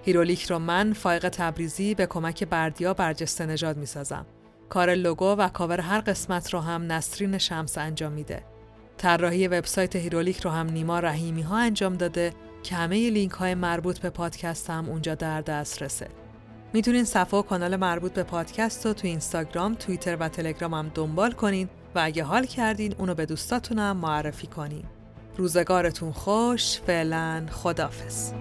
هیرولیک 0.05 0.43
رو 0.43 0.59
من 0.59 0.93
فایق 0.93 1.29
تبریزی 1.29 1.95
به 1.95 2.07
کمک 2.07 2.45
بردیا 2.45 2.95
برجسته 2.95 3.47
نژاد 3.47 3.77
می‌سازم. 3.77 4.27
کار 4.69 4.95
لوگو 4.95 5.27
و 5.27 5.49
کاور 5.49 5.81
هر 5.81 6.01
قسمت 6.01 6.55
رو 6.55 6.61
هم 6.61 6.93
نسرین 6.93 7.39
شمس 7.39 7.79
انجام 7.79 8.13
میده. 8.13 8.45
طراحی 8.99 9.49
وبسایت 9.49 9.97
هیرولیک 9.97 10.41
رو 10.41 10.51
هم 10.51 10.71
نیما 10.71 11.01
رحیمی 11.01 11.43
ها 11.43 11.57
انجام 11.57 11.95
داده 11.95 12.33
که 12.63 12.75
همه 12.75 13.11
لینک 13.11 13.33
های 13.33 13.55
مربوط 13.55 13.99
به 13.99 14.11
پادکست 14.11 14.71
هم 14.71 14.89
اونجا 14.89 15.15
در 15.15 15.41
دسترسه. 15.41 16.09
می‌تونین 16.73 17.05
صفحه 17.05 17.39
و 17.39 17.43
کانال 17.43 17.77
مربوط 17.77 18.13
به 18.13 18.23
پادکست 18.23 18.87
رو 18.87 18.93
تو 18.93 19.07
اینستاگرام، 19.07 19.75
توییتر 19.75 20.17
و 20.17 20.29
تلگرام 20.29 20.75
هم 20.75 20.91
دنبال 20.95 21.33
کنین 21.33 21.69
و 21.97 22.01
اگه 22.03 22.25
حال 22.25 22.47
کردین 22.47 22.95
اونو 22.99 23.15
به 23.15 23.27
دوستاتونم 23.27 23.97
معرفی 23.97 24.47
کنین. 24.47 24.85
روزگارتون 25.37 26.13
خوش، 26.13 26.81
فعلا 26.81 27.47
خدافز. 27.51 28.33